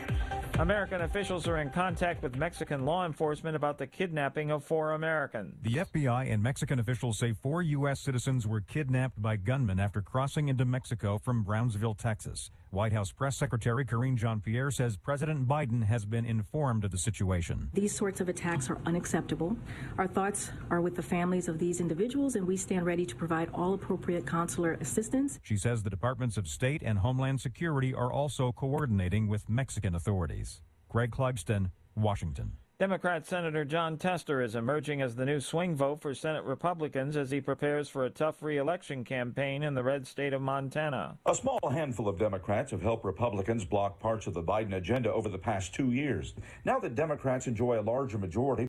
American 0.58 1.00
officials 1.00 1.48
are 1.48 1.56
in 1.58 1.70
contact 1.70 2.22
with 2.22 2.36
Mexican 2.36 2.84
law 2.84 3.04
enforcement 3.04 3.56
about 3.56 3.78
the 3.78 3.86
kidnapping 3.86 4.52
of 4.52 4.62
four 4.62 4.92
Americans. 4.92 5.56
The 5.62 5.76
FBI 5.76 6.30
and 6.32 6.42
Mexican 6.42 6.78
officials 6.78 7.18
say 7.18 7.32
four 7.32 7.62
U.S. 7.62 8.00
citizens 8.00 8.46
were 8.46 8.60
kidnapped 8.60 9.20
by 9.20 9.36
gunmen 9.36 9.80
after 9.80 10.02
crossing 10.02 10.48
into 10.48 10.64
Mexico 10.64 11.18
from 11.18 11.42
Brownsville, 11.42 11.94
Texas. 11.94 12.50
White 12.72 12.94
House 12.94 13.12
Press 13.12 13.36
Secretary 13.36 13.84
Karine 13.84 14.16
Jean 14.16 14.40
Pierre 14.40 14.70
says 14.70 14.96
President 14.96 15.46
Biden 15.46 15.84
has 15.84 16.06
been 16.06 16.24
informed 16.24 16.86
of 16.86 16.90
the 16.90 16.96
situation. 16.96 17.68
These 17.74 17.94
sorts 17.94 18.22
of 18.22 18.30
attacks 18.30 18.70
are 18.70 18.78
unacceptable. 18.86 19.58
Our 19.98 20.06
thoughts 20.06 20.50
are 20.70 20.80
with 20.80 20.96
the 20.96 21.02
families 21.02 21.48
of 21.48 21.58
these 21.58 21.80
individuals, 21.80 22.34
and 22.34 22.46
we 22.46 22.56
stand 22.56 22.86
ready 22.86 23.04
to 23.04 23.14
provide 23.14 23.50
all 23.52 23.74
appropriate 23.74 24.24
consular 24.24 24.78
assistance. 24.80 25.38
She 25.42 25.58
says 25.58 25.82
the 25.82 25.90
Departments 25.90 26.38
of 26.38 26.48
State 26.48 26.82
and 26.82 27.00
Homeland 27.00 27.42
Security 27.42 27.92
are 27.92 28.10
also 28.10 28.52
coordinating 28.52 29.28
with 29.28 29.50
Mexican 29.50 29.94
authorities. 29.94 30.62
Greg 30.88 31.10
Clugston, 31.10 31.72
Washington. 31.94 32.52
Democrat 32.82 33.24
Senator 33.24 33.64
Jon 33.64 33.96
Tester 33.96 34.42
is 34.42 34.56
emerging 34.56 35.02
as 35.02 35.14
the 35.14 35.24
new 35.24 35.38
swing 35.38 35.76
vote 35.76 36.00
for 36.00 36.16
Senate 36.16 36.42
Republicans 36.42 37.16
as 37.16 37.30
he 37.30 37.40
prepares 37.40 37.88
for 37.88 38.06
a 38.06 38.10
tough 38.10 38.42
reelection 38.42 39.04
campaign 39.04 39.62
in 39.62 39.72
the 39.72 39.84
red 39.84 40.04
state 40.04 40.32
of 40.32 40.42
Montana. 40.42 41.16
A 41.26 41.32
small 41.32 41.60
handful 41.70 42.08
of 42.08 42.18
Democrats 42.18 42.72
have 42.72 42.82
helped 42.82 43.04
Republicans 43.04 43.64
block 43.64 44.00
parts 44.00 44.26
of 44.26 44.34
the 44.34 44.42
Biden 44.42 44.74
agenda 44.74 45.12
over 45.12 45.28
the 45.28 45.38
past 45.38 45.72
two 45.72 45.92
years. 45.92 46.34
Now 46.64 46.80
that 46.80 46.96
Democrats 46.96 47.46
enjoy 47.46 47.78
a 47.78 47.82
larger 47.82 48.18
majority, 48.18 48.60